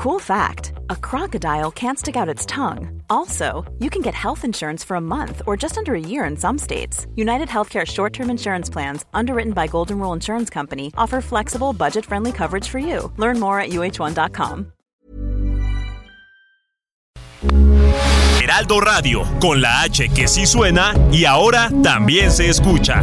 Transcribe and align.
Cool 0.00 0.18
fact 0.18 0.72
a 0.88 0.96
crocodile 0.96 1.70
can't 1.70 1.98
stick 1.98 2.16
out 2.16 2.26
its 2.26 2.46
tongue. 2.46 3.02
Also, 3.10 3.70
you 3.80 3.90
can 3.90 4.00
get 4.00 4.14
health 4.14 4.46
insurance 4.46 4.82
for 4.82 4.94
a 4.94 5.00
month 5.00 5.42
or 5.46 5.58
just 5.58 5.76
under 5.76 5.94
a 5.94 6.00
year 6.00 6.24
in 6.24 6.38
some 6.38 6.56
states. 6.56 7.06
United 7.16 7.48
Healthcare 7.48 7.86
short 7.86 8.14
term 8.14 8.30
insurance 8.30 8.70
plans, 8.70 9.04
underwritten 9.12 9.52
by 9.52 9.66
Golden 9.66 9.98
Rule 9.98 10.14
Insurance 10.14 10.48
Company, 10.48 10.90
offer 10.96 11.20
flexible, 11.20 11.74
budget 11.74 12.06
friendly 12.06 12.32
coverage 12.32 12.66
for 12.66 12.78
you. 12.78 13.12
Learn 13.18 13.38
more 13.38 13.60
at 13.60 13.72
uh1.com. 13.72 14.72
Heraldo 18.40 18.80
Radio, 18.80 19.24
con 19.38 19.60
la 19.60 19.82
H 19.82 20.08
que 20.14 20.26
sí 20.28 20.46
suena 20.46 20.94
y 21.12 21.26
ahora 21.26 21.68
también 21.82 22.30
se 22.30 22.48
escucha. 22.48 23.02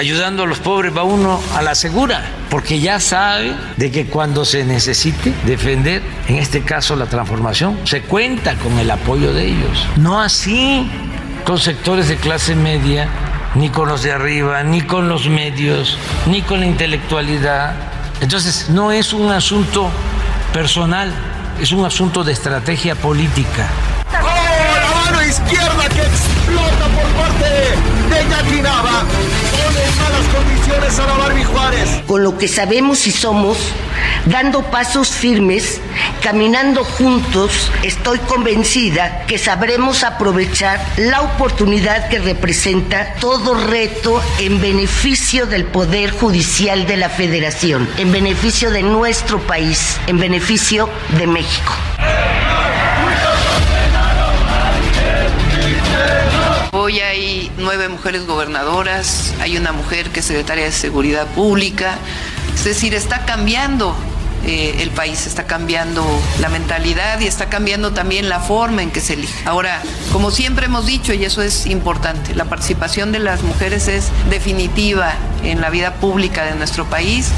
Ayudando 0.00 0.44
a 0.44 0.46
los 0.46 0.58
pobres 0.60 0.96
va 0.96 1.04
uno 1.04 1.42
a 1.54 1.60
la 1.60 1.74
segura, 1.74 2.24
porque 2.48 2.80
ya 2.80 2.98
sabe 3.00 3.54
de 3.76 3.90
que 3.90 4.06
cuando 4.06 4.46
se 4.46 4.64
necesite 4.64 5.34
defender, 5.44 6.02
en 6.26 6.36
este 6.36 6.62
caso 6.62 6.96
la 6.96 7.04
transformación, 7.04 7.78
se 7.84 8.00
cuenta 8.00 8.54
con 8.54 8.78
el 8.78 8.90
apoyo 8.90 9.34
de 9.34 9.48
ellos. 9.48 9.86
No 9.96 10.18
así 10.18 10.90
con 11.44 11.58
sectores 11.58 12.08
de 12.08 12.16
clase 12.16 12.54
media, 12.54 13.08
ni 13.54 13.68
con 13.68 13.90
los 13.90 14.02
de 14.02 14.12
arriba, 14.12 14.62
ni 14.62 14.80
con 14.80 15.10
los 15.10 15.28
medios, 15.28 15.98
ni 16.26 16.40
con 16.40 16.60
la 16.60 16.66
intelectualidad. 16.66 17.74
Entonces, 18.22 18.70
no 18.70 18.92
es 18.92 19.12
un 19.12 19.30
asunto 19.30 19.90
personal, 20.54 21.12
es 21.60 21.72
un 21.72 21.84
asunto 21.84 22.24
de 22.24 22.32
estrategia 22.32 22.94
política. 22.94 23.68
¡Oh, 24.12 24.14
la 24.16 25.10
mano 25.10 25.22
izquierda 25.26 25.88
que 25.90 26.00
explota 26.00 26.86
por 26.94 27.06
parte 27.20 27.44
de 28.14 28.30
Con 32.06 32.24
lo 32.24 32.36
que 32.36 32.48
sabemos 32.48 33.06
y 33.06 33.12
somos, 33.12 33.58
dando 34.26 34.62
pasos 34.70 35.10
firmes, 35.10 35.80
caminando 36.22 36.84
juntos, 36.84 37.70
estoy 37.82 38.18
convencida 38.18 39.24
que 39.26 39.38
sabremos 39.38 40.04
aprovechar 40.04 40.84
la 40.96 41.22
oportunidad 41.22 42.08
que 42.08 42.18
representa 42.18 43.14
todo 43.14 43.54
reto 43.54 44.22
en 44.38 44.60
beneficio 44.60 45.46
del 45.46 45.64
Poder 45.64 46.10
Judicial 46.10 46.86
de 46.86 46.96
la 46.96 47.08
Federación, 47.08 47.88
en 47.96 48.12
beneficio 48.12 48.70
de 48.70 48.82
nuestro 48.82 49.38
país, 49.40 49.98
en 50.06 50.18
beneficio 50.18 50.90
de 51.18 51.26
México. 51.26 51.72
Hoy 56.72 57.00
hay 57.00 57.50
nueve 57.58 57.88
mujeres 57.88 58.26
gobernadoras, 58.26 59.34
hay 59.40 59.56
una 59.56 59.72
mujer 59.72 60.10
que 60.10 60.20
es 60.20 60.26
secretaria 60.26 60.66
de 60.66 60.70
Seguridad 60.70 61.26
Pública. 61.34 61.98
Es 62.54 62.62
decir, 62.62 62.94
está 62.94 63.24
cambiando 63.24 63.92
eh, 64.46 64.76
el 64.78 64.90
país, 64.90 65.26
está 65.26 65.48
cambiando 65.48 66.04
la 66.40 66.48
mentalidad 66.48 67.18
y 67.18 67.26
está 67.26 67.48
cambiando 67.48 67.92
también 67.92 68.28
la 68.28 68.38
forma 68.38 68.84
en 68.84 68.92
que 68.92 69.00
se 69.00 69.14
elige. 69.14 69.34
Ahora, 69.46 69.82
como 70.12 70.30
siempre 70.30 70.66
hemos 70.66 70.86
dicho, 70.86 71.12
y 71.12 71.24
eso 71.24 71.42
es 71.42 71.66
importante, 71.66 72.36
la 72.36 72.44
participación 72.44 73.10
de 73.10 73.18
las 73.18 73.42
mujeres 73.42 73.88
es 73.88 74.06
definitiva 74.30 75.14
en 75.42 75.60
la 75.60 75.70
vida 75.70 75.94
pública 75.94 76.44
de 76.44 76.54
nuestro 76.54 76.84
país. 76.84 77.30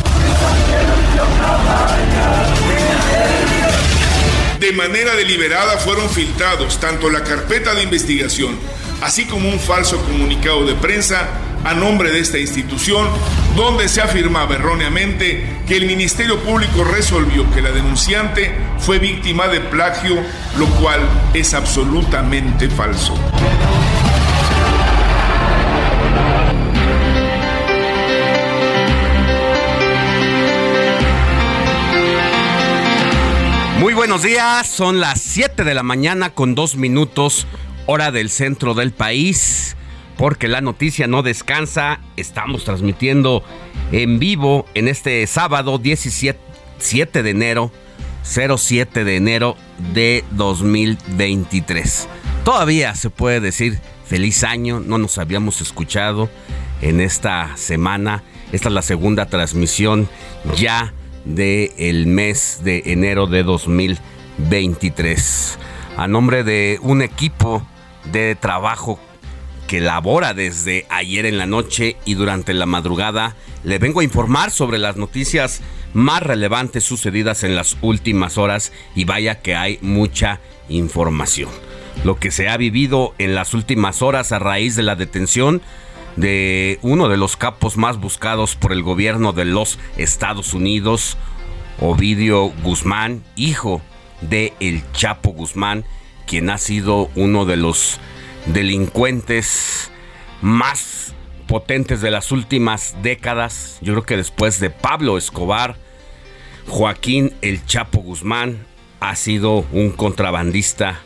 De 4.61 4.73
manera 4.73 5.17
deliberada 5.17 5.79
fueron 5.79 6.11
filtrados 6.11 6.79
tanto 6.79 7.09
la 7.09 7.25
carpeta 7.25 7.75
de 7.75 7.83
investigación 7.83 8.82
así 9.03 9.25
como 9.25 9.49
un 9.49 9.59
falso 9.59 10.01
comunicado 10.05 10.65
de 10.65 10.75
prensa 10.75 11.29
a 11.65 11.75
nombre 11.75 12.11
de 12.11 12.21
esta 12.21 12.39
institución, 12.39 13.09
donde 13.57 13.89
se 13.89 14.01
afirmaba 14.01 14.55
erróneamente 14.55 15.45
que 15.67 15.77
el 15.77 15.87
Ministerio 15.87 16.39
Público 16.41 16.85
resolvió 16.85 17.49
que 17.51 17.63
la 17.63 17.71
denunciante 17.71 18.53
fue 18.79 18.99
víctima 18.99 19.49
de 19.49 19.61
plagio, 19.61 20.17
lo 20.57 20.67
cual 20.67 21.01
es 21.35 21.53
absolutamente 21.55 22.69
falso. 22.69 23.15
Muy 33.79 33.95
buenos 33.95 34.23
días, 34.23 34.69
son 34.69 35.01
las 35.01 35.21
7 35.21 35.65
de 35.65 35.75
la 35.75 35.83
mañana 35.83 36.31
con 36.31 36.55
dos 36.55 36.77
minutos 36.77 37.49
hora 37.87 38.11
del 38.11 38.31
centro 38.31 38.75
del 38.75 38.93
país, 38.93 39.77
porque 40.17 40.49
la 40.49 40.61
noticia 40.61 41.07
no 41.07 41.23
descansa. 41.23 42.01
Estamos 42.17 42.65
transmitiendo 42.65 43.45
en 43.91 44.19
vivo 44.19 44.67
en 44.75 44.89
este 44.89 45.27
sábado 45.27 45.79
17 45.79 47.23
de 47.23 47.31
enero, 47.31 47.73
07 48.23 49.05
de 49.05 49.17
enero 49.17 49.57
de 49.95 50.25
2023. 50.33 52.09
Todavía 52.45 52.95
se 52.95 53.11
puede 53.11 53.41
decir 53.41 53.81
feliz 54.07 54.45
año, 54.45 54.81
no 54.81 54.99
nos 54.99 55.19
habíamos 55.19 55.61
escuchado 55.61 56.31
en 56.83 57.01
esta 57.01 57.57
semana. 57.57 58.23
Esta 58.53 58.69
es 58.69 58.75
la 58.75 58.83
segunda 58.83 59.27
transmisión 59.27 60.09
ya 60.57 60.95
del 61.25 62.07
mes 62.07 62.61
de 62.63 62.83
enero 62.87 63.27
de 63.27 63.43
2023. 63.43 65.59
A 65.97 66.09
nombre 66.09 66.45
de 66.45 66.79
un 66.83 67.03
equipo 67.03 67.67
de 68.05 68.35
trabajo 68.35 68.99
que 69.67 69.81
labora 69.81 70.35
desde 70.35 70.87
ayer 70.91 71.25
en 71.25 71.39
la 71.39 71.47
noche 71.47 71.97
y 72.05 72.15
durante 72.15 72.53
la 72.53 72.67
madrugada, 72.67 73.37
le 73.65 73.79
vengo 73.79 74.01
a 74.01 74.05
informar 74.05 74.51
sobre 74.51 74.79
las 74.79 74.97
noticias 74.97 75.63
más 75.95 76.23
relevantes 76.23 76.85
sucedidas 76.85 77.43
en 77.45 77.57
las 77.57 77.77
últimas 77.81 78.39
horas 78.39 78.73
y 78.95 79.05
vaya 79.05 79.41
que 79.41 79.55
hay 79.55 79.79
mucha 79.81 80.41
información. 80.69 81.51
Lo 82.05 82.19
que 82.19 82.31
se 82.31 82.49
ha 82.49 82.57
vivido 82.57 83.15
en 83.19 83.35
las 83.35 83.55
últimas 83.55 84.03
horas 84.03 84.33
a 84.33 84.39
raíz 84.39 84.77
de 84.77 84.83
la 84.83 84.97
detención 84.97 85.63
de 86.17 86.79
uno 86.83 87.09
de 87.09 87.17
los 87.17 87.37
capos 87.37 87.77
más 87.77 87.99
buscados 87.99 88.57
por 88.57 88.73
el 88.73 88.83
gobierno 88.83 89.33
de 89.33 89.45
los 89.45 89.79
Estados 89.97 90.53
Unidos, 90.55 91.17
Ovidio 91.81 92.53
Guzmán, 92.63 93.23
hijo 93.37 93.81
de 94.21 94.53
El 94.61 94.83
Chapo 94.93 95.31
Guzmán, 95.31 95.85
quien 96.27 96.51
ha 96.51 96.59
sido 96.59 97.11
uno 97.15 97.45
de 97.45 97.57
los 97.57 97.99
delincuentes 98.47 99.91
más 100.41 101.15
potentes 101.47 102.01
de 102.01 102.11
las 102.11 102.33
últimas 102.33 102.97
décadas. 103.03 103.79
Yo 103.83 103.93
creo 103.95 104.05
que 104.05 104.17
después 104.17 104.61
de 104.61 104.71
Pablo 104.71 105.19
Escobar, 105.19 105.77
Joaquín 106.69 107.35
El 107.43 107.65
Chapo 107.67 108.01
Guzmán 108.01 108.67
ha 109.01 109.17
sido 109.17 109.67
un 109.73 109.91
contrabandista, 109.91 111.01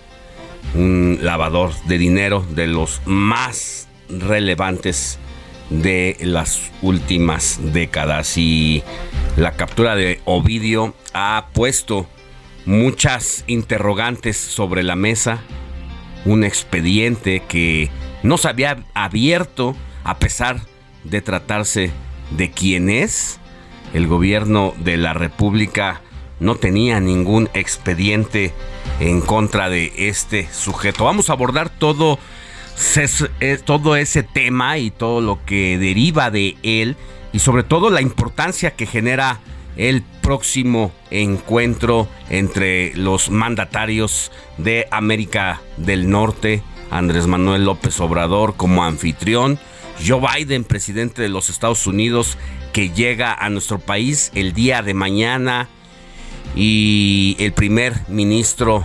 un 0.74 1.18
lavador 1.22 1.72
de 1.86 1.98
dinero 1.98 2.44
de 2.50 2.66
los 2.66 3.00
más 3.06 3.88
relevantes 4.08 5.18
de 5.70 6.16
las 6.20 6.70
últimas 6.82 7.58
décadas 7.72 8.38
y 8.38 8.82
la 9.36 9.52
captura 9.52 9.96
de 9.96 10.20
Ovidio 10.24 10.94
ha 11.12 11.48
puesto 11.52 12.06
muchas 12.66 13.44
interrogantes 13.46 14.36
sobre 14.36 14.82
la 14.82 14.96
mesa, 14.96 15.40
un 16.24 16.44
expediente 16.44 17.42
que 17.48 17.88
no 18.22 18.36
se 18.36 18.48
había 18.48 18.84
abierto 18.92 19.74
a 20.04 20.18
pesar 20.18 20.60
de 21.04 21.22
tratarse 21.22 21.90
de 22.32 22.50
quién 22.50 22.90
es. 22.90 23.38
El 23.94 24.08
gobierno 24.08 24.74
de 24.78 24.96
la 24.96 25.14
República 25.14 26.02
no 26.40 26.56
tenía 26.56 27.00
ningún 27.00 27.48
expediente 27.54 28.52
en 29.00 29.20
contra 29.20 29.70
de 29.70 29.92
este 29.96 30.48
sujeto. 30.52 31.04
Vamos 31.04 31.30
a 31.30 31.34
abordar 31.34 31.70
todo, 31.70 32.18
todo 33.64 33.96
ese 33.96 34.22
tema 34.22 34.78
y 34.78 34.90
todo 34.90 35.20
lo 35.20 35.44
que 35.46 35.78
deriva 35.78 36.30
de 36.30 36.56
él 36.62 36.96
y 37.32 37.38
sobre 37.38 37.62
todo 37.62 37.90
la 37.90 38.02
importancia 38.02 38.72
que 38.72 38.86
genera 38.86 39.40
el 39.76 40.02
próximo 40.26 40.90
encuentro 41.12 42.08
entre 42.30 42.92
los 42.96 43.30
mandatarios 43.30 44.32
de 44.58 44.88
América 44.90 45.62
del 45.76 46.10
Norte, 46.10 46.64
Andrés 46.90 47.28
Manuel 47.28 47.64
López 47.64 48.00
Obrador 48.00 48.56
como 48.56 48.82
anfitrión, 48.82 49.56
Joe 50.04 50.20
Biden, 50.20 50.64
presidente 50.64 51.22
de 51.22 51.28
los 51.28 51.48
Estados 51.48 51.86
Unidos, 51.86 52.38
que 52.72 52.90
llega 52.90 53.34
a 53.34 53.48
nuestro 53.50 53.78
país 53.78 54.32
el 54.34 54.52
día 54.52 54.82
de 54.82 54.94
mañana, 54.94 55.68
y 56.56 57.36
el 57.38 57.52
primer 57.52 57.94
ministro 58.08 58.84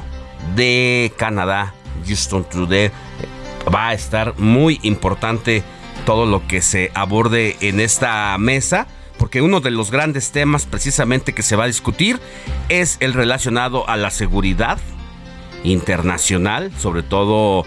de 0.55 1.11
Canadá, 1.17 1.73
Justin 2.07 2.43
Trudeau, 2.43 2.91
va 3.73 3.87
a 3.87 3.93
estar 3.95 4.37
muy 4.37 4.79
importante 4.83 5.63
todo 6.05 6.27
lo 6.27 6.47
que 6.47 6.61
se 6.61 6.91
aborde 6.93 7.57
en 7.61 7.79
esta 7.79 8.37
mesa 8.37 8.85
porque 9.21 9.43
uno 9.43 9.61
de 9.61 9.69
los 9.69 9.91
grandes 9.91 10.31
temas 10.31 10.65
precisamente 10.65 11.33
que 11.33 11.43
se 11.43 11.55
va 11.55 11.65
a 11.65 11.67
discutir 11.67 12.19
es 12.69 12.97
el 13.01 13.13
relacionado 13.13 13.87
a 13.87 13.95
la 13.95 14.09
seguridad 14.09 14.79
internacional, 15.63 16.71
sobre 16.79 17.03
todo 17.03 17.63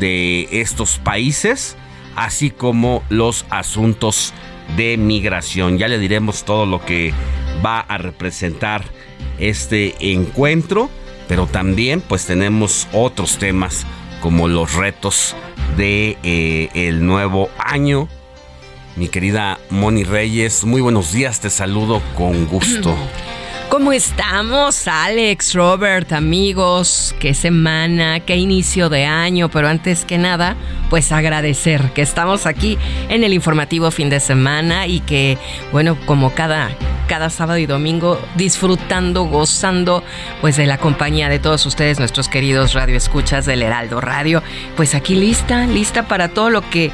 de 0.00 0.46
estos 0.60 0.98
países, 0.98 1.78
así 2.14 2.50
como 2.50 3.02
los 3.08 3.46
asuntos 3.48 4.34
de 4.76 4.98
migración. 4.98 5.78
Ya 5.78 5.88
le 5.88 5.98
diremos 5.98 6.44
todo 6.44 6.66
lo 6.66 6.84
que 6.84 7.14
va 7.64 7.80
a 7.80 7.96
representar 7.96 8.84
este 9.38 10.12
encuentro, 10.12 10.90
pero 11.26 11.46
también 11.46 12.02
pues 12.02 12.26
tenemos 12.26 12.86
otros 12.92 13.38
temas 13.38 13.86
como 14.20 14.46
los 14.46 14.74
retos 14.74 15.34
de 15.78 16.18
eh, 16.22 16.68
el 16.74 17.06
nuevo 17.06 17.48
año 17.56 18.10
mi 18.98 19.08
querida 19.08 19.60
Moni 19.70 20.02
Reyes, 20.02 20.64
muy 20.64 20.80
buenos 20.80 21.12
días, 21.12 21.38
te 21.38 21.50
saludo 21.50 22.02
con 22.16 22.46
gusto. 22.46 22.96
¿Cómo 23.68 23.92
estamos, 23.92 24.88
Alex, 24.88 25.52
Robert, 25.52 26.12
amigos? 26.12 27.14
Qué 27.20 27.34
semana, 27.34 28.20
qué 28.20 28.36
inicio 28.36 28.88
de 28.88 29.04
año, 29.04 29.50
pero 29.50 29.68
antes 29.68 30.06
que 30.06 30.16
nada, 30.16 30.56
pues 30.88 31.12
agradecer 31.12 31.92
que 31.92 32.00
estamos 32.00 32.46
aquí 32.46 32.78
en 33.10 33.24
el 33.24 33.34
informativo 33.34 33.90
fin 33.90 34.08
de 34.08 34.20
semana 34.20 34.86
y 34.86 35.00
que, 35.00 35.36
bueno, 35.70 35.98
como 36.06 36.34
cada 36.34 36.70
cada 37.08 37.30
sábado 37.30 37.58
y 37.58 37.66
domingo 37.66 38.20
disfrutando, 38.36 39.24
gozando 39.24 40.04
pues 40.40 40.56
de 40.56 40.66
la 40.66 40.78
compañía 40.78 41.28
de 41.28 41.40
todos 41.40 41.64
ustedes, 41.66 41.98
nuestros 41.98 42.28
queridos 42.28 42.74
radioescuchas 42.74 43.46
del 43.46 43.62
Heraldo 43.62 44.00
Radio. 44.00 44.42
Pues 44.76 44.94
aquí 44.94 45.16
lista, 45.16 45.66
lista 45.66 46.06
para 46.06 46.28
todo 46.28 46.50
lo 46.50 46.68
que 46.68 46.92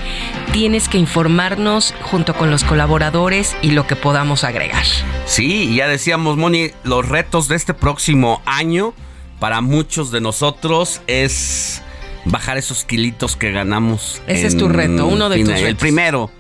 tienes 0.53 0.89
que 0.89 0.99
informarnos 0.99 1.95
junto 2.01 2.33
con 2.35 2.51
los 2.51 2.65
colaboradores 2.65 3.57
y 3.61 3.73
lo 3.73 3.87
que 3.87 3.97
podamos 3.97 4.45
agregar. 4.45 4.85
Sí, 5.27 5.75
ya 5.75 5.89
decíamos, 5.89 6.37
Moni, 6.37 6.64
los 6.85 7.09
retos 7.09 7.49
de 7.49 7.57
este 7.57 7.75
próximo 7.75 8.41
año 8.47 8.95
para 9.41 9.61
muchos 9.61 10.11
de 10.11 10.21
nosotros 10.21 11.01
es 11.07 11.83
bajar 12.25 12.57
esos 12.57 12.85
kilitos 12.85 13.37
que 13.37 13.53
ganamos. 13.53 14.23
Ese 14.27 14.47
es 14.47 14.57
tu 14.57 14.69
reto, 14.69 15.07
uno 15.07 15.29
de 15.29 15.41
tus 15.41 15.49
retos. 15.49 15.69
El 15.69 15.77
primero 15.77 16.31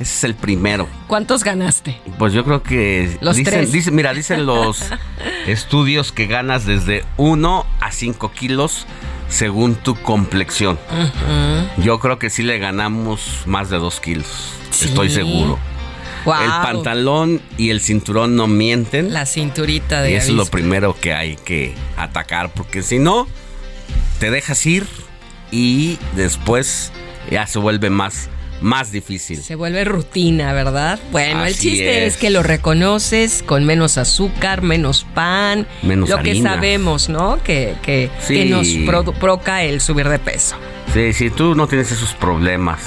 ese 0.00 0.14
es 0.14 0.24
el 0.24 0.34
primero. 0.34 0.88
¿Cuántos 1.08 1.44
ganaste? 1.44 2.00
Pues 2.18 2.32
yo 2.32 2.42
creo 2.42 2.62
que 2.62 3.18
los 3.20 3.36
dicen, 3.36 3.94
mira, 3.94 4.14
dicen 4.14 4.46
los 4.46 4.82
estudios 5.46 6.10
que 6.10 6.26
ganas 6.26 6.64
desde 6.64 7.04
1 7.18 7.66
a 7.80 7.92
5 7.92 8.32
kilos 8.32 8.86
según 9.28 9.74
tu 9.74 9.94
complexión. 9.96 10.78
Yo 11.76 12.00
creo 12.00 12.18
que 12.18 12.30
sí 12.30 12.42
le 12.42 12.58
ganamos 12.58 13.42
más 13.44 13.68
de 13.68 13.76
2 13.76 14.00
kilos. 14.00 14.54
Estoy 14.70 15.10
seguro. 15.10 15.58
El 16.26 16.50
pantalón 16.62 17.40
y 17.56 17.70
el 17.70 17.80
cinturón 17.80 18.36
no 18.36 18.46
mienten. 18.46 19.12
La 19.12 19.26
cinturita 19.26 20.02
de. 20.02 20.12
Y 20.12 20.14
eso 20.14 20.32
es 20.32 20.36
lo 20.36 20.46
primero 20.46 20.96
que 20.98 21.12
hay 21.12 21.36
que 21.36 21.74
atacar, 21.96 22.52
porque 22.52 22.82
si 22.82 22.98
no, 22.98 23.26
te 24.18 24.30
dejas 24.30 24.64
ir 24.66 24.86
y 25.50 25.98
después 26.16 26.92
ya 27.30 27.46
se 27.46 27.58
vuelve 27.58 27.90
más 27.90 28.28
más 28.60 28.92
difícil. 28.92 29.42
Se 29.42 29.54
vuelve 29.54 29.84
rutina, 29.84 30.52
¿verdad? 30.52 30.98
Bueno, 31.10 31.44
el 31.44 31.56
chiste 31.56 32.06
es. 32.06 32.16
que 32.16 32.30
lo 32.30 32.42
reconoces 32.42 33.42
con 33.42 33.64
menos 33.64 33.98
azúcar, 33.98 34.62
menos 34.62 35.06
pan, 35.14 35.66
menos 35.82 36.08
lo 36.08 36.18
que 36.18 36.40
sabemos, 36.42 37.08
¿no? 37.08 37.42
Que, 37.42 37.74
que, 37.82 38.10
nos 38.48 38.68
provoca 39.18 39.62
el 39.62 39.80
subir 39.80 40.08
de 40.08 40.18
peso. 40.18 40.56
Sí, 40.92 41.12
sí, 41.12 41.30
tú 41.30 41.54
no 41.54 41.66
tienes 41.66 41.90
esos 41.90 42.12
problemas. 42.14 42.80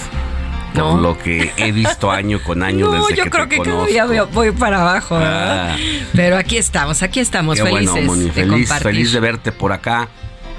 Por 0.73 0.99
lo 0.99 1.17
que 1.17 1.51
he 1.57 1.71
visto 1.71 2.11
año 2.11 2.41
con 2.43 2.63
año 2.63 2.87
no, 2.87 3.07
desde 3.07 3.23
yo 3.23 3.29
creo 3.29 3.47
que 3.47 3.59
cada 3.59 3.85
día 3.85 4.05
voy 4.23 4.51
para 4.51 4.81
abajo. 4.81 5.15
Ah. 5.19 5.75
Pero 6.13 6.37
aquí 6.37 6.57
estamos, 6.57 7.03
aquí 7.03 7.19
estamos 7.19 7.59
felices 7.59 8.25
de 8.25 8.31
feliz, 8.31 8.73
feliz 8.73 9.11
de 9.11 9.19
verte 9.19 9.51
por 9.51 9.71
acá 9.71 10.09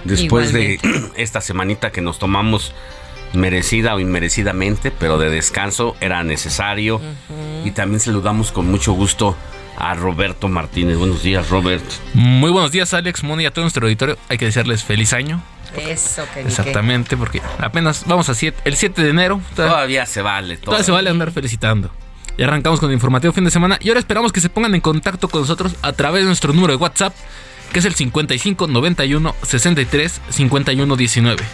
después 0.04 0.52
de 0.52 0.78
esta 1.16 1.40
semanita 1.40 1.90
que 1.90 2.00
nos 2.00 2.18
tomamos 2.18 2.72
merecida 3.32 3.94
o 3.94 4.00
inmerecidamente, 4.00 4.90
pero 4.90 5.18
de 5.18 5.30
descanso 5.30 5.96
era 6.00 6.22
necesario. 6.22 7.00
Y 7.64 7.72
también 7.72 8.00
saludamos 8.00 8.52
con 8.52 8.70
mucho 8.70 8.92
gusto 8.92 9.36
a 9.76 9.94
Roberto 9.94 10.48
Martínez. 10.48 10.96
Buenos 10.98 11.22
días, 11.22 11.48
Robert. 11.48 11.84
Muy 12.14 12.50
buenos 12.50 12.70
días, 12.70 12.94
Alex, 12.94 13.24
Moni, 13.24 13.46
a 13.46 13.52
todo 13.52 13.64
nuestro 13.64 13.86
auditorio. 13.86 14.16
Hay 14.28 14.38
que 14.38 14.44
desearles 14.44 14.84
feliz 14.84 15.12
año. 15.12 15.42
Eso, 15.76 16.22
que 16.32 16.40
Exactamente, 16.40 17.16
porque 17.16 17.42
apenas 17.58 18.04
vamos 18.06 18.28
a 18.28 18.32
el 18.64 18.76
7 18.76 19.02
de 19.02 19.10
enero. 19.10 19.40
Todavía, 19.54 20.06
se 20.06 20.22
vale. 20.22 20.56
Todavía 20.56 20.84
se 20.84 20.92
vale 20.92 21.10
andar 21.10 21.30
felicitando. 21.30 21.90
Y 22.36 22.42
arrancamos 22.42 22.80
con 22.80 22.90
el 22.90 22.94
informativo 22.94 23.32
fin 23.32 23.44
de 23.44 23.50
semana. 23.50 23.78
Y 23.80 23.88
ahora 23.88 24.00
esperamos 24.00 24.32
que 24.32 24.40
se 24.40 24.48
pongan 24.48 24.74
en 24.74 24.80
contacto 24.80 25.28
con 25.28 25.42
nosotros 25.42 25.76
a 25.82 25.92
través 25.92 26.22
de 26.22 26.26
nuestro 26.26 26.52
número 26.52 26.72
de 26.72 26.76
WhatsApp, 26.76 27.14
que 27.74 27.80
es 27.80 27.84
el 27.84 27.94
55 27.94 28.68
91 28.68 29.34
63 29.42 30.20
51 30.30 30.96
19 30.96 31.44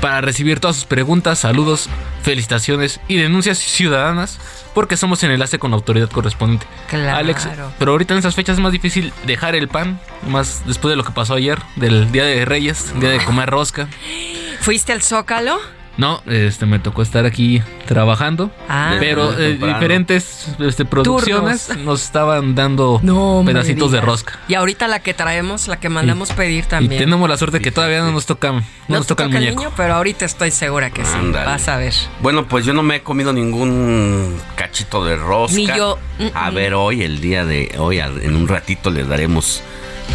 para 0.00 0.20
recibir 0.20 0.58
todas 0.58 0.74
sus 0.74 0.84
preguntas, 0.84 1.38
saludos, 1.38 1.88
felicitaciones 2.22 3.00
y 3.06 3.16
denuncias 3.18 3.58
ciudadanas, 3.58 4.40
porque 4.74 4.96
somos 4.96 5.22
el 5.22 5.30
enlace 5.30 5.60
con 5.60 5.70
la 5.70 5.76
autoridad 5.76 6.10
correspondiente. 6.10 6.66
Claro. 6.88 7.16
Alex, 7.16 7.48
pero 7.78 7.92
ahorita 7.92 8.14
en 8.14 8.18
esas 8.18 8.34
fechas 8.34 8.56
es 8.56 8.62
más 8.62 8.72
difícil 8.72 9.12
dejar 9.26 9.54
el 9.54 9.68
pan, 9.68 10.00
más 10.28 10.62
después 10.66 10.90
de 10.90 10.96
lo 10.96 11.04
que 11.04 11.12
pasó 11.12 11.34
ayer, 11.34 11.60
del 11.76 12.10
Día 12.10 12.24
de 12.24 12.44
Reyes, 12.44 12.92
Día 12.98 13.10
de 13.10 13.24
comer 13.24 13.48
rosca. 13.48 13.86
¿Fuiste 14.60 14.92
al 14.92 15.02
Zócalo? 15.02 15.60
No, 15.96 16.22
este 16.26 16.64
me 16.66 16.78
tocó 16.78 17.02
estar 17.02 17.26
aquí 17.26 17.62
trabajando, 17.86 18.50
ah. 18.68 18.96
pero 18.98 19.38
eh, 19.38 19.54
diferentes 19.54 20.48
este, 20.58 20.84
producciones 20.84 21.76
nos 21.78 22.02
estaban 22.02 22.54
dando 22.54 23.00
pedacitos 23.46 23.92
de 23.92 24.00
rosca. 24.00 24.38
Y 24.48 24.54
ahorita 24.54 24.88
la 24.88 25.00
que 25.00 25.12
traemos, 25.12 25.68
la 25.68 25.78
que 25.78 25.88
mandamos 25.90 26.32
pedir 26.32 26.64
también. 26.64 26.94
Y 26.94 27.04
tenemos 27.04 27.28
la 27.28 27.36
suerte 27.36 27.60
que 27.60 27.70
todavía 27.70 28.00
no 28.00 28.12
nos 28.12 28.26
toca, 28.26 28.52
no, 28.52 28.62
nos 28.88 29.06
toca, 29.06 29.24
el 29.24 29.30
muñeco. 29.30 29.60
niño, 29.60 29.72
pero 29.76 29.94
ahorita 29.94 30.24
estoy 30.24 30.50
segura 30.50 30.90
que 30.90 31.04
sí. 31.04 31.18
Vas 31.32 31.68
a 31.68 31.76
ver. 31.76 31.94
Bueno, 32.20 32.46
pues 32.46 32.64
yo 32.64 32.72
no 32.72 32.82
me 32.82 32.96
he 32.96 33.02
comido 33.02 33.32
ningún 33.32 34.40
cachito 34.56 35.04
de 35.04 35.16
rosca. 35.16 35.56
Ni 35.56 35.66
yo. 35.66 35.98
A 36.34 36.50
ver, 36.50 36.74
hoy, 36.74 37.02
el 37.02 37.20
día 37.20 37.44
de 37.44 37.74
hoy, 37.78 37.98
en 37.98 38.34
un 38.34 38.48
ratito 38.48 38.90
le 38.90 39.04
daremos 39.04 39.62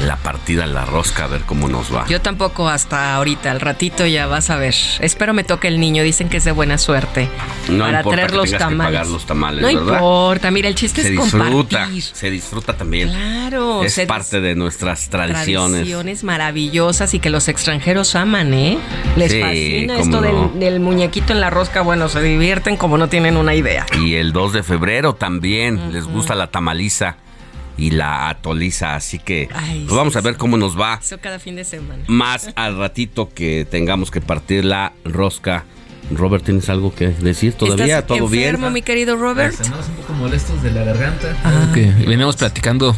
la 0.05 0.15
partida 0.17 0.65
a 0.65 0.67
la 0.67 0.85
rosca 0.85 1.25
a 1.25 1.27
ver 1.27 1.41
cómo 1.41 1.67
nos 1.67 1.93
va. 1.93 2.05
Yo 2.07 2.21
tampoco 2.21 2.69
hasta 2.69 3.15
ahorita, 3.15 3.51
al 3.51 3.59
ratito 3.59 4.05
ya 4.05 4.27
vas 4.27 4.49
a 4.49 4.57
ver. 4.57 4.75
Espero 4.99 5.33
me 5.33 5.43
toque 5.43 5.67
el 5.67 5.79
niño, 5.79 6.03
dicen 6.03 6.29
que 6.29 6.37
es 6.37 6.45
de 6.45 6.51
buena 6.51 6.77
suerte. 6.77 7.29
No 7.69 7.85
para 7.85 8.03
traer 8.03 8.33
los 8.33 8.51
tamales. 8.51 8.71
Que 8.71 8.93
pagar 8.93 9.07
los 9.07 9.25
tamales. 9.25 9.61
No 9.61 9.69
importa, 9.69 10.51
mira, 10.51 10.67
el 10.67 10.75
chiste 10.75 11.01
se 11.01 11.09
es 11.09 11.21
disfruta, 11.21 11.51
compartir. 11.51 12.03
Se 12.03 12.29
disfruta 12.29 12.77
también. 12.77 13.09
Claro. 13.09 13.83
Es 13.83 13.99
parte 14.07 14.39
de 14.39 14.55
nuestras 14.55 15.09
tradiciones. 15.09 15.81
Tradiciones 15.81 16.23
maravillosas 16.23 17.13
y 17.13 17.19
que 17.19 17.29
los 17.29 17.47
extranjeros 17.47 18.15
aman, 18.15 18.53
¿eh? 18.53 18.77
Les 19.15 19.39
fascina 19.39 19.99
esto 19.99 20.21
del, 20.21 20.59
del, 20.59 20.79
muñequito 20.79 21.33
en 21.33 21.41
la 21.41 21.49
rosca. 21.49 21.81
Bueno, 21.81 22.09
se 22.09 22.21
divierten 22.21 22.77
como 22.77 22.97
no 22.97 23.09
tienen 23.09 23.37
una 23.37 23.55
idea. 23.55 23.85
Y 23.99 24.15
el 24.15 24.31
2 24.31 24.53
de 24.53 24.63
febrero 24.63 25.15
también 25.15 25.91
les 25.91 26.05
gusta 26.05 26.35
la 26.35 26.47
tamaliza 26.47 27.17
y 27.77 27.91
la 27.91 28.29
atoliza. 28.29 28.95
Así 28.95 29.19
que 29.19 29.49
pues 29.49 29.95
vamos 29.95 30.15
a 30.15 30.21
ver 30.21 30.35
cómo 30.35 30.57
nos 30.57 30.79
va. 30.79 30.99
Eso 31.01 31.19
cada 31.19 31.39
fin 31.39 31.55
de 31.55 31.63
semana. 31.63 32.03
Más 32.07 32.49
al 32.55 32.77
ratito 32.77 33.29
que 33.29 33.65
tengamos 33.69 34.11
que 34.11 34.21
partir 34.21 34.65
la 34.65 34.93
rosca. 35.05 35.65
Robert, 36.09 36.45
¿tienes 36.45 36.69
algo 36.69 36.95
que 36.95 37.09
decir 37.09 37.53
todavía? 37.53 38.05
¿Todo 38.05 38.17
enfermo, 38.19 38.67
bien? 38.67 38.73
mi 38.73 38.81
querido 38.81 39.17
Robert? 39.17 39.53
Estamos 39.53 39.89
un 39.89 39.95
poco 39.95 40.13
molestos 40.13 40.63
de 40.63 40.71
la 40.71 40.85
garganta. 40.85 41.35
Ah. 41.43 41.67
Venimos 41.73 42.37
platicando 42.37 42.95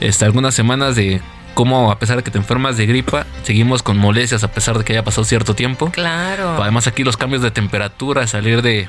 este, 0.00 0.26
algunas 0.26 0.54
semanas 0.54 0.96
de 0.96 1.22
cómo 1.54 1.90
a 1.90 1.98
pesar 1.98 2.18
de 2.18 2.22
que 2.22 2.30
te 2.30 2.36
enfermas 2.36 2.76
de 2.76 2.84
gripa, 2.84 3.26
seguimos 3.42 3.82
con 3.82 3.96
molestias 3.96 4.44
a 4.44 4.48
pesar 4.48 4.76
de 4.76 4.84
que 4.84 4.92
haya 4.92 5.02
pasado 5.02 5.24
cierto 5.24 5.54
tiempo. 5.54 5.90
Claro. 5.90 6.62
Además 6.62 6.86
aquí 6.86 7.02
los 7.02 7.16
cambios 7.16 7.40
de 7.40 7.50
temperatura, 7.50 8.26
salir 8.26 8.60
de 8.60 8.88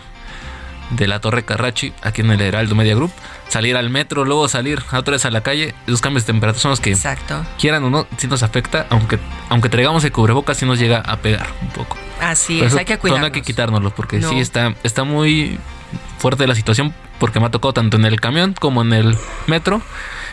de 0.92 1.08
la 1.08 1.20
Torre 1.20 1.44
Carrachi, 1.44 1.94
aquí 2.02 2.22
en 2.22 2.32
el 2.32 2.42
Heraldo 2.42 2.76
Media 2.76 2.96
Group, 2.96 3.12
salir 3.48 3.76
al 3.76 3.90
metro, 3.90 4.26
luego 4.26 4.48
salir 4.48 4.82
a 4.92 5.00
otra 5.00 5.14
vez 5.14 5.26
a 5.26 5.32
la 5.32 5.42
calle, 5.42 5.74
esos 5.86 6.02
cambios 6.02 6.24
de 6.24 6.34
temperatura 6.34 6.62
son 6.62 6.72
los 6.72 6.80
que, 6.80 6.92
Exacto. 6.92 7.46
quieran 7.60 7.84
o 7.84 7.90
no, 7.90 8.08
si 8.18 8.28
nos 8.28 8.44
afecta, 8.44 8.88
aunque, 8.90 9.20
aunque 9.50 9.70
traigamos 9.70 10.04
el 10.04 10.12
cubrebocas, 10.12 10.58
sí 10.58 10.66
nos 10.66 10.80
llega 10.80 11.00
a 11.00 11.18
pegar 11.18 11.48
un 11.62 11.70
poco. 11.70 11.98
Así 12.22 12.62
es, 12.62 12.76
hay 12.76 12.86
que 12.86 12.98
cuidarnos. 12.98 13.22
No 13.22 13.26
hay 13.26 13.32
que 13.32 13.42
quitárnoslo, 13.42 13.92
porque 13.92 14.22
sí 14.22 14.40
está, 14.40 14.74
está 14.84 15.04
muy 15.04 15.60
fuerte 16.18 16.48
la 16.48 16.56
situación 16.56 16.94
porque 17.20 17.40
me 17.40 17.48
ha 17.48 17.52
tocado 17.52 17.74
tanto 17.74 17.98
en 17.98 18.06
el 18.06 18.20
camión 18.20 18.54
como 18.54 18.82
en 18.82 18.94
el 18.94 19.18
metro 19.48 19.82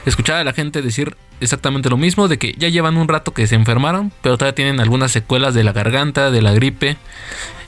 escuchar 0.07 0.37
a 0.37 0.45
la 0.45 0.53
gente 0.53 0.83
decir 0.83 1.17
exactamente 1.41 1.91
lo 1.91 1.97
mismo, 1.97 2.29
de 2.29 2.39
que 2.39 2.55
ya 2.59 2.69
llevan 2.69 2.97
un 2.97 3.09
rato 3.09 3.33
que 3.33 3.47
se 3.47 3.55
enfermaron, 3.55 4.13
pero 4.23 4.37
todavía 4.37 4.55
tienen 4.55 4.81
algunas 4.81 5.13
secuelas 5.13 5.55
de 5.55 5.65
la 5.65 5.73
garganta, 5.73 6.31
de 6.31 6.43
la 6.43 6.53
gripe, 6.53 6.97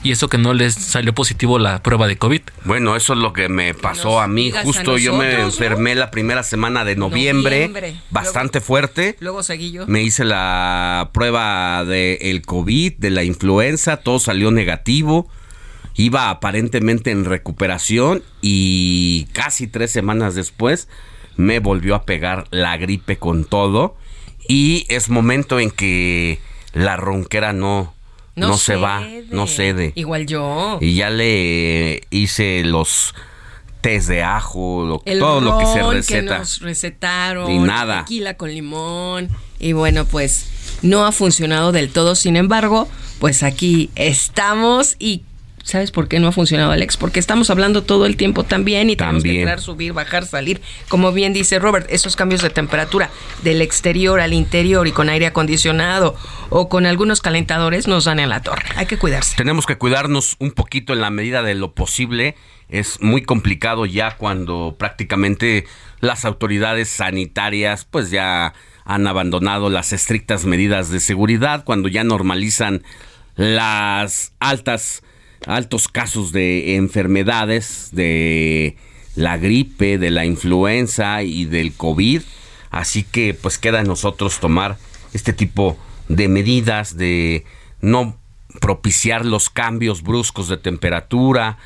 y 0.03 0.13
eso 0.13 0.29
que 0.29 0.39
no 0.39 0.55
les 0.55 0.75
salió 0.75 1.15
positivo 1.15 1.59
la 1.59 1.83
prueba 1.83 2.07
de 2.07 2.17
COVID. 2.17 2.41
Bueno, 2.65 2.95
eso 2.95 3.15
es 3.15 3.19
lo 3.19 3.33
que 3.33 3.49
me 3.49 3.75
pasó 3.75 4.21
a 4.21 4.29
mí. 4.29 4.53
Justo 4.63 4.99
yo 4.99 5.17
me 5.17 5.41
enfermé 5.41 5.95
la 5.95 6.11
primera 6.11 6.43
semana 6.43 6.85
de 6.85 6.97
noviembre, 6.97 7.71
bastante 8.11 8.61
fuerte. 8.61 9.17
Luego 9.21 9.43
seguí 9.43 9.73
yo. 9.73 9.87
Me 9.87 10.03
hice 10.03 10.25
la 10.25 11.11
prueba 11.13 11.85
del 11.85 12.19
el 12.21 12.43
COVID, 12.43 12.95
de 12.99 13.11
la 13.11 13.25
influenza, 13.25 13.97
todo 13.97 14.19
salió 14.19 14.51
negativo. 14.51 15.29
Iba 15.99 16.29
aparentemente 16.29 17.11
en 17.11 17.25
recuperación 17.25 18.23
y 18.43 19.27
casi 19.33 19.67
tres 19.67 19.91
semanas 19.91 20.35
después 20.35 20.89
me 21.37 21.61
volvió 21.61 21.95
a 21.95 22.05
pegar 22.05 22.47
la 22.51 22.77
gripe 22.77 23.19
con 23.19 23.45
todo 23.45 23.97
y 24.49 24.87
es 24.89 25.09
momento 25.09 25.61
en 25.61 25.71
que 25.71 26.41
la 26.73 26.97
ronquera 26.97 27.53
no, 27.53 27.95
no, 28.35 28.57
se 28.57 28.77
va, 28.77 29.03
no 29.31 29.47
cede. 29.47 29.93
Igual 29.95 30.27
yo. 30.27 30.79
Y 30.81 30.95
ya 30.95 31.11
le 31.11 32.03
hice 32.11 32.63
los 32.65 33.15
test 33.81 34.09
de 34.09 34.23
ajo, 34.23 35.03
todo 35.19 35.41
lo 35.41 35.59
que 35.59 35.67
se 35.67 35.83
receta. 35.83 36.35
Que 36.35 36.39
nos 36.39 36.61
recetaron. 36.61 37.51
Y 37.51 37.59
nada. 37.59 38.05
Tequila 38.05 38.35
con 38.35 38.53
limón. 38.53 39.29
Y 39.59 39.73
bueno, 39.73 40.05
pues 40.05 40.79
no 40.83 41.07
ha 41.07 41.13
funcionado 41.13 41.73
del 41.73 41.91
todo. 41.91 42.15
Sin 42.15 42.37
embargo, 42.37 42.89
pues 43.19 43.43
aquí 43.43 43.91
estamos 43.95 44.97
y 44.99 45.23
¿Sabes 45.67 45.91
por 45.91 46.07
qué 46.07 46.21
no 46.21 46.29
ha 46.29 46.33
funcionado 46.33 46.71
Alex? 46.71 46.97
Porque 46.97 47.19
estamos 47.19 47.51
hablando 47.51 47.83
todo 47.83 48.07
el 48.07 48.17
tiempo 48.17 48.45
también 48.45 48.89
y 48.89 48.95
tenemos 48.95 49.25
que 49.25 49.41
entrar, 49.41 49.61
subir, 49.61 49.93
bajar, 49.93 50.25
salir. 50.25 50.61
Como 50.89 51.11
bien 51.11 51.33
dice 51.33 51.59
Robert, 51.59 51.89
esos 51.91 52.15
cambios 52.15 52.41
de 52.41 52.51
temperatura 52.51 53.11
del 53.43 53.61
exterior 53.61 54.21
al 54.21 54.33
interior 54.33 54.87
y 54.87 54.93
con 54.93 55.09
aire 55.09 55.27
acondicionado 55.27 56.15
o 56.51 56.69
con 56.69 56.87
algunos 56.87 57.21
calentadores 57.21 57.89
nos 57.89 58.05
dan 58.05 58.21
en 58.21 58.29
la 58.29 58.43
torre. 58.43 58.65
Hay 58.77 58.87
que 58.87 58.97
cuidarse. 58.97 59.35
Tenemos 59.35 59.67
que 59.67 59.77
cuidarnos 59.77 60.37
un 60.39 60.53
poquito 60.53 60.93
en 60.93 61.01
la 61.01 61.11
medida 61.11 61.43
de 61.43 61.57
lo 61.57 61.75
posible. 61.75 62.37
Es 62.69 63.03
muy 63.03 63.23
complicado 63.23 63.87
ya 63.87 64.17
cuando 64.17 64.77
prácticamente 64.79 65.67
las 65.99 66.25
autoridades 66.25 66.91
sanitarias 66.91 67.85
pues 67.85 68.13
ya 68.13 68.55
han 68.85 69.09
abandonado 69.09 69.69
las 69.69 69.93
estrictas 69.93 70.45
medidas 70.45 70.91
de 70.93 71.01
seguridad, 71.01 71.65
cuando 71.65 71.89
ya 71.89 72.05
normalizan 72.05 72.85
las 73.35 74.33
altas 74.39 75.03
altos 75.45 75.89
casos 75.89 76.33
de 76.33 76.77
enfermedades, 76.77 77.91
de 77.93 78.77
la 79.15 79.37
gripe, 79.37 79.99
de 79.99 80.11
la 80.11 80.25
influenza 80.25 81.23
y 81.23 81.45
del 81.45 81.73
COVID. 81.73 82.23
Así 82.71 83.03
que 83.03 83.35
pues 83.35 83.59
queda 83.59 83.81
en 83.81 83.87
nosotros 83.87 84.39
tomar 84.41 84.77
este 85.13 85.33
tipo 85.33 85.79
de 86.09 86.29
medidas, 86.29 86.97
de 86.97 87.45
no 87.81 88.17
propiciar 88.61 89.25
los 89.25 89.51
cambios 89.51 90.03
bruscos 90.03 90.49
de 90.49 90.57
temperatura, 90.57 91.59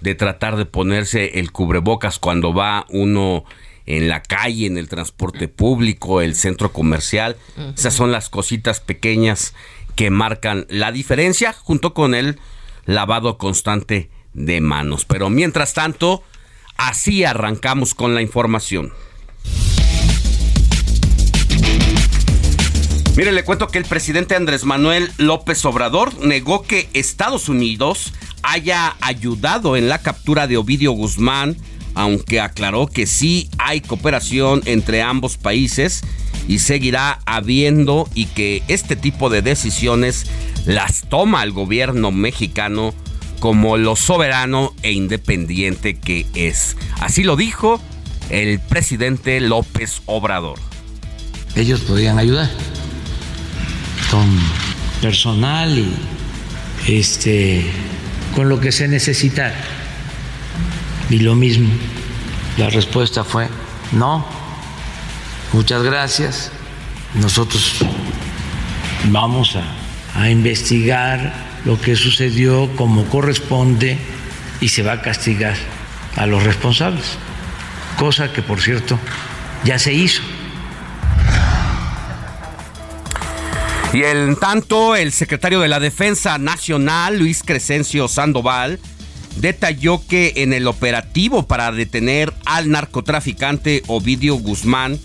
de 0.00 0.14
tratar 0.14 0.56
de 0.56 0.66
ponerse 0.66 1.38
el 1.40 1.52
cubrebocas 1.52 2.18
cuando 2.18 2.54
va 2.54 2.86
uno 2.90 3.44
en 3.86 4.08
la 4.08 4.22
calle, 4.22 4.66
en 4.66 4.76
el 4.76 4.88
transporte 4.88 5.48
público, 5.48 6.20
el 6.20 6.34
centro 6.34 6.72
comercial. 6.72 7.36
Esas 7.74 7.94
son 7.94 8.12
las 8.12 8.28
cositas 8.28 8.80
pequeñas 8.80 9.54
que 9.96 10.10
marcan 10.10 10.66
la 10.68 10.92
diferencia 10.92 11.52
junto 11.52 11.94
con 11.94 12.14
el 12.14 12.38
lavado 12.88 13.36
constante 13.36 14.10
de 14.32 14.60
manos. 14.62 15.04
Pero 15.04 15.28
mientras 15.28 15.74
tanto, 15.74 16.22
así 16.78 17.22
arrancamos 17.22 17.94
con 17.94 18.14
la 18.14 18.22
información. 18.22 18.92
Mire, 23.14 23.32
le 23.32 23.44
cuento 23.44 23.68
que 23.68 23.78
el 23.78 23.84
presidente 23.84 24.36
Andrés 24.36 24.64
Manuel 24.64 25.10
López 25.18 25.64
Obrador 25.66 26.18
negó 26.24 26.62
que 26.62 26.88
Estados 26.94 27.48
Unidos 27.48 28.14
haya 28.42 28.96
ayudado 29.00 29.76
en 29.76 29.88
la 29.88 30.00
captura 30.00 30.46
de 30.46 30.56
Ovidio 30.56 30.92
Guzmán, 30.92 31.56
aunque 31.94 32.40
aclaró 32.40 32.86
que 32.86 33.06
sí 33.06 33.48
hay 33.58 33.80
cooperación 33.80 34.62
entre 34.64 35.02
ambos 35.02 35.36
países 35.36 36.02
y 36.46 36.60
seguirá 36.60 37.20
habiendo 37.26 38.08
y 38.14 38.26
que 38.26 38.62
este 38.68 38.96
tipo 38.96 39.30
de 39.30 39.42
decisiones 39.42 40.26
las 40.66 41.02
toma 41.08 41.42
el 41.42 41.52
gobierno 41.52 42.10
mexicano 42.10 42.94
como 43.40 43.76
lo 43.76 43.96
soberano 43.96 44.74
e 44.82 44.92
independiente 44.92 45.94
que 45.98 46.26
es. 46.34 46.76
Así 47.00 47.22
lo 47.22 47.36
dijo 47.36 47.80
el 48.30 48.60
presidente 48.60 49.40
López 49.40 50.02
Obrador. 50.06 50.58
Ellos 51.54 51.80
podrían 51.80 52.18
ayudar 52.18 52.50
con 54.10 54.26
personal 55.00 55.78
y 55.78 55.92
este 56.86 57.64
con 58.34 58.48
lo 58.48 58.60
que 58.60 58.72
se 58.72 58.88
necesita. 58.88 59.52
Y 61.10 61.20
lo 61.20 61.34
mismo, 61.34 61.68
la 62.56 62.70
respuesta 62.70 63.24
fue 63.24 63.48
no. 63.92 64.26
Muchas 65.52 65.82
gracias. 65.82 66.52
Nosotros 67.14 67.76
vamos 69.10 69.56
a 69.56 69.62
a 70.18 70.30
investigar 70.30 71.32
lo 71.64 71.80
que 71.80 71.94
sucedió 71.94 72.68
como 72.76 73.04
corresponde 73.04 73.98
y 74.60 74.68
se 74.68 74.82
va 74.82 74.92
a 74.92 75.02
castigar 75.02 75.54
a 76.16 76.26
los 76.26 76.42
responsables, 76.42 77.16
cosa 77.96 78.32
que 78.32 78.42
por 78.42 78.60
cierto 78.60 78.98
ya 79.64 79.78
se 79.78 79.92
hizo. 79.92 80.22
Y 83.92 84.02
en 84.02 84.36
tanto, 84.36 84.96
el 84.96 85.12
secretario 85.12 85.60
de 85.60 85.68
la 85.68 85.80
Defensa 85.80 86.36
Nacional, 86.36 87.18
Luis 87.18 87.42
Crescencio 87.44 88.06
Sandoval, 88.06 88.78
detalló 89.40 90.02
que 90.06 90.34
en 90.36 90.52
el 90.52 90.66
operativo 90.66 91.46
para 91.46 91.72
detener 91.72 92.32
al 92.44 92.70
narcotraficante 92.70 93.82
Ovidio 93.86 94.36
Guzmán, 94.36 94.98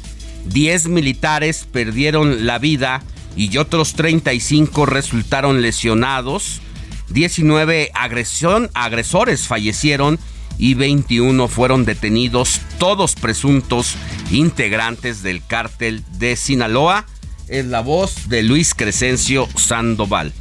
10 0.45 0.87
militares 0.87 1.67
perdieron 1.71 2.45
la 2.45 2.59
vida 2.59 3.01
y 3.35 3.57
otros 3.57 3.93
35 3.93 4.85
resultaron 4.85 5.61
lesionados. 5.61 6.61
19 7.09 7.91
agresión, 7.93 8.69
agresores 8.73 9.47
fallecieron 9.47 10.19
y 10.57 10.73
21 10.75 11.47
fueron 11.47 11.85
detenidos, 11.85 12.61
todos 12.77 13.15
presuntos 13.15 13.95
integrantes 14.31 15.23
del 15.23 15.45
cártel 15.45 16.03
de 16.17 16.35
Sinaloa. 16.35 17.05
Es 17.47 17.65
la 17.65 17.81
voz 17.81 18.29
de 18.29 18.43
Luis 18.43 18.73
Crescencio 18.73 19.47
Sandoval. 19.55 20.33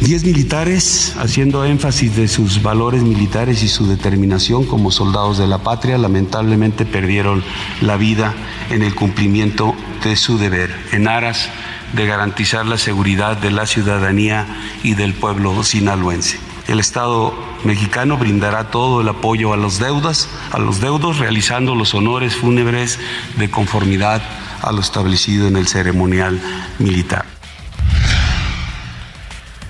Diez 0.00 0.24
militares, 0.24 1.14
haciendo 1.18 1.64
énfasis 1.64 2.14
de 2.16 2.28
sus 2.28 2.62
valores 2.62 3.02
militares 3.02 3.62
y 3.62 3.68
su 3.68 3.86
determinación 3.86 4.64
como 4.64 4.90
soldados 4.90 5.38
de 5.38 5.46
la 5.46 5.58
patria, 5.58 5.96
lamentablemente 5.96 6.84
perdieron 6.84 7.42
la 7.80 7.96
vida 7.96 8.34
en 8.68 8.82
el 8.82 8.94
cumplimiento 8.94 9.74
de 10.04 10.16
su 10.16 10.36
deber, 10.36 10.70
en 10.92 11.08
aras 11.08 11.48
de 11.94 12.06
garantizar 12.06 12.66
la 12.66 12.76
seguridad 12.76 13.38
de 13.38 13.50
la 13.50 13.66
ciudadanía 13.66 14.46
y 14.82 14.94
del 14.94 15.14
pueblo 15.14 15.62
sinaloense. 15.64 16.38
El 16.68 16.78
Estado 16.78 17.34
mexicano 17.64 18.18
brindará 18.18 18.70
todo 18.70 19.00
el 19.00 19.08
apoyo 19.08 19.54
a 19.54 19.56
los 19.56 19.78
deudas, 19.78 20.28
a 20.52 20.58
los 20.58 20.80
deudos, 20.82 21.18
realizando 21.18 21.74
los 21.74 21.94
honores 21.94 22.36
fúnebres 22.36 22.98
de 23.38 23.50
conformidad 23.50 24.20
a 24.60 24.72
lo 24.72 24.80
establecido 24.80 25.48
en 25.48 25.56
el 25.56 25.66
ceremonial 25.66 26.38
militar. 26.78 27.35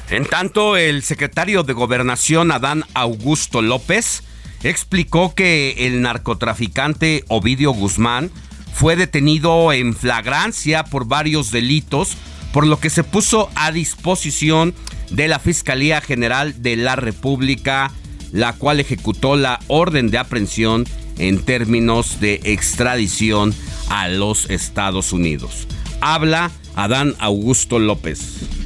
En 0.08 0.24
tanto, 0.24 0.76
el 0.76 1.02
secretario 1.02 1.64
de 1.64 1.72
Gobernación, 1.72 2.52
Adán 2.52 2.84
Augusto 2.94 3.60
López, 3.60 4.22
explicó 4.62 5.34
que 5.34 5.74
el 5.86 6.00
narcotraficante 6.00 7.24
Ovidio 7.26 7.72
Guzmán 7.72 8.30
fue 8.72 8.94
detenido 8.94 9.72
en 9.72 9.94
flagrancia 9.96 10.84
por 10.84 11.06
varios 11.06 11.50
delitos, 11.50 12.16
por 12.52 12.66
lo 12.66 12.78
que 12.78 12.88
se 12.88 13.02
puso 13.02 13.50
a 13.56 13.72
disposición 13.72 14.74
de 15.10 15.26
la 15.26 15.40
Fiscalía 15.40 16.00
General 16.00 16.62
de 16.62 16.76
la 16.76 16.94
República, 16.94 17.90
la 18.32 18.52
cual 18.52 18.78
ejecutó 18.78 19.34
la 19.34 19.58
orden 19.66 20.10
de 20.10 20.18
aprehensión 20.18 20.84
en 21.18 21.42
términos 21.44 22.20
de 22.20 22.40
extradición 22.44 23.54
a 23.88 24.06
los 24.08 24.50
Estados 24.50 25.12
Unidos. 25.12 25.66
Habla 26.00 26.52
Adán 26.76 27.14
Augusto 27.18 27.80
López 27.80 28.65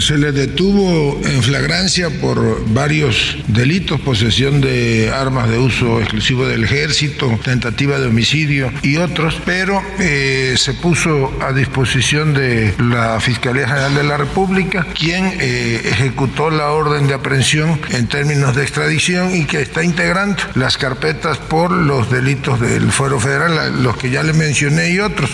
Se 0.00 0.16
le 0.16 0.32
detuvo 0.32 1.20
en 1.22 1.42
flagrancia 1.42 2.08
por 2.20 2.64
varios 2.72 3.36
delitos, 3.46 4.00
posesión 4.00 4.60
de 4.60 5.12
armas 5.14 5.48
de 5.48 5.58
uso 5.58 6.00
exclusivo 6.00 6.46
del 6.46 6.64
ejército, 6.64 7.38
tentativa 7.44 8.00
de 8.00 8.06
homicidio 8.06 8.72
y 8.82 8.96
otros, 8.96 9.40
pero 9.44 9.80
eh, 9.98 10.54
se 10.56 10.74
puso 10.74 11.32
a 11.40 11.52
disposición 11.52 12.34
de 12.34 12.74
la 12.78 13.20
Fiscalía 13.20 13.68
General 13.68 13.94
de 13.94 14.02
la 14.02 14.16
República, 14.16 14.86
quien 14.98 15.26
eh, 15.40 15.82
ejecutó 15.84 16.50
la 16.50 16.70
orden 16.70 17.06
de 17.06 17.14
aprehensión 17.14 17.80
en 17.90 18.08
términos 18.08 18.56
de 18.56 18.62
extradición 18.62 19.36
y 19.36 19.44
que 19.44 19.60
está 19.60 19.84
integrando 19.84 20.42
las 20.54 20.78
carpetas 20.78 21.38
por 21.38 21.70
los 21.70 22.10
delitos 22.10 22.60
del 22.60 22.90
Fuero 22.90 23.20
Federal, 23.20 23.82
los 23.82 23.96
que 23.96 24.10
ya 24.10 24.22
le 24.22 24.32
mencioné 24.32 24.90
y 24.90 25.00
otros. 25.00 25.30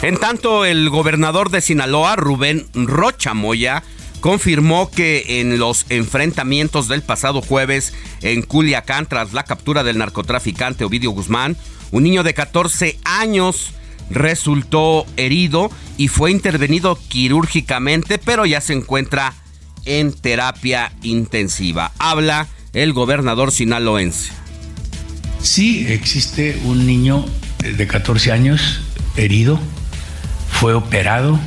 En 0.00 0.16
tanto, 0.16 0.64
el 0.64 0.90
gobernador 0.90 1.50
de 1.50 1.60
Sinaloa, 1.60 2.14
Rubén 2.14 2.66
Rocha 2.72 3.34
Moya, 3.34 3.82
confirmó 4.20 4.90
que 4.92 5.40
en 5.40 5.58
los 5.58 5.86
enfrentamientos 5.88 6.86
del 6.86 7.02
pasado 7.02 7.42
jueves 7.42 7.94
en 8.22 8.42
Culiacán 8.42 9.06
tras 9.06 9.32
la 9.32 9.42
captura 9.42 9.82
del 9.82 9.98
narcotraficante 9.98 10.84
Ovidio 10.84 11.10
Guzmán, 11.10 11.56
un 11.90 12.04
niño 12.04 12.22
de 12.22 12.32
14 12.32 12.96
años 13.04 13.72
resultó 14.08 15.04
herido 15.16 15.68
y 15.96 16.06
fue 16.06 16.30
intervenido 16.30 16.96
quirúrgicamente, 17.08 18.18
pero 18.18 18.46
ya 18.46 18.60
se 18.60 18.74
encuentra 18.74 19.34
en 19.84 20.12
terapia 20.12 20.92
intensiva. 21.02 21.90
Habla 21.98 22.46
el 22.72 22.92
gobernador 22.92 23.50
sinaloense. 23.50 24.30
Sí, 25.42 25.86
existe 25.88 26.60
un 26.64 26.86
niño 26.86 27.24
de 27.58 27.86
14 27.86 28.30
años 28.30 28.80
herido 29.16 29.58
fue 30.58 30.74
operado 30.74 31.38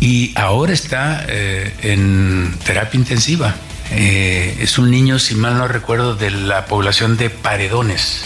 y 0.00 0.32
ahora 0.34 0.72
está 0.72 1.24
eh, 1.28 1.72
en 1.82 2.52
terapia 2.64 2.98
intensiva. 2.98 3.54
Eh, 3.92 4.56
es 4.60 4.78
un 4.78 4.90
niño, 4.90 5.20
si 5.20 5.36
mal 5.36 5.56
no 5.56 5.68
recuerdo, 5.68 6.16
de 6.16 6.32
la 6.32 6.66
población 6.66 7.16
de 7.16 7.30
Paredones. 7.30 8.24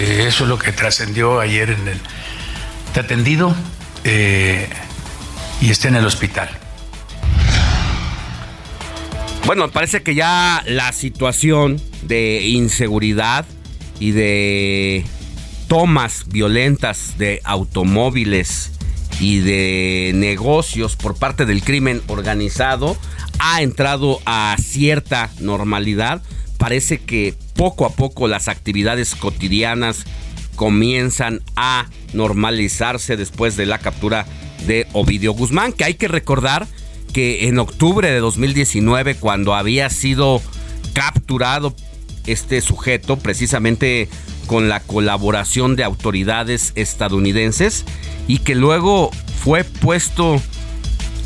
Eh, 0.00 0.24
eso 0.26 0.42
es 0.44 0.50
lo 0.50 0.58
que 0.58 0.72
trascendió 0.72 1.38
ayer 1.38 1.70
en 1.70 1.86
el... 1.86 2.00
Está 2.88 3.02
atendido 3.02 3.54
y 5.60 5.70
está 5.70 5.88
en 5.88 5.96
el 5.96 6.06
hospital. 6.06 6.48
Bueno, 9.44 9.70
parece 9.70 10.02
que 10.02 10.16
ya 10.16 10.62
la 10.66 10.92
situación 10.92 11.80
de 12.02 12.42
inseguridad 12.42 13.44
y 14.00 14.10
de 14.10 15.04
tomas 15.68 16.24
violentas 16.28 17.18
de 17.18 17.40
automóviles 17.44 18.72
y 19.20 19.38
de 19.38 20.12
negocios 20.14 20.96
por 20.96 21.16
parte 21.16 21.46
del 21.46 21.62
crimen 21.62 22.02
organizado 22.06 22.96
ha 23.38 23.62
entrado 23.62 24.20
a 24.26 24.56
cierta 24.60 25.30
normalidad. 25.40 26.22
Parece 26.58 26.98
que 26.98 27.34
poco 27.54 27.86
a 27.86 27.90
poco 27.90 28.28
las 28.28 28.48
actividades 28.48 29.14
cotidianas 29.14 30.04
comienzan 30.54 31.42
a 31.54 31.86
normalizarse 32.12 33.16
después 33.16 33.56
de 33.56 33.66
la 33.66 33.78
captura 33.78 34.26
de 34.66 34.86
Ovidio 34.92 35.32
Guzmán, 35.32 35.72
que 35.72 35.84
hay 35.84 35.94
que 35.94 36.08
recordar 36.08 36.66
que 37.12 37.48
en 37.48 37.58
octubre 37.58 38.10
de 38.10 38.20
2019, 38.20 39.16
cuando 39.16 39.54
había 39.54 39.88
sido 39.90 40.42
capturado 40.92 41.74
este 42.26 42.60
sujeto, 42.60 43.18
precisamente 43.18 44.08
con 44.46 44.68
la 44.68 44.80
colaboración 44.80 45.76
de 45.76 45.84
autoridades 45.84 46.72
estadounidenses 46.74 47.84
y 48.26 48.38
que 48.38 48.54
luego 48.54 49.10
fue 49.42 49.64
puesto 49.64 50.40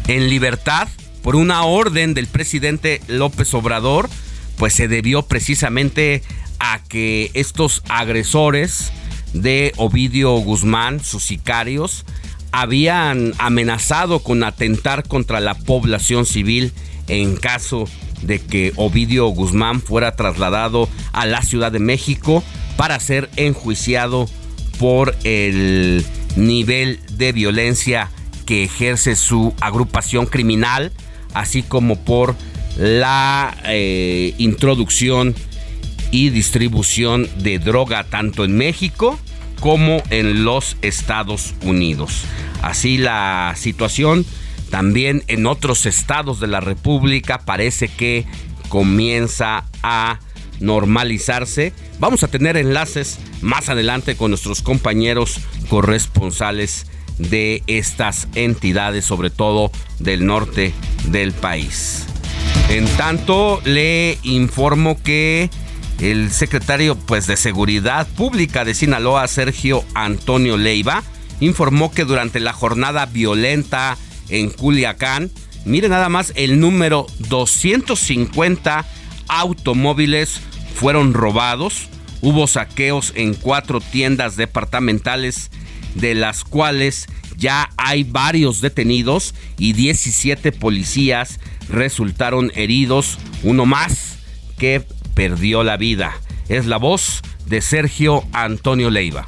en 0.08 0.28
libertad 0.28 0.88
por 1.22 1.36
una 1.36 1.64
orden 1.64 2.14
del 2.14 2.26
presidente 2.26 3.00
López 3.08 3.52
Obrador, 3.54 4.08
pues 4.56 4.74
se 4.74 4.88
debió 4.88 5.22
precisamente 5.22 6.22
a 6.58 6.80
que 6.88 7.30
estos 7.34 7.82
agresores 7.88 8.92
de 9.32 9.72
Ovidio 9.76 10.32
Guzmán, 10.32 11.00
sus 11.00 11.22
sicarios, 11.24 12.04
habían 12.52 13.32
amenazado 13.38 14.20
con 14.20 14.42
atentar 14.42 15.06
contra 15.06 15.40
la 15.40 15.54
población 15.54 16.26
civil 16.26 16.72
en 17.08 17.36
caso 17.36 17.86
de 18.22 18.40
que 18.40 18.72
Ovidio 18.76 19.26
Guzmán 19.28 19.80
fuera 19.80 20.16
trasladado 20.16 20.88
a 21.12 21.26
la 21.26 21.42
Ciudad 21.42 21.72
de 21.72 21.78
México 21.78 22.42
para 22.76 22.98
ser 23.00 23.30
enjuiciado 23.36 24.28
por 24.78 25.14
el 25.24 26.04
nivel 26.36 27.00
de 27.12 27.32
violencia 27.32 28.10
que 28.46 28.64
ejerce 28.64 29.16
su 29.16 29.54
agrupación 29.60 30.26
criminal, 30.26 30.92
así 31.34 31.62
como 31.62 31.96
por 31.96 32.34
la 32.76 33.56
eh, 33.64 34.34
introducción 34.38 35.34
y 36.10 36.30
distribución 36.30 37.28
de 37.38 37.58
droga 37.58 38.04
tanto 38.04 38.44
en 38.44 38.56
México 38.56 39.18
como 39.60 40.02
en 40.10 40.44
los 40.44 40.76
Estados 40.82 41.54
Unidos. 41.62 42.24
Así 42.62 42.98
la 42.98 43.54
situación 43.56 44.24
también 44.70 45.24
en 45.26 45.46
otros 45.46 45.86
estados 45.86 46.40
de 46.40 46.46
la 46.46 46.60
República 46.60 47.38
parece 47.38 47.88
que 47.88 48.24
comienza 48.68 49.64
a 49.82 50.20
normalizarse. 50.60 51.72
Vamos 51.98 52.22
a 52.22 52.28
tener 52.28 52.56
enlaces 52.56 53.18
más 53.40 53.68
adelante 53.68 54.16
con 54.16 54.30
nuestros 54.30 54.62
compañeros 54.62 55.40
corresponsales 55.68 56.86
de 57.18 57.62
estas 57.66 58.28
entidades, 58.34 59.04
sobre 59.04 59.30
todo 59.30 59.70
del 59.98 60.24
norte 60.24 60.72
del 61.04 61.32
país. 61.32 62.06
En 62.68 62.86
tanto, 62.96 63.60
le 63.64 64.18
informo 64.22 65.02
que 65.02 65.50
el 66.00 66.30
secretario 66.30 66.96
pues, 66.96 67.26
de 67.26 67.36
Seguridad 67.36 68.06
Pública 68.08 68.64
de 68.64 68.74
Sinaloa, 68.74 69.26
Sergio 69.28 69.84
Antonio 69.94 70.56
Leiva, 70.56 71.02
informó 71.40 71.90
que 71.90 72.04
durante 72.04 72.40
la 72.40 72.52
jornada 72.52 73.06
violenta 73.06 73.98
en 74.28 74.50
Culiacán, 74.50 75.30
mire 75.64 75.88
nada 75.88 76.08
más 76.08 76.32
el 76.36 76.60
número 76.60 77.06
250 77.18 78.86
automóviles 79.30 80.40
fueron 80.74 81.14
robados. 81.14 81.88
Hubo 82.20 82.46
saqueos 82.46 83.12
en 83.16 83.34
cuatro 83.34 83.80
tiendas 83.80 84.36
departamentales, 84.36 85.50
de 85.94 86.14
las 86.14 86.44
cuales 86.44 87.06
ya 87.36 87.70
hay 87.78 88.04
varios 88.04 88.60
detenidos 88.60 89.34
y 89.56 89.72
17 89.72 90.52
policías 90.52 91.40
resultaron 91.70 92.52
heridos, 92.54 93.18
uno 93.42 93.64
más 93.64 94.18
que 94.58 94.84
perdió 95.14 95.62
la 95.62 95.76
vida. 95.78 96.12
Es 96.48 96.66
la 96.66 96.76
voz 96.76 97.22
de 97.46 97.62
Sergio 97.62 98.24
Antonio 98.32 98.90
Leiva. 98.90 99.26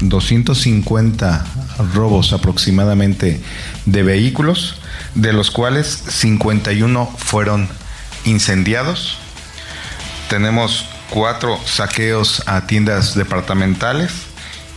250 0.00 1.46
robos 1.94 2.32
aproximadamente 2.32 3.40
de 3.86 4.02
vehículos, 4.02 4.76
de 5.14 5.32
los 5.32 5.50
cuales 5.50 5.86
51 5.86 7.06
fueron 7.16 7.68
incendiados, 8.24 9.18
tenemos 10.28 10.86
cuatro 11.10 11.58
saqueos 11.64 12.42
a 12.46 12.66
tiendas 12.66 13.14
departamentales 13.14 14.12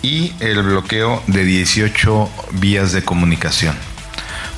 y 0.02 0.34
el 0.40 0.62
bloqueo 0.62 1.24
de 1.28 1.44
18 1.44 2.30
vías 2.54 2.92
de 2.92 3.04
comunicación. 3.04 3.76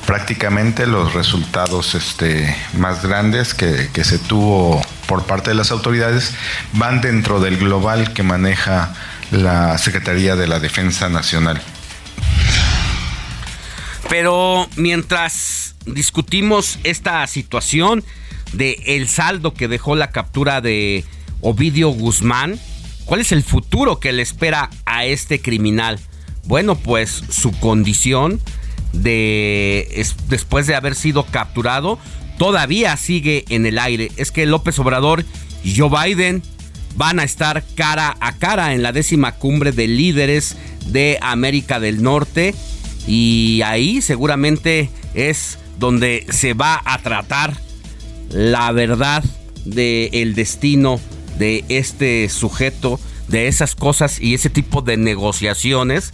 Prácticamente 0.06 0.86
los 0.86 1.14
resultados 1.14 1.94
este, 1.94 2.54
más 2.74 3.02
grandes 3.02 3.54
que, 3.54 3.88
que 3.92 4.04
se 4.04 4.18
tuvo 4.18 4.82
por 5.06 5.24
parte 5.24 5.50
de 5.50 5.56
las 5.56 5.70
autoridades 5.70 6.34
van 6.72 7.00
dentro 7.00 7.40
del 7.40 7.58
global 7.58 8.12
que 8.12 8.22
maneja 8.22 8.94
la 9.30 9.78
Secretaría 9.78 10.36
de 10.36 10.48
la 10.48 10.60
Defensa 10.60 11.08
Nacional. 11.08 11.60
Pero 14.08 14.68
mientras 14.76 15.76
discutimos 15.86 16.78
esta 16.82 17.26
situación, 17.26 18.04
de 18.52 18.82
el 18.86 19.08
saldo 19.08 19.54
que 19.54 19.68
dejó 19.68 19.96
la 19.96 20.10
captura 20.10 20.60
de 20.60 21.04
Ovidio 21.40 21.90
Guzmán? 21.90 22.58
¿Cuál 23.04 23.20
es 23.20 23.32
el 23.32 23.42
futuro 23.42 23.98
que 24.00 24.12
le 24.12 24.22
espera 24.22 24.70
a 24.86 25.04
este 25.04 25.40
criminal? 25.40 25.98
Bueno, 26.44 26.76
pues 26.76 27.22
su 27.30 27.52
condición 27.52 28.40
de 28.92 30.04
después 30.28 30.66
de 30.66 30.74
haber 30.74 30.94
sido 30.94 31.24
capturado 31.24 31.98
todavía 32.38 32.96
sigue 32.96 33.44
en 33.48 33.66
el 33.66 33.78
aire. 33.78 34.10
Es 34.16 34.32
que 34.32 34.46
López 34.46 34.78
Obrador 34.78 35.24
y 35.62 35.76
Joe 35.76 35.90
Biden 35.90 36.42
van 36.96 37.20
a 37.20 37.24
estar 37.24 37.64
cara 37.74 38.16
a 38.20 38.36
cara 38.36 38.74
en 38.74 38.82
la 38.82 38.92
décima 38.92 39.32
cumbre 39.32 39.72
de 39.72 39.86
líderes 39.88 40.56
de 40.86 41.18
América 41.20 41.80
del 41.80 42.02
Norte 42.02 42.54
y 43.06 43.60
ahí 43.64 44.00
seguramente 44.02 44.90
es 45.14 45.58
donde 45.78 46.26
se 46.30 46.54
va 46.54 46.80
a 46.84 46.98
tratar 46.98 47.54
la 48.30 48.72
verdad 48.72 49.24
del 49.64 50.34
destino 50.34 51.00
de 51.38 51.64
este 51.68 52.28
sujeto, 52.28 52.98
de 53.28 53.48
esas 53.48 53.74
cosas 53.74 54.20
y 54.20 54.34
ese 54.34 54.50
tipo 54.50 54.82
de 54.82 54.96
negociaciones 54.96 56.12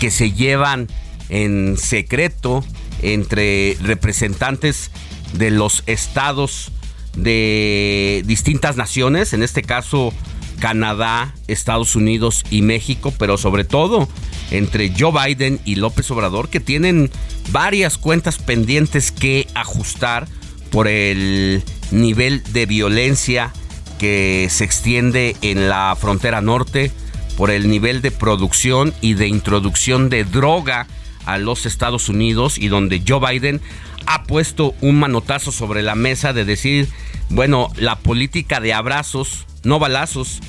que 0.00 0.10
se 0.10 0.32
llevan 0.32 0.88
en 1.28 1.76
secreto 1.76 2.64
entre 3.02 3.76
representantes 3.80 4.90
de 5.34 5.50
los 5.50 5.82
estados 5.86 6.70
de 7.16 8.22
distintas 8.26 8.76
naciones, 8.76 9.32
en 9.32 9.42
este 9.42 9.62
caso 9.62 10.12
Canadá, 10.58 11.34
Estados 11.48 11.96
Unidos 11.96 12.44
y 12.50 12.62
México, 12.62 13.12
pero 13.18 13.38
sobre 13.38 13.64
todo 13.64 14.08
entre 14.50 14.92
Joe 14.96 15.12
Biden 15.12 15.60
y 15.64 15.76
López 15.76 16.10
Obrador, 16.10 16.48
que 16.48 16.60
tienen 16.60 17.10
varias 17.50 17.98
cuentas 17.98 18.38
pendientes 18.38 19.12
que 19.12 19.46
ajustar 19.54 20.28
por 20.70 20.88
el 20.88 21.62
nivel 21.90 22.42
de 22.52 22.66
violencia 22.66 23.52
que 23.98 24.48
se 24.50 24.64
extiende 24.64 25.36
en 25.42 25.68
la 25.68 25.96
frontera 25.98 26.40
norte, 26.40 26.90
por 27.36 27.50
el 27.50 27.68
nivel 27.68 28.02
de 28.02 28.10
producción 28.10 28.94
y 29.00 29.14
de 29.14 29.28
introducción 29.28 30.08
de 30.08 30.24
droga 30.24 30.86
a 31.24 31.38
los 31.38 31.66
Estados 31.66 32.08
Unidos 32.08 32.58
y 32.58 32.68
donde 32.68 33.02
Joe 33.06 33.20
Biden 33.20 33.60
ha 34.06 34.24
puesto 34.24 34.74
un 34.80 34.98
manotazo 34.98 35.52
sobre 35.52 35.82
la 35.82 35.94
mesa 35.94 36.32
de 36.32 36.44
decir, 36.44 36.88
bueno, 37.28 37.70
la 37.76 37.96
política 37.98 38.60
de 38.60 38.72
abrazos, 38.72 39.46
no 39.64 39.78
balazos, 39.78 40.40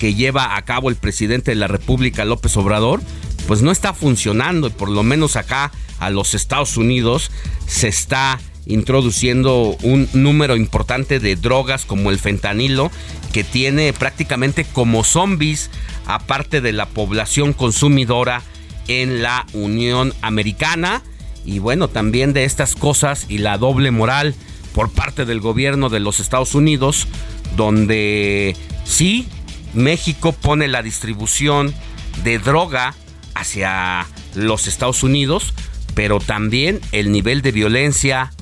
que 0.00 0.14
lleva 0.14 0.56
a 0.56 0.64
cabo 0.64 0.88
el 0.88 0.96
presidente 0.96 1.50
de 1.52 1.56
la 1.56 1.68
República, 1.68 2.24
López 2.24 2.56
Obrador, 2.56 3.02
pues 3.46 3.62
no 3.62 3.70
está 3.70 3.92
funcionando 3.92 4.68
y 4.68 4.70
por 4.70 4.88
lo 4.88 5.02
menos 5.02 5.36
acá 5.36 5.70
a 5.98 6.10
los 6.10 6.34
Estados 6.34 6.76
Unidos 6.76 7.30
se 7.66 7.88
está 7.88 8.40
introduciendo 8.66 9.76
un 9.82 10.08
número 10.12 10.56
importante 10.56 11.18
de 11.18 11.36
drogas 11.36 11.84
como 11.84 12.10
el 12.10 12.18
fentanilo 12.18 12.90
que 13.32 13.44
tiene 13.44 13.92
prácticamente 13.92 14.64
como 14.64 15.04
zombies 15.04 15.70
aparte 16.06 16.60
de 16.60 16.72
la 16.72 16.86
población 16.86 17.52
consumidora 17.52 18.42
en 18.88 19.22
la 19.22 19.46
Unión 19.52 20.14
Americana. 20.22 21.02
Y 21.44 21.58
bueno 21.58 21.88
también 21.88 22.32
de 22.32 22.44
estas 22.44 22.74
cosas 22.74 23.26
y 23.28 23.38
la 23.38 23.58
doble 23.58 23.90
moral 23.90 24.34
por 24.74 24.90
parte 24.90 25.24
del 25.24 25.40
gobierno 25.40 25.88
de 25.88 26.00
los 26.00 26.20
Estados 26.20 26.54
Unidos 26.54 27.08
donde 27.56 28.56
sí 28.84 29.26
México 29.74 30.32
pone 30.32 30.68
la 30.68 30.82
distribución 30.82 31.74
de 32.24 32.38
droga 32.38 32.94
hacia 33.34 34.06
los 34.34 34.66
Estados 34.66 35.02
Unidos 35.02 35.52
pero 35.94 36.20
también 36.20 36.80
el 36.92 37.12
nivel 37.12 37.42
de 37.42 37.52
violencia 37.52 38.32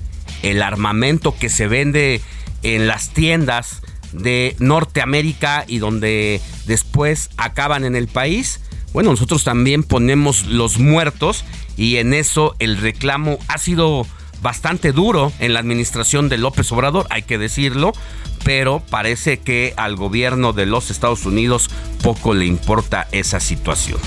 el 0.43 0.63
armamento 0.63 1.35
que 1.39 1.49
se 1.49 1.67
vende 1.67 2.21
en 2.63 2.87
las 2.87 3.11
tiendas 3.11 3.83
de 4.13 4.57
Norteamérica 4.59 5.65
y 5.67 5.79
donde 5.79 6.41
después 6.67 7.31
acaban 7.37 7.85
en 7.85 7.97
el 7.97 8.09
país. 8.09 8.61
Bueno, 8.93 9.11
nosotros 9.11 9.45
también 9.45 9.83
ponemos 9.83 10.47
los 10.47 10.79
muertos 10.79 11.45
y 11.77 11.97
en 11.97 12.13
eso 12.13 12.57
el 12.59 12.77
reclamo 12.77 13.39
ha 13.49 13.59
sido 13.59 14.07
bastante 14.43 14.93
duro 14.93 15.33
en 15.39 15.53
la 15.53 15.61
administración 15.61 16.29
de 16.29 16.39
López 16.39 16.73
Obrador, 16.73 17.07
hay 17.11 17.23
que 17.23 17.39
decirlo, 17.39 17.93
pero 18.43 18.83
parece 18.91 19.39
que 19.39 19.75
al 19.77 19.97
gobierno 19.97 20.53
de 20.55 20.65
los 20.67 20.91
Estados 20.91 21.27
Unidos 21.27 21.71
poco 22.03 22.35
le 22.35 22.47
importa 22.47 23.07
esa 23.13 23.39
situación. 23.39 24.01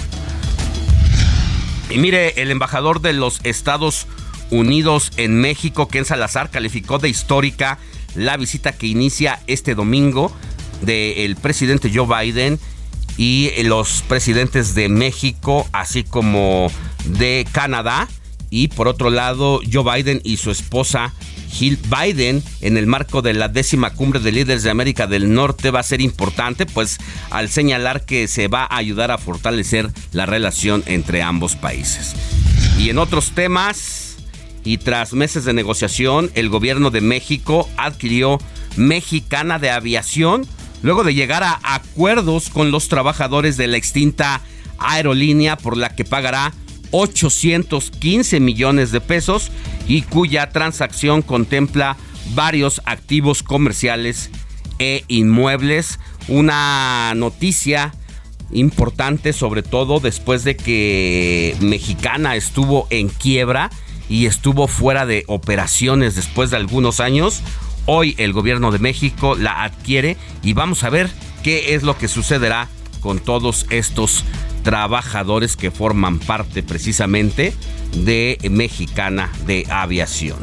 Y 1.90 2.00
mire, 2.00 2.42
el 2.42 2.50
embajador 2.50 3.02
de 3.02 3.14
los 3.14 3.40
Estados 3.44 4.06
Unidos 4.06 4.23
Unidos 4.50 5.12
en 5.18 5.40
México, 5.40 5.88
Ken 5.88 6.06
Salazar, 6.06 6.50
calificó 6.50 7.00
de 7.00 7.10
histórica 7.10 7.80
la 8.16 8.38
visita 8.38 8.72
que 8.72 8.88
inicia 8.88 9.40
este 9.48 9.76
domingo 9.76 10.32
del 10.82 11.36
presidente 11.36 11.92
Joe 11.94 12.08
Biden 12.24 12.60
y 13.18 13.52
los 13.64 14.04
presidentes 14.08 14.76
de 14.76 14.90
México, 14.90 15.68
así 15.72 16.04
como 16.04 16.72
de 17.06 17.48
Canadá. 17.52 18.08
Y 18.50 18.68
por 18.68 18.88
otro 18.88 19.10
lado, 19.10 19.62
Joe 19.72 19.96
Biden 19.96 20.22
y 20.24 20.38
su 20.38 20.52
esposa 20.52 21.14
Jill 21.54 21.78
Biden 21.88 22.44
en 22.62 22.78
el 22.78 22.88
marco 22.88 23.22
de 23.22 23.34
la 23.34 23.48
décima 23.48 23.92
cumbre 23.92 24.20
de 24.20 24.32
líderes 24.32 24.64
de 24.64 24.72
América 24.72 25.06
del 25.06 25.34
Norte 25.34 25.70
va 25.70 25.80
a 25.80 25.84
ser 25.84 26.02
importante, 26.02 26.66
pues 26.66 26.98
al 27.30 27.50
señalar 27.50 28.06
que 28.06 28.28
se 28.28 28.48
va 28.48 28.64
a 28.64 28.78
ayudar 28.78 29.12
a 29.12 29.20
fortalecer 29.20 29.92
la 30.12 30.26
relación 30.26 30.84
entre 30.88 31.22
ambos 31.22 31.56
países. 31.56 32.16
Y 32.80 32.90
en 32.90 32.98
otros 32.98 33.32
temas, 33.32 34.13
y 34.64 34.78
tras 34.78 35.14
meses 35.14 35.46
de 35.46 35.54
negociación, 35.54 36.32
el 36.36 36.50
gobierno 36.50 36.90
de 36.90 37.02
México 37.02 37.70
adquirió 37.78 38.40
Mexicana 38.76 39.60
de 39.60 39.70
Aviación 39.70 40.46
luego 40.82 41.04
de 41.04 41.14
llegar 41.14 41.44
a 41.44 41.60
acuerdos 41.64 42.50
con 42.50 42.72
los 42.72 42.90
trabajadores 42.90 43.58
de 43.58 43.68
la 43.68 43.78
extinta 43.78 44.42
aerolínea 44.78 45.58
por 45.58 45.78
la 45.78 45.96
que 45.96 46.06
pagará 46.06 46.54
815 46.92 48.40
millones 48.40 48.92
de 48.92 49.02
pesos 49.02 49.52
y 49.88 50.04
cuya 50.04 50.50
transacción 50.50 51.22
contempla 51.22 51.98
varios 52.36 52.82
activos 52.86 53.44
comerciales 53.44 54.30
e 54.78 55.04
inmuebles. 55.08 56.00
Una 56.28 57.14
noticia 57.16 57.94
importante 58.52 59.34
sobre 59.34 59.64
todo 59.64 60.00
después 60.00 60.44
de 60.44 60.56
que 60.56 61.56
Mexicana 61.62 62.36
estuvo 62.36 62.88
en 62.92 63.10
quiebra 63.10 63.72
y 64.10 64.26
estuvo 64.26 64.68
fuera 64.68 65.06
de 65.06 65.24
operaciones 65.28 66.16
después 66.16 66.50
de 66.50 66.58
algunos 66.58 67.00
años. 67.00 67.42
Hoy 67.86 68.16
el 68.18 68.34
gobierno 68.34 68.72
de 68.72 68.80
México 68.80 69.36
la 69.36 69.64
adquiere 69.64 70.18
y 70.42 70.54
vamos 70.54 70.84
a 70.84 70.90
ver 70.90 71.10
qué 71.44 71.76
es 71.76 71.84
lo 71.84 71.98
que 71.98 72.08
sucederá 72.08 72.68
con 73.02 73.20
todos 73.20 73.66
estos 73.70 74.24
trabajadores 74.64 75.58
que 75.58 75.72
forman 75.72 76.20
parte 76.20 76.64
precisamente 76.64 77.54
de 77.98 78.38
Mexicana 78.50 79.30
de 79.46 79.68
Aviación. 79.70 80.38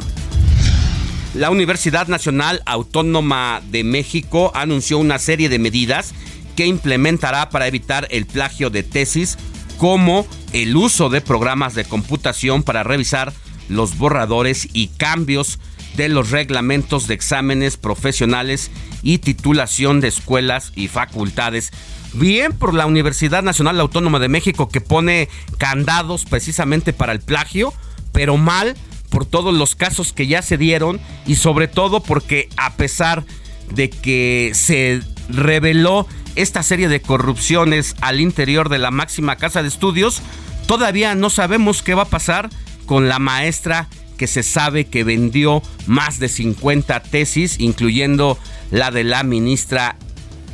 La 1.33 1.49
Universidad 1.49 2.07
Nacional 2.07 2.61
Autónoma 2.65 3.61
de 3.71 3.83
México 3.83 4.51
anunció 4.53 4.97
una 4.97 5.17
serie 5.17 5.49
de 5.49 5.59
medidas 5.59 6.13
que 6.55 6.65
implementará 6.65 7.49
para 7.49 7.67
evitar 7.67 8.07
el 8.11 8.25
plagio 8.25 8.69
de 8.69 8.83
tesis 8.83 9.37
como 9.77 10.27
el 10.53 10.75
uso 10.75 11.09
de 11.09 11.21
programas 11.21 11.73
de 11.73 11.85
computación 11.85 12.63
para 12.63 12.83
revisar 12.83 13.33
los 13.69 13.97
borradores 13.97 14.67
y 14.73 14.87
cambios 14.87 15.59
de 15.95 16.09
los 16.09 16.31
reglamentos 16.31 17.07
de 17.07 17.13
exámenes 17.13 17.77
profesionales 17.77 18.71
y 19.03 19.17
titulación 19.17 20.01
de 20.01 20.07
escuelas 20.07 20.71
y 20.75 20.87
facultades. 20.87 21.71
Bien 22.13 22.53
por 22.53 22.73
la 22.73 22.85
Universidad 22.85 23.43
Nacional 23.43 23.79
Autónoma 23.79 24.19
de 24.19 24.29
México 24.29 24.69
que 24.69 24.81
pone 24.81 25.29
candados 25.57 26.25
precisamente 26.25 26.93
para 26.93 27.13
el 27.13 27.21
plagio, 27.21 27.73
pero 28.11 28.37
mal 28.37 28.75
por 29.09 29.25
todos 29.25 29.53
los 29.53 29.75
casos 29.75 30.13
que 30.13 30.27
ya 30.27 30.41
se 30.41 30.57
dieron 30.57 30.99
y 31.25 31.35
sobre 31.35 31.67
todo 31.67 32.01
porque 32.01 32.49
a 32.57 32.73
pesar 32.73 33.25
de 33.73 33.89
que 33.89 34.51
se 34.53 35.01
reveló 35.29 36.07
esta 36.35 36.63
serie 36.63 36.87
de 36.87 37.01
corrupciones 37.01 37.95
al 38.01 38.19
interior 38.19 38.69
de 38.69 38.79
la 38.79 38.91
máxima 38.91 39.35
casa 39.35 39.61
de 39.61 39.67
estudios, 39.67 40.21
todavía 40.67 41.15
no 41.15 41.29
sabemos 41.29 41.83
qué 41.83 41.93
va 41.93 42.03
a 42.03 42.09
pasar 42.09 42.49
con 42.91 43.07
la 43.07 43.19
maestra 43.19 43.87
que 44.17 44.27
se 44.27 44.43
sabe 44.43 44.83
que 44.83 45.05
vendió 45.05 45.63
más 45.87 46.19
de 46.19 46.27
50 46.27 47.01
tesis, 47.03 47.57
incluyendo 47.57 48.37
la 48.69 48.91
de 48.91 49.05
la 49.05 49.23
ministra 49.23 49.95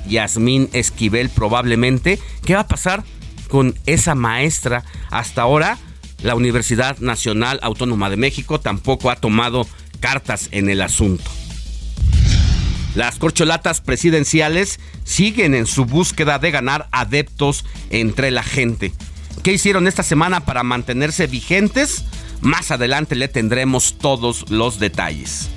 Yasmín 0.08 0.70
Esquivel 0.72 1.30
probablemente. 1.32 2.20
¿Qué 2.46 2.54
va 2.54 2.60
a 2.60 2.68
pasar 2.68 3.04
con 3.48 3.74
esa 3.88 4.14
maestra? 4.14 4.84
Hasta 5.10 5.42
ahora 5.42 5.80
la 6.22 6.36
Universidad 6.36 7.00
Nacional 7.00 7.60
Autónoma 7.64 8.12
de 8.12 8.18
México 8.18 8.60
tampoco 8.60 9.10
ha 9.10 9.16
tomado 9.16 9.66
cartas 10.00 10.50
en 10.52 10.70
el 10.70 10.84
asunto. 10.84 11.32
Las 12.94 13.18
corcholatas 13.18 13.82
presidenciales 13.82 14.80
siguen 15.06 15.56
en 15.56 15.66
su 15.66 15.86
búsqueda 15.86 16.38
de 16.38 16.52
ganar 16.52 16.88
adeptos 16.92 17.66
entre 17.90 18.30
la 18.30 18.44
gente. 18.44 18.94
¿Qué 19.42 19.54
hicieron 19.54 19.88
esta 19.88 20.04
semana 20.04 20.42
para 20.42 20.62
mantenerse 20.62 21.26
vigentes? 21.26 22.04
Más 22.42 22.72
adelante 22.72 23.16
le 23.16 23.28
tendremos 23.28 23.98
todos 23.98 24.50
los 24.50 24.80
detalles. 24.80 25.50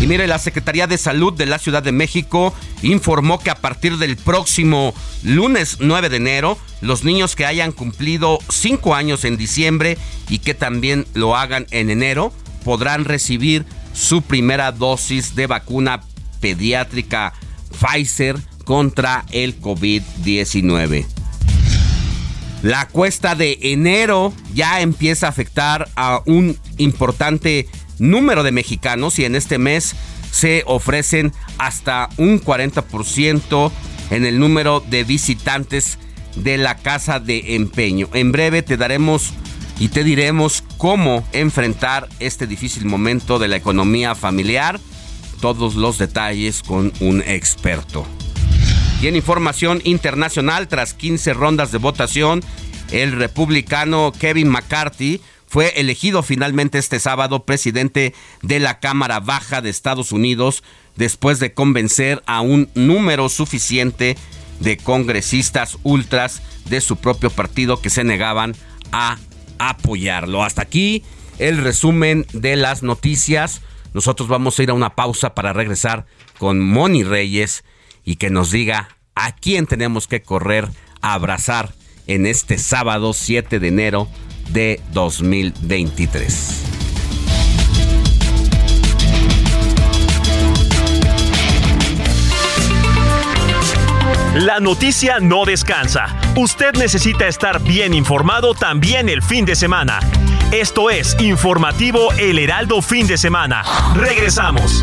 Y 0.00 0.06
mire, 0.06 0.26
la 0.26 0.38
Secretaría 0.38 0.86
de 0.86 0.98
Salud 0.98 1.32
de 1.32 1.46
la 1.46 1.58
Ciudad 1.58 1.82
de 1.82 1.92
México 1.92 2.52
informó 2.82 3.38
que 3.38 3.50
a 3.50 3.54
partir 3.54 3.96
del 3.96 4.16
próximo 4.16 4.92
lunes 5.22 5.78
9 5.80 6.08
de 6.08 6.16
enero, 6.16 6.58
los 6.80 7.04
niños 7.04 7.36
que 7.36 7.46
hayan 7.46 7.72
cumplido 7.72 8.38
5 8.50 8.94
años 8.94 9.24
en 9.24 9.36
diciembre 9.36 9.96
y 10.28 10.40
que 10.40 10.54
también 10.54 11.06
lo 11.14 11.36
hagan 11.36 11.66
en 11.70 11.90
enero, 11.90 12.32
podrán 12.64 13.04
recibir 13.04 13.64
su 13.92 14.22
primera 14.22 14.72
dosis 14.72 15.34
de 15.36 15.46
vacuna 15.46 16.02
pediátrica 16.40 17.32
Pfizer 17.70 18.36
contra 18.64 19.24
el 19.30 19.60
COVID-19. 19.60 21.13
La 22.64 22.88
cuesta 22.88 23.34
de 23.34 23.58
enero 23.60 24.32
ya 24.54 24.80
empieza 24.80 25.26
a 25.26 25.28
afectar 25.28 25.86
a 25.96 26.22
un 26.24 26.56
importante 26.78 27.68
número 27.98 28.42
de 28.42 28.52
mexicanos 28.52 29.18
y 29.18 29.26
en 29.26 29.36
este 29.36 29.58
mes 29.58 29.94
se 30.30 30.62
ofrecen 30.66 31.34
hasta 31.58 32.08
un 32.16 32.40
40% 32.40 33.70
en 34.08 34.24
el 34.24 34.38
número 34.38 34.80
de 34.80 35.04
visitantes 35.04 35.98
de 36.36 36.56
la 36.56 36.78
casa 36.78 37.20
de 37.20 37.54
empeño. 37.54 38.08
En 38.14 38.32
breve 38.32 38.62
te 38.62 38.78
daremos 38.78 39.34
y 39.78 39.88
te 39.88 40.02
diremos 40.02 40.64
cómo 40.78 41.22
enfrentar 41.32 42.08
este 42.18 42.46
difícil 42.46 42.86
momento 42.86 43.38
de 43.38 43.48
la 43.48 43.56
economía 43.56 44.14
familiar. 44.14 44.80
Todos 45.42 45.74
los 45.74 45.98
detalles 45.98 46.62
con 46.62 46.94
un 47.00 47.20
experto. 47.20 48.06
Y 49.00 49.06
en 49.08 49.16
información 49.16 49.80
internacional, 49.84 50.68
tras 50.68 50.94
15 50.94 51.34
rondas 51.34 51.72
de 51.72 51.78
votación, 51.78 52.42
el 52.90 53.12
republicano 53.12 54.12
Kevin 54.18 54.48
McCarthy 54.48 55.20
fue 55.46 55.72
elegido 55.76 56.22
finalmente 56.22 56.78
este 56.78 56.98
sábado 56.98 57.44
presidente 57.44 58.14
de 58.42 58.58
la 58.60 58.80
Cámara 58.80 59.20
Baja 59.20 59.60
de 59.60 59.70
Estados 59.70 60.10
Unidos 60.10 60.64
después 60.96 61.38
de 61.38 61.54
convencer 61.54 62.22
a 62.26 62.40
un 62.40 62.70
número 62.74 63.28
suficiente 63.28 64.16
de 64.60 64.76
congresistas 64.76 65.78
ultras 65.82 66.42
de 66.68 66.80
su 66.80 66.96
propio 66.96 67.30
partido 67.30 67.80
que 67.80 67.90
se 67.90 68.04
negaban 68.04 68.54
a 68.90 69.18
apoyarlo. 69.58 70.42
Hasta 70.42 70.62
aquí 70.62 71.04
el 71.38 71.58
resumen 71.58 72.26
de 72.32 72.56
las 72.56 72.82
noticias. 72.82 73.60
Nosotros 73.92 74.28
vamos 74.28 74.58
a 74.58 74.62
ir 74.62 74.70
a 74.70 74.74
una 74.74 74.96
pausa 74.96 75.34
para 75.34 75.52
regresar 75.52 76.06
con 76.38 76.60
Moni 76.60 77.04
Reyes 77.04 77.64
y 78.04 78.16
que 78.16 78.30
nos 78.30 78.50
diga 78.50 78.88
a 79.14 79.34
quién 79.34 79.66
tenemos 79.66 80.06
que 80.06 80.22
correr 80.22 80.68
a 81.00 81.14
abrazar 81.14 81.72
en 82.06 82.26
este 82.26 82.58
sábado 82.58 83.12
7 83.12 83.58
de 83.60 83.68
enero 83.68 84.08
de 84.50 84.80
2023. 84.92 86.64
La 94.34 94.58
noticia 94.58 95.20
no 95.20 95.44
descansa. 95.44 96.06
Usted 96.34 96.72
necesita 96.74 97.28
estar 97.28 97.62
bien 97.62 97.94
informado 97.94 98.52
también 98.52 99.08
el 99.08 99.22
fin 99.22 99.44
de 99.44 99.54
semana. 99.54 100.00
Esto 100.50 100.90
es 100.90 101.16
Informativo 101.20 102.12
El 102.14 102.40
Heraldo 102.40 102.82
Fin 102.82 103.06
de 103.06 103.16
Semana. 103.16 103.62
Regresamos. 103.94 104.82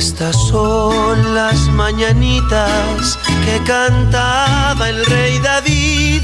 Estas 0.00 0.34
son 0.48 1.34
las 1.34 1.68
mañanitas 1.68 3.18
que 3.44 3.62
cantaba 3.66 4.88
el 4.88 5.04
rey 5.04 5.38
David 5.40 6.22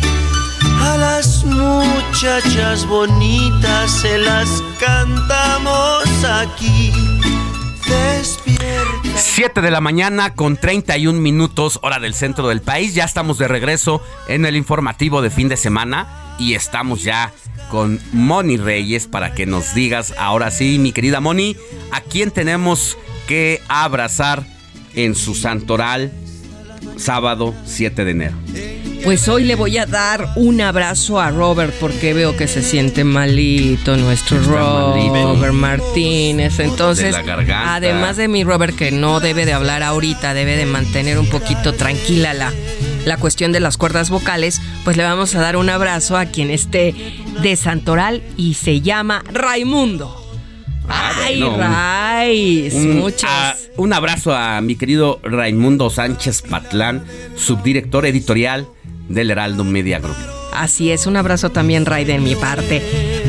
a 0.81 0.97
las 0.97 1.45
muchachas 1.45 2.87
bonitas 2.87 3.91
se 3.91 4.17
las 4.17 4.49
cantamos 4.81 6.25
aquí. 6.25 6.91
Despierta. 7.87 9.11
7 9.15 9.61
de 9.61 9.71
la 9.71 9.83
mañana 9.83 10.33
con 10.33 10.57
31 10.57 11.21
minutos 11.21 11.79
hora 11.83 11.99
del 11.99 12.15
centro 12.15 12.49
del 12.49 12.63
país. 12.63 12.95
Ya 12.95 13.05
estamos 13.05 13.37
de 13.37 13.47
regreso 13.47 14.01
en 14.27 14.47
el 14.47 14.57
informativo 14.57 15.21
de 15.21 15.29
fin 15.29 15.51
de 15.51 15.59
semana 15.59 16.35
y 16.39 16.55
estamos 16.55 17.03
ya 17.03 17.31
con 17.71 18.01
Moni 18.15 18.57
Reyes 18.57 19.07
para 19.07 19.35
que 19.35 19.45
nos 19.45 19.75
digas 19.75 20.15
ahora 20.17 20.51
sí, 20.51 20.79
mi 20.79 20.93
querida 20.93 21.21
Moni, 21.21 21.59
a 21.93 22.01
quién 22.01 22.31
tenemos 22.31 22.97
que 23.27 23.61
abrazar 23.69 24.45
en 24.95 25.15
su 25.15 25.35
santoral 25.35 26.13
sábado 26.97 27.55
7 27.65 28.05
de 28.05 28.11
enero. 28.11 28.37
Pues 29.05 29.29
hoy 29.29 29.45
le 29.45 29.55
voy 29.55 29.79
a 29.79 29.87
dar 29.87 30.31
un 30.35 30.61
abrazo 30.61 31.21
a 31.21 31.31
Robert 31.31 31.73
porque 31.79 32.13
veo 32.13 32.37
que 32.37 32.49
se 32.49 32.61
siente 32.61 33.05
malito 33.05 33.97
nuestro 33.97 34.43
Robert 34.43 35.53
Martínez. 35.53 36.59
Entonces, 36.59 37.15
además 37.15 38.17
de 38.17 38.27
mi 38.27 38.43
Robert 38.43 38.75
que 38.75 38.91
no 38.91 39.21
debe 39.21 39.47
de 39.47 39.53
hablar 39.53 39.85
ahorita, 39.85 40.35
debe 40.35 40.57
de 40.57 40.67
mantener 40.67 41.21
un 41.21 41.29
poquito 41.29 41.73
tranquila 41.73 42.35
la, 42.35 42.53
la 43.05 43.17
cuestión 43.17 43.53
de 43.53 43.61
las 43.61 43.77
cuerdas 43.77 44.11
vocales, 44.11 44.61
pues 44.83 44.97
le 44.97 45.05
vamos 45.05 45.37
a 45.37 45.41
dar 45.41 45.57
un 45.57 45.71
abrazo 45.71 46.17
a 46.17 46.27
quien 46.27 46.51
esté 46.51 46.93
de 47.43 47.55
Santoral 47.55 48.25
y 48.37 48.55
se 48.55 48.81
llama 48.81 49.23
Raimundo. 49.33 50.26
Ah, 50.89 51.13
Ay, 51.25 51.41
bueno, 51.43 51.57
Ray, 51.59 52.71
un, 52.73 52.99
muchas. 52.99 53.31
a- 53.31 53.57
un 53.77 53.93
abrazo 53.93 54.35
a 54.35 54.61
mi 54.61 54.77
querido 54.77 55.21
Raimundo 55.23 55.91
Sánchez 55.91 56.43
Patlán, 56.43 57.05
subdirector 57.37 58.07
editorial 58.07 58.67
del 59.09 59.31
Heraldo 59.31 59.65
Media 59.65 59.99
Group. 59.99 60.17
Así 60.53 60.91
es, 60.91 61.07
un 61.07 61.17
abrazo 61.17 61.51
también, 61.51 61.85
Ray, 61.85 62.05
de 62.05 62.19
mi 62.19 62.35
parte. 62.35 62.83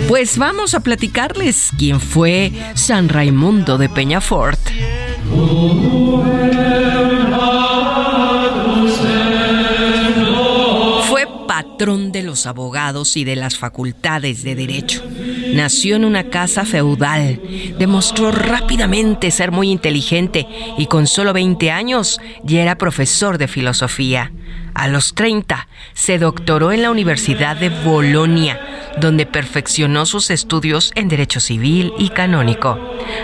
Pues 0.07 0.37
vamos 0.37 0.73
a 0.73 0.79
platicarles 0.79 1.71
quién 1.77 1.99
fue 1.99 2.51
San 2.75 3.09
Raimundo 3.09 3.77
de 3.77 3.89
Peñafort. 3.89 4.59
Patrón 11.77 12.11
de 12.11 12.23
los 12.23 12.47
abogados 12.47 13.17
y 13.17 13.23
de 13.23 13.35
las 13.35 13.55
facultades 13.55 14.41
de 14.41 14.55
derecho. 14.55 15.03
Nació 15.53 15.95
en 15.95 16.05
una 16.05 16.31
casa 16.31 16.65
feudal, 16.65 17.39
demostró 17.77 18.31
rápidamente 18.31 19.29
ser 19.29 19.51
muy 19.51 19.69
inteligente 19.69 20.47
y 20.79 20.87
con 20.87 21.05
solo 21.05 21.33
20 21.33 21.69
años 21.69 22.19
ya 22.43 22.63
era 22.63 22.79
profesor 22.79 23.37
de 23.37 23.47
filosofía. 23.47 24.31
A 24.77 24.87
los 24.87 25.15
30 25.15 25.67
se 25.93 26.19
doctoró 26.19 26.71
en 26.71 26.83
la 26.83 26.91
Universidad 26.91 27.57
de 27.57 27.69
Bolonia, 27.69 28.59
donde 28.99 29.25
perfeccionó 29.25 30.05
sus 30.05 30.29
estudios 30.29 30.91
en 30.93 31.07
Derecho 31.07 31.39
Civil 31.39 31.93
y 31.97 32.09
Canónico. 32.09 32.79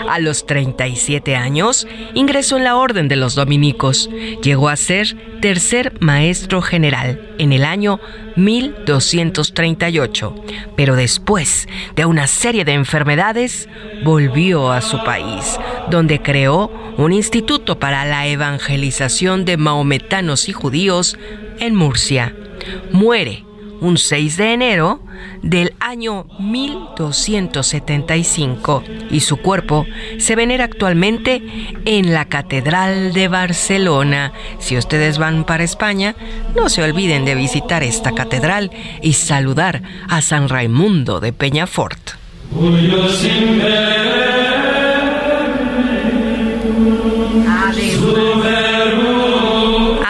A 0.08 0.18
los 0.18 0.46
37 0.46 1.36
años 1.36 1.86
ingresó 2.14 2.56
en 2.56 2.64
la 2.64 2.74
Orden 2.76 3.06
de 3.06 3.14
los 3.14 3.36
Dominicos. 3.36 4.10
Llegó 4.42 4.68
a 4.68 4.74
ser 4.74 5.16
tercer 5.40 5.92
maestro 6.00 6.60
general 6.60 7.20
en 7.38 7.52
el 7.52 7.64
año 7.64 8.00
1238, 8.36 10.34
pero 10.76 10.96
después 10.96 11.68
de 11.94 12.04
una 12.04 12.26
serie 12.26 12.64
de 12.64 12.72
enfermedades 12.72 13.68
volvió 14.02 14.72
a 14.72 14.80
su 14.80 15.04
país, 15.04 15.60
donde 15.88 16.20
creó 16.20 16.72
un 16.96 17.12
instituto 17.12 17.78
para 17.78 18.04
la 18.04 18.26
evangelización 18.26 19.44
de 19.44 19.56
maometanos 19.56 20.48
y 20.48 20.52
judíos 20.52 21.13
en 21.58 21.74
Murcia. 21.74 22.32
Muere 22.92 23.44
un 23.80 23.98
6 23.98 24.36
de 24.36 24.52
enero 24.54 25.00
del 25.42 25.74
año 25.78 26.26
1275 26.38 28.82
y 29.10 29.20
su 29.20 29.36
cuerpo 29.36 29.86
se 30.18 30.34
venera 30.36 30.64
actualmente 30.64 31.42
en 31.84 32.14
la 32.14 32.24
Catedral 32.24 33.12
de 33.12 33.28
Barcelona. 33.28 34.32
Si 34.58 34.78
ustedes 34.78 35.18
van 35.18 35.44
para 35.44 35.62
España, 35.64 36.16
no 36.56 36.70
se 36.70 36.82
olviden 36.82 37.24
de 37.24 37.34
visitar 37.34 37.82
esta 37.82 38.12
catedral 38.12 38.70
y 39.02 39.14
saludar 39.14 39.82
a 40.08 40.22
San 40.22 40.48
Raimundo 40.48 41.18
de 41.20 41.32
Peñafort. 41.32 42.12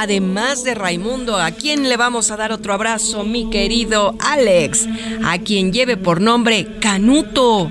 Además 0.05 0.65
de 0.65 0.75
Raimundo, 0.75 1.39
¿a 1.39 1.51
quién 1.53 1.89
le 1.89 1.97
vamos 1.97 2.31
a 2.31 2.37
dar 2.37 2.53
otro 2.53 2.75
abrazo, 2.75 3.25
mi 3.25 3.49
querido 3.49 4.15
Alex? 4.21 4.87
A 5.25 5.39
quien 5.39 5.73
lleve 5.73 5.97
por 5.97 6.21
nombre 6.21 6.67
Canuto. 6.79 7.71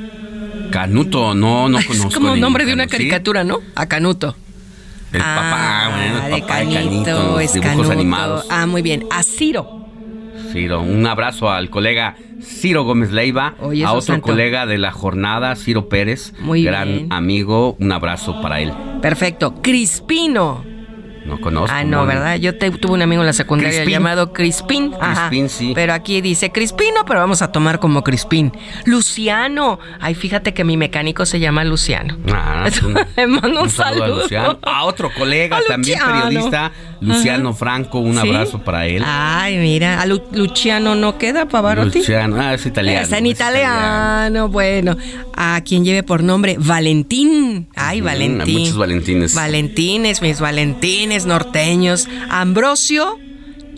Canuto, 0.71 1.35
no, 1.35 1.69
no 1.69 1.77
conozco. 1.85 2.07
Es 2.07 2.13
como 2.15 2.33
el 2.33 2.39
nombre 2.41 2.65
de 2.65 2.73
una 2.73 2.87
caricatura, 2.87 3.43
¿no? 3.43 3.59
A 3.75 3.85
Canuto. 3.85 4.35
El 5.11 5.19
papá, 5.19 5.91
bueno, 5.95 6.25
el 6.25 6.33
de 6.33 6.41
papá 6.41 6.57
de 6.57 6.73
Canito, 6.73 7.03
Canito, 7.05 7.39
es 7.39 7.53
dibujos 7.53 7.71
Canuto. 7.75 7.91
animados. 7.91 8.45
Ah, 8.49 8.65
muy 8.65 8.81
bien. 8.81 9.05
A 9.11 9.21
Ciro. 9.21 9.85
Ciro, 10.51 10.81
un 10.81 11.05
abrazo 11.05 11.51
al 11.51 11.69
colega 11.69 12.15
Ciro 12.41 12.83
Gómez 12.83 13.11
Leiva, 13.11 13.53
Oye, 13.59 13.85
a 13.85 13.91
otro 13.91 14.01
santo. 14.01 14.23
colega 14.23 14.65
de 14.65 14.79
la 14.79 14.91
jornada, 14.91 15.55
Ciro 15.55 15.87
Pérez, 15.87 16.33
Muy 16.39 16.63
gran 16.63 16.87
bien. 16.87 17.13
amigo, 17.13 17.75
un 17.79 17.91
abrazo 17.91 18.41
para 18.41 18.59
él. 18.59 18.73
Perfecto. 19.03 19.61
Crispino. 19.61 20.72
No 21.25 21.39
conozco. 21.39 21.73
Ah, 21.73 21.83
no. 21.83 22.05
¿verdad? 22.05 22.35
Yo 22.35 22.57
te- 22.57 22.69
tuve 22.71 22.93
un 22.93 23.01
amigo 23.01 23.21
en 23.21 23.27
la 23.27 23.33
secundaria 23.33 23.71
Crispín. 23.79 23.93
llamado 23.93 24.33
Crispín. 24.33 24.93
Ajá. 24.99 25.29
Crispín, 25.29 25.49
sí. 25.49 25.71
Pero 25.73 25.93
aquí 25.93 26.19
dice 26.21 26.51
Crispino, 26.51 27.05
pero 27.05 27.19
vamos 27.21 27.41
a 27.41 27.51
tomar 27.51 27.79
como 27.79 28.03
Crispín. 28.03 28.51
Luciano. 28.85 29.79
Ay, 29.99 30.15
fíjate 30.15 30.53
que 30.53 30.63
mi 30.63 30.77
mecánico 30.77 31.25
se 31.25 31.39
llama 31.39 31.63
Luciano. 31.63 32.17
Ah, 32.33 32.67
un, 32.85 32.97
Le 33.15 33.27
mando 33.27 33.47
un, 33.47 33.57
un 33.63 33.69
saludo 33.69 34.03
a 34.03 34.07
saludo. 34.07 34.21
Luciano. 34.23 34.59
A 34.63 34.83
otro 34.85 35.09
colega, 35.13 35.57
A 35.57 35.61
también 35.67 35.99
periodista, 35.99 36.71
Luciano 37.03 37.49
Ajá. 37.49 37.57
Franco. 37.57 37.99
Un 37.99 38.13
¿Sí? 38.19 38.27
abrazo 38.27 38.59
para 38.63 38.85
él. 38.87 39.03
Ay, 39.05 39.57
mira, 39.57 40.01
a 40.01 40.05
Lu- 40.05 40.23
Luciano 40.31 40.95
no 40.95 41.17
queda 41.17 41.47
Pavarotti. 41.47 41.99
Luciano, 41.99 42.37
ah, 42.39 42.53
es 42.53 42.65
italiano. 42.65 43.01
Está 43.01 43.17
en 43.17 43.25
es 43.27 43.33
italiano, 43.33 44.49
bueno. 44.49 44.97
A 45.35 45.61
quien 45.65 45.83
lleve 45.85 46.03
por 46.03 46.23
nombre 46.23 46.55
Valentín. 46.59 47.67
Ay, 47.75 48.01
Mm, 48.01 48.05
Valentín. 48.05 48.59
muchos 48.59 48.77
Valentines. 48.77 49.35
Valentines, 49.35 50.21
mis 50.21 50.39
Valentines 50.39 51.25
norteños. 51.25 52.07
Ambrosio, 52.29 53.19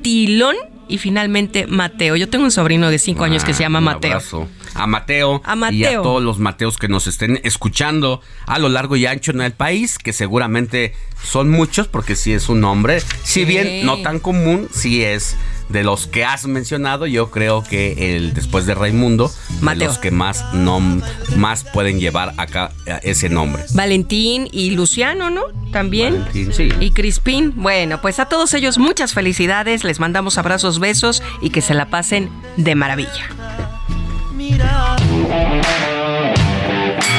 Tilón 0.01 0.55
y 0.87 0.97
finalmente 0.99 1.65
Mateo. 1.67 2.15
Yo 2.15 2.29
tengo 2.29 2.45
un 2.45 2.51
sobrino 2.51 2.89
de 2.89 2.99
cinco 2.99 3.23
años 3.23 3.43
que 3.43 3.53
se 3.53 3.63
llama 3.63 3.79
Ah, 3.79 3.81
Un 3.81 3.85
Mateo. 3.85 4.11
abrazo 4.11 4.47
A 4.75 4.87
Mateo, 4.87 5.41
A 5.45 5.49
y 5.49 5.53
a 5.53 5.55
Mateo. 5.55 6.01
todos 6.01 6.21
los 6.21 6.37
Mateos 6.37 6.77
que 6.77 6.87
nos 6.87 7.07
estén 7.07 7.39
escuchando 7.43 8.21
a 8.45 8.59
lo 8.59 8.69
largo 8.69 8.95
y 8.95 9.05
ancho 9.05 9.31
en 9.31 9.41
el 9.41 9.53
país, 9.53 9.97
que 9.97 10.13
seguramente 10.13 10.93
son 11.23 11.49
muchos, 11.49 11.87
porque 11.87 12.15
sí 12.15 12.33
es 12.33 12.49
un 12.49 12.61
nombre, 12.61 13.01
si 13.23 13.45
bien 13.45 13.85
no 13.85 14.01
tan 14.01 14.19
común, 14.19 14.67
sí 14.73 15.03
es 15.03 15.35
de 15.69 15.83
los 15.83 16.05
que 16.05 16.23
has 16.23 16.45
mencionado, 16.45 17.07
yo 17.07 17.31
creo 17.31 17.63
que 17.63 18.15
el 18.15 18.35
después 18.35 18.67
de 18.67 18.75
Raimundo, 18.75 19.31
de 19.49 19.61
Mateo. 19.61 19.87
los 19.87 19.97
que 19.97 20.11
más 20.11 20.43
nom- 20.53 21.01
más 21.37 21.63
pueden 21.63 21.99
llevar 21.99 22.35
acá 22.37 22.71
eh, 22.85 22.99
ese 23.01 23.29
nombre. 23.29 23.63
Valentín 23.73 24.47
y 24.51 24.71
Luciano, 24.71 25.31
¿no? 25.31 25.41
También. 25.71 26.19
Valentín, 26.19 26.53
sí. 26.53 26.69
Y 26.79 26.91
Crispín. 26.91 27.53
Bueno, 27.55 27.99
pues 27.99 28.19
a 28.19 28.25
todos 28.25 28.53
ellos 28.53 28.77
muchas 28.77 29.13
felicidades, 29.15 29.83
les 29.83 29.99
mandamos 29.99 30.37
abrazos, 30.37 30.77
besos 30.77 31.23
y 31.41 31.49
que 31.49 31.61
se 31.61 31.73
la 31.73 31.89
pasen 31.89 32.29
de 32.57 32.75
maravilla. 32.75 33.29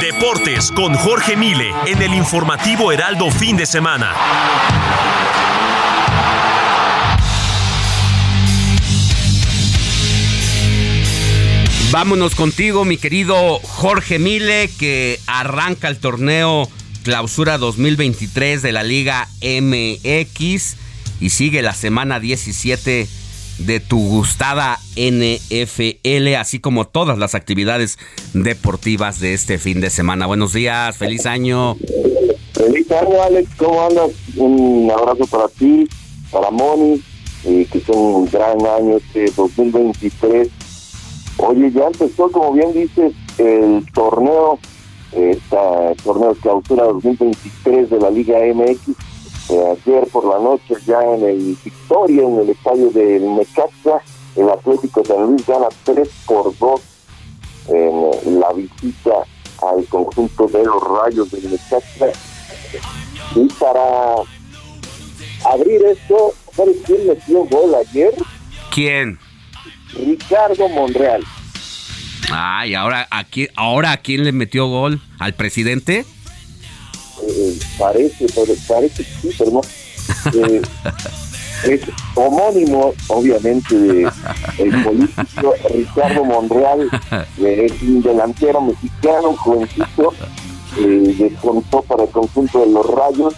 Deportes 0.01 0.71
con 0.71 0.93
Jorge 0.95 1.35
Mile 1.35 1.73
en 1.85 2.01
el 2.01 2.13
informativo 2.13 2.91
Heraldo 2.91 3.29
fin 3.31 3.57
de 3.57 3.65
semana. 3.65 4.13
Vámonos 11.91 12.35
contigo, 12.35 12.83
mi 12.83 12.97
querido 12.97 13.59
Jorge 13.59 14.19
Mile, 14.19 14.69
que 14.77 15.19
arranca 15.25 15.87
el 15.87 15.97
torneo 15.97 16.69
Clausura 17.03 17.57
2023 17.57 18.61
de 18.61 18.71
la 18.73 18.83
Liga 18.83 19.29
MX 19.41 20.75
y 21.21 21.29
sigue 21.29 21.61
la 21.61 21.73
semana 21.73 22.19
17 22.19 23.07
de 23.59 23.79
tu 23.79 23.99
gustada 23.99 24.79
NFL, 24.95 26.35
así 26.35 26.59
como 26.59 26.85
todas 26.85 27.17
las 27.17 27.35
actividades 27.35 27.97
deportivas 28.33 29.19
de 29.19 29.33
este 29.33 29.57
fin 29.57 29.81
de 29.81 29.89
semana. 29.89 30.25
Buenos 30.27 30.53
días, 30.53 30.95
feliz 30.97 31.25
año. 31.25 31.75
Feliz 32.53 32.91
año, 32.91 33.21
Alex. 33.21 33.49
¿Cómo 33.57 33.81
andas? 33.85 34.11
Un 34.35 34.91
abrazo 34.91 35.25
para 35.27 35.47
ti, 35.47 35.87
para 36.31 36.49
Moni, 36.51 37.01
y 37.43 37.65
que 37.65 37.79
sea 37.79 37.95
un 37.95 38.25
gran 38.29 38.57
año 38.65 38.97
este 38.97 39.31
2023. 39.35 40.49
Oye, 41.37 41.71
ya 41.71 41.85
empezó, 41.85 42.31
como 42.31 42.53
bien 42.53 42.73
dices, 42.73 43.13
el 43.37 43.85
torneo, 43.93 44.59
esta 45.11 45.93
torneo 46.03 46.33
de 46.33 46.39
clausura 46.41 46.85
2023 46.85 47.89
de 47.89 47.99
la 47.99 48.09
Liga 48.09 48.37
MX. 48.53 48.95
Eh, 49.49 49.63
ayer 49.71 50.07
por 50.11 50.25
la 50.25 50.39
noche, 50.39 50.75
ya 50.85 51.01
en 51.01 51.23
el 51.23 51.57
Victoria, 51.63 52.23
en 52.23 52.39
el 52.39 52.49
estadio 52.49 52.89
del 52.91 53.35
Necaxa, 53.35 54.01
el 54.35 54.49
Atlético 54.49 55.03
San 55.05 55.23
Luis 55.25 55.45
gana 55.45 55.67
3 55.83 56.09
por 56.25 56.57
2 56.57 56.81
en 57.69 58.39
la 58.39 58.53
visita 58.53 59.23
al 59.61 59.85
conjunto 59.85 60.47
de 60.47 60.65
los 60.65 60.83
Rayos 60.83 61.31
del 61.31 61.51
Necaxa. 61.51 62.07
Y 63.35 63.47
para 63.53 64.15
abrir 65.45 65.81
esto, 65.85 66.33
¿sabes 66.53 66.77
quién 66.85 67.07
metió 67.07 67.45
gol 67.45 67.73
ayer? 67.75 68.13
¿Quién? 68.73 69.17
Ricardo 69.93 70.67
Monreal. 70.69 71.23
Ay, 72.31 72.75
ahora 72.75 73.07
aquí, 73.09 73.47
ahora 73.55 73.93
a 73.93 73.97
quién 73.97 74.25
le 74.25 74.33
metió 74.33 74.67
gol 74.67 75.01
al 75.19 75.33
presidente? 75.33 76.05
Eh, 77.27 77.59
parece, 77.77 78.25
pero- 78.33 78.53
parece 78.67 79.03
que 79.03 79.09
sí, 79.21 79.35
pero 79.37 79.51
no. 79.51 79.61
Eh, 80.33 80.61
es 81.65 81.81
homónimo, 82.15 82.93
obviamente, 83.07 83.75
de 83.75 84.09
el 84.59 84.83
político 84.83 85.53
Ricardo 85.73 86.23
Monreal, 86.23 86.89
eh, 87.39 87.67
es 87.69 87.81
un 87.81 88.01
delantero 88.01 88.61
mexicano, 88.61 89.35
jovencito, 89.35 90.13
eh, 90.79 91.15
descontó 91.17 91.81
para 91.81 92.03
el 92.03 92.09
conjunto 92.09 92.59
de 92.59 92.67
los 92.67 92.85
Rayos. 92.85 93.33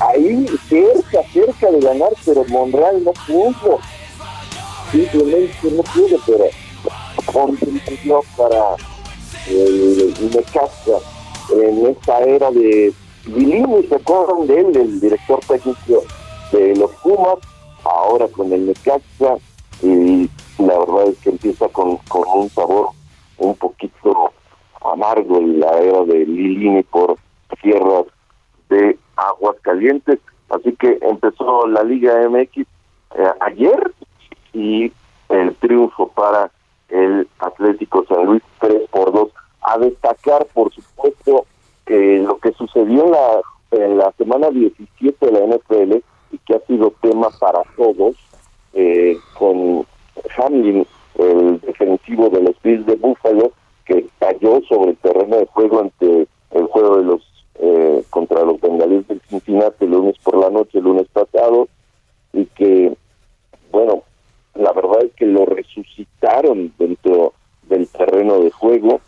Ahí 0.00 0.46
cerca, 0.68 1.20
cerca 1.32 1.70
de 1.70 1.80
ganar, 1.80 2.10
pero 2.24 2.44
Monreal 2.48 3.02
no 3.04 3.12
pudo. 3.26 3.78
Simplemente 4.92 5.56
no 5.72 5.82
pudo, 5.82 6.16
pero 6.26 6.44
contribuyó 7.32 8.20
para 8.36 8.76
el 9.48 10.14
Necaxa 10.34 10.98
en 11.54 11.86
esta 11.86 12.18
era 12.20 12.50
de 12.50 12.92
Vilini, 13.26 13.82
¿se 13.88 13.96
acuerdan 13.96 14.46
de 14.46 14.60
él, 14.60 14.76
el 14.76 15.00
director 15.00 15.40
técnico 15.40 16.04
de 16.52 16.76
los 16.76 16.90
Pumas? 17.02 17.38
Ahora 17.84 18.28
con 18.28 18.52
el 18.52 18.66
Necaxa, 18.66 19.36
y 19.82 20.30
la 20.58 20.78
verdad 20.78 21.08
es 21.08 21.18
que 21.18 21.30
empieza 21.30 21.68
con, 21.68 21.96
con 22.08 22.22
un 22.28 22.48
sabor 22.50 22.90
un 23.38 23.54
poquito 23.56 24.32
amargo 24.84 25.38
en 25.38 25.60
la 25.60 25.78
era 25.78 26.04
de 26.04 26.24
Lilini 26.24 26.82
por 26.84 27.16
tierras 27.62 28.04
de 28.68 28.98
aguas 29.16 29.56
calientes. 29.62 30.20
Así 30.48 30.72
que 30.76 30.98
empezó 31.02 31.66
la 31.66 31.82
Liga 31.82 32.28
MX 32.28 32.58
eh, 32.58 32.66
ayer 33.40 33.92
y 34.52 34.92
el 35.28 35.54
triunfo 35.56 36.08
para 36.08 36.50
el 36.88 37.28
Atlético 37.40 38.04
San 38.08 38.24
Luis 38.26 38.42
3 38.60 38.82
por 38.90 39.12
2. 39.12 39.28
A 39.62 39.78
destacar, 39.78 40.46
por 40.54 40.72
supuesto, 40.72 41.44
que 41.86 42.18
lo 42.18 42.38
que 42.38 42.52
sucedió 42.52 43.04
en 43.04 43.10
la, 43.12 43.40
en 43.70 43.98
la 43.98 44.12
semana 44.18 44.50
17 44.50 45.26
de 45.26 45.32
la 45.32 45.56
NFL 45.56 45.94
y 46.32 46.38
que 46.38 46.54
ha 46.54 46.60
sido 46.66 46.92
tema 47.00 47.28
para 47.38 47.62
todos, 47.76 48.16
eh, 48.74 49.16
con 49.38 49.86
Hamlin, 50.36 50.86
el 51.18 51.60
defensivo 51.60 52.28
de 52.28 52.42
los 52.42 52.60
Bills 52.62 52.84
de 52.86 52.96
Buffalo, 52.96 53.52
que 53.86 54.06
cayó 54.18 54.60
sobre 54.68 54.90
el 54.90 54.96
terreno 54.98 55.36
de 55.36 55.46
juego 55.46 55.80
ante 55.80 56.26
el 56.50 56.66
juego 56.66 56.98
de 56.98 57.04
los 57.04 57.22
eh, 57.58 58.04
contra 58.10 58.44
los 58.44 58.60
bengalíes 58.60 59.08
del 59.08 59.20
Cincinnati 59.22 59.86
el 59.86 59.92
lunes 59.92 60.16
por 60.22 60.36
la 60.36 60.50
noche, 60.50 60.78
el 60.78 60.84
lunes 60.84 61.06
pasado, 61.12 61.68
y 62.32 62.44
que, 62.46 62.94
bueno, 63.70 64.02
la 64.54 64.72
verdad 64.72 65.04
es 65.04 65.12
que 65.14 65.24
lo 65.24 65.46
resucitaron 65.46 66.72
dentro 66.78 67.32
del 67.68 67.88
terreno 67.88 68.40
de 68.40 68.50
juego 68.50 69.00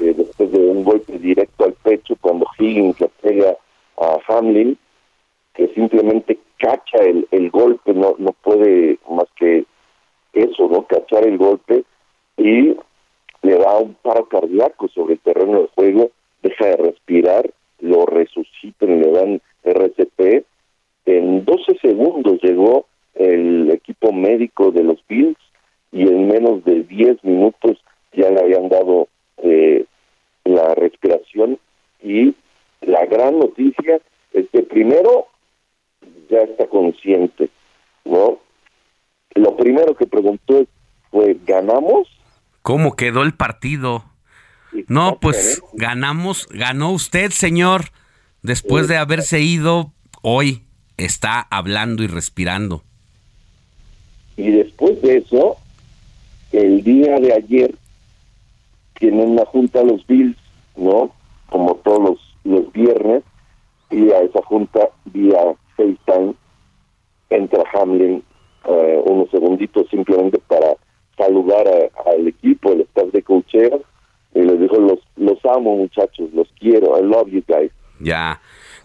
eh, 0.00 0.14
después 0.16 0.50
de 0.50 0.58
un 0.58 0.84
golpe 0.84 1.18
directo 1.18 1.64
al 1.64 1.72
pecho 1.74 2.16
cuando 2.20 2.46
Higgins 2.58 3.00
le 3.00 3.08
pega 3.22 3.56
a 3.98 4.18
Hamlin 4.28 4.78
que 5.54 5.68
simplemente 5.68 6.38
cacha 6.58 6.98
el, 6.98 7.26
el 7.30 7.50
golpe 7.50 7.94
no 7.94 8.14
no 8.18 8.32
puede 8.42 8.98
más 9.08 9.26
que 9.36 9.64
eso 10.32 10.68
no 10.68 10.86
cachar 10.86 11.26
el 11.26 11.38
golpe 11.38 11.84
y 12.36 12.76
le 13.42 13.58
da 13.58 13.78
un 13.78 13.94
paro 13.94 14.26
cardíaco 14.26 14.88
sobre 14.88 15.14
el 15.14 15.20
terreno 15.20 15.62
de 15.62 15.68
juego 15.74 16.10
deja 16.42 16.66
de 16.66 16.76
respirar 16.76 17.50
lo 17.80 18.06
resucitan 18.06 19.00
le 19.00 19.10
dan 19.10 19.40
RCP 19.64 20.44
en 21.06 21.44
12 21.44 21.78
segundos 21.80 22.40
llegó 22.42 22.86
el 23.14 23.70
equipo 23.70 24.12
médico 24.12 24.70
de 24.70 24.84
los 24.84 24.98
Bills 25.08 25.38
y 25.92 26.02
en 26.02 26.28
menos 26.28 26.64
de 26.64 26.82
10 26.82 27.24
minutos 27.24 27.78
ya 28.12 28.30
le 28.30 28.40
habían 28.40 28.68
dado 28.68 29.08
eh, 29.38 29.84
la 30.44 30.74
respiración 30.74 31.58
y 32.02 32.34
la 32.82 33.04
gran 33.06 33.38
noticia 33.38 34.00
es 34.32 34.46
que 34.50 34.62
primero 34.62 35.26
ya 36.30 36.42
está 36.42 36.66
consciente, 36.66 37.50
¿no? 38.04 38.38
Lo 39.34 39.56
primero 39.56 39.94
que 39.94 40.06
preguntó 40.06 40.66
fue, 41.10 41.36
¿ganamos? 41.46 42.08
¿Cómo 42.62 42.96
quedó 42.96 43.22
el 43.22 43.34
partido? 43.34 44.04
No, 44.88 45.18
pues 45.20 45.62
ganamos, 45.74 46.48
ganó 46.50 46.92
usted, 46.92 47.30
señor. 47.30 47.86
Después 48.42 48.88
de 48.88 48.96
haberse 48.96 49.40
ido, 49.40 49.92
hoy 50.22 50.62
está 50.96 51.40
hablando 51.40 52.02
y 52.02 52.06
respirando. 52.06 52.82
Y 54.36 54.50
después 54.50 55.00
de 55.02 55.18
eso, 55.18 55.56
el 56.52 56.82
día 56.82 57.16
de 57.16 57.32
ayer, 57.32 57.74
tienen 58.98 59.30
una 59.30 59.44
junta 59.46 59.82
los 59.82 60.06
Bills, 60.06 60.36
¿no? 60.76 61.10
Como 61.50 61.76
todos 61.76 62.10
los, 62.10 62.36
los 62.44 62.72
viernes, 62.72 63.22
y 63.90 64.10
a 64.10 64.20
esa 64.20 64.42
junta 64.42 64.88
vía 65.06 65.54
FaceTime, 65.76 66.34
entra 67.30 67.62
Hamlin 67.74 68.22
eh, 68.68 69.02
unos 69.04 69.30
segunditos 69.30 69.86
simplemente 69.90 70.38
para 70.48 70.74
saludar 71.16 71.66
al 72.06 72.26
equipo, 72.26 72.72
el 72.72 72.82
staff 72.82 73.10
de 73.12 73.22
cochero, 73.22 73.82
y 74.34 74.42
les 74.42 74.60
dijo, 74.60 74.76
los, 74.76 74.98
los 75.16 75.38
amo 75.46 75.76
muchachos, 75.76 76.30
los 76.34 76.48
quiero, 76.58 76.98
I 76.98 77.02
love 77.02 77.28
you 77.28 77.42
guys. 77.46 77.70
Ya. 78.00 78.40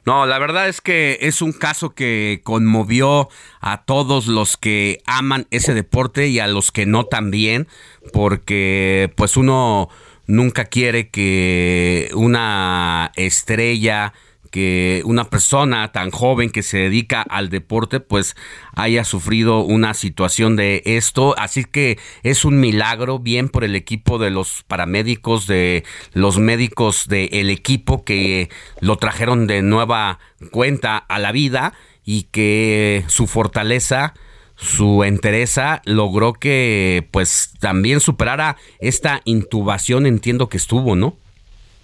No, 0.06 0.26
la 0.26 0.40
verdad 0.40 0.68
es 0.68 0.82
que 0.82 1.20
es 1.22 1.44
un 1.44 1.52
caso 1.52 1.92
que 1.92 2.42
conmovió 2.44 3.30
a 3.60 3.84
todos 3.84 4.26
los 4.26 4.58
que 4.58 5.02
aman 5.06 5.46
ese 5.52 5.76
deporte 5.76 6.28
y 6.28 6.40
a 6.40 6.48
los 6.48 6.72
que 6.72 6.88
no 6.88 7.06
también, 7.06 7.68
porque 8.12 9.14
pues 9.16 9.38
uno 9.38 9.90
nunca 10.26 10.66
quiere 10.66 11.10
que 11.10 12.10
una 12.16 13.12
estrella 13.16 14.14
que 14.52 15.02
una 15.06 15.30
persona 15.30 15.92
tan 15.92 16.12
joven 16.12 16.52
que 16.52 16.62
se 16.62 16.78
dedica 16.78 17.22
al 17.22 17.50
deporte 17.50 18.00
pues 18.00 18.36
haya 18.76 19.04
sufrido 19.04 19.62
una 19.62 19.94
situación 19.94 20.56
de 20.56 20.84
esto. 20.86 21.34
Así 21.38 21.64
que 21.66 21.98
es 22.24 22.46
un 22.46 22.60
milagro, 22.60 23.18
bien 23.18 23.50
por 23.50 23.64
el 23.64 23.76
equipo 23.76 24.20
de 24.20 24.30
los 24.30 24.64
paramédicos, 24.68 25.48
de 25.48 25.84
los 26.14 26.38
médicos 26.38 27.08
del 27.08 27.50
equipo 27.50 28.04
que 28.04 28.50
lo 28.82 28.98
trajeron 28.98 29.48
de 29.48 29.62
nueva 29.62 30.20
cuenta 30.52 30.98
a 30.98 31.18
la 31.18 31.32
vida 31.32 31.74
y 32.06 32.24
que 32.24 33.04
su 33.08 33.28
fortaleza 33.28 34.14
su 34.62 35.04
entereza 35.04 35.82
logró 35.86 36.34
que 36.34 37.08
pues 37.10 37.54
también 37.60 38.00
superara 38.00 38.58
esta 38.80 39.22
intubación, 39.26 40.06
entiendo 40.06 40.50
que 40.50 40.58
estuvo, 40.58 40.96
¿no? 40.96 41.16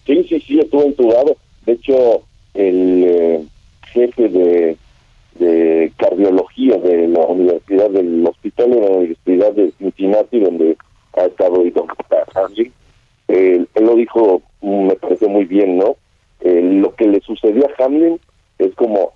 Sí, 0.05 0.23
sí, 0.29 0.39
sí, 0.41 0.59
estuvo 0.59 0.85
intubado. 0.85 1.35
De 1.65 1.73
hecho, 1.73 2.21
el 2.57 3.03
eh, 3.05 3.45
jefe 3.93 4.29
de, 4.29 4.77
cardiología 5.97 6.77
de 6.77 7.07
la 7.07 7.21
Universidad 7.21 7.89
del 7.91 8.25
Hospital 8.25 8.71
de 8.71 8.81
la 8.81 8.87
Universidad 8.87 9.53
de 9.53 9.71
Cincinnati, 9.77 10.39
donde 10.39 10.77
ha 11.13 11.25
estado 11.25 11.65
y 11.65 11.71
donde 11.71 11.93
está 11.99 12.17
él, 13.27 13.67
lo 13.79 13.95
dijo, 13.95 14.41
me 14.61 14.95
parece 14.95 15.27
muy 15.27 15.45
bien, 15.45 15.77
¿no? 15.77 15.95
lo 16.43 16.95
que 16.95 17.07
le 17.07 17.19
sucedió 17.21 17.67
a 17.67 17.83
Hamlin 17.83 18.19
es 18.57 18.73
como 18.75 19.13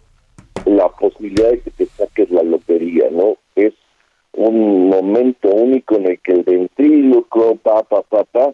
la 0.66 0.89
posibilidad 0.89 1.50
de 1.50 1.60
que 1.62 1.72
te 1.72 1.86
saques 1.86 2.30
la 2.30 2.44
lotería, 2.44 3.10
¿no? 3.12 3.38
Es 3.56 3.74
un 4.34 4.89
momento 4.89 5.50
único 5.50 5.96
en 5.96 6.08
el 6.08 6.20
que 6.20 6.34
el 6.34 6.44
ventríloco, 6.44 7.56
pa, 7.58 7.84
pa, 7.84 8.02
pa, 8.02 8.24
pa, 8.26 8.54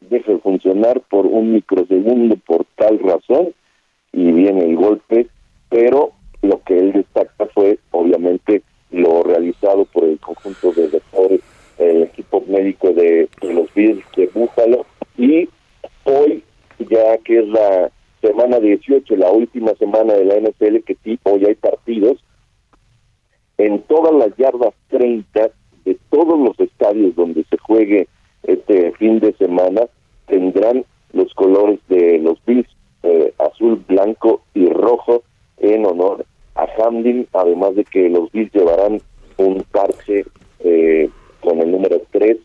deja 0.00 0.32
de 0.32 0.38
funcionar 0.38 1.00
por 1.02 1.26
un 1.26 1.52
microsegundo 1.52 2.36
por 2.36 2.64
tal 2.76 2.98
razón 3.00 3.54
y 4.12 4.32
viene 4.32 4.64
el 4.64 4.76
golpe, 4.76 5.28
pero 5.68 6.12
lo 6.42 6.62
que 6.64 6.78
él 6.78 6.92
destaca 6.92 7.46
fue 7.54 7.78
obviamente 7.90 8.62
lo 8.90 9.22
realizado 9.22 9.84
por 9.86 10.04
el 10.04 10.18
conjunto 10.18 10.72
de 10.72 10.88
doctores, 10.88 11.40
el 11.78 12.02
equipo 12.02 12.42
médico 12.48 12.92
de, 12.92 13.28
los 13.42 13.72
Bills 13.74 14.04
de 14.16 14.26
Búfalo 14.28 14.86
y 15.16 15.48
hoy 16.04 16.42
ya 16.78 17.18
que 17.18 17.38
es 17.38 17.48
la 17.48 17.90
semana 18.20 18.58
18, 18.58 19.16
la 19.16 19.30
última 19.30 19.74
semana 19.74 20.14
de 20.14 20.24
la 20.24 20.36
NFL, 20.36 20.78
que 20.84 20.96
sí, 21.04 21.18
hoy 21.22 21.44
hay 21.46 21.54
partidos, 21.54 22.22
en 23.58 23.82
todas 23.82 24.14
las 24.14 24.36
yardas 24.36 24.74
30 24.88 25.50
de 25.84 25.98
todos 26.10 26.38
los 26.38 26.58
estadios 26.58 27.14
donde 27.16 27.44
se 27.44 27.56
juegue 27.58 28.08
este 28.42 28.92
fin 28.92 29.20
de 29.20 29.32
semana, 29.34 29.82
tendrán 30.26 30.84
los 31.12 31.32
colores 31.34 31.78
de 31.88 32.18
los 32.18 32.42
Bills 32.44 32.68
eh, 33.02 33.32
azul, 33.38 33.84
blanco 33.88 34.42
y 34.54 34.66
rojo 34.68 35.22
en 35.58 35.86
honor 35.86 36.24
a 36.54 36.66
Hamlin, 36.78 37.26
además 37.32 37.74
de 37.74 37.84
que 37.84 38.08
los 38.08 38.30
Bills 38.32 38.52
llevarán 38.52 39.00
un 39.36 39.64
parche 39.70 40.24
eh, 40.60 41.08
con 41.40 41.60
el 41.60 41.70
número 41.70 42.02
3 42.10 42.36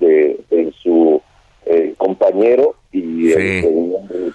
de, 0.00 0.72
su 0.82 1.20
eh, 1.66 1.94
compañero 1.96 2.74
y 2.92 3.32
el, 3.32 3.62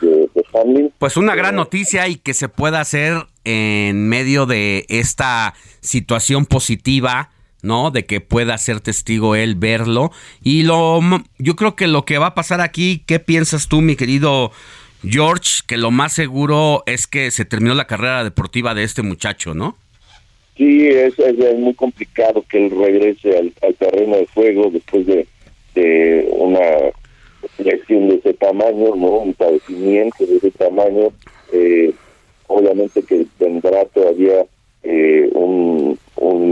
de, 0.02 0.30
de, 0.34 0.46
Hamlin. 0.54 0.94
Pues 1.00 1.18
una 1.18 1.36
gran 1.36 1.56
noticia 1.56 2.08
y 2.08 2.16
que 2.16 2.34
se 2.34 2.48
pueda 2.48 2.80
hacer 2.80 3.14
en 3.44 4.08
medio 4.08 4.46
de 4.46 4.86
esta 4.90 5.54
situación 5.82 6.46
positiva. 6.46 7.30
¿no? 7.62 7.90
De 7.90 8.06
que 8.06 8.22
pueda 8.22 8.60
ser 8.60 8.80
testigo 8.80 9.36
él, 9.36 9.56
verlo. 9.56 10.12
Y 10.44 10.62
lo, 10.62 11.00
yo 11.40 11.56
creo 11.56 11.76
que 11.76 11.88
lo 11.88 12.06
que 12.06 12.20
va 12.20 12.28
a 12.28 12.36
pasar 12.36 12.62
aquí, 12.62 13.04
¿qué 13.08 13.20
piensas 13.20 13.68
tú, 13.68 13.82
mi 13.82 13.96
querido 13.96 14.52
George, 15.08 15.62
que 15.68 15.78
lo 15.78 15.92
más 15.92 16.14
seguro 16.14 16.84
es 16.86 17.08
que 17.08 17.32
se 17.32 17.46
terminó 17.46 17.74
la 17.76 17.88
carrera 17.88 18.24
deportiva 18.24 18.74
de 18.74 18.84
este 18.84 19.02
muchacho, 19.02 19.54
¿no? 19.54 19.76
Sí, 20.58 20.88
es, 20.88 21.18
muy 21.58 21.74
complicado 21.74 22.44
que 22.50 22.66
él 22.66 22.72
regrese 22.72 23.38
al, 23.38 23.54
terreno 23.76 24.18
de 24.18 24.28
juego 24.34 24.70
después 24.72 25.06
de, 25.06 25.28
una 26.32 26.62
lesión 27.58 28.08
de 28.08 28.16
ese 28.16 28.34
tamaño, 28.34 28.96
¿no? 28.96 29.08
Un 29.08 29.34
padecimiento 29.34 30.26
de 30.26 30.38
ese 30.38 30.52
tamaño. 30.52 31.10
Eh, 31.52 31.94
obviamente 32.48 33.04
que 33.04 33.26
tendrá 33.38 33.86
todavía 33.86 34.46
eh, 34.84 35.30
un, 35.34 36.00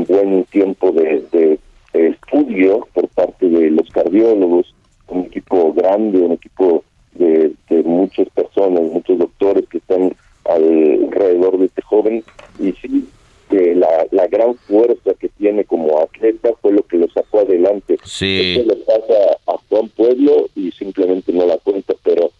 buen 0.07 0.43
tiempo 0.45 0.91
de, 0.91 1.23
de, 1.31 1.59
estudio 1.93 2.85
por 2.93 3.07
parte 3.09 3.47
de 3.47 3.71
los 3.71 3.89
cardiólogos, 3.89 4.73
un 5.07 5.25
equipo 5.25 5.71
grande, 5.73 6.19
un 6.19 6.33
equipo 6.33 6.83
de, 7.15 7.53
muchas 7.83 8.29
personas, 8.29 8.83
muchos 8.83 9.17
doctores 9.17 9.67
que 9.69 9.77
están 9.77 10.15
alrededor 10.45 11.57
de 11.57 11.65
este 11.65 11.81
joven 11.81 12.23
y 12.59 12.71
sí, 12.73 13.07
que 13.49 13.75
la, 13.75 14.07
la 14.11 14.27
gran 14.27 14.55
fuerza 14.55 15.13
que 15.19 15.29
tiene 15.29 15.63
como 15.65 15.99
atleta 15.99 16.49
fue 16.61 16.73
lo 16.73 16.83
que 16.83 16.97
lo 16.97 17.07
sacó 17.09 17.39
adelante. 17.39 17.97
Sí. 18.03 18.55
Esto 18.57 18.73
le 18.73 18.81
pasa 18.83 19.37
a 19.47 19.57
Juan 19.69 19.89
Pueblo 19.89 20.49
y 20.55 20.71
simplemente 20.71 21.31
no 21.33 21.45
la 21.45 21.57
cuenta, 21.57 21.93
pero 22.03 22.31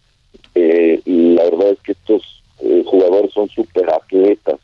eh, 0.54 1.00
la 1.04 1.44
verdad 1.44 1.70
es 1.70 1.80
que 1.80 1.92
estos 1.92 2.42
eh, 2.60 2.82
jugadores 2.86 3.32
son 3.32 3.48
súper 3.48 3.90
atletas, 3.90 4.60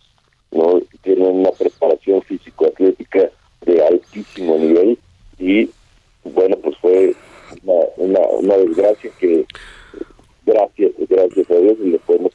¿no? 0.51 0.81
Tienen 1.03 1.27
una 1.27 1.51
preparación 1.51 2.23
físico-atlética 2.23 3.31
de 3.63 3.87
altísimo 3.87 4.57
nivel 4.57 4.99
y 5.39 5.71
bueno, 6.25 6.57
pues 6.57 6.77
fue 6.79 7.15
una, 7.65 7.85
una, 7.97 8.21
una 8.21 8.57
desgracia 8.57 9.11
que 9.19 9.47
gracias, 10.47 10.93
gracias 11.09 11.51
a 11.51 11.55
Dios 11.55 11.77
y 11.85 11.89
le 11.91 11.99
podemos 11.99 12.33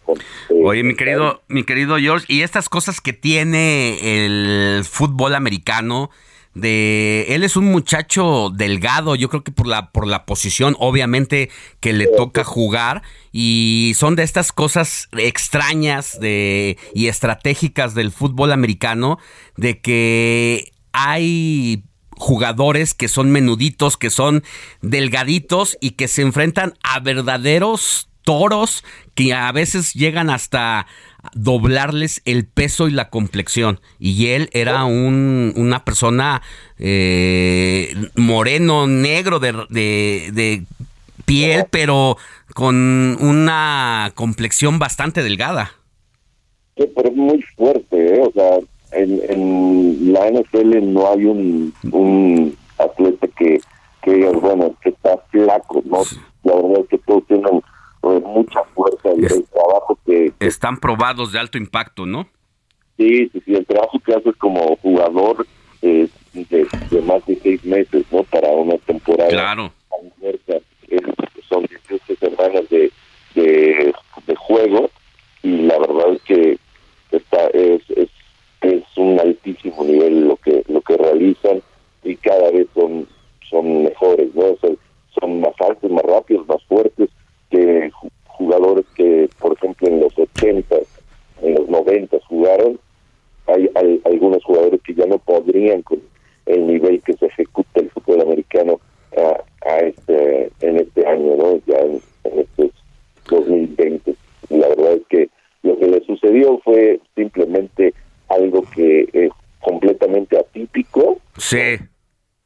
Oye, 0.63 0.83
mi 0.83 0.95
querido, 0.95 1.41
mi 1.47 1.63
querido 1.63 1.97
George, 1.97 2.25
y 2.27 2.41
estas 2.41 2.69
cosas 2.69 3.01
que 3.01 3.13
tiene 3.13 4.25
el 4.25 4.83
fútbol 4.85 5.35
americano, 5.35 6.09
de 6.55 7.25
él 7.29 7.43
es 7.43 7.57
un 7.57 7.65
muchacho 7.65 8.49
delgado, 8.49 9.15
yo 9.15 9.29
creo 9.29 9.43
que 9.43 9.51
por 9.51 9.67
la 9.67 9.91
por 9.91 10.07
la 10.07 10.25
posición 10.25 10.75
obviamente 10.79 11.49
que 11.81 11.91
le 11.91 12.07
toca 12.07 12.45
jugar 12.45 13.01
y 13.33 13.91
son 13.95 14.15
de 14.15 14.23
estas 14.23 14.53
cosas 14.53 15.09
extrañas 15.17 16.17
de 16.19 16.77
y 16.93 17.07
estratégicas 17.07 17.93
del 17.93 18.09
fútbol 18.11 18.53
americano 18.53 19.19
de 19.57 19.81
que 19.81 20.71
hay 20.93 21.83
jugadores 22.17 22.93
que 22.93 23.07
son 23.07 23.31
menuditos, 23.31 23.97
que 23.97 24.09
son 24.09 24.43
delgaditos 24.81 25.77
y 25.81 25.91
que 25.91 26.07
se 26.07 26.21
enfrentan 26.21 26.73
a 26.83 26.99
verdaderos 26.99 28.09
toros 28.25 28.83
que 29.13 29.33
a 29.33 29.51
veces 29.51 29.93
llegan 29.93 30.29
hasta 30.29 30.87
doblarles 31.33 32.21
el 32.25 32.45
peso 32.45 32.87
y 32.87 32.91
la 32.91 33.09
complexión. 33.09 33.79
Y 33.99 34.27
él 34.27 34.49
era 34.51 34.83
un, 34.83 35.53
una 35.55 35.85
persona 35.85 36.41
eh, 36.77 37.93
moreno, 38.15 38.87
negro 38.87 39.39
de, 39.39 39.53
de, 39.69 40.63
piel, 41.25 41.65
pero 41.71 42.17
con 42.53 42.75
una 43.19 44.11
complexión 44.15 44.77
bastante 44.77 45.23
delgada. 45.23 45.71
Sí, 46.77 46.85
pero 46.95 47.09
es 47.09 47.15
muy 47.15 47.41
fuerte, 47.55 48.15
¿eh? 48.15 48.21
o 48.21 48.31
sea, 48.33 48.59
en, 48.95 49.21
en 49.29 50.13
la 50.13 50.31
NFL 50.31 50.93
no 50.93 51.11
hay 51.11 51.25
un, 51.25 51.73
un 51.91 52.57
atleta 52.77 53.27
que, 53.37 53.59
que 54.01 54.29
bueno, 54.29 54.75
que 54.81 54.89
está 54.89 55.17
flaco, 55.29 55.81
¿no? 55.85 56.01
La 56.43 56.55
verdad 56.55 56.79
es 56.81 56.89
que 56.89 56.97
todos 56.99 57.25
tienen 57.27 57.61
pues, 58.01 58.21
mucha 58.23 58.63
fuerza 58.75 59.09
y 59.17 59.25
el 59.25 59.45
trabajo 59.45 59.97
que, 60.05 60.33
Están 60.39 60.77
probados 60.77 61.31
de 61.31 61.39
alto 61.39 61.57
impacto, 61.57 62.05
¿no? 62.05 62.27
Sí, 62.97 63.29
sí, 63.29 63.41
sí, 63.45 63.55
el 63.55 63.65
trabajo 63.65 63.99
que 63.99 64.13
haces 64.13 64.35
como 64.37 64.77
jugador 64.77 65.45
eh, 65.81 66.07
de, 66.33 67.01
más 67.01 67.25
de 67.25 67.37
seis 67.41 67.63
meses, 67.65 68.05
¿no? 68.11 68.23
Para 68.23 68.49
una 68.49 68.77
temporada. 68.77 69.29
Claro. 69.29 69.71
son 71.49 71.65
18 71.65 72.15
semanas 72.19 72.69
de, 72.69 72.91
de, 73.33 73.93
de 74.27 74.35
juego 74.35 74.89
y 75.43 75.57
la 75.63 75.77
verdad 75.79 76.13
es 76.13 76.21
que 76.23 76.59
está, 77.11 77.47
es, 77.47 77.81
es 77.89 78.09
es 78.65 78.83
un 78.97 79.19
altísimo 79.19 79.83
nivel 79.83 80.27
lo 80.27 80.37
que 80.37 80.63
lo 80.67 80.81
que 80.81 80.97
realizan 80.97 81.61
y 82.03 82.15
cada 82.15 82.51
vez 82.51 82.67
son 82.73 83.07
son 83.49 83.83
mejores, 83.83 84.33
¿no? 84.35 84.45
O 84.45 84.57
son 85.19 85.39
más 85.39 85.53
altos, 85.61 85.89
más 85.91 86.03
rápidos, 86.03 86.47
más 86.47 86.63
fuertes 86.63 87.09
que 87.49 87.91
jugadores 88.27 88.85
que, 88.95 89.29
por 89.39 89.53
ejemplo, 89.53 89.87
en 89.87 90.01
los 90.01 90.17
80, 90.17 90.75
en 91.41 91.55
los 91.55 91.69
90 91.69 92.17
jugaron. 92.27 92.79
Hay, 93.47 93.69
hay 93.75 94.01
algunos 94.05 94.43
jugadores 94.43 94.81
que 94.81 94.93
ya 94.93 95.05
no 95.05 95.19
podrían 95.19 95.83
con 95.83 96.01
el 96.47 96.67
nivel 96.67 97.01
que 97.03 97.13
se 97.13 97.27
ejecuta 97.27 97.79
el 97.79 97.89
fútbol 97.91 98.21
americano 98.21 98.79
a, 99.65 99.77
este 99.79 100.51
en 100.61 100.77
este 100.77 101.05
año, 101.05 101.35
¿no? 101.35 101.59
Ya 101.65 101.77
en, 101.79 102.01
en 102.23 102.39
estos 102.39 102.71
2020. 103.29 104.15
La 104.49 104.67
verdad 104.69 104.93
es 104.93 105.07
que 105.09 105.29
lo 105.63 105.77
que 105.77 105.87
le 105.87 106.01
sucedió 106.05 106.59
fue 106.59 106.99
simplemente 107.15 107.93
algo 108.29 108.63
que 108.73 109.07
es 109.13 109.31
completamente 109.61 110.37
atípico. 110.37 111.19
Sí. 111.37 111.77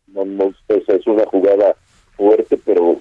No, 0.08 0.26
no, 0.26 0.46
o 0.46 0.82
sea, 0.86 0.96
es 0.96 1.08
una 1.08 1.26
jugada 1.26 1.76
fuerte, 2.16 2.58
pero 2.66 3.00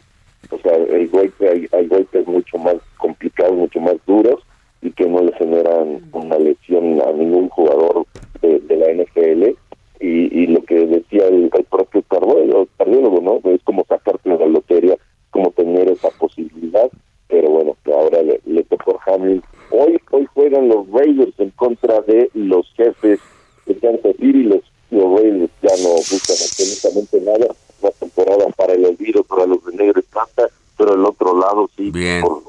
o 0.51 0.59
sea, 0.63 0.75
el 0.75 1.09
golpe, 1.09 1.49
hay, 1.49 1.67
hay 1.73 1.87
golpes 1.87 2.27
mucho 2.27 2.59
más 2.59 2.77
complicados, 2.97 3.55
mucho 3.55 3.81
más 3.81 3.97
duros 4.07 4.41
y 4.81 4.91
que 4.93 5.07
no 5.07 5.23
le 5.23 5.33
generan 5.33 6.09
una 6.13 6.39
lesión 6.39 7.01
a 7.03 7.13
ningún 7.13 7.49
jugador 7.49 8.07
de, 8.41 8.61
de 8.61 8.77
la 8.77 9.03
NFL. 9.03 9.57
Y, 10.01 10.43
y 10.43 10.47
lo 10.47 10.63
que 10.63 10.87
decía 10.87 11.27
el, 11.27 11.51
el 11.53 11.65
propio 11.65 12.03
cardiólogo, 12.03 12.69
cardiólogo, 12.77 13.21
¿no? 13.21 13.51
Es 13.51 13.61
como 13.65 13.85
sacarte 13.89 14.31
de 14.31 14.39
la 14.39 14.47
lotería, 14.47 14.97
como 15.31 15.51
tener 15.51 15.91
esa 15.91 16.11
posibilidad, 16.11 16.89
pero 17.29 17.51
bueno, 17.51 17.77
ahora 17.87 18.23
le, 18.23 18.41
le 18.47 18.65
tocó 18.65 18.99
Hamlin. 19.07 19.43
Hoy, 19.71 20.01
hoy 20.11 20.27
juegan 20.35 20.69
los 20.69 20.89
Raiders 20.91 21.33
en 21.39 21.51
contra 21.51 22.01
de 22.03 22.31
los 22.35 22.67
jefes 22.75 23.21
de 23.67 23.77
Kansas 23.77 24.17
City, 24.17 24.45
los, 24.45 24.61
los 24.91 25.21
Raiders 25.21 25.51
ya 25.63 25.77
no 25.83 25.91
buscan 25.95 26.37
absolutamente 26.43 27.21
nada, 27.21 27.55
una 27.83 27.91
temporada 27.93 28.47
para 28.57 28.73
el 28.73 28.85
olvido 28.87 29.23
para 29.25 29.47
los 29.47 29.65
de 29.67 29.77
negro 29.77 30.03
plata, 30.11 30.49
pero 30.77 30.95
el 30.95 31.05
otro 31.05 31.39
lado 31.39 31.69
sí, 31.77 31.91
Bien. 31.91 32.23
por- 32.23 32.43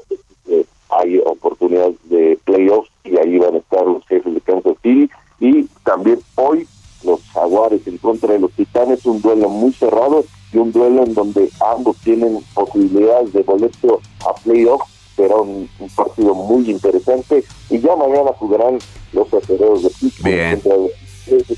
eh, 0.48 0.64
hay 0.90 1.18
oportunidades 1.18 1.96
de 2.04 2.38
playoffs 2.44 2.90
y 3.04 3.16
ahí 3.18 3.38
van 3.38 3.54
a 3.56 3.58
estar 3.58 3.86
los 3.86 4.04
jefes 4.06 4.32
de 4.34 4.40
Kansas 4.40 4.76
City 4.82 5.10
y 5.40 5.64
también 5.84 6.20
hoy 6.36 6.66
los 7.04 7.20
jaguares 7.32 7.86
en 7.86 7.98
contra 7.98 8.32
de 8.32 8.40
los 8.40 8.50
titanes, 8.52 9.04
un 9.06 9.20
duelo 9.22 9.48
muy 9.48 9.72
cerrado 9.72 10.24
y 10.52 10.58
un 10.58 10.72
duelo 10.72 11.04
en 11.04 11.14
donde 11.14 11.48
ambos 11.60 11.96
tienen 11.98 12.40
posibilidades 12.54 13.32
de 13.32 13.42
boleto 13.42 14.00
a 14.26 14.34
playoffs 14.34 15.00
será 15.16 15.36
un, 15.36 15.68
un 15.78 15.88
partido 15.90 16.34
muy 16.34 16.70
interesante. 16.70 17.44
Y 17.68 17.78
ya 17.78 17.94
mañana 17.96 18.32
jugarán 18.38 18.78
los 19.12 19.32
acereros 19.32 19.82
de 19.82 19.90
Pittsburgh 19.90 20.90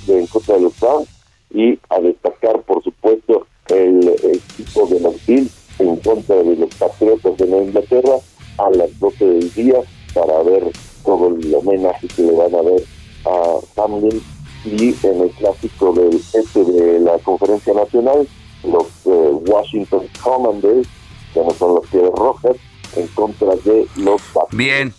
en 0.08 0.26
contra 0.26 0.56
de, 0.56 0.60
los 0.60 0.80
Browns. 0.80 1.08
Y 1.54 1.78
a 1.90 2.00
destacar 2.00 2.62
por 2.62 2.82
supuesto 2.82 3.46
el 3.68 4.08
equipo 4.08 4.86
de 4.86 5.00
Bills 5.26 5.52
en 5.78 5.96
contra 5.96 6.36
de 6.36 6.56
los 6.56 6.74
Patriotas 6.74 7.36
de 7.36 7.46
Nueva 7.46 7.64
Inglaterra 7.64 8.16
a 8.58 8.70
las 8.70 8.98
12 8.98 9.24
del 9.24 9.54
día 9.54 9.76
para 10.14 10.42
ver 10.42 10.72
todo 11.04 11.28
el 11.28 11.54
homenaje 11.54 12.08
que 12.08 12.22
le 12.22 12.32
van 12.32 12.54
a 12.54 12.62
ver 12.62 12.84
a 13.26 13.82
Hamlin 13.82 14.22
y 14.64 14.94
en 15.06 15.20
el 15.22 15.30
clásico 15.30 15.92
del 15.92 16.14
este 16.14 16.64
de 16.64 17.00
la 17.00 17.18
conferencia 17.18 17.74
nacional 17.74 18.26
los 18.64 18.86
eh, 19.06 19.30
Washington 19.46 20.08
Commanders 20.22 20.88
que 21.32 21.40
no 21.40 21.50
son 21.58 21.76
los 21.76 21.86
Piedras 21.86 22.12
Rojas 22.14 22.56
en 22.96 23.06
contra 23.08 23.48
de 23.56 23.86
los 23.96 24.20
Patriotas. 24.22 24.56
Bien. 24.56 24.94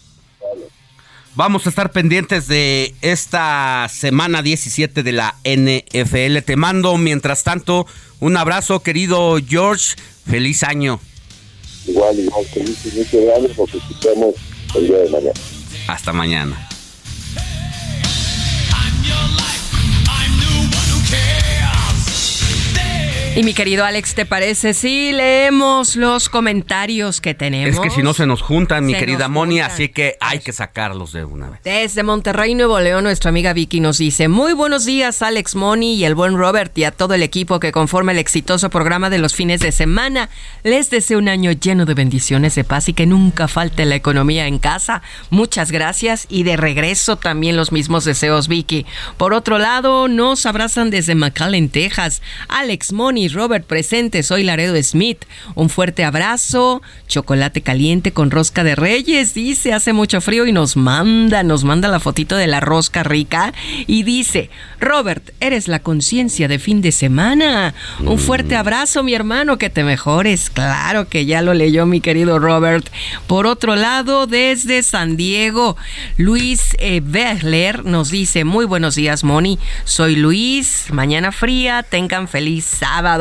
Vamos 1.36 1.66
a 1.66 1.70
estar 1.70 1.92
pendientes 1.92 2.48
de 2.48 2.94
esta 3.02 3.88
semana 3.90 4.44
17 4.44 5.02
de 5.02 5.12
la 5.12 5.36
NFL. 5.44 6.44
Te 6.46 6.56
mando, 6.56 6.96
mientras 6.98 7.44
tanto, 7.44 7.88
un 8.20 8.38
abrazo, 8.38 8.82
querido 8.82 9.38
George. 9.48 9.96
Feliz 10.30 10.64
año. 10.64 11.00
igual 11.88 12.18
igual 12.18 12.46
feliz 12.46 12.86
inicio 12.86 13.20
de 13.20 13.36
año 13.36 13.48
nos 13.58 13.74
escuchamos 13.74 14.36
el 14.74 14.88
día 14.88 14.98
de 15.00 15.10
mañana 15.10 15.40
Hasta 15.88 16.14
mañana. 16.14 16.70
Y 23.36 23.42
mi 23.42 23.56
querido 23.56 23.84
Alex, 23.84 24.14
¿te 24.14 24.28
parece 24.28 24.76
si 24.76 25.12
leemos 25.12 25.96
los 25.96 26.30
comentarios 26.30 27.20
que 27.20 27.34
tenemos? 27.34 27.74
Es 27.74 27.80
que 27.80 27.90
si 27.90 28.04
no 28.04 28.14
se 28.14 28.28
nos 28.28 28.44
juntan, 28.44 28.86
mi 28.86 28.94
Se 28.94 29.00
querida 29.00 29.28
Moni, 29.28 29.56
juntan. 29.56 29.72
así 29.72 29.90
que 29.90 30.18
hay 30.20 30.38
que 30.38 30.54
sacarlos 30.54 31.14
de 31.14 31.26
una 31.26 31.50
vez. 31.50 31.60
Desde 31.64 32.04
Monterrey, 32.04 32.54
Nuevo 32.54 32.80
León, 32.80 33.06
nuestra 33.06 33.30
amiga 33.30 33.54
Vicky 33.54 33.80
nos 33.80 33.98
dice, 33.98 34.28
muy 34.28 34.54
buenos 34.54 34.86
días 34.86 35.24
Alex 35.24 35.56
Moni 35.56 35.96
y 35.96 36.06
el 36.06 36.14
buen 36.14 36.38
Robert 36.38 36.78
y 36.78 36.84
a 36.84 36.92
todo 36.92 37.16
el 37.16 37.24
equipo 37.24 37.60
que 37.60 37.72
conforma 37.72 38.12
el 38.12 38.20
exitoso 38.20 38.70
programa 38.70 39.10
de 39.10 39.18
los 39.18 39.34
fines 39.34 39.62
de 39.62 39.72
semana. 39.72 40.30
Les 40.62 40.92
deseo 40.92 41.18
un 41.18 41.28
año 41.28 41.54
lleno 41.54 41.86
de 41.86 41.96
bendiciones, 41.96 42.54
de 42.54 42.64
paz 42.64 42.88
y 42.90 42.94
que 42.94 43.08
nunca 43.08 43.48
falte 43.48 43.86
la 43.86 43.96
economía 43.96 44.46
en 44.46 44.60
casa. 44.60 45.02
Muchas 45.32 45.72
gracias 45.72 46.28
y 46.30 46.44
de 46.44 46.56
regreso 46.56 47.16
también 47.16 47.56
los 47.58 47.72
mismos 47.72 48.06
deseos 48.06 48.48
Vicky. 48.48 48.86
Por 49.18 49.34
otro 49.34 49.58
lado, 49.58 50.08
nos 50.08 50.46
abrazan 50.46 50.92
desde 50.92 51.16
McAllen, 51.16 51.70
Texas. 51.70 52.22
Alex 52.48 52.94
Moni, 52.94 53.23
Robert 53.28 53.66
presente, 53.66 54.24
soy 54.24 54.44
Laredo 54.44 54.82
Smith. 54.84 55.26
Un 55.56 55.70
fuerte 55.70 56.04
abrazo, 56.04 56.82
chocolate 57.08 57.62
caliente 57.62 58.12
con 58.12 58.32
rosca 58.32 58.64
de 58.64 58.76
reyes, 58.76 59.34
dice, 59.34 59.74
hace 59.74 59.94
mucho 59.94 60.22
frío 60.22 60.46
y 60.46 60.52
nos 60.52 60.76
manda, 60.76 61.44
nos 61.44 61.64
manda 61.64 61.88
la 61.88 62.00
fotito 62.00 62.36
de 62.36 62.48
la 62.48 62.60
rosca 62.60 63.04
rica 63.04 63.54
y 63.88 64.04
dice, 64.04 64.50
Robert, 64.80 65.32
eres 65.40 65.68
la 65.68 65.80
conciencia 65.80 66.48
de 66.48 66.60
fin 66.60 66.82
de 66.82 66.92
semana. 66.92 67.74
Un 68.00 68.20
fuerte 68.20 68.56
abrazo, 68.56 69.04
mi 69.04 69.14
hermano, 69.14 69.58
que 69.58 69.70
te 69.70 69.84
mejores. 69.84 70.50
Claro 70.50 71.08
que 71.08 71.26
ya 71.26 71.42
lo 71.42 71.54
leyó 71.54 71.86
mi 71.86 72.02
querido 72.02 72.40
Robert. 72.40 72.90
Por 73.28 73.48
otro 73.48 73.76
lado, 73.76 74.28
desde 74.28 74.84
San 74.84 75.16
Diego, 75.18 75.78
Luis 76.18 76.76
eh, 76.80 77.02
nos 77.84 78.10
dice, 78.10 78.44
muy 78.44 78.66
buenos 78.66 78.96
días, 78.96 79.24
Moni. 79.24 79.60
Soy 79.86 80.16
Luis, 80.16 80.88
mañana 80.92 81.32
fría, 81.32 81.84
tengan 81.84 82.28
feliz 82.28 82.66
sábado. 82.66 83.13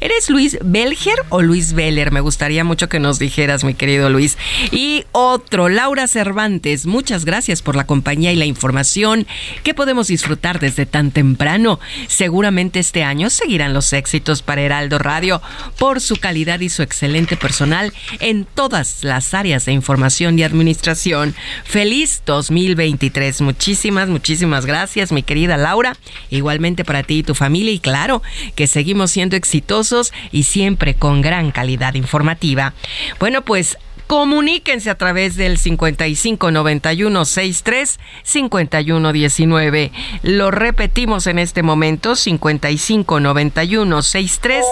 ¿Eres 0.00 0.30
Luis 0.30 0.58
Belger 0.62 1.16
o 1.28 1.42
Luis 1.42 1.72
Beller? 1.72 2.12
Me 2.12 2.20
gustaría 2.20 2.62
mucho 2.62 2.88
que 2.88 3.00
nos 3.00 3.18
dijeras, 3.18 3.64
mi 3.64 3.74
querido 3.74 4.08
Luis. 4.08 4.38
Y 4.70 5.04
otro, 5.12 5.68
Laura 5.68 6.06
Cervantes, 6.06 6.86
muchas 6.86 7.24
gracias 7.24 7.62
por 7.62 7.74
la 7.74 7.86
compañía 7.86 8.32
y 8.32 8.36
la 8.36 8.44
información 8.44 9.26
que 9.64 9.74
podemos 9.74 10.06
disfrutar 10.06 10.60
desde 10.60 10.86
tan 10.86 11.10
temprano. 11.10 11.80
Seguramente 12.06 12.78
este 12.78 13.02
año 13.02 13.28
seguirán 13.30 13.74
los 13.74 13.92
éxitos 13.92 14.42
para 14.42 14.62
Heraldo 14.62 14.98
Radio 14.98 15.42
por 15.78 16.00
su 16.00 16.16
calidad 16.16 16.60
y 16.60 16.68
su 16.68 16.82
excelente 16.82 17.36
personal 17.36 17.92
en 18.20 18.44
todas 18.44 19.02
las 19.02 19.34
áreas 19.34 19.64
de 19.64 19.72
información 19.72 20.38
y 20.38 20.44
administración. 20.44 21.34
Feliz 21.64 22.22
2023. 22.26 23.40
Muchísimas, 23.40 24.08
muchísimas 24.08 24.66
gracias, 24.66 25.10
mi 25.10 25.22
querida 25.22 25.56
Laura. 25.56 25.96
Igualmente 26.30 26.84
para 26.84 27.02
ti 27.02 27.18
y 27.18 27.22
tu 27.22 27.34
familia. 27.34 27.72
Y 27.72 27.80
claro, 27.80 28.22
que 28.54 28.66
seguimos 28.66 29.10
siendo 29.10 29.36
exitosos 29.40 30.12
y 30.30 30.44
siempre 30.44 30.94
con 30.94 31.22
gran 31.22 31.50
calidad 31.50 31.94
informativa. 31.94 32.72
Bueno, 33.18 33.42
pues 33.42 33.76
Comuníquense 34.10 34.90
a 34.90 34.96
través 34.96 35.36
del 35.36 35.56
559163 35.56 38.00
5119. 38.24 39.92
Lo 40.24 40.50
repetimos 40.50 41.28
en 41.28 41.38
este 41.38 41.62
momento 41.62 42.16
559163 42.16 44.64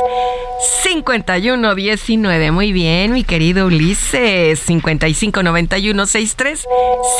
5119. 0.82 2.50
Muy 2.50 2.72
bien, 2.72 3.12
mi 3.12 3.22
querido 3.22 3.66
Ulises 3.66 4.58
559163 4.58 6.66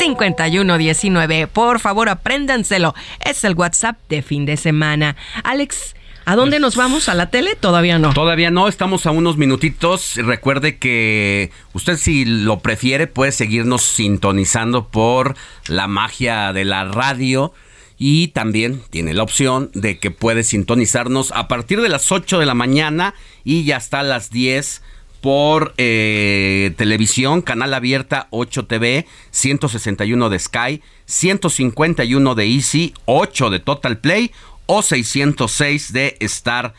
5119. 0.01 1.47
Por 1.47 1.79
favor, 1.79 2.09
apréndanselo. 2.09 2.97
Es 3.25 3.45
el 3.45 3.55
WhatsApp 3.55 3.97
de 4.09 4.23
fin 4.23 4.45
de 4.45 4.57
semana. 4.57 5.15
Alex, 5.45 5.95
¿A 6.29 6.37
dónde 6.37 6.61
nos 6.61 6.77
vamos? 6.77 7.09
¿A 7.09 7.15
la 7.15 7.31
tele? 7.31 7.57
Todavía 7.57 7.99
no. 7.99 8.13
Todavía 8.13 8.51
no, 8.51 8.69
estamos 8.69 9.07
a 9.07 9.13
unos 9.13 9.39
minutitos. 9.39 10.17
Recuerde 10.17 10.77
que 10.77 11.51
usted 11.73 11.97
si 11.97 12.27
lo 12.27 12.59
prefiere 12.59 13.07
puede 13.07 13.33
seguirnos 13.33 13.81
sintonizando 13.81 14.89
por 14.89 15.37
la 15.69 15.87
magia 15.87 16.53
de 16.53 16.67
la 16.67 16.85
radio 16.85 17.55
y 17.97 18.29
también 18.29 18.83
tiene 18.91 19.15
la 19.15 19.23
opción 19.23 19.71
de 19.73 19.99
que 19.99 20.11
puede 20.11 20.45
sintonizarnos 20.45 21.33
a 21.33 21.49
partir 21.49 21.81
de 21.81 21.89
las 21.89 22.13
8 22.13 22.39
de 22.39 22.45
la 22.45 22.53
mañana 22.53 23.15
y 23.43 23.65
ya 23.65 23.79
hasta 23.79 24.03
las 24.03 24.29
10 24.29 24.83
por 25.23 25.73
eh, 25.79 26.75
televisión, 26.77 27.41
canal 27.41 27.73
abierta 27.73 28.29
8 28.31 28.67
TV, 28.67 29.07
161 29.31 30.29
de 30.29 30.39
Sky, 30.39 30.83
151 31.07 32.35
de 32.35 32.45
Easy, 32.45 32.93
8 33.07 33.49
de 33.49 33.61
Total 33.61 33.97
Play 33.97 34.31
o 34.69 34.83
606 34.83 35.93
de 35.93 36.17
Star 36.21 36.75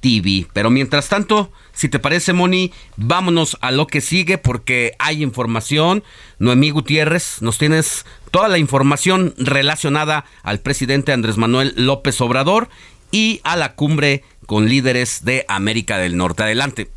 TV. 0.00 0.46
Pero 0.52 0.70
mientras 0.70 1.08
tanto, 1.08 1.52
si 1.72 1.88
te 1.88 1.98
parece, 1.98 2.32
Moni, 2.32 2.72
vámonos 2.96 3.58
a 3.60 3.72
lo 3.72 3.86
que 3.86 4.00
sigue 4.00 4.38
porque 4.38 4.94
hay 4.98 5.22
información. 5.22 6.02
Noemí 6.38 6.70
Gutiérrez, 6.70 7.42
nos 7.42 7.58
tienes 7.58 8.06
toda 8.30 8.48
la 8.48 8.58
información 8.58 9.34
relacionada 9.36 10.24
al 10.42 10.60
presidente 10.60 11.12
Andrés 11.12 11.36
Manuel 11.36 11.74
López 11.76 12.20
Obrador 12.20 12.68
y 13.10 13.40
a 13.44 13.56
la 13.56 13.74
cumbre 13.74 14.24
con 14.46 14.68
líderes 14.68 15.24
de 15.24 15.44
América 15.48 15.98
del 15.98 16.16
Norte. 16.16 16.44
Adelante. 16.44 16.90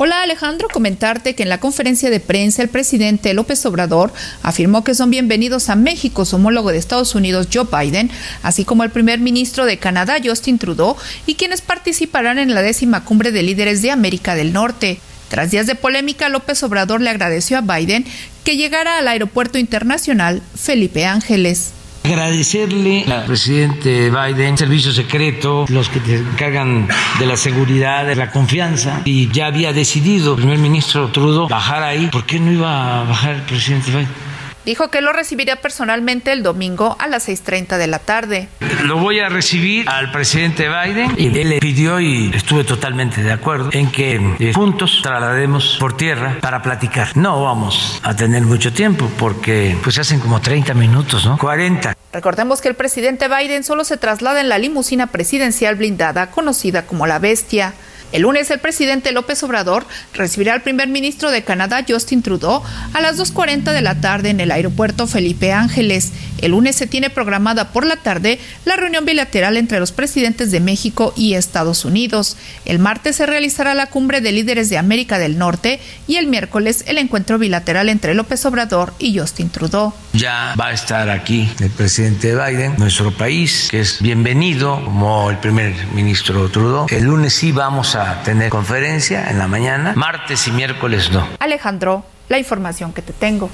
Hola 0.00 0.22
Alejandro, 0.22 0.68
comentarte 0.68 1.34
que 1.34 1.42
en 1.42 1.48
la 1.48 1.58
conferencia 1.58 2.08
de 2.08 2.20
prensa 2.20 2.62
el 2.62 2.68
presidente 2.68 3.34
López 3.34 3.66
Obrador 3.66 4.12
afirmó 4.44 4.84
que 4.84 4.94
son 4.94 5.10
bienvenidos 5.10 5.68
a 5.70 5.74
México 5.74 6.24
su 6.24 6.36
homólogo 6.36 6.70
de 6.70 6.78
Estados 6.78 7.16
Unidos 7.16 7.48
Joe 7.52 7.66
Biden, 7.68 8.08
así 8.44 8.64
como 8.64 8.84
el 8.84 8.90
primer 8.90 9.18
ministro 9.18 9.66
de 9.66 9.78
Canadá 9.78 10.18
Justin 10.24 10.60
Trudeau 10.60 10.94
y 11.26 11.34
quienes 11.34 11.62
participarán 11.62 12.38
en 12.38 12.54
la 12.54 12.62
décima 12.62 13.04
cumbre 13.04 13.32
de 13.32 13.42
líderes 13.42 13.82
de 13.82 13.90
América 13.90 14.36
del 14.36 14.52
Norte. 14.52 15.00
Tras 15.30 15.50
días 15.50 15.66
de 15.66 15.74
polémica, 15.74 16.28
López 16.28 16.62
Obrador 16.62 17.00
le 17.00 17.10
agradeció 17.10 17.58
a 17.58 17.62
Biden 17.62 18.04
que 18.44 18.56
llegara 18.56 18.98
al 18.98 19.08
Aeropuerto 19.08 19.58
Internacional 19.58 20.42
Felipe 20.54 21.06
Ángeles. 21.06 21.72
Agradecerle 22.04 23.04
al 23.10 23.24
presidente 23.24 24.10
Biden, 24.10 24.56
servicio 24.56 24.92
secreto, 24.92 25.66
los 25.68 25.88
que 25.88 26.00
se 26.00 26.16
encargan 26.18 26.88
de 27.18 27.26
la 27.26 27.36
seguridad, 27.36 28.06
de 28.06 28.16
la 28.16 28.30
confianza, 28.30 29.02
y 29.04 29.30
ya 29.30 29.46
había 29.46 29.72
decidido 29.72 30.32
el 30.32 30.38
primer 30.38 30.58
ministro 30.58 31.08
Trudeau 31.08 31.48
bajar 31.48 31.82
ahí. 31.82 32.08
¿Por 32.10 32.24
qué 32.24 32.40
no 32.40 32.50
iba 32.50 33.00
a 33.00 33.04
bajar 33.04 33.34
el 33.34 33.42
presidente 33.42 33.90
Biden? 33.90 34.27
Dijo 34.68 34.90
que 34.90 35.00
lo 35.00 35.14
recibiría 35.14 35.56
personalmente 35.56 36.30
el 36.30 36.42
domingo 36.42 36.94
a 36.98 37.06
las 37.06 37.26
6.30 37.26 37.78
de 37.78 37.86
la 37.86 38.00
tarde. 38.00 38.48
Lo 38.84 38.98
voy 38.98 39.18
a 39.18 39.30
recibir 39.30 39.88
al 39.88 40.12
presidente 40.12 40.68
Biden 40.68 41.14
y 41.16 41.28
él 41.28 41.48
le 41.48 41.58
pidió 41.58 41.98
y 42.00 42.30
estuve 42.34 42.64
totalmente 42.64 43.22
de 43.22 43.32
acuerdo 43.32 43.70
en 43.72 43.90
que 43.90 44.20
eh, 44.38 44.52
juntos 44.52 45.00
traslademos 45.02 45.78
por 45.80 45.96
tierra 45.96 46.36
para 46.42 46.60
platicar. 46.60 47.16
No 47.16 47.42
vamos 47.42 47.98
a 48.02 48.14
tener 48.14 48.42
mucho 48.42 48.70
tiempo 48.70 49.10
porque 49.18 49.74
pues 49.82 49.98
hacen 49.98 50.20
como 50.20 50.38
30 50.42 50.74
minutos, 50.74 51.24
¿no? 51.24 51.38
40. 51.38 51.96
Recordemos 52.12 52.60
que 52.60 52.68
el 52.68 52.74
presidente 52.74 53.26
Biden 53.26 53.64
solo 53.64 53.84
se 53.84 53.96
traslada 53.96 54.42
en 54.42 54.50
la 54.50 54.58
limusina 54.58 55.06
presidencial 55.06 55.76
blindada 55.76 56.30
conocida 56.30 56.84
como 56.84 57.06
la 57.06 57.18
Bestia. 57.18 57.72
El 58.10 58.22
lunes 58.22 58.50
el 58.50 58.58
presidente 58.58 59.12
López 59.12 59.42
Obrador 59.42 59.86
recibirá 60.14 60.54
al 60.54 60.62
primer 60.62 60.88
ministro 60.88 61.30
de 61.30 61.44
Canadá 61.44 61.84
Justin 61.86 62.22
Trudeau 62.22 62.62
a 62.94 63.00
las 63.02 63.18
2.40 63.18 63.72
de 63.72 63.82
la 63.82 64.00
tarde 64.00 64.30
en 64.30 64.40
el 64.40 64.50
aeropuerto 64.50 65.06
Felipe 65.06 65.52
Ángeles. 65.52 66.12
El 66.38 66.52
lunes 66.52 66.76
se 66.76 66.86
tiene 66.86 67.10
programada 67.10 67.70
por 67.70 67.84
la 67.84 67.96
tarde 67.96 68.38
la 68.64 68.76
reunión 68.76 69.04
bilateral 69.04 69.58
entre 69.58 69.78
los 69.78 69.92
presidentes 69.92 70.50
de 70.50 70.60
México 70.60 71.12
y 71.16 71.34
Estados 71.34 71.84
Unidos. 71.84 72.36
El 72.64 72.78
martes 72.78 73.16
se 73.16 73.26
realizará 73.26 73.74
la 73.74 73.86
cumbre 73.86 74.22
de 74.22 74.32
líderes 74.32 74.70
de 74.70 74.78
América 74.78 75.18
del 75.18 75.36
Norte 75.36 75.80
y 76.06 76.16
el 76.16 76.28
miércoles 76.28 76.84
el 76.86 76.96
encuentro 76.96 77.38
bilateral 77.38 77.90
entre 77.90 78.14
López 78.14 78.44
Obrador 78.46 78.94
y 78.98 79.18
Justin 79.18 79.50
Trudeau. 79.50 79.92
Ya 80.14 80.54
va 80.58 80.68
a 80.68 80.72
estar 80.72 81.10
aquí 81.10 81.50
el 81.60 81.70
presidente 81.70 82.34
Biden, 82.34 82.76
nuestro 82.78 83.12
país, 83.12 83.68
que 83.70 83.80
es 83.80 84.00
bienvenido 84.00 84.82
como 84.82 85.30
el 85.30 85.38
primer 85.38 85.74
ministro 85.88 86.48
Trudeau. 86.48 86.86
El 86.88 87.04
lunes 87.04 87.34
sí 87.34 87.52
vamos 87.52 87.94
a 87.94 87.97
tener 88.24 88.50
conferencia 88.50 89.30
en 89.30 89.38
la 89.38 89.48
mañana, 89.48 89.92
martes 89.96 90.46
y 90.48 90.52
miércoles 90.52 91.10
no. 91.10 91.26
Alejandro, 91.38 92.04
la 92.28 92.38
información 92.38 92.92
que 92.92 93.02
te 93.02 93.12
tengo. 93.12 93.50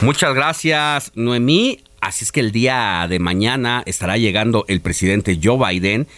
Muchas 0.00 0.34
gracias, 0.34 1.12
Noemí. 1.14 1.80
Así 2.00 2.24
es 2.24 2.32
que 2.32 2.40
el 2.40 2.50
día 2.50 3.06
de 3.08 3.18
mañana 3.20 3.82
estará 3.86 4.16
llegando 4.16 4.64
el 4.68 4.80
presidente 4.80 5.38
Joe 5.42 5.58
Biden. 5.58 6.08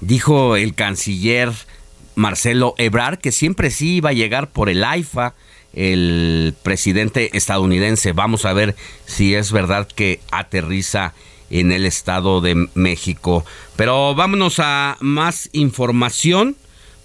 Dijo 0.00 0.56
el 0.56 0.74
canciller 0.74 1.52
Marcelo 2.14 2.74
Ebrard 2.78 3.18
que 3.18 3.32
siempre 3.32 3.70
sí 3.70 3.96
iba 3.96 4.10
a 4.10 4.14
llegar 4.14 4.48
por 4.48 4.70
el 4.70 4.82
AIFA, 4.82 5.34
el 5.74 6.54
presidente 6.62 7.36
estadounidense. 7.36 8.12
Vamos 8.12 8.46
a 8.46 8.52
ver 8.52 8.74
si 9.04 9.34
es 9.34 9.52
verdad 9.52 9.86
que 9.86 10.20
aterriza 10.30 11.12
en 11.50 11.72
el 11.72 11.84
Estado 11.84 12.40
de 12.40 12.68
México. 12.74 13.44
Pero 13.76 14.14
vámonos 14.14 14.60
a 14.60 14.96
más 15.00 15.50
información 15.52 16.56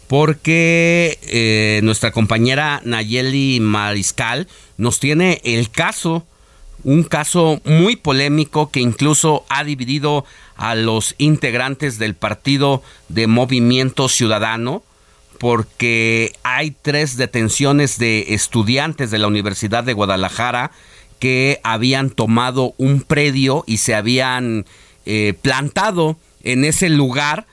porque 0.10 1.20
eh, 1.22 1.82
nuestra 1.84 2.12
compañera 2.12 2.82
Nayeli 2.84 3.60
Mariscal 3.60 4.48
nos 4.76 5.00
tiene 5.00 5.40
el 5.44 5.70
caso, 5.70 6.26
un 6.84 7.04
caso 7.04 7.62
muy 7.64 7.96
polémico 7.96 8.72
que 8.72 8.80
incluso 8.80 9.46
ha 9.50 9.64
dividido 9.64 10.26
a 10.56 10.74
los 10.74 11.14
integrantes 11.20 12.00
del 12.00 12.16
partido 12.16 12.82
de 13.08 13.28
Movimiento 13.28 14.10
Ciudadano, 14.10 14.82
porque 15.38 16.34
hay 16.42 16.76
tres 16.82 17.16
detenciones 17.16 18.00
de 18.00 18.34
estudiantes 18.34 19.12
de 19.12 19.20
la 19.20 19.28
Universidad 19.28 19.84
de 19.84 19.94
Guadalajara 19.94 20.72
que 21.20 21.60
habían 21.64 22.10
tomado 22.10 22.74
un 22.78 23.04
predio 23.04 23.64
y 23.68 23.78
se 23.78 23.94
habían 23.94 24.66
eh, 25.06 25.36
plantado 25.40 26.18
en 26.42 26.66
ese 26.66 26.90
lugar 26.90 27.46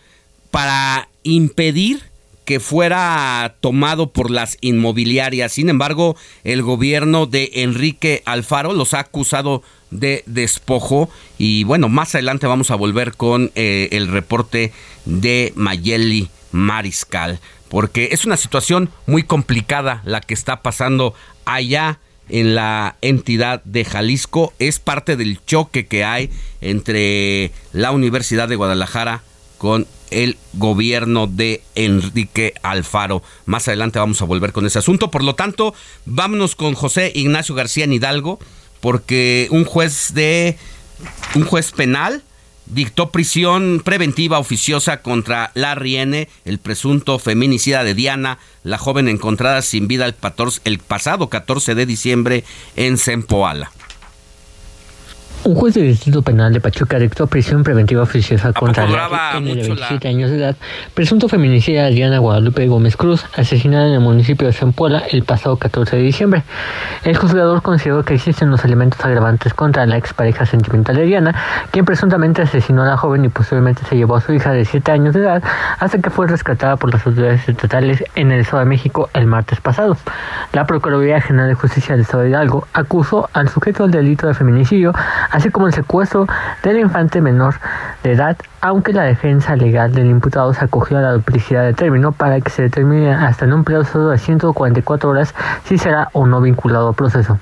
para 0.51 1.11
impedir 1.23 2.16
que 2.47 2.61
fuera 2.61 3.57
tomado 3.61 4.13
por 4.13 4.31
las 4.31 4.57
inmobiliarias. 4.61 5.53
Sin 5.53 5.69
embargo, 5.69 6.17
el 6.45 6.63
gobierno 6.63 7.27
de 7.27 7.51
Enrique 7.55 8.23
Alfaro 8.25 8.73
los 8.73 8.95
ha 8.95 9.01
acusado 9.01 9.63
de 9.91 10.23
despojo 10.27 11.11
y 11.39 11.65
bueno, 11.65 11.89
más 11.89 12.15
adelante 12.15 12.47
vamos 12.47 12.71
a 12.71 12.77
volver 12.77 13.15
con 13.15 13.51
eh, 13.57 13.89
el 13.93 14.09
reporte 14.09 14.73
de 15.05 15.53
Mayeli 15.57 16.31
Mariscal, 16.53 17.41
porque 17.69 18.11
es 18.13 18.25
una 18.25 18.37
situación 18.37 18.91
muy 19.07 19.25
complicada 19.25 20.01
la 20.05 20.21
que 20.21 20.35
está 20.35 20.63
pasando 20.63 21.15
allá 21.45 21.99
en 22.29 22.55
la 22.55 22.97
entidad 23.03 23.63
de 23.65 23.85
Jalisco. 23.85 24.53
Es 24.61 24.79
parte 24.79 25.17
del 25.17 25.45
choque 25.45 25.87
que 25.87 26.05
hay 26.05 26.31
entre 26.61 27.51
la 27.73 27.91
Universidad 27.91 28.49
de 28.49 28.57
Guadalajara 28.57 29.23
con 29.59 29.87
el 30.11 30.37
gobierno 30.53 31.27
de 31.27 31.63
Enrique 31.75 32.55
Alfaro. 32.63 33.23
Más 33.45 33.69
adelante 33.69 33.99
vamos 33.99 34.23
a 34.23 34.27
volver 34.27 34.53
con 34.53 34.67
ese 34.67 34.79
asunto. 34.79 35.11
Por 35.11 35.25
lo 35.25 35.35
tanto, 35.35 35.75
vámonos 36.05 36.55
con 36.55 36.75
José 36.75 37.13
Ignacio 37.15 37.55
García 37.55 37.87
Hidalgo, 37.87 38.39
porque 38.81 39.49
un 39.51 39.65
juez 39.65 40.15
de 40.15 40.57
un 41.35 41.45
juez 41.45 41.73
penal 41.73 42.23
dictó 42.67 43.11
prisión 43.11 43.81
preventiva 43.85 44.39
oficiosa 44.39 45.03
contra 45.03 45.53
Larry 45.55 45.97
N., 45.97 46.29
el 46.45 46.59
presunto 46.59 47.19
feminicida 47.19 47.85
de 47.85 47.95
Diana, 47.95 48.39
la 48.65 48.79
joven 48.79 49.09
encontrada 49.09 49.63
sin 49.63 49.87
vida 49.87 50.07
el, 50.07 50.15
el 50.65 50.79
pasado 50.79 51.29
14 51.29 51.75
de 51.75 51.87
diciembre 51.87 52.45
en 52.75 52.99
Sempoala. 52.99 53.71
Un 55.47 55.55
juez 55.55 55.75
del 55.75 55.87
Distrito 55.87 56.23
Penal 56.23 56.53
de 56.53 56.61
Pachuca 56.61 56.99
dictó 56.99 57.29
prisión 57.29 57.63
preventiva 57.63 58.03
oficiosa 58.03 58.53
contra 58.53 58.85
la 58.85 59.39
de 59.39 59.55
27 59.55 60.09
años 60.09 60.29
de 60.29 60.39
edad, 60.39 60.57
presunto 60.93 61.29
feminicida 61.29 61.87
Diana 61.87 62.19
Guadalupe 62.19 62.67
Gómez 62.67 62.97
Cruz, 62.97 63.25
asesinada 63.37 63.87
en 63.87 63.93
el 63.93 64.01
municipio 64.01 64.49
de 64.49 64.53
Zempoala 64.53 65.05
el 65.09 65.23
pasado 65.23 65.57
14 65.57 65.99
de 65.99 66.03
diciembre. 66.03 66.43
El 67.05 67.17
juzgador 67.17 67.63
consideró 67.63 68.05
que 68.05 68.15
existen 68.15 68.51
los 68.51 68.65
elementos 68.65 69.05
agravantes 69.05 69.55
contra 69.55 69.87
la 69.87 69.97
expareja 69.97 70.47
sentimental 70.47 70.97
de 70.97 71.05
Diana, 71.05 71.33
quien 71.71 71.85
presuntamente 71.85 72.43
asesinó 72.43 72.83
a 72.83 72.87
la 72.87 72.97
joven 72.97 73.25
y 73.25 73.29
posiblemente 73.29 73.85
se 73.89 73.95
llevó 73.95 74.17
a 74.17 74.23
su 74.23 74.33
hija 74.33 74.51
de 74.51 74.65
7 74.65 74.91
años 74.91 75.15
de 75.15 75.21
edad 75.21 75.45
hasta 75.79 75.99
que 75.99 76.11
fue 76.11 76.27
rescatada 76.27 76.77
por 76.77 76.93
las 76.93 77.07
autoridades 77.07 77.49
estatales 77.49 78.03
en 78.17 78.33
el 78.33 78.41
Estado 78.41 78.65
de 78.65 78.69
México 78.69 79.11
el 79.15 79.27
martes 79.27 79.61
pasado. 79.61 79.97
La 80.53 80.67
Procuraduría 80.67 81.21
General 81.21 81.49
de 81.49 81.55
Justicia 81.55 81.95
del 81.95 82.03
Estado 82.03 82.25
de 82.25 82.31
Hidalgo 82.31 82.67
acusó 82.73 83.31
al 83.33 83.49
sujeto 83.49 83.85
del 83.85 83.93
delito 83.93 84.27
de 84.27 84.35
feminicidio 84.35 84.93
así 85.37 85.51
como 85.51 85.66
el 85.66 85.74
secuestro 85.74 86.26
del 86.62 86.80
infante 86.80 87.20
menor 87.20 87.57
de 88.03 88.12
edad, 88.12 88.39
aunque 88.62 88.95
la 88.95 89.03
defensa 89.03 89.55
legal 89.55 89.93
del 89.93 90.07
imputado 90.07 90.55
se 90.55 90.64
acogió 90.64 90.97
a 90.97 91.03
la 91.03 91.12
duplicidad 91.12 91.62
de 91.62 91.74
término 91.74 92.12
para 92.12 92.41
que 92.41 92.49
se 92.49 92.62
determine 92.62 93.12
hasta 93.12 93.45
en 93.45 93.53
un 93.53 93.62
plazo 93.62 94.09
de 94.09 94.16
144 94.16 95.11
horas 95.11 95.34
si 95.64 95.76
será 95.76 96.09
o 96.14 96.26
no 96.26 96.41
vinculado 96.41 96.89
al 96.89 96.95
proceso. 96.95 97.39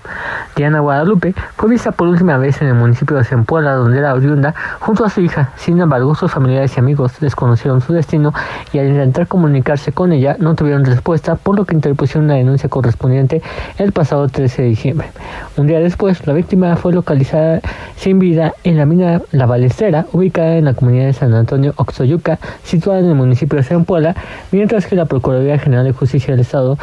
Diana 0.57 0.81
Guadalupe 0.81 1.37
fue 1.57 1.71
vista 1.71 1.93
por 1.93 2.09
última 2.09 2.37
vez 2.37 2.61
en 2.63 2.69
el 2.69 2.75
municipio 2.75 3.17
de 3.17 3.23
Zempoala, 3.23 3.75
donde 3.75 3.99
era 3.99 4.13
oriunda, 4.13 4.55
junto 4.81 5.05
a 5.05 5.09
su 5.09 5.21
hija. 5.21 5.51
Sin 5.57 5.81
embargo, 5.81 6.17
sus 6.17 6.33
familiares 6.33 6.77
y 6.77 6.81
amigos 6.81 7.21
desconocieron 7.21 7.81
su 7.81 7.93
destino 7.93 8.35
y 8.73 8.81
al 8.81 8.89
intentar 8.89 9.29
comunicarse 9.29 9.93
con 9.93 10.13
ella 10.13 10.35
no 10.41 10.57
tuvieron 10.57 10.85
respuesta, 10.85 11.37
por 11.37 11.55
lo 11.55 11.65
que 11.65 11.77
interpusieron 11.77 12.25
una 12.25 12.35
denuncia 12.35 12.69
correspondiente 12.69 13.41
el 13.79 13.93
pasado 13.93 14.27
13 14.27 14.63
de 14.63 14.69
diciembre. 14.69 15.13
Un 15.57 15.69
día 15.69 15.79
después, 15.79 16.27
la 16.27 16.33
víctima 16.33 16.75
fue 16.75 16.93
localizada 16.93 17.61
sin 17.97 18.19
vida 18.19 18.55
en 18.65 18.77
la 18.77 18.87
mina 18.87 19.23
La 19.33 19.47
Balestera, 19.47 20.07
ubicada 20.13 20.57
en 20.57 20.65
la 20.67 20.75
comunidad 20.75 21.07
de 21.07 21.13
San 21.13 21.35
Antonio 21.35 21.73
Oxoyuca, 21.77 22.39
situada 22.63 23.01
en 23.01 23.07
el 23.07 23.15
municipio 23.15 23.61
de 23.61 23.65
Puebla, 23.81 24.15
mientras 24.53 24.87
que 24.87 24.97
la 24.97 25.07
Procuraduría 25.07 25.59
General 25.59 25.85
de 25.85 25.93
Justicia 25.93 26.33
del 26.33 26.41
Estado 26.41 26.79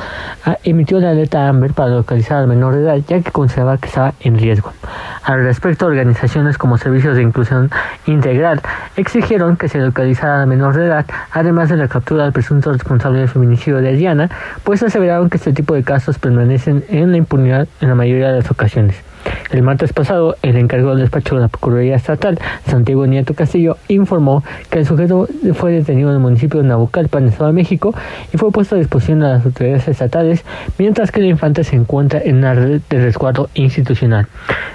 ah, 0.46 0.58
emitió 0.64 1.00
la 1.00 1.12
alerta 1.12 1.48
Amber 1.48 1.74
para 1.74 1.90
localizar 1.90 2.38
al 2.38 2.48
menor 2.48 2.76
de 2.76 2.82
edad, 2.82 2.98
ya 3.08 3.22
que 3.22 3.32
consideraba 3.32 3.78
que 3.78 3.88
estaba 3.88 4.14
en 4.20 4.38
riesgo. 4.38 4.74
Al 5.24 5.44
respecto, 5.44 5.86
organizaciones 5.86 6.58
como 6.58 6.78
Servicios 6.78 7.16
de 7.16 7.24
Inclusión 7.24 7.70
Integral 8.08 8.62
exigieron 8.98 9.56
que 9.56 9.70
se 9.70 9.78
localizara 9.78 10.42
al 10.42 10.48
menor 10.48 10.76
de 10.76 10.86
edad, 10.86 11.06
además 11.32 11.70
de 11.70 11.78
la 11.78 11.88
captura 11.88 12.24
del 12.24 12.34
presunto 12.34 12.72
responsable 12.74 13.20
del 13.20 13.30
feminicidio 13.30 13.82
de 13.82 13.94
Diana, 13.94 14.30
pues 14.64 14.82
aseveraron 14.84 15.30
que 15.30 15.38
este 15.38 15.54
tipo 15.54 15.76
de 15.76 15.84
casos 15.84 16.18
permanecen 16.18 16.84
en 16.90 17.12
la 17.12 17.18
impunidad 17.18 17.68
en 17.80 17.90
la 17.90 17.96
mayoría 17.96 18.30
de 18.32 18.38
las 18.38 18.52
ocasiones. 18.52 19.11
El 19.52 19.64
martes 19.64 19.92
pasado, 19.92 20.36
el 20.42 20.56
encargado 20.56 20.92
del 20.92 21.02
despacho 21.02 21.36
de 21.36 21.42
la 21.42 21.48
Procuraduría 21.50 21.96
Estatal, 21.96 22.40
Santiago 22.66 23.06
Nieto 23.06 23.34
Castillo, 23.34 23.78
informó 23.90 24.44
que 24.70 24.80
el 24.80 24.86
sujeto 24.86 25.28
fue 25.54 25.74
detenido 25.74 26.10
en 26.10 26.16
el 26.16 26.22
municipio 26.22 26.62
de 26.62 26.68
Nabucalpan, 26.68 27.24
en 27.24 27.30
Estado 27.30 27.48
de 27.48 27.54
México, 27.54 27.94
y 28.34 28.38
fue 28.38 28.52
puesto 28.52 28.76
a 28.76 28.80
disposición 28.80 29.20
de 29.20 29.28
las 29.28 29.46
autoridades 29.46 29.88
estatales, 29.88 30.46
mientras 30.78 31.12
que 31.12 31.20
el 31.20 31.26
infante 31.26 31.64
se 31.64 31.76
encuentra 31.76 32.22
en 32.24 32.38
una 32.38 32.54
red 32.54 32.82
de 32.90 33.02
resguardo 33.02 33.50
institucional. 33.54 34.28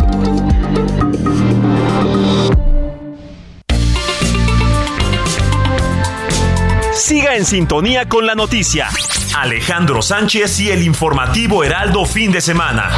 Siga 6.93 7.35
en 7.35 7.45
sintonía 7.45 8.09
con 8.09 8.25
la 8.25 8.35
noticia. 8.35 8.89
Alejandro 9.35 10.01
Sánchez 10.01 10.59
y 10.59 10.71
el 10.71 10.83
informativo 10.83 11.63
Heraldo 11.63 12.05
fin 12.05 12.31
de 12.31 12.41
semana. 12.41 12.89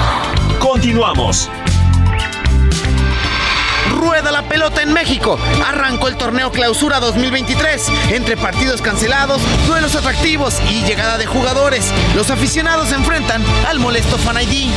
Continuamos. 0.59 1.49
Rueda 3.91 4.31
la 4.31 4.49
pelota 4.49 4.81
en 4.81 4.93
México. 4.93 5.37
Arrancó 5.65 6.07
el 6.07 6.17
torneo 6.17 6.51
Clausura 6.51 6.99
2023. 6.99 7.89
Entre 8.09 8.35
partidos 8.35 8.81
cancelados, 8.81 9.41
duelos 9.67 9.95
atractivos 9.95 10.59
y 10.71 10.83
llegada 10.83 11.17
de 11.19 11.27
jugadores, 11.27 11.91
los 12.15 12.31
aficionados 12.31 12.89
se 12.89 12.95
enfrentan 12.95 13.43
al 13.67 13.79
molesto 13.79 14.17
Fan 14.17 14.41
ID. 14.41 14.71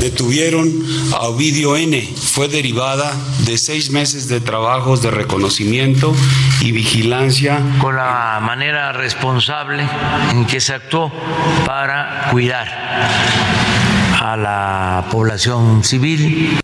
Detuvieron 0.00 0.70
a 1.12 1.22
Ovidio 1.28 1.76
N. 1.76 2.00
Fue 2.16 2.48
derivada 2.48 3.12
de 3.44 3.58
seis 3.58 3.90
meses 3.90 4.28
de 4.28 4.40
trabajos 4.40 5.02
de 5.02 5.10
reconocimiento 5.10 6.14
y 6.60 6.72
vigilancia. 6.72 7.60
Con 7.80 7.96
la 7.96 8.38
manera 8.42 8.92
responsable 8.92 9.88
en 10.32 10.46
que 10.46 10.60
se 10.60 10.74
actuó 10.74 11.10
para 11.66 12.28
cuidar 12.30 12.68
a 14.20 14.36
la 14.36 15.06
población 15.10 15.82
civil. 15.84 16.60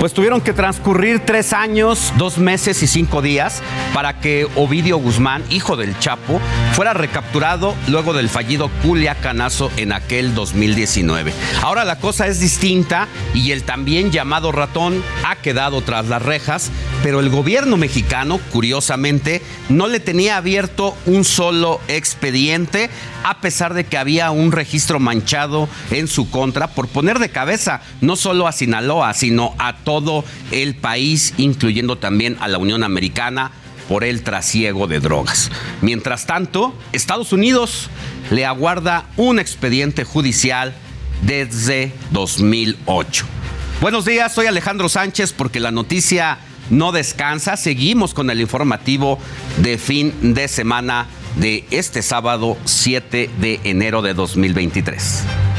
Pues 0.00 0.14
tuvieron 0.14 0.40
que 0.40 0.54
transcurrir 0.54 1.26
tres 1.26 1.52
años, 1.52 2.14
dos 2.16 2.38
meses 2.38 2.82
y 2.82 2.86
cinco 2.86 3.20
días 3.20 3.62
para 3.92 4.18
que 4.18 4.48
Ovidio 4.56 4.96
Guzmán, 4.96 5.44
hijo 5.50 5.76
del 5.76 5.98
Chapo, 5.98 6.40
fuera 6.72 6.94
recapturado 6.94 7.74
luego 7.86 8.14
del 8.14 8.30
fallido 8.30 8.70
Culiacanazo 8.82 9.70
en 9.76 9.92
aquel 9.92 10.34
2019. 10.34 11.34
Ahora 11.60 11.84
la 11.84 11.98
cosa 11.98 12.28
es 12.28 12.40
distinta 12.40 13.08
y 13.34 13.52
el 13.52 13.62
también 13.62 14.10
llamado 14.10 14.52
ratón 14.52 15.04
ha 15.26 15.36
quedado 15.36 15.82
tras 15.82 16.08
las 16.08 16.22
rejas, 16.22 16.70
pero 17.02 17.20
el 17.20 17.30
gobierno 17.30 17.76
mexicano, 17.76 18.40
curiosamente, 18.52 19.42
no 19.68 19.88
le 19.88 20.00
tenía 20.00 20.36
abierto 20.36 20.96
un 21.06 21.24
solo 21.24 21.80
expediente, 21.88 22.90
a 23.24 23.40
pesar 23.40 23.74
de 23.74 23.84
que 23.84 23.96
había 23.96 24.30
un 24.30 24.52
registro 24.52 25.00
manchado 25.00 25.68
en 25.90 26.08
su 26.08 26.30
contra 26.30 26.68
por 26.68 26.88
poner 26.88 27.18
de 27.18 27.30
cabeza 27.30 27.82
no 28.00 28.16
solo 28.16 28.46
a 28.46 28.52
Sinaloa, 28.52 29.14
sino 29.14 29.54
a 29.58 29.76
todo 29.76 30.24
el 30.50 30.74
país, 30.74 31.34
incluyendo 31.38 31.96
también 31.96 32.36
a 32.40 32.48
la 32.48 32.58
Unión 32.58 32.84
Americana 32.84 33.52
por 33.88 34.04
el 34.04 34.22
trasiego 34.22 34.86
de 34.86 35.00
drogas. 35.00 35.50
Mientras 35.80 36.26
tanto, 36.26 36.74
Estados 36.92 37.32
Unidos 37.32 37.88
le 38.30 38.46
aguarda 38.46 39.06
un 39.16 39.38
expediente 39.38 40.04
judicial 40.04 40.74
desde 41.22 41.92
2008. 42.12 43.26
Buenos 43.80 44.04
días, 44.04 44.34
soy 44.34 44.46
Alejandro 44.46 44.90
Sánchez 44.90 45.32
porque 45.32 45.58
la 45.58 45.70
noticia 45.70 46.38
no 46.70 46.92
descansa. 46.92 47.56
Seguimos 47.56 48.14
con 48.14 48.30
el 48.30 48.40
informativo 48.40 49.18
de 49.58 49.78
fin 49.78 50.34
de 50.34 50.48
semana 50.48 51.06
de 51.36 51.64
este 51.70 52.02
sábado 52.02 52.56
7 52.64 53.30
de 53.40 53.60
enero 53.64 54.02
de 54.02 54.14
2023. 54.14 55.49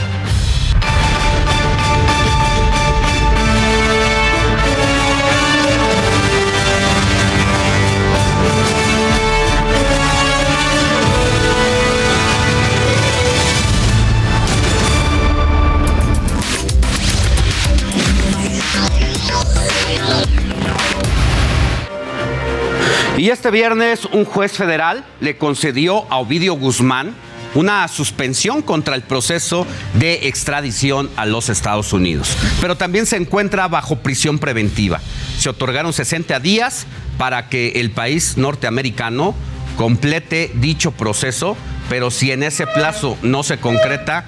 Y 23.21 23.29
este 23.29 23.51
viernes 23.51 24.05
un 24.05 24.25
juez 24.25 24.53
federal 24.53 25.05
le 25.19 25.37
concedió 25.37 26.11
a 26.11 26.17
Ovidio 26.17 26.55
Guzmán 26.55 27.13
una 27.53 27.87
suspensión 27.87 28.63
contra 28.63 28.95
el 28.95 29.03
proceso 29.03 29.67
de 29.93 30.27
extradición 30.27 31.07
a 31.17 31.27
los 31.27 31.47
Estados 31.49 31.93
Unidos. 31.93 32.35
Pero 32.59 32.77
también 32.77 33.05
se 33.05 33.17
encuentra 33.17 33.67
bajo 33.67 33.97
prisión 33.97 34.39
preventiva. 34.39 35.01
Se 35.37 35.49
otorgaron 35.49 35.93
60 35.93 36.39
días 36.39 36.87
para 37.19 37.47
que 37.47 37.73
el 37.75 37.91
país 37.91 38.37
norteamericano 38.37 39.35
complete 39.77 40.49
dicho 40.55 40.89
proceso, 40.89 41.55
pero 41.89 42.09
si 42.09 42.31
en 42.31 42.41
ese 42.41 42.65
plazo 42.65 43.19
no 43.21 43.43
se 43.43 43.59
concreta, 43.59 44.25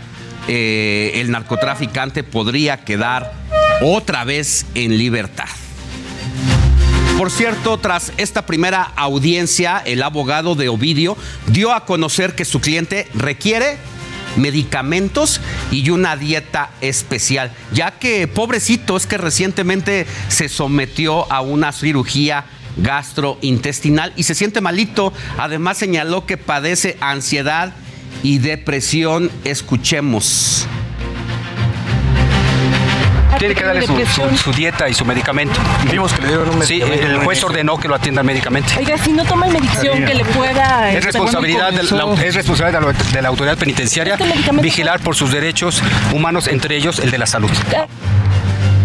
eh, 0.47 1.13
el 1.15 1.31
narcotraficante 1.31 2.21
podría 2.21 2.85
quedar 2.85 3.33
otra 3.81 4.23
vez 4.23 4.67
en 4.75 4.99
libertad. 4.99 5.49
Por 7.17 7.29
cierto, 7.29 7.77
tras 7.77 8.11
esta 8.17 8.45
primera 8.45 8.91
audiencia, 8.95 9.81
el 9.85 10.01
abogado 10.01 10.55
de 10.55 10.67
Ovidio 10.67 11.15
dio 11.47 11.71
a 11.71 11.85
conocer 11.85 12.35
que 12.35 12.43
su 12.43 12.59
cliente 12.59 13.07
requiere 13.13 13.77
medicamentos 14.35 15.39
y 15.71 15.89
una 15.91 16.17
dieta 16.17 16.71
especial, 16.81 17.51
ya 17.71 17.91
que 17.91 18.27
pobrecito 18.27 18.97
es 18.97 19.05
que 19.05 19.17
recientemente 19.17 20.07
se 20.27 20.49
sometió 20.49 21.31
a 21.31 21.41
una 21.41 21.71
cirugía 21.71 22.45
gastrointestinal 22.77 24.11
y 24.15 24.23
se 24.23 24.35
siente 24.35 24.59
malito. 24.59 25.13
Además 25.37 25.77
señaló 25.77 26.25
que 26.25 26.37
padece 26.37 26.97
ansiedad 26.99 27.73
y 28.23 28.39
depresión. 28.39 29.31
Escuchemos 29.43 30.67
Tiene 33.43 33.55
que 33.55 33.65
darle 33.65 34.05
su, 34.37 34.53
dieta 34.53 34.87
y 34.87 34.93
su 34.93 35.03
medicamento. 35.03 35.59
Vimos 35.91 36.13
que 36.13 36.21
le 36.21 36.27
dieron 36.29 36.49
un 36.49 36.59
medicamento. 36.59 36.97
Sí, 36.97 37.05
el 37.05 37.17
juez 37.17 37.43
ordenó 37.43 37.77
que 37.77 37.89
lo 37.89 37.95
atienda 37.95 38.23
médicamente. 38.23 38.73
Oiga, 38.77 38.97
si 38.97 39.11
no 39.11 39.25
toma 39.25 39.47
medición 39.47 40.05
que 40.05 40.13
le 40.13 40.23
pueda... 40.23 40.93
Es 40.93 41.03
responsabilidad, 41.03 41.73
de 41.73 41.83
la, 41.83 42.13
es 42.23 42.35
responsabilidad 42.35 42.81
de 43.11 43.21
la, 43.21 43.27
autoridad 43.27 43.57
penitenciaria 43.57 44.13
este 44.15 44.51
vigilar 44.61 45.01
por 45.01 45.17
sus 45.17 45.33
derechos 45.33 45.83
humanos, 46.13 46.47
entre 46.47 46.77
ellos 46.77 46.99
el 46.99 47.11
de 47.11 47.17
la 47.17 47.25
salud. 47.25 47.51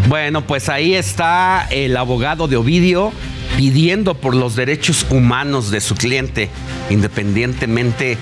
Bueno, 0.08 0.42
pues 0.42 0.68
ahí 0.68 0.94
está 0.96 1.68
el 1.70 1.96
abogado 1.96 2.48
de 2.48 2.56
Ovidio 2.56 3.12
pidiendo 3.56 4.14
por 4.14 4.34
los 4.34 4.56
derechos 4.56 5.06
humanos 5.08 5.70
de 5.70 5.80
su 5.80 5.94
cliente, 5.94 6.50
independientemente 6.90 8.18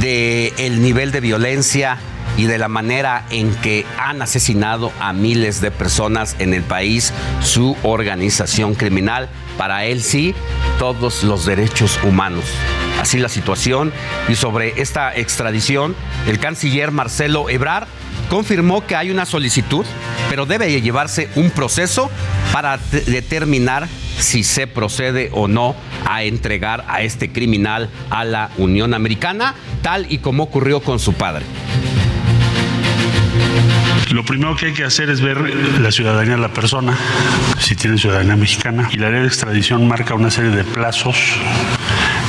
del 0.00 0.52
el 0.56 0.80
nivel 0.80 1.12
de 1.12 1.20
violencia 1.20 1.98
y 2.36 2.44
de 2.44 2.58
la 2.58 2.68
manera 2.68 3.26
en 3.30 3.54
que 3.56 3.86
han 3.98 4.22
asesinado 4.22 4.92
a 5.00 5.12
miles 5.12 5.60
de 5.60 5.70
personas 5.70 6.36
en 6.38 6.54
el 6.54 6.62
país, 6.62 7.12
su 7.40 7.76
organización 7.82 8.74
criminal. 8.74 9.28
Para 9.56 9.84
él 9.84 10.02
sí, 10.02 10.34
todos 10.78 11.22
los 11.22 11.46
derechos 11.46 11.98
humanos. 12.02 12.44
Así 13.00 13.18
la 13.18 13.28
situación. 13.28 13.92
Y 14.28 14.34
sobre 14.34 14.80
esta 14.80 15.14
extradición, 15.14 15.94
el 16.26 16.38
canciller 16.38 16.90
Marcelo 16.90 17.48
Ebrard 17.48 17.86
confirmó 18.28 18.86
que 18.86 18.96
hay 18.96 19.10
una 19.10 19.26
solicitud, 19.26 19.84
pero 20.30 20.46
debe 20.46 20.80
llevarse 20.80 21.28
un 21.36 21.50
proceso 21.50 22.10
para 22.52 22.78
determinar 22.78 23.88
si 24.18 24.44
se 24.44 24.66
procede 24.66 25.30
o 25.32 25.48
no 25.48 25.74
a 26.06 26.22
entregar 26.24 26.84
a 26.88 27.02
este 27.02 27.30
criminal 27.32 27.90
a 28.10 28.24
la 28.24 28.50
Unión 28.56 28.94
Americana, 28.94 29.54
tal 29.82 30.10
y 30.10 30.18
como 30.18 30.44
ocurrió 30.44 30.80
con 30.80 30.98
su 30.98 31.12
padre. 31.12 31.44
Lo 34.10 34.24
primero 34.24 34.54
que 34.56 34.66
hay 34.66 34.72
que 34.72 34.84
hacer 34.84 35.10
es 35.10 35.20
ver 35.20 35.38
la 35.80 35.90
ciudadanía 35.90 36.36
de 36.36 36.40
la 36.40 36.52
persona, 36.52 36.96
si 37.58 37.74
tiene 37.74 37.98
ciudadanía 37.98 38.36
mexicana, 38.36 38.88
y 38.92 38.96
la 38.96 39.10
ley 39.10 39.22
de 39.22 39.26
extradición 39.26 39.88
marca 39.88 40.14
una 40.14 40.30
serie 40.30 40.50
de 40.50 40.64
plazos 40.64 41.16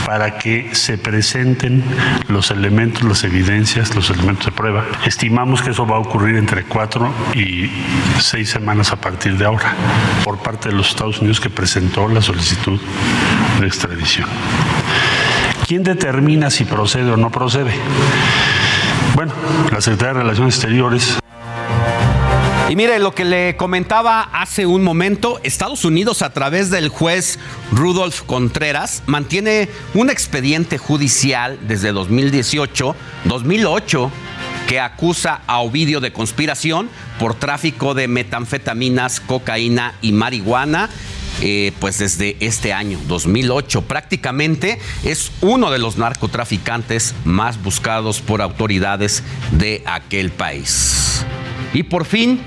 para 0.06 0.38
que 0.38 0.74
se 0.74 0.98
presenten 0.98 1.84
los 2.28 2.52
elementos, 2.52 3.04
las 3.04 3.24
evidencias, 3.24 3.96
los 3.96 4.10
elementos 4.10 4.46
de 4.46 4.52
prueba. 4.52 4.86
Estimamos 5.06 5.62
que 5.62 5.72
eso 5.72 5.86
va 5.86 5.98
a 5.98 6.00
ocurrir 6.00 6.36
entre 6.38 6.64
cuatro 6.64 7.14
y 7.34 7.70
seis 8.20 8.50
semanas 8.50 8.92
a 8.92 8.96
partir 8.98 9.38
de 9.38 9.46
ahora 9.46 9.74
por 10.24 10.38
parte 10.38 10.70
de 10.70 10.76
los 10.76 10.90
Estados 10.90 11.20
Unidos 11.20 11.40
que 11.40 11.50
presentó 11.50 12.08
la 12.08 12.22
solicitud 12.22 12.80
de 13.60 13.68
extradición. 13.68 14.28
¿Quién 15.68 15.84
determina 15.84 16.52
si 16.52 16.66
procede 16.66 17.12
o 17.12 17.18
no 17.18 17.32
procede? 17.32 17.74
Bueno, 19.16 19.34
la 19.72 19.82
Secretaría 19.82 20.14
de 20.14 20.20
Relaciones 20.22 20.56
Exteriores 20.56 21.18
y 22.68 22.76
mire 22.76 22.98
lo 22.98 23.14
que 23.14 23.26
le 23.26 23.56
comentaba 23.58 24.22
hace 24.22 24.66
un 24.66 24.84
momento, 24.84 25.40
Estados 25.44 25.86
Unidos 25.86 26.24
a 26.24 26.34
través 26.34 26.72
del 26.72 26.90
juez 26.90 27.38
Rudolf 27.72 28.24
Contreras 28.24 29.04
mantiene 29.06 29.70
un 29.94 30.10
expediente 30.10 30.80
judicial 30.80 31.60
desde 31.68 31.92
2018, 31.92 32.96
2008 33.26 34.12
que 34.68 34.80
acusa 34.80 35.42
a 35.46 35.60
Ovidio 35.60 36.00
de 36.00 36.12
conspiración 36.12 36.90
por 37.20 37.36
tráfico 37.36 37.94
de 37.94 38.08
metanfetaminas, 38.08 39.20
cocaína 39.20 39.94
y 40.02 40.12
marihuana. 40.12 40.90
Eh, 41.42 41.74
pues 41.80 42.00
desde 42.00 42.38
este 42.40 42.74
año, 42.74 43.00
2008. 43.08 43.82
Prácticamente 43.84 44.80
es 45.04 45.32
uno 45.42 45.70
de 45.72 45.80
los 45.80 45.98
narcotraficantes 45.98 47.14
más 47.26 47.62
buscados 47.62 48.22
por 48.22 48.42
autoridades 48.42 49.24
de 49.52 49.84
aquel 49.86 50.32
país. 50.32 51.26
Y 51.74 51.84
por 51.84 52.06
fin, 52.06 52.40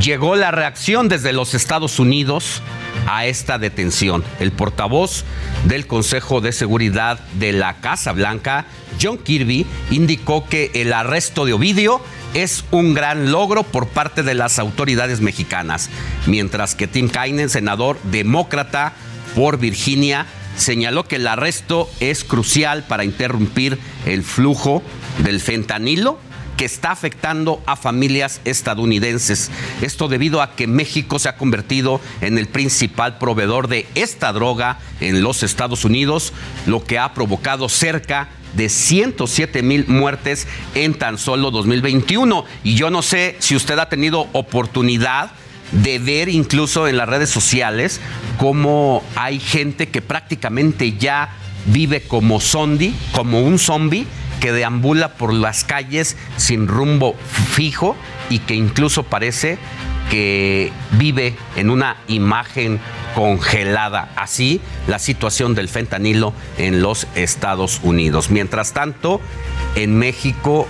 llegó 0.00 0.36
la 0.36 0.50
reacción 0.50 1.08
desde 1.08 1.32
los 1.32 1.54
Estados 1.54 1.98
Unidos 1.98 2.62
a 3.06 3.26
esta 3.26 3.58
detención. 3.58 4.24
El 4.40 4.52
portavoz 4.52 5.24
del 5.66 5.86
Consejo 5.86 6.40
de 6.40 6.52
Seguridad 6.52 7.20
de 7.34 7.52
la 7.52 7.80
Casa 7.80 8.12
Blanca, 8.12 8.66
John 9.00 9.18
Kirby, 9.18 9.66
indicó 9.90 10.46
que 10.48 10.70
el 10.74 10.92
arresto 10.92 11.44
de 11.44 11.52
Ovidio 11.52 12.00
es 12.34 12.64
un 12.72 12.94
gran 12.94 13.32
logro 13.32 13.62
por 13.62 13.88
parte 13.88 14.22
de 14.22 14.34
las 14.34 14.58
autoridades 14.58 15.20
mexicanas, 15.20 15.88
mientras 16.26 16.74
que 16.74 16.86
Tim 16.86 17.08
Kaine, 17.08 17.48
senador 17.48 17.98
demócrata 18.02 18.92
por 19.34 19.58
Virginia, 19.58 20.26
señaló 20.56 21.04
que 21.04 21.16
el 21.16 21.26
arresto 21.26 21.88
es 22.00 22.24
crucial 22.24 22.84
para 22.84 23.04
interrumpir 23.04 23.78
el 24.06 24.22
flujo 24.22 24.82
del 25.22 25.40
fentanilo 25.40 26.18
que 26.56 26.64
está 26.64 26.92
afectando 26.92 27.62
a 27.66 27.74
familias 27.76 28.40
estadounidenses. 28.44 29.50
Esto 29.82 30.06
debido 30.08 30.40
a 30.40 30.54
que 30.54 30.66
México 30.66 31.18
se 31.18 31.28
ha 31.28 31.36
convertido 31.36 32.00
en 32.20 32.38
el 32.38 32.46
principal 32.46 33.18
proveedor 33.18 33.68
de 33.68 33.86
esta 33.94 34.32
droga 34.32 34.78
en 35.00 35.22
los 35.22 35.42
Estados 35.42 35.84
Unidos, 35.84 36.32
lo 36.66 36.84
que 36.84 36.98
ha 36.98 37.12
provocado 37.12 37.68
cerca 37.68 38.28
de 38.54 38.68
107 38.68 39.62
mil 39.62 39.86
muertes 39.88 40.46
en 40.74 40.94
tan 40.94 41.18
solo 41.18 41.50
2021. 41.50 42.44
Y 42.62 42.74
yo 42.74 42.90
no 42.90 43.02
sé 43.02 43.36
si 43.38 43.56
usted 43.56 43.78
ha 43.78 43.88
tenido 43.88 44.28
oportunidad 44.32 45.32
de 45.72 45.98
ver 45.98 46.28
incluso 46.28 46.86
en 46.86 46.96
las 46.96 47.08
redes 47.08 47.30
sociales 47.30 48.00
cómo 48.38 49.02
hay 49.16 49.40
gente 49.40 49.88
que 49.88 50.02
prácticamente 50.02 50.92
ya 50.96 51.30
vive 51.66 52.02
como 52.02 52.40
zombie, 52.40 52.94
como 53.12 53.42
un 53.42 53.58
zombie 53.58 54.06
que 54.40 54.52
deambula 54.52 55.14
por 55.14 55.32
las 55.32 55.64
calles 55.64 56.16
sin 56.36 56.68
rumbo 56.68 57.16
fijo 57.52 57.96
y 58.28 58.40
que 58.40 58.54
incluso 58.54 59.04
parece 59.04 59.58
que 60.10 60.70
vive 60.92 61.34
en 61.56 61.70
una 61.70 61.96
imagen 62.08 62.78
congelada. 63.14 64.10
Así 64.16 64.60
la 64.86 64.98
situación 64.98 65.54
del 65.54 65.68
fentanilo 65.68 66.32
en 66.58 66.82
los 66.82 67.06
Estados 67.14 67.80
Unidos. 67.82 68.30
Mientras 68.30 68.72
tanto, 68.72 69.20
en 69.74 69.98
México, 69.98 70.66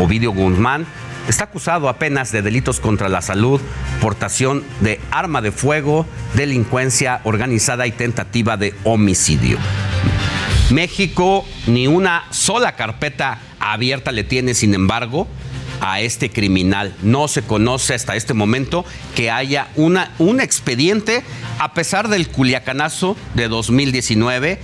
Ovidio 0.00 0.32
Guzmán 0.32 0.86
está 1.28 1.44
acusado 1.44 1.88
apenas 1.88 2.32
de 2.32 2.42
delitos 2.42 2.80
contra 2.80 3.08
la 3.08 3.22
salud, 3.22 3.60
portación 4.00 4.64
de 4.80 5.00
arma 5.10 5.40
de 5.40 5.52
fuego, 5.52 6.06
delincuencia 6.34 7.20
organizada 7.24 7.86
y 7.86 7.92
tentativa 7.92 8.56
de 8.56 8.74
homicidio. 8.84 9.58
México 10.70 11.44
ni 11.66 11.86
una 11.86 12.24
sola 12.30 12.72
carpeta 12.76 13.38
abierta 13.60 14.10
le 14.10 14.24
tiene, 14.24 14.54
sin 14.54 14.74
embargo, 14.74 15.28
a 15.82 16.00
este 16.00 16.30
criminal. 16.30 16.94
No 17.02 17.28
se 17.28 17.42
conoce 17.42 17.92
hasta 17.92 18.16
este 18.16 18.32
momento 18.32 18.86
que 19.14 19.30
haya 19.30 19.68
una, 19.76 20.12
un 20.18 20.40
expediente, 20.40 21.22
a 21.58 21.74
pesar 21.74 22.08
del 22.08 22.28
culiacanazo 22.28 23.16
de 23.34 23.48
2019 23.48 24.60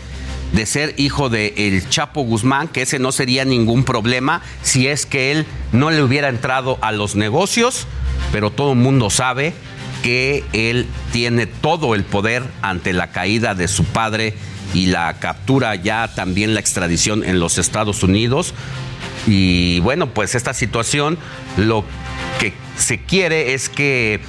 de 0.53 0.65
ser 0.65 0.95
hijo 0.97 1.29
de 1.29 1.53
el 1.59 1.87
Chapo 1.91 2.23
Guzmán, 2.23 2.69
que 2.69 2.83
ese 2.83 2.99
no 2.99 3.13
sería 3.13 3.45
ningún 3.45 3.85
problema 3.85 4.41
si 4.63 4.87
es 4.87 5.05
que 5.05 5.31
él 5.31 5.45
no 5.73 5.91
le 5.91 6.03
hubiera 6.03 6.29
entrado 6.29 6.79
a 6.81 6.93
los 6.93 7.17
negocios, 7.17 7.87
pero 8.33 8.51
todo 8.51 8.73
el 8.73 8.79
mundo 8.79 9.11
sabe 9.11 9.53
que 10.03 10.45
él 10.53 10.87
tiene 11.13 11.47
todo 11.47 11.95
el 11.95 12.05
poder 12.05 12.45
ante 12.63 12.93
la 12.93 13.11
caída 13.11 13.55
de 13.55 13.69
su 13.69 13.85
padre 13.85 14.35
y 14.73 14.87
la 14.87 15.19
captura 15.19 15.75
ya 15.75 16.09
también 16.15 16.55
la 16.55 16.61
extradición 16.61 17.25
en 17.25 17.41
los 17.41 17.59
Estados 17.59 18.03
Unidos. 18.03 18.55
Y 19.29 19.81
bueno, 19.81 20.09
pues 20.09 20.35
esta 20.35 20.55
situación 20.55 21.19
lo 21.59 21.85
que 22.41 22.55
se 22.79 22.99
quiere 22.99 23.53
es 23.53 23.69
que 23.69 24.21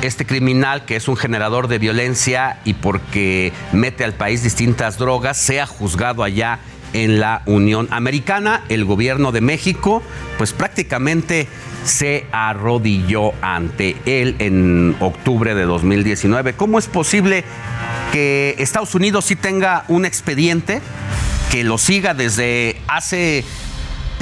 este 0.00 0.24
criminal, 0.24 0.84
que 0.84 0.94
es 0.94 1.08
un 1.08 1.16
generador 1.16 1.66
de 1.66 1.78
violencia 1.80 2.60
y 2.64 2.74
porque 2.74 3.52
mete 3.72 4.04
al 4.04 4.14
país 4.14 4.44
distintas 4.44 4.96
drogas, 4.96 5.38
sea 5.38 5.66
juzgado 5.66 6.22
allá 6.22 6.60
en 6.92 7.18
la 7.18 7.42
Unión 7.46 7.88
Americana. 7.90 8.62
El 8.68 8.84
gobierno 8.84 9.32
de 9.32 9.40
México, 9.40 10.02
pues 10.38 10.52
prácticamente 10.52 11.48
se 11.84 12.26
arrodilló 12.30 13.32
ante 13.42 13.96
él 14.06 14.36
en 14.38 14.94
octubre 15.00 15.56
de 15.56 15.64
2019. 15.64 16.52
¿Cómo 16.52 16.78
es 16.78 16.86
posible 16.86 17.42
que 18.12 18.54
Estados 18.58 18.94
Unidos 18.94 19.24
sí 19.24 19.34
tenga 19.34 19.84
un 19.88 20.04
expediente 20.04 20.80
que 21.50 21.64
lo 21.64 21.76
siga 21.76 22.14
desde 22.14 22.80
hace 22.86 23.44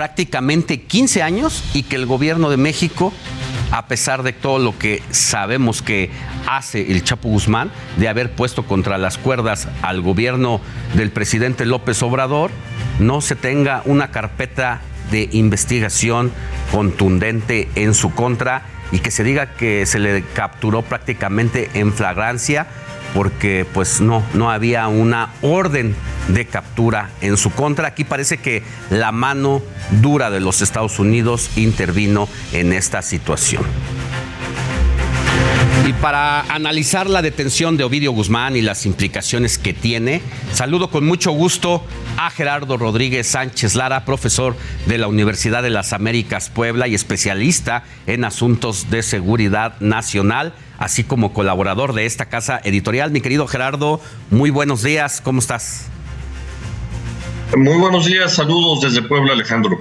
prácticamente 0.02 0.80
15 0.80 1.22
años 1.22 1.62
y 1.74 1.84
que 1.84 1.94
el 1.94 2.06
gobierno 2.06 2.50
de 2.50 2.56
México, 2.56 3.12
a 3.70 3.86
pesar 3.86 4.24
de 4.24 4.32
todo 4.32 4.58
lo 4.58 4.76
que 4.76 5.00
sabemos 5.12 5.80
que 5.80 6.10
hace 6.48 6.90
el 6.90 7.04
Chapo 7.04 7.28
Guzmán, 7.28 7.70
de 7.98 8.08
haber 8.08 8.32
puesto 8.32 8.66
contra 8.66 8.98
las 8.98 9.16
cuerdas 9.16 9.68
al 9.80 10.00
gobierno 10.00 10.60
del 10.94 11.12
presidente 11.12 11.66
López 11.66 12.02
Obrador, 12.02 12.50
no 12.98 13.20
se 13.20 13.36
tenga 13.36 13.82
una 13.84 14.10
carpeta 14.10 14.80
de 15.12 15.28
investigación 15.30 16.32
contundente 16.72 17.68
en 17.76 17.94
su 17.94 18.12
contra 18.12 18.64
y 18.90 18.98
que 18.98 19.12
se 19.12 19.22
diga 19.22 19.54
que 19.54 19.86
se 19.86 20.00
le 20.00 20.24
capturó 20.34 20.82
prácticamente 20.82 21.70
en 21.74 21.92
flagrancia 21.92 22.66
porque 23.14 23.66
pues 23.72 24.00
no, 24.00 24.22
no 24.34 24.50
había 24.50 24.88
una 24.88 25.30
orden 25.42 25.94
de 26.28 26.46
captura 26.46 27.10
en 27.20 27.36
su 27.36 27.50
contra. 27.50 27.88
Aquí 27.88 28.04
parece 28.04 28.38
que 28.38 28.62
la 28.90 29.12
mano 29.12 29.62
dura 30.00 30.30
de 30.30 30.40
los 30.40 30.62
Estados 30.62 30.98
Unidos 30.98 31.50
intervino 31.56 32.28
en 32.52 32.72
esta 32.72 33.02
situación. 33.02 33.64
Y 35.84 35.92
para 35.94 36.42
analizar 36.42 37.10
la 37.10 37.22
detención 37.22 37.76
de 37.76 37.82
Ovidio 37.82 38.12
Guzmán 38.12 38.54
y 38.54 38.62
las 38.62 38.86
implicaciones 38.86 39.58
que 39.58 39.72
tiene, 39.72 40.22
saludo 40.52 40.90
con 40.90 41.04
mucho 41.04 41.32
gusto 41.32 41.84
a 42.16 42.30
Gerardo 42.30 42.76
Rodríguez 42.76 43.26
Sánchez 43.26 43.74
Lara, 43.74 44.04
profesor 44.04 44.54
de 44.86 44.98
la 44.98 45.08
Universidad 45.08 45.60
de 45.60 45.70
las 45.70 45.92
Américas 45.92 46.50
Puebla 46.50 46.86
y 46.86 46.94
especialista 46.94 47.82
en 48.06 48.24
asuntos 48.24 48.90
de 48.90 49.02
seguridad 49.02 49.74
nacional, 49.80 50.54
así 50.82 51.04
como 51.04 51.32
colaborador 51.32 51.92
de 51.94 52.06
esta 52.06 52.24
casa 52.24 52.60
editorial. 52.64 53.12
Mi 53.12 53.20
querido 53.20 53.46
Gerardo, 53.46 54.00
muy 54.30 54.50
buenos 54.50 54.82
días, 54.82 55.20
¿cómo 55.20 55.38
estás? 55.38 55.86
Muy 57.56 57.76
buenos 57.76 58.04
días, 58.04 58.34
saludos 58.34 58.80
desde 58.80 59.00
Puebla, 59.02 59.32
Alejandro. 59.32 59.80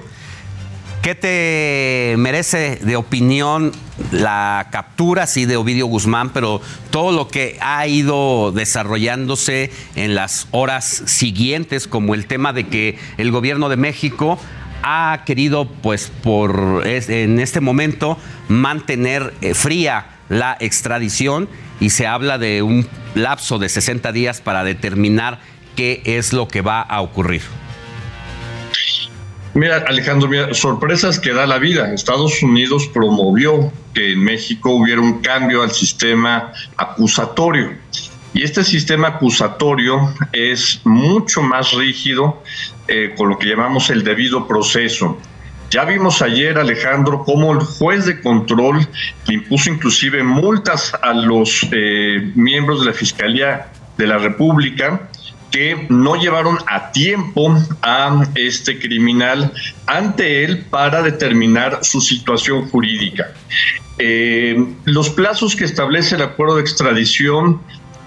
¿Qué 1.02 1.16
te 1.16 2.14
merece 2.18 2.78
de 2.82 2.94
opinión 2.94 3.72
la 4.12 4.68
captura, 4.70 5.26
sí, 5.26 5.44
de 5.44 5.56
Ovidio 5.56 5.86
Guzmán, 5.86 6.30
pero 6.32 6.60
todo 6.92 7.10
lo 7.10 7.26
que 7.26 7.58
ha 7.60 7.84
ido 7.88 8.52
desarrollándose 8.52 9.72
en 9.96 10.14
las 10.14 10.46
horas 10.52 11.02
siguientes, 11.06 11.88
como 11.88 12.14
el 12.14 12.26
tema 12.26 12.52
de 12.52 12.68
que 12.68 12.96
el 13.16 13.32
gobierno 13.32 13.68
de 13.68 13.76
México 13.76 14.38
ha 14.84 15.22
querido, 15.26 15.66
pues, 15.66 16.12
por 16.22 16.82
en 16.86 17.40
este 17.40 17.60
momento 17.60 18.18
mantener 18.48 19.34
eh, 19.40 19.54
fría 19.54 20.11
la 20.32 20.56
extradición 20.60 21.46
y 21.78 21.90
se 21.90 22.06
habla 22.06 22.38
de 22.38 22.62
un 22.62 22.88
lapso 23.14 23.58
de 23.58 23.68
60 23.68 24.12
días 24.12 24.40
para 24.40 24.64
determinar 24.64 25.40
qué 25.76 26.00
es 26.06 26.32
lo 26.32 26.48
que 26.48 26.62
va 26.62 26.80
a 26.80 27.02
ocurrir. 27.02 27.42
Mira, 29.52 29.84
Alejandro, 29.86 30.28
mira, 30.28 30.54
sorpresas 30.54 31.20
que 31.20 31.34
da 31.34 31.46
la 31.46 31.58
vida. 31.58 31.92
Estados 31.92 32.42
Unidos 32.42 32.88
promovió 32.88 33.70
que 33.92 34.12
en 34.12 34.24
México 34.24 34.70
hubiera 34.70 35.02
un 35.02 35.20
cambio 35.20 35.62
al 35.62 35.70
sistema 35.70 36.50
acusatorio. 36.78 37.76
Y 38.32 38.42
este 38.42 38.64
sistema 38.64 39.08
acusatorio 39.08 40.14
es 40.32 40.80
mucho 40.84 41.42
más 41.42 41.72
rígido 41.72 42.42
eh, 42.88 43.12
con 43.14 43.28
lo 43.28 43.38
que 43.38 43.48
llamamos 43.48 43.90
el 43.90 44.02
debido 44.02 44.48
proceso. 44.48 45.18
Ya 45.72 45.86
vimos 45.86 46.20
ayer, 46.20 46.58
Alejandro, 46.58 47.24
cómo 47.24 47.50
el 47.54 47.60
juez 47.60 48.04
de 48.04 48.20
control 48.20 48.86
impuso 49.26 49.70
inclusive 49.70 50.22
multas 50.22 50.92
a 51.00 51.14
los 51.14 51.66
eh, 51.72 52.30
miembros 52.34 52.80
de 52.80 52.86
la 52.88 52.92
Fiscalía 52.92 53.68
de 53.96 54.06
la 54.06 54.18
República 54.18 55.08
que 55.50 55.86
no 55.88 56.16
llevaron 56.16 56.58
a 56.66 56.92
tiempo 56.92 57.56
a 57.80 58.22
este 58.34 58.78
criminal 58.80 59.50
ante 59.86 60.44
él 60.44 60.66
para 60.68 61.00
determinar 61.00 61.78
su 61.80 62.02
situación 62.02 62.68
jurídica. 62.68 63.32
Eh, 63.96 64.74
los 64.84 65.08
plazos 65.08 65.56
que 65.56 65.64
establece 65.64 66.16
el 66.16 66.22
acuerdo 66.22 66.56
de 66.56 66.62
extradición 66.62 67.62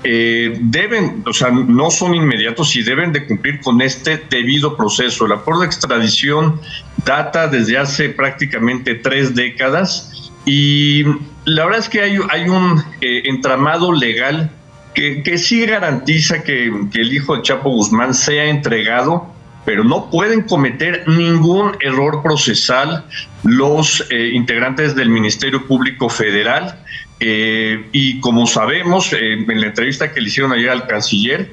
eh, 0.07 0.55
deben, 0.61 1.23
o 1.25 1.33
sea, 1.33 1.49
no 1.49 1.89
son 1.89 2.13
inmediatos 2.13 2.75
y 2.75 2.83
deben 2.83 3.11
de 3.11 3.25
cumplir 3.25 3.59
con 3.59 3.81
este 3.81 4.23
debido 4.29 4.77
proceso. 4.77 5.25
El 5.25 5.31
acuerdo 5.31 5.61
de 5.61 5.67
extradición 5.67 6.61
data 7.03 7.47
desde 7.47 7.79
hace 7.79 8.09
prácticamente 8.09 8.93
tres 8.93 9.33
décadas 9.33 10.31
y 10.45 11.03
la 11.45 11.65
verdad 11.65 11.79
es 11.79 11.89
que 11.89 12.01
hay, 12.01 12.49
un 12.49 12.83
eh, 13.01 13.23
entramado 13.25 13.91
legal 13.91 14.51
que, 14.93 15.37
sí 15.39 15.65
garantiza 15.65 16.43
que, 16.43 16.67
el 16.67 17.13
hijo 17.13 17.35
de 17.35 17.41
Chapo 17.41 17.71
Guzmán 17.71 18.13
sea 18.13 18.45
entregado, 18.45 19.33
pero 19.65 19.83
no 19.83 20.11
pueden 20.11 20.43
cometer 20.43 21.03
ningún 21.07 21.75
error 21.81 22.21
procesal 22.21 23.05
los 23.43 24.05
eh, 24.11 24.29
integrantes 24.33 24.95
del 24.95 25.09
Ministerio 25.09 25.65
Público 25.65 26.09
Federal. 26.09 26.79
Eh, 27.19 27.87
y 27.91 28.19
como 28.19 28.45
sabemos, 28.45 29.13
eh, 29.13 29.33
en 29.33 29.61
la 29.61 29.67
entrevista 29.67 30.11
que 30.11 30.21
le 30.21 30.27
hicieron 30.27 30.51
ayer 30.51 30.69
al 30.69 30.87
canciller, 30.87 31.51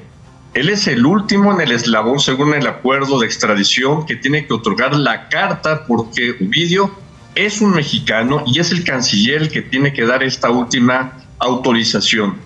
él 0.53 0.69
es 0.69 0.87
el 0.87 1.05
último 1.05 1.51
en 1.51 1.61
el 1.61 1.71
eslabón, 1.71 2.19
según 2.19 2.53
el 2.53 2.67
acuerdo 2.67 3.19
de 3.19 3.25
extradición, 3.25 4.05
que 4.05 4.15
tiene 4.15 4.45
que 4.45 4.53
otorgar 4.53 4.95
la 4.95 5.29
carta 5.29 5.85
porque 5.87 6.35
Ovidio 6.41 6.93
es 7.35 7.61
un 7.61 7.71
mexicano 7.71 8.43
y 8.45 8.59
es 8.59 8.71
el 8.71 8.83
canciller 8.83 9.43
el 9.43 9.49
que 9.49 9.61
tiene 9.63 9.93
que 9.93 10.05
dar 10.05 10.21
esta 10.21 10.51
última 10.51 11.17
autorización. 11.39 12.37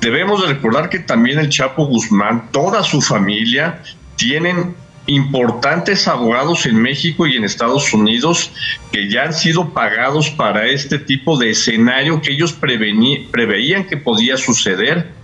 Debemos 0.00 0.42
de 0.42 0.54
recordar 0.54 0.88
que 0.90 0.98
también 0.98 1.38
el 1.38 1.48
Chapo 1.48 1.86
Guzmán, 1.86 2.50
toda 2.50 2.82
su 2.82 3.00
familia, 3.00 3.82
tienen 4.16 4.74
importantes 5.06 6.08
abogados 6.08 6.66
en 6.66 6.76
México 6.76 7.26
y 7.26 7.36
en 7.36 7.44
Estados 7.44 7.92
Unidos 7.92 8.52
que 8.92 9.08
ya 9.10 9.24
han 9.24 9.32
sido 9.32 9.70
pagados 9.70 10.30
para 10.30 10.66
este 10.66 10.98
tipo 10.98 11.38
de 11.38 11.50
escenario 11.50 12.20
que 12.20 12.32
ellos 12.32 12.52
preveían 12.52 13.84
que 13.84 13.96
podía 13.96 14.36
suceder. 14.36 15.14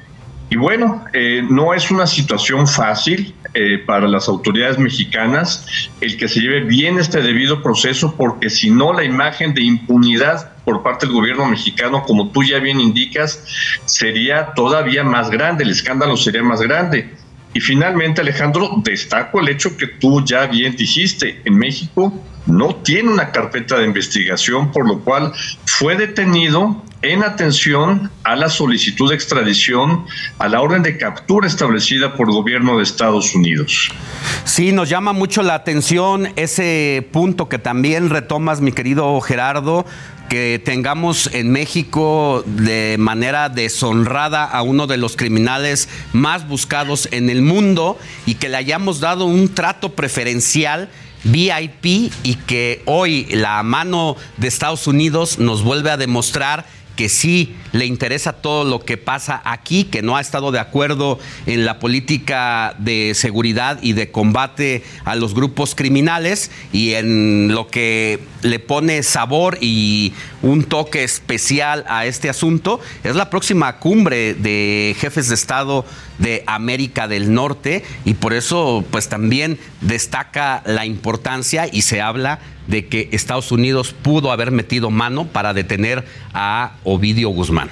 Y 0.51 0.57
bueno, 0.57 1.05
eh, 1.15 1.43
no 1.49 1.73
es 1.73 1.91
una 1.91 2.07
situación 2.07 2.67
fácil 2.67 3.35
eh, 3.55 3.79
para 3.79 4.07
las 4.07 4.29
autoridades 4.29 4.79
mexicanas 4.79 5.67
el 6.01 6.19
que 6.19 6.29
se 6.29 6.41
lleve 6.41 6.61
bien 6.61 6.99
este 6.99 7.23
debido 7.23 7.63
proceso, 7.63 8.15
porque 8.17 8.51
si 8.51 8.71
no 8.71 8.93
la 8.93 9.03
imagen 9.03 9.55
de 9.55 9.63
impunidad 9.63 10.53
por 10.65 10.83
parte 10.83 11.07
del 11.07 11.15
gobierno 11.15 11.47
mexicano, 11.47 12.03
como 12.03 12.31
tú 12.31 12.43
ya 12.43 12.59
bien 12.59 12.81
indicas, 12.81 13.43
sería 13.87 14.53
todavía 14.55 15.05
más 15.05 15.31
grande, 15.31 15.65
el 15.65 15.71
escándalo 15.71 16.19
sería 16.19 16.43
más 16.43 16.61
grande. 16.61 17.22
Y 17.55 17.61
finalmente, 17.61 18.21
Alejandro, 18.21 18.71
destaco 18.83 19.41
el 19.41 19.49
hecho 19.49 19.77
que 19.77 19.87
tú 19.87 20.25
ya 20.25 20.47
bien 20.47 20.75
dijiste, 20.75 21.43
en 21.45 21.57
México 21.57 22.13
no 22.47 22.77
tiene 22.77 23.11
una 23.11 23.31
carpeta 23.31 23.79
de 23.79 23.87
investigación, 23.87 24.73
por 24.73 24.87
lo 24.87 25.01
cual 25.01 25.33
fue 25.67 25.97
detenido 25.97 26.83
en 27.03 27.25
atención 27.25 28.11
a 28.23 28.37
la 28.37 28.49
solicitud 28.49 29.11
de 29.11 29.17
extradición, 29.17 30.07
a 30.39 30.49
la 30.49 30.61
orden 30.61 30.83
de 30.83 30.97
captura 30.97 31.49
establecida 31.49 32.15
por 32.15 32.31
gobierno 32.31 32.77
de 32.77 32.85
Estados 32.85 33.35
Unidos. 33.35 33.91
Sí, 34.45 34.73
nos 34.73 34.89
llama 34.89 35.13
mucho 35.13 35.43
la 35.43 35.55
atención 35.55 36.33
ese 36.37 37.07
punto 37.13 37.49
que 37.49 37.59
también 37.59 38.09
retomas, 38.09 38.61
mi 38.61 38.71
querido 38.71 39.21
Gerardo, 39.21 39.85
que 40.29 40.63
tengamos 40.65 41.29
en 41.35 41.51
México 41.51 42.43
de 42.47 42.97
manera 42.99 43.49
deshonrada 43.49 44.45
a 44.45 44.63
uno 44.63 44.87
de 44.87 44.97
los 44.97 45.17
criminales 45.17 45.89
más 46.13 46.49
buscados 46.49 47.09
en 47.11 47.29
el 47.29 47.43
mundo 47.43 47.99
y 48.25 48.37
que 48.37 48.49
le 48.49 48.57
hayamos 48.57 49.01
dado 49.01 49.27
un 49.27 49.53
trato 49.53 49.93
preferencial 49.93 50.89
VIP 51.25 52.13
y 52.23 52.35
que 52.47 52.83
hoy 52.87 53.27
la 53.31 53.63
mano 53.63 54.17
de 54.39 54.49
Estados 54.49 54.87
Unidos 54.87 55.39
nos 55.39 55.63
vuelve 55.63 55.91
a 55.91 55.97
demostrar 55.97 56.65
que 56.97 57.09
sí 57.09 57.55
le 57.73 57.87
interesa 57.87 58.35
todo 58.35 58.65
lo 58.65 58.81
que 58.81 58.97
pasa 58.97 59.41
aquí, 59.45 59.85
que 59.85 60.03
no 60.03 60.17
ha 60.17 60.21
estado 60.21 60.53
de 60.53 60.59
acuerdo 60.59 61.19
en 61.47 61.65
la 61.65 61.79
política 61.79 62.75
de 62.79 63.13
seguridad 63.15 63.79
y 63.83 63.95
de 63.95 64.11
combate 64.11 64.85
a 65.05 65.17
los 65.17 65.35
grupos 65.35 65.75
criminales 65.75 66.51
y 66.73 66.95
en 66.95 67.55
lo 67.55 67.69
que 67.69 68.21
le 68.43 68.59
pone 68.59 69.03
sabor 69.03 69.59
y 69.61 70.13
un 70.43 70.65
toque 70.65 71.05
especial 71.05 71.85
a 71.89 72.07
este 72.07 72.29
asunto 72.29 72.81
es 73.05 73.15
la 73.15 73.31
próxima 73.31 73.79
cumbre 73.79 74.35
de 74.35 74.97
jefes 74.99 75.29
de 75.29 75.35
Estado 75.35 75.85
de 76.19 76.45
América 76.47 77.09
del 77.09 77.33
Norte 77.33 77.85
y 78.05 78.15
por 78.15 78.33
eso 78.33 78.85
pues 78.91 79.09
también 79.09 79.59
destaca 79.81 80.63
la 80.67 80.87
importancia 80.87 81.67
y 81.71 81.83
se 81.83 82.01
habla 82.01 82.41
de 82.67 82.87
que 82.87 83.09
Estados 83.13 83.53
Unidos 83.53 83.93
pudo 83.93 84.31
haber 84.33 84.51
metido 84.51 84.91
mano 84.91 85.27
para 85.27 85.53
detener 85.53 86.05
a 86.33 86.75
Ovidio 86.85 87.31
Guzmán. 87.31 87.71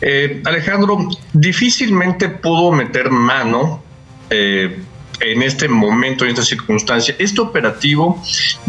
Eh, 0.00 0.42
Alejandro, 0.44 1.08
difícilmente 1.32 2.28
pudo 2.28 2.70
meter 2.72 3.10
mano 3.10 3.82
eh, 4.28 4.78
en 5.20 5.42
este 5.42 5.68
momento, 5.68 6.24
en 6.24 6.30
esta 6.30 6.42
circunstancia. 6.42 7.16
Este 7.18 7.40
operativo 7.40 8.22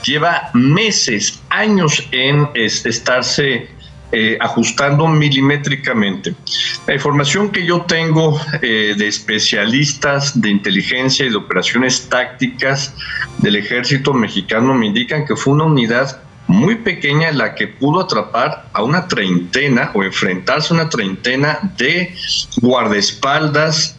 lleva 0.05 0.49
meses, 0.53 1.41
años 1.49 2.07
en 2.11 2.47
estarse 2.53 3.69
eh, 4.11 4.37
ajustando 4.39 5.07
milimétricamente. 5.07 6.33
La 6.87 6.93
información 6.93 7.49
que 7.51 7.65
yo 7.65 7.81
tengo 7.81 8.39
eh, 8.61 8.95
de 8.97 9.07
especialistas 9.07 10.39
de 10.39 10.49
inteligencia 10.49 11.25
y 11.25 11.29
de 11.29 11.35
operaciones 11.35 12.07
tácticas 12.07 12.95
del 13.39 13.57
ejército 13.57 14.13
mexicano 14.13 14.73
me 14.73 14.85
indican 14.85 15.25
que 15.25 15.35
fue 15.35 15.53
una 15.53 15.65
unidad 15.65 16.21
muy 16.47 16.75
pequeña 16.75 17.31
la 17.31 17.53
que 17.53 17.67
pudo 17.67 17.99
atrapar 17.99 18.69
a 18.71 18.81
una 18.81 19.09
treintena 19.09 19.91
o 19.93 20.03
enfrentarse 20.03 20.73
a 20.73 20.77
una 20.77 20.89
treintena 20.89 21.59
de 21.77 22.15
guardaespaldas, 22.61 23.97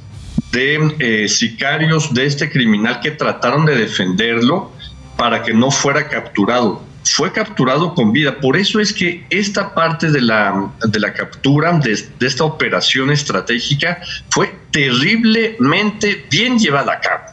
de 0.53 0.95
eh, 0.99 1.29
sicarios 1.29 2.15
de 2.15 2.25
este 2.25 2.51
criminal 2.51 3.01
que 3.01 3.11
trataron 3.11 3.67
de 3.67 3.77
defenderlo 3.77 4.73
para 5.19 5.43
que 5.43 5.53
no 5.53 5.71
fuera 5.71 6.09
capturado 6.09 6.88
fue 7.13 7.33
capturado 7.33 7.95
con 7.95 8.13
vida. 8.13 8.41
Por 8.41 8.57
eso 8.57 8.81
es 8.81 8.93
que 8.93 9.25
esta 9.31 9.75
parte 9.75 10.11
de 10.11 10.21
la, 10.21 10.71
de 10.85 11.01
la 11.01 11.13
captura, 11.13 11.73
de, 11.79 11.93
esta 12.21 12.45
operación 12.45 13.11
estratégica, 13.11 14.01
fue 14.31 14.55
terriblemente 14.71 16.27
bien 16.31 16.59
llevada 16.59 16.95
a 16.95 17.01
cabo. 17.01 17.25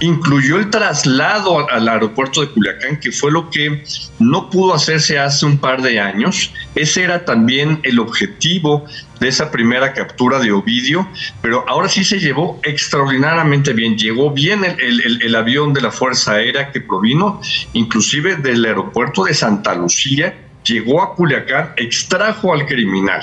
Incluyó 0.00 0.58
el 0.58 0.68
traslado 0.68 1.70
al 1.70 1.88
aeropuerto 1.88 2.42
de 2.42 2.48
Culiacán, 2.48 3.00
que 3.00 3.10
fue 3.12 3.32
lo 3.32 3.50
que 3.50 3.82
no 4.18 4.50
pudo 4.50 4.74
hacerse 4.74 5.18
hace 5.18 5.46
un 5.46 5.56
par 5.56 5.80
de 5.80 5.98
años, 5.98 6.52
Ese 6.76 7.02
era 7.04 7.24
también 7.24 7.80
el 7.84 7.98
objetivo 7.98 8.84
de 9.18 9.28
esa 9.28 9.50
primera 9.50 9.94
captura 9.94 10.38
de 10.38 10.52
Ovidio, 10.52 11.08
pero 11.40 11.64
ahora 11.66 11.88
sí 11.88 12.04
se 12.04 12.20
llevó 12.20 12.60
extraordinariamente 12.64 13.72
bien. 13.72 13.96
Llegó 13.96 14.30
bien 14.30 14.62
el, 14.64 15.34
avión 15.34 15.72
de 15.72 15.80
la 15.80 15.90
Fuerza 15.90 16.32
Aérea 16.32 16.70
que 16.70 16.82
provino 16.82 17.40
inclusive 17.72 18.36
del 18.36 18.64
aeropuerto 18.66 19.24
de 19.24 19.32
Santa 19.32 19.74
Lucía, 19.74 20.34
llegó 20.64 21.02
a 21.02 21.14
Culiacán, 21.14 21.72
extrajo 21.76 22.52
al 22.52 22.66
criminal. 22.66 23.22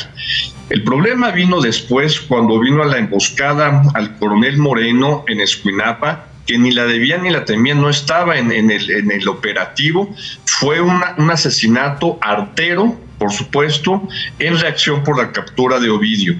El 0.69 0.83
problema 0.83 1.29
vino 1.29 1.61
después 1.61 2.21
cuando 2.21 2.59
vino 2.59 2.81
a 2.81 2.87
la 2.87 2.97
emboscada 2.97 3.83
al 3.93 4.17
coronel 4.17 4.57
Moreno 4.57 5.25
en 5.27 5.41
Escuinapa, 5.41 6.29
que 6.47 6.57
ni 6.57 6.71
la 6.71 6.85
debían 6.85 7.23
ni 7.23 7.29
la 7.29 7.45
temían, 7.45 7.81
no 7.81 7.89
estaba 7.89 8.37
en 8.37 8.51
el, 8.51 9.27
operativo, 9.27 10.13
fue 10.45 10.81
un 10.81 11.29
asesinato 11.29 12.17
artero, 12.21 12.99
por 13.23 13.31
supuesto, 13.31 14.05
en 14.37 14.59
reacción 14.59 15.01
por 15.01 15.17
la 15.17 15.31
captura 15.31 15.79
de 15.79 15.89
Ovidio. 15.89 16.35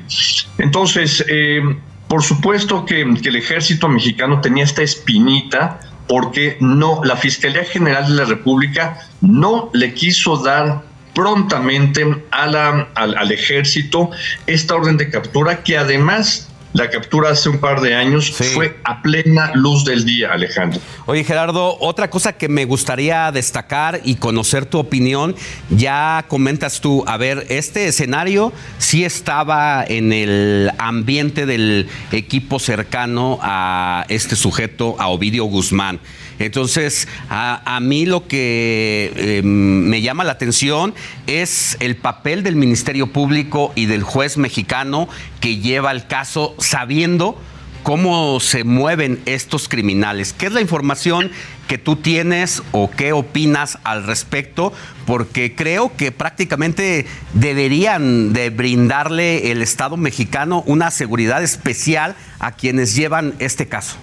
Entonces, 0.58 1.24
eh, 1.30 1.62
por 2.10 2.22
supuesto 2.22 2.86
que, 2.86 3.04
el 3.04 3.36
ejército 3.38 3.88
mexicano 3.88 4.42
tenía 4.42 4.66
esta 4.66 4.82
espinita 4.82 5.80
porque 6.10 6.58
no, 6.60 7.00
la 7.06 7.16
Fiscalía 7.16 7.64
General 7.64 8.06
de 8.06 8.16
la 8.16 8.26
República 8.26 9.00
no 9.22 9.70
le 9.74 9.94
quiso 9.94 10.36
dar 10.44 10.84
prontamente 11.16 12.26
al, 12.32 12.56
al, 12.96 13.32
ejército 13.32 14.10
esta 14.46 14.76
orden 14.76 14.98
de 14.98 15.10
captura 15.10 15.64
que 15.64 15.78
además 15.78 16.50
la 16.74 16.90
captura 16.90 17.30
hace 17.30 17.50
un 17.50 17.60
par 17.60 17.82
de 17.82 17.96
años 17.96 18.32
fue 18.32 18.78
a 18.84 19.02
plena 19.02 19.52
luz 19.54 19.86
del 19.86 20.06
día, 20.06 20.34
Alejandro. 20.34 20.82
Oye, 21.06 21.24
Gerardo, 21.24 21.78
otra 21.80 22.10
cosa 22.10 22.34
que 22.34 22.50
me 22.50 22.66
gustaría 22.66 23.32
destacar 23.32 24.02
y 24.04 24.16
conocer 24.16 24.66
tu 24.66 24.80
opinión, 24.80 25.36
ya 25.70 26.26
comentas 26.28 26.82
tú, 26.82 27.04
a 27.08 27.18
ver, 27.18 27.46
este 27.50 27.88
escenario 27.88 28.52
sí 28.80 29.06
estaba 29.06 29.86
en 29.88 30.12
el 30.12 30.72
ambiente 30.80 31.46
del 31.46 31.88
equipo 32.12 32.60
cercano 32.60 33.40
a 33.42 34.06
este 34.10 34.36
sujeto, 34.36 34.96
a 35.00 35.08
Ovidio 35.08 35.46
Guzmán. 35.46 36.00
Entonces, 36.40 37.08
a, 37.30 37.80
mí 37.82 38.06
lo 38.06 38.28
que 38.28 39.12
em, 39.16 39.46
me 39.46 40.02
llama 40.02 40.24
la 40.24 40.34
atención 40.34 40.94
es 41.28 41.78
el 41.80 41.96
papel 41.96 42.44
del 42.44 42.56
Ministerio 42.56 43.08
Público 43.08 43.72
y 43.76 43.86
del 43.86 44.04
juez 44.04 44.38
mexicano 44.38 45.08
que 45.40 45.58
lleva 45.58 45.92
el 45.92 46.08
caso 46.08 46.56
sabiendo 46.60 47.38
cómo 47.84 48.40
se 48.40 48.64
mueven 48.64 49.22
estos 49.26 49.68
criminales. 49.68 50.34
¿Qué 50.34 50.48
es 50.48 50.54
la 50.54 50.62
información 50.62 51.30
que 51.68 51.78
tú 51.78 51.98
tienes 51.98 52.64
o 52.72 52.90
qué 52.90 53.14
opinas 53.14 53.78
al 53.84 54.06
respecto? 54.06 54.74
Porque 55.06 55.54
creo 55.54 55.96
que 55.96 56.12
prácticamente 56.12 57.06
deberían 57.34 58.34
de 58.34 58.50
brindarle 58.50 59.52
el 59.52 59.62
Estado 59.62 59.98
mexicano 59.98 60.64
una 60.66 60.92
seguridad 60.92 61.44
especial 61.44 62.16
a 62.40 62.54
quienes 62.54 62.96
llevan 62.96 63.36
este 63.40 63.68
caso. 63.68 63.98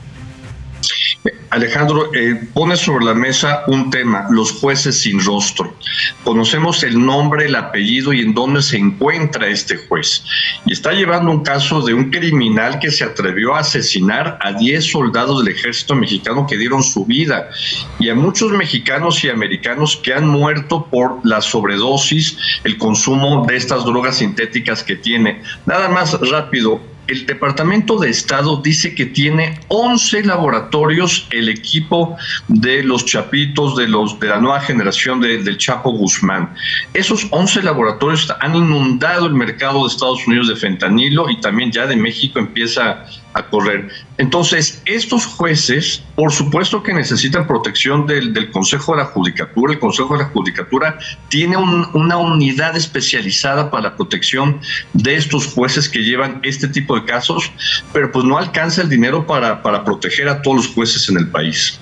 Alejandro, 1.51 2.15
eh, 2.15 2.49
pone 2.55 2.77
sobre 2.77 3.05
la 3.05 3.15
mesa 3.15 3.65
un 3.67 3.91
tema, 3.91 4.27
los 4.31 4.53
jueces 4.53 5.01
sin 5.01 5.25
rostro. 5.25 5.75
Conocemos 6.23 6.83
el 6.85 7.05
nombre, 7.05 7.47
el 7.47 7.57
apellido 7.57 8.13
y 8.13 8.21
en 8.21 8.35
dónde 8.35 8.63
se 8.63 8.77
encuentra 8.77 9.49
este 9.49 9.77
juez. 9.77 10.25
Y 10.65 10.73
está 10.73 10.93
llevando 10.93 11.31
un 11.31 11.43
caso 11.43 11.83
de 11.83 11.95
un 11.95 12.11
criminal 12.11 12.79
que 12.79 12.91
se 12.91 13.05
atrevió 13.05 13.55
a 13.55 13.61
asesinar 13.61 14.39
a 14.41 14.53
10 14.53 14.85
soldados 14.85 15.45
del 15.45 15.55
ejército 15.55 15.95
mexicano 15.95 16.47
que 16.47 16.57
dieron 16.57 16.83
su 16.83 17.05
vida 17.05 17.51
y 17.99 18.09
a 18.09 18.15
muchos 18.15 18.53
mexicanos 18.53 19.25
y 19.25 19.29
americanos 19.29 20.01
que 20.03 20.15
han 20.15 20.29
muerto 20.29 20.87
por 20.87 21.19
la 21.25 21.41
sobredosis, 21.41 22.37
el 22.65 22.79
consumo 22.79 23.45
de 23.47 23.57
estas 23.57 23.85
drogas 23.85 24.19
sintéticas 24.19 24.85
que 24.85 24.97
tiene. 24.97 25.43
Nada 25.67 25.89
más 25.89 26.19
rápido, 26.31 26.81
el 27.07 27.27
Departamento 27.27 27.99
de 27.99 28.11
Estado 28.11 28.61
dice 28.63 28.95
que 28.95 29.07
tiene 29.07 29.59
11 29.69 30.25
laboratorios 30.25 31.27
el 31.31 31.49
equipo 31.49 32.17
de 32.49 32.83
los 32.83 33.05
chapitos 33.05 33.77
de 33.77 33.89
los 33.89 34.19
de 34.21 34.29
la 34.29 34.41
nueva 34.41 34.61
generación 34.61 35.21
del 35.21 35.59
Chapo 35.59 35.91
Guzmán. 35.91 36.55
Esos 36.95 37.27
11 37.31 37.63
laboratorios 37.63 38.33
han 38.41 38.55
inundado 38.55 39.27
el 39.27 39.35
mercado 39.35 39.83
de 39.83 39.89
Estados 39.89 40.27
Unidos 40.27 40.49
de 40.49 40.57
fentanilo 40.57 41.29
y 41.31 41.41
también 41.41 41.73
ya 41.73 41.87
de 41.87 41.97
México 41.97 42.39
empieza 42.39 43.05
a 43.33 43.43
correr. 43.45 43.89
Entonces, 44.19 44.83
estos 44.87 45.27
jueces, 45.27 46.03
por 46.17 46.33
supuesto 46.33 46.83
que 46.83 46.93
necesitan 46.93 47.47
protección 47.47 48.07
del, 48.07 48.51
Consejo 48.51 48.93
de 48.93 48.99
la 48.99 49.05
Judicatura. 49.07 49.73
El 49.73 49.79
Consejo 49.79 50.17
de 50.17 50.25
la 50.25 50.31
Judicatura 50.31 50.99
tiene 51.29 51.57
una 51.57 52.17
unidad 52.17 52.77
especializada 52.77 53.71
para 53.71 53.91
la 53.91 53.97
protección 53.97 54.61
de 54.93 55.15
estos 55.15 55.47
jueces 55.47 55.89
que 55.89 56.01
llevan 56.01 56.41
este 56.43 56.69
tipo 56.69 56.95
de 56.97 57.05
casos, 57.05 57.53
pero 57.93 58.11
pues 58.11 58.25
no 58.25 58.39
alcanza 58.39 58.83
el 58.83 58.89
dinero 58.89 59.27
para, 59.27 59.63
para 59.63 59.85
proteger 59.85 60.29
a 60.29 60.43
todos 60.43 60.57
los 60.57 60.67
jueces 60.69 61.09
en 61.09 61.19
el 61.19 61.29
país. 61.29 61.81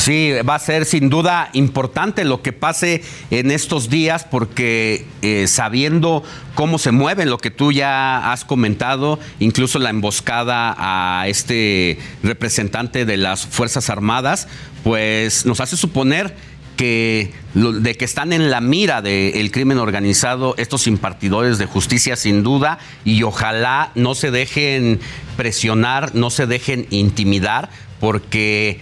Sí, 0.00 0.32
va 0.48 0.54
a 0.54 0.58
ser 0.58 0.86
sin 0.86 1.10
duda 1.10 1.50
importante 1.52 2.24
lo 2.24 2.40
que 2.40 2.54
pase 2.54 3.02
en 3.30 3.50
estos 3.50 3.90
días 3.90 4.24
porque 4.24 5.04
eh, 5.20 5.46
sabiendo 5.46 6.22
cómo 6.54 6.78
se 6.78 6.90
mueven, 6.90 7.28
lo 7.28 7.36
que 7.36 7.50
tú 7.50 7.70
ya 7.70 8.32
has 8.32 8.46
comentado, 8.46 9.18
incluso 9.40 9.78
la 9.78 9.90
emboscada 9.90 10.74
a 10.78 11.28
este 11.28 11.98
representante 12.22 13.04
de 13.04 13.18
las 13.18 13.44
Fuerzas 13.44 13.90
Armadas, 13.90 14.48
pues 14.84 15.44
nos 15.44 15.60
hace 15.60 15.76
suponer 15.76 16.34
que 16.78 17.34
de 17.52 17.94
que 17.94 18.06
están 18.06 18.32
en 18.32 18.50
la 18.50 18.62
mira 18.62 19.02
del 19.02 19.50
crimen 19.50 19.76
organizado 19.76 20.54
estos 20.56 20.86
impartidores 20.86 21.58
de 21.58 21.66
justicia 21.66 22.16
sin 22.16 22.42
duda 22.42 22.78
y 23.04 23.22
ojalá 23.22 23.92
no 23.96 24.14
se 24.14 24.30
dejen 24.30 24.98
presionar, 25.36 26.14
no 26.14 26.30
se 26.30 26.46
dejen 26.46 26.86
intimidar 26.88 27.68
porque 28.00 28.80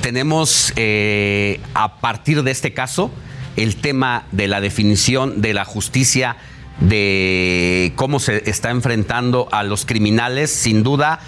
tenemos 0.00 0.72
eh, 0.76 1.60
a 1.74 2.00
partir 2.00 2.42
de 2.42 2.50
este 2.50 2.72
caso 2.72 3.10
el 3.56 3.76
tema 3.76 4.26
de 4.32 4.48
la 4.48 4.60
definición 4.60 5.40
de 5.40 5.54
la 5.54 5.64
justicia, 5.64 6.36
de 6.80 7.92
cómo 7.96 8.18
se 8.18 8.48
está 8.50 8.70
enfrentando 8.70 9.48
a 9.52 9.62
los 9.62 9.84
criminales, 9.84 10.50
sin 10.50 10.82
duda 10.82 11.20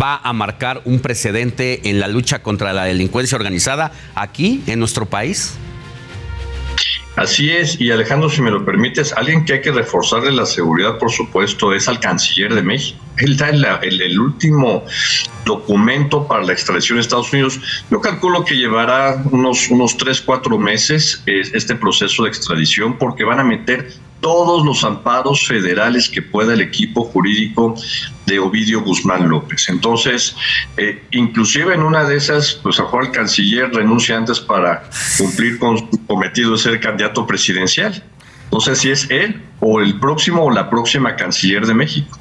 va 0.00 0.20
a 0.22 0.32
marcar 0.32 0.82
un 0.84 1.00
precedente 1.00 1.88
en 1.88 2.00
la 2.00 2.08
lucha 2.08 2.42
contra 2.42 2.72
la 2.72 2.84
delincuencia 2.84 3.36
organizada 3.36 3.92
aquí 4.14 4.62
en 4.66 4.78
nuestro 4.78 5.06
país. 5.06 5.54
Así 7.20 7.50
es, 7.50 7.78
y 7.78 7.90
Alejandro, 7.90 8.30
si 8.30 8.40
me 8.40 8.50
lo 8.50 8.64
permites, 8.64 9.12
alguien 9.12 9.44
que 9.44 9.52
hay 9.52 9.60
que 9.60 9.72
reforzarle 9.72 10.32
la 10.32 10.46
seguridad, 10.46 10.96
por 10.96 11.10
supuesto, 11.12 11.74
es 11.74 11.86
al 11.86 12.00
canciller 12.00 12.54
de 12.54 12.62
México. 12.62 12.98
Él 13.18 13.36
da 13.36 13.50
el, 13.50 14.18
último 14.18 14.86
documento 15.44 16.26
para 16.26 16.42
la 16.42 16.54
extradición 16.54 16.96
de 16.96 17.02
Estados 17.02 17.30
Unidos. 17.30 17.60
Yo 17.90 18.00
calculo 18.00 18.42
que 18.42 18.56
llevará 18.56 19.22
unos, 19.32 19.68
unos 19.68 19.98
3, 19.98 20.18
4 20.22 20.56
meses 20.56 21.22
eh, 21.26 21.42
este 21.52 21.74
proceso 21.74 22.22
de 22.22 22.30
extradición 22.30 22.96
porque 22.96 23.24
van 23.24 23.38
a 23.38 23.44
meter 23.44 23.92
todos 24.20 24.64
los 24.64 24.84
amparos 24.84 25.46
federales 25.46 26.08
que 26.08 26.22
pueda 26.22 26.54
el 26.54 26.60
equipo 26.60 27.04
jurídico 27.04 27.74
de 28.26 28.38
Ovidio 28.38 28.82
Guzmán 28.82 29.28
López. 29.28 29.68
Entonces, 29.68 30.36
eh, 30.76 31.02
inclusive 31.10 31.74
en 31.74 31.82
una 31.82 32.04
de 32.04 32.16
esas, 32.16 32.54
pues 32.62 32.78
a 32.78 32.84
el 33.00 33.10
canciller 33.10 33.72
renuncia 33.72 34.16
antes 34.16 34.40
para 34.40 34.88
cumplir 35.18 35.58
con 35.58 35.78
su 35.78 36.06
cometido 36.06 36.52
de 36.52 36.58
ser 36.58 36.80
candidato 36.80 37.26
presidencial. 37.26 38.02
No 38.52 38.60
sé 38.60 38.76
si 38.76 38.90
es 38.90 39.08
él 39.10 39.42
o 39.60 39.80
el 39.80 39.98
próximo 39.98 40.44
o 40.44 40.50
la 40.50 40.68
próxima 40.68 41.16
canciller 41.16 41.66
de 41.66 41.74
México. 41.74 42.18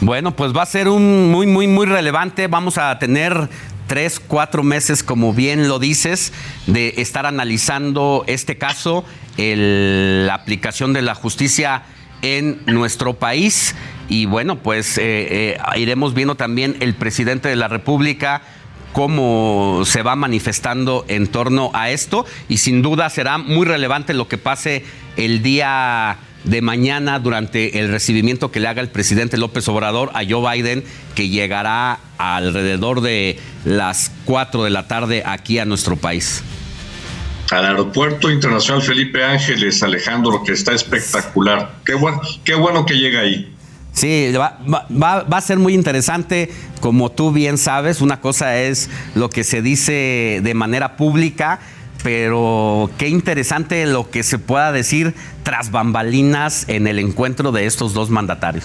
Bueno, 0.00 0.34
pues 0.34 0.56
va 0.56 0.62
a 0.62 0.66
ser 0.66 0.88
un 0.88 1.30
muy, 1.30 1.46
muy, 1.46 1.66
muy 1.66 1.86
relevante. 1.86 2.46
Vamos 2.46 2.78
a 2.78 2.98
tener 2.98 3.48
tres, 3.90 4.20
cuatro 4.20 4.62
meses, 4.62 5.02
como 5.02 5.34
bien 5.34 5.66
lo 5.66 5.80
dices, 5.80 6.32
de 6.68 6.94
estar 6.98 7.26
analizando 7.26 8.22
este 8.28 8.56
caso, 8.56 9.04
la 9.36 10.32
aplicación 10.32 10.92
de 10.92 11.02
la 11.02 11.16
justicia 11.16 11.82
en 12.22 12.60
nuestro 12.66 13.14
país. 13.14 13.74
Y 14.08 14.26
bueno, 14.26 14.60
pues 14.62 14.96
eh, 14.96 15.02
eh, 15.02 15.58
iremos 15.74 16.14
viendo 16.14 16.36
también 16.36 16.76
el 16.78 16.94
presidente 16.94 17.48
de 17.48 17.56
la 17.56 17.66
República 17.66 18.42
cómo 18.92 19.82
se 19.84 20.02
va 20.02 20.14
manifestando 20.14 21.04
en 21.08 21.26
torno 21.26 21.72
a 21.74 21.90
esto 21.90 22.26
y 22.48 22.58
sin 22.58 22.82
duda 22.82 23.10
será 23.10 23.38
muy 23.38 23.66
relevante 23.66 24.14
lo 24.14 24.28
que 24.28 24.38
pase 24.38 24.84
el 25.16 25.42
día 25.42 26.16
de 26.44 26.62
mañana 26.62 27.18
durante 27.18 27.80
el 27.80 27.90
recibimiento 27.90 28.50
que 28.50 28.60
le 28.60 28.68
haga 28.68 28.80
el 28.80 28.88
presidente 28.88 29.36
López 29.36 29.68
Obrador 29.68 30.10
a 30.14 30.22
Joe 30.28 30.56
Biden, 30.56 30.84
que 31.14 31.28
llegará 31.28 31.98
alrededor 32.18 33.00
de 33.00 33.38
las 33.64 34.12
4 34.24 34.64
de 34.64 34.70
la 34.70 34.88
tarde 34.88 35.22
aquí 35.24 35.58
a 35.58 35.64
nuestro 35.64 35.96
país. 35.96 36.42
Al 37.50 37.66
Aeropuerto 37.66 38.30
Internacional 38.30 38.80
Felipe 38.80 39.24
Ángeles, 39.24 39.82
Alejandro, 39.82 40.42
que 40.44 40.52
está 40.52 40.72
espectacular. 40.72 41.76
Qué 41.84 41.94
bueno, 41.94 42.20
qué 42.44 42.54
bueno 42.54 42.86
que 42.86 42.94
llega 42.94 43.20
ahí. 43.20 43.52
Sí, 43.92 44.32
va, 44.32 44.58
va, 44.64 45.36
a 45.36 45.40
ser 45.40 45.58
muy 45.58 45.74
interesante, 45.74 46.50
como 46.80 47.10
tú 47.10 47.32
bien 47.32 47.58
sabes, 47.58 48.00
una 48.00 48.20
cosa 48.20 48.56
es 48.56 48.88
lo 49.16 49.30
que 49.30 49.42
se 49.42 49.62
dice 49.62 50.40
de 50.42 50.54
manera 50.54 50.96
pública, 50.96 51.58
pero 52.02 52.90
qué 52.98 53.08
interesante 53.08 53.86
lo 53.86 54.10
que 54.10 54.22
se 54.22 54.38
pueda 54.38 54.72
decir 54.72 55.14
tras 55.42 55.70
bambalinas 55.70 56.68
en 56.68 56.86
el 56.86 56.98
encuentro 56.98 57.52
de 57.52 57.66
estos 57.66 57.94
dos 57.94 58.10
mandatarios. 58.10 58.64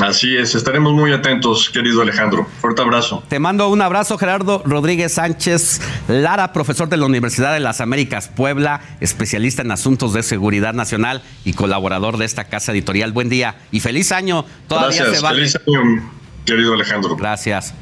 Así 0.00 0.36
es, 0.36 0.54
estaremos 0.54 0.94
muy 0.94 1.12
atentos, 1.12 1.70
querido 1.70 2.02
Alejandro. 2.02 2.46
Fuerte 2.60 2.82
abrazo. 2.82 3.22
Te 3.28 3.38
mando 3.38 3.68
un 3.68 3.82
abrazo, 3.82 4.18
Gerardo 4.18 4.62
Rodríguez 4.64 5.12
Sánchez 5.12 5.80
Lara, 6.08 6.52
profesor 6.52 6.88
de 6.88 6.96
la 6.96 7.06
Universidad 7.06 7.52
de 7.52 7.60
las 7.60 7.80
Américas 7.80 8.28
Puebla, 8.28 8.80
especialista 9.00 9.62
en 9.62 9.70
asuntos 9.70 10.12
de 10.12 10.24
seguridad 10.24 10.74
nacional 10.74 11.22
y 11.44 11.52
colaborador 11.52 12.16
de 12.16 12.24
esta 12.24 12.44
casa 12.44 12.72
editorial. 12.72 13.12
Buen 13.12 13.28
día 13.28 13.56
y 13.70 13.80
feliz 13.80 14.10
año. 14.10 14.44
Todavía 14.66 15.04
Gracias, 15.04 15.30
feliz 15.30 15.56
año, 15.68 16.10
querido 16.46 16.74
Alejandro. 16.74 17.14
Gracias. 17.14 17.72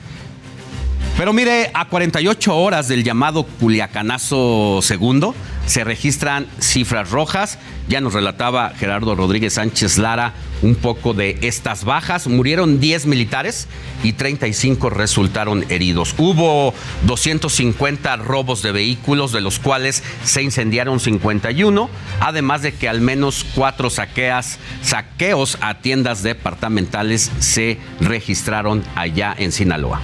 Pero 1.20 1.34
mire, 1.34 1.70
a 1.74 1.84
48 1.84 2.56
horas 2.56 2.88
del 2.88 3.05
llamado 3.05 3.42
Culiacanazo 3.44 4.80
segundo, 4.80 5.34
se 5.66 5.84
registran 5.84 6.47
cifras 6.60 7.10
rojas. 7.10 7.59
Ya 7.90 8.01
nos 8.01 8.14
relataba 8.14 8.70
Gerardo 8.70 9.14
Rodríguez 9.14 9.52
Sánchez 9.52 9.98
Lara 9.98 10.32
un 10.62 10.76
poco 10.76 11.12
de 11.12 11.36
estas 11.42 11.84
bajas. 11.84 12.26
Murieron 12.26 12.80
10 12.80 13.05
militares 13.05 13.68
y 14.02 14.14
35 14.14 14.88
resultaron 14.88 15.66
heridos. 15.68 16.14
Hubo 16.16 16.72
250 17.05 18.16
robos 18.16 18.62
de 18.62 18.72
vehículos, 18.72 19.30
de 19.30 19.42
los 19.42 19.59
cuales 19.59 20.02
se 20.24 20.42
incendiaron 20.42 21.01
51, 21.01 21.90
además 22.20 22.62
de 22.62 22.72
que 22.72 22.88
al 22.88 23.02
menos 23.02 23.44
cuatro 23.55 23.90
saqueas, 23.90 24.59
saqueos 24.80 25.59
a 25.60 25.82
tiendas 25.82 26.22
departamentales 26.22 27.30
se 27.40 27.76
registraron 28.01 28.82
allá 28.97 29.34
en 29.36 29.52
Sinaloa. 29.52 30.01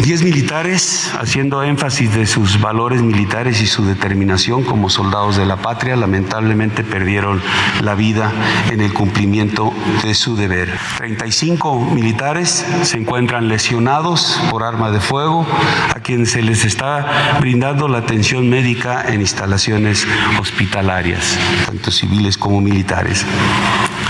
Diez 0.00 0.24
militares, 0.24 1.12
haciendo 1.20 1.62
énfasis 1.62 2.12
de 2.14 2.26
sus 2.26 2.60
valores 2.60 3.02
militares 3.02 3.60
y 3.60 3.66
su 3.66 3.84
determinación 3.84 4.64
como 4.64 4.90
soldados 4.90 5.36
de 5.36 5.46
la 5.46 5.56
patria, 5.56 5.94
lamentablemente 5.94 6.82
perdieron 6.82 7.40
la 7.82 7.94
vida 7.94 8.32
en 8.70 8.80
el 8.80 8.92
cumplimiento 8.94 9.72
de 10.02 10.14
su 10.14 10.34
deber. 10.34 10.76
35 10.96 11.90
militares 11.92 12.66
se 12.82 12.96
encuentran 12.96 13.48
lesionados 13.48 14.40
por 14.50 14.64
arma 14.64 14.90
de 14.90 14.98
fuego, 14.98 15.46
a 15.94 16.00
quienes 16.00 16.32
se 16.32 16.42
les 16.42 16.64
está 16.64 17.38
brindando 17.40 17.86
la 17.86 17.98
atención 17.98 18.48
médica 18.48 19.04
en 19.06 19.20
instalaciones 19.20 20.06
hospitalarias, 20.40 21.38
tanto 21.66 21.90
civiles 21.92 22.36
como 22.36 22.60
militares. 22.60 23.24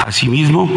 Asimismo, 0.06 0.68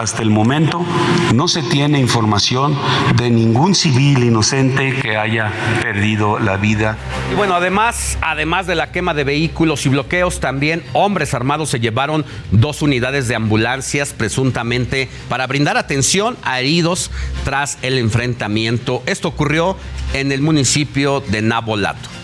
hasta 0.00 0.22
el 0.22 0.30
momento 0.30 0.84
no 1.32 1.46
se 1.46 1.62
tiene 1.62 2.00
información 2.00 2.76
de 3.16 3.30
ningún 3.30 3.74
civil 3.74 4.24
inocente 4.24 4.98
que 5.00 5.16
haya 5.16 5.52
perdido 5.80 6.38
la 6.40 6.56
vida. 6.56 6.98
Y 7.30 7.34
bueno, 7.36 7.54
además, 7.54 8.18
además 8.20 8.66
de 8.66 8.74
la 8.74 8.90
quema 8.90 9.14
de 9.14 9.24
vehículos 9.24 9.86
y 9.86 9.90
bloqueos, 9.90 10.40
también 10.40 10.82
hombres 10.92 11.34
armados 11.34 11.70
se 11.70 11.78
llevaron 11.78 12.24
dos 12.50 12.82
unidades 12.82 13.28
de 13.28 13.36
ambulancias 13.36 14.12
presuntamente 14.12 15.08
para 15.28 15.46
brindar 15.46 15.76
atención 15.76 16.36
a 16.42 16.60
heridos 16.60 17.12
tras 17.44 17.78
el 17.82 17.98
enfrentamiento. 17.98 19.02
Esto 19.06 19.28
ocurrió 19.28 19.76
en 20.14 20.32
el 20.32 20.42
municipio 20.42 21.20
de 21.20 21.42
Nabolato. 21.42 22.23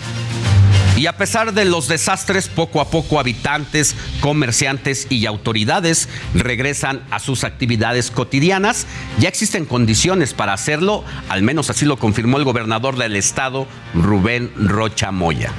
Y 1.00 1.06
a 1.06 1.16
pesar 1.16 1.54
de 1.54 1.64
los 1.64 1.88
desastres, 1.88 2.48
poco 2.48 2.78
a 2.78 2.90
poco 2.90 3.18
habitantes, 3.18 3.96
comerciantes 4.20 5.06
y 5.08 5.24
autoridades 5.24 6.10
regresan 6.34 7.02
a 7.10 7.20
sus 7.20 7.42
actividades 7.42 8.10
cotidianas. 8.10 8.86
Ya 9.18 9.30
existen 9.30 9.64
condiciones 9.64 10.34
para 10.34 10.52
hacerlo, 10.52 11.02
al 11.30 11.42
menos 11.42 11.70
así 11.70 11.86
lo 11.86 11.96
confirmó 11.96 12.36
el 12.36 12.44
gobernador 12.44 12.98
del 12.98 13.16
estado, 13.16 13.66
Rubén 13.94 14.52
Rocha 14.56 15.10
Moya. 15.10 15.50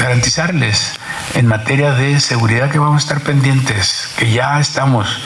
Garantizarles 0.00 0.98
en 1.36 1.46
materia 1.46 1.92
de 1.92 2.18
seguridad 2.18 2.70
que 2.70 2.78
vamos 2.78 2.96
a 2.96 3.06
estar 3.06 3.20
pendientes, 3.22 4.08
que 4.18 4.32
ya 4.32 4.58
estamos 4.58 5.20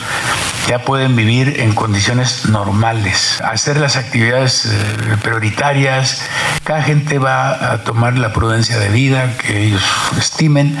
ya 0.67 0.79
pueden 0.79 1.15
vivir 1.15 1.59
en 1.59 1.73
condiciones 1.73 2.45
normales, 2.45 3.41
hacer 3.41 3.77
las 3.77 3.95
actividades 3.95 4.65
eh, 4.65 5.17
prioritarias. 5.21 6.21
Cada 6.63 6.83
gente 6.83 7.17
va 7.19 7.73
a 7.73 7.83
tomar 7.83 8.17
la 8.17 8.31
prudencia 8.31 8.77
de 8.77 8.89
vida 8.89 9.35
que 9.37 9.65
ellos 9.65 9.83
estimen, 10.17 10.77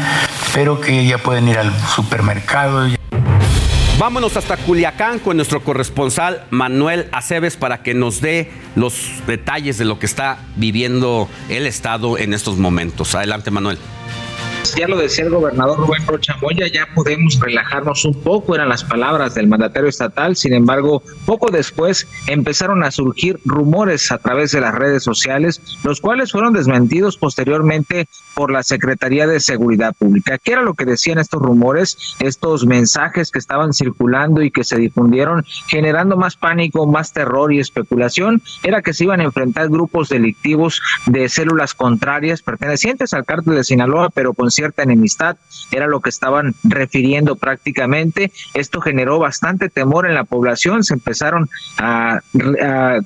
pero 0.53 0.79
que 0.79 1.05
ya 1.05 1.17
pueden 1.17 1.47
ir 1.47 1.57
al 1.57 1.73
supermercado. 1.95 2.87
Vámonos 3.97 4.37
hasta 4.37 4.57
Culiacán 4.57 5.19
con 5.19 5.35
nuestro 5.35 5.61
corresponsal 5.63 6.45
Manuel 6.49 7.07
Aceves 7.11 7.55
para 7.55 7.83
que 7.83 7.93
nos 7.93 8.21
dé 8.21 8.51
los 8.75 9.11
detalles 9.27 9.77
de 9.77 9.85
lo 9.85 9.99
que 9.99 10.05
está 10.05 10.39
viviendo 10.55 11.29
el 11.49 11.67
Estado 11.67 12.17
en 12.17 12.33
estos 12.33 12.57
momentos. 12.57 13.13
Adelante, 13.13 13.51
Manuel. 13.51 13.77
Ya 14.77 14.87
lo 14.87 14.97
decía 14.97 15.25
el 15.25 15.31
gobernador 15.31 15.79
Rubén 15.79 16.05
Rocha 16.07 16.35
Moya, 16.41 16.67
ya 16.67 16.87
podemos 16.95 17.39
relajarnos 17.39 18.05
un 18.05 18.13
poco, 18.21 18.55
eran 18.55 18.69
las 18.69 18.83
palabras 18.83 19.35
del 19.35 19.47
mandatario 19.47 19.89
estatal. 19.89 20.35
Sin 20.35 20.53
embargo, 20.53 21.03
poco 21.25 21.51
después 21.51 22.07
empezaron 22.27 22.83
a 22.83 22.91
surgir 22.91 23.39
rumores 23.45 24.11
a 24.11 24.17
través 24.17 24.51
de 24.51 24.61
las 24.61 24.73
redes 24.73 25.03
sociales, 25.03 25.61
los 25.83 25.99
cuales 25.99 26.31
fueron 26.31 26.53
desmentidos 26.53 27.17
posteriormente 27.17 28.07
por 28.33 28.51
la 28.51 28.63
Secretaría 28.63 29.27
de 29.27 29.39
Seguridad 29.39 29.93
Pública. 29.97 30.37
¿Qué 30.37 30.53
era 30.53 30.61
lo 30.61 30.73
que 30.73 30.85
decían 30.85 31.19
estos 31.19 31.41
rumores, 31.41 32.15
estos 32.19 32.65
mensajes 32.65 33.29
que 33.29 33.39
estaban 33.39 33.73
circulando 33.73 34.41
y 34.41 34.51
que 34.51 34.63
se 34.63 34.77
difundieron, 34.77 35.45
generando 35.67 36.17
más 36.17 36.37
pánico, 36.37 36.87
más 36.87 37.13
terror 37.13 37.51
y 37.53 37.59
especulación? 37.59 38.41
Era 38.63 38.81
que 38.81 38.93
se 38.93 39.03
iban 39.03 39.21
a 39.21 39.25
enfrentar 39.25 39.69
grupos 39.69 40.09
delictivos 40.09 40.81
de 41.05 41.29
células 41.29 41.73
contrarias 41.73 42.41
pertenecientes 42.41 43.13
al 43.13 43.25
cártel 43.25 43.55
de 43.55 43.63
Sinaloa, 43.63 44.09
pero 44.09 44.33
con 44.33 44.49
cierta 44.61 44.83
enemistad, 44.83 45.37
era 45.71 45.87
lo 45.87 46.01
que 46.01 46.09
estaban 46.09 46.53
refiriendo 46.63 47.35
prácticamente. 47.35 48.31
Esto 48.53 48.79
generó 48.79 49.17
bastante 49.17 49.69
temor 49.69 50.05
en 50.05 50.13
la 50.13 50.23
población, 50.23 50.83
se 50.83 50.93
empezaron 50.93 51.49
a, 51.77 52.21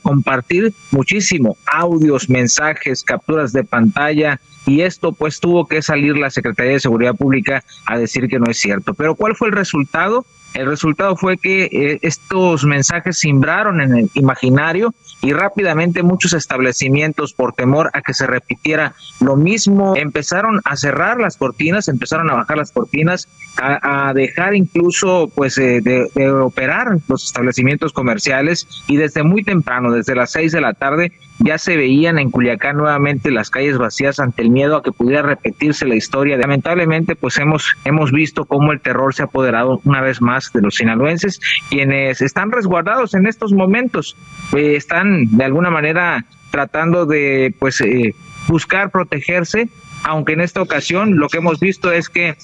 compartir 0.02 0.74
muchísimo 0.92 1.58
audios, 1.66 2.30
mensajes, 2.30 3.04
capturas 3.04 3.54
de 3.54 3.64
pantalla, 3.64 4.40
y 4.66 4.82
esto 4.82 5.14
pues 5.14 5.40
tuvo 5.40 5.68
que 5.68 5.82
salir 5.82 6.18
la 6.18 6.30
Secretaría 6.30 6.74
de 6.74 6.80
Seguridad 6.80 7.16
Pública 7.16 7.64
a 7.86 7.98
decir 7.98 8.28
que 8.28 8.40
no 8.40 8.48
es 8.50 8.58
cierto. 8.58 8.94
Pero 8.94 9.16
¿cuál 9.16 9.36
fue 9.36 9.48
el 9.48 9.54
resultado? 9.54 10.26
El 10.54 10.66
resultado 10.66 11.16
fue 11.16 11.38
que 11.38 11.66
eh, 11.66 12.00
estos 12.02 12.64
mensajes 12.66 13.20
simbraron 13.20 13.82
en 13.82 13.96
el 13.96 14.10
imaginario 14.14 14.94
y 15.26 15.34
rápidamente 15.34 16.04
muchos 16.04 16.34
establecimientos 16.34 17.34
por 17.34 17.54
temor 17.54 17.90
a 17.94 18.02
que 18.02 18.14
se 18.14 18.28
repitiera 18.28 18.94
lo 19.20 19.36
mismo 19.36 19.96
empezaron 19.96 20.62
a 20.64 20.78
cerrar 20.78 21.20
las 21.20 21.36
cortinas, 21.38 21.88
empezaron 21.88 22.30
a 22.30 22.36
bajar 22.36 22.58
las 22.58 22.72
cortinas, 22.72 23.28
a, 23.58 24.14
dejar 24.14 24.54
incluso 24.54 25.32
pues 25.34 25.58
eh, 25.58 25.82
de, 25.82 26.30
operar 26.30 26.98
los 27.08 27.26
establecimientos 27.26 27.92
comerciales 27.92 28.68
y 28.88 28.98
desde 28.98 29.24
muy 29.24 29.44
temprano, 29.44 29.92
desde 29.92 30.14
las 30.14 30.32
seis 30.32 30.52
de 30.52 30.62
la 30.62 30.74
tarde, 30.74 31.12
ya 31.40 31.58
se 31.58 31.76
veían 31.76 32.18
en 32.18 32.32
Culiacán 32.32 32.78
nuevamente 32.78 33.32
las 33.32 33.50
calles 33.50 33.78
vacías 33.78 34.20
ante 34.20 34.42
el 34.42 34.50
miedo 34.50 34.78
a 34.78 34.84
que 34.84 34.92
pudiera 34.92 35.22
repetirse 35.22 35.86
la 35.86 35.96
historia. 35.96 36.38
Lamentablemente, 36.38 37.16
pues 37.16 37.38
hemos, 37.38 37.76
hemos 37.84 38.12
visto 38.12 38.46
cómo 38.46 38.72
el 38.72 38.82
terror 38.82 39.14
se 39.14 39.24
ha 39.24 39.26
apoderado 39.26 39.82
una 39.84 40.02
vez 40.02 40.22
más 40.22 40.52
de 40.54 40.62
los 40.62 40.76
sinaloenses, 40.76 41.40
quienes 41.70 42.22
están 42.22 42.52
resguardados 42.52 43.14
en 43.14 43.28
estos 43.28 43.52
momentos, 43.54 44.16
eh, 44.56 44.76
están 44.76 45.26
de 45.38 45.44
alguna 45.44 45.70
manera 45.70 46.26
tratando 46.52 47.06
de 47.06 47.54
pues 47.60 47.82
eh, 47.82 48.16
buscar 48.48 48.90
protegerse 48.90 49.68
aunque 50.04 50.34
en 50.34 50.42
esta 50.42 50.62
ocasión 50.62 51.18
lo 51.18 51.28
que 51.30 51.40
hemos 51.40 51.60
visto 51.60 51.92
es 51.92 52.10
que 52.10 52.38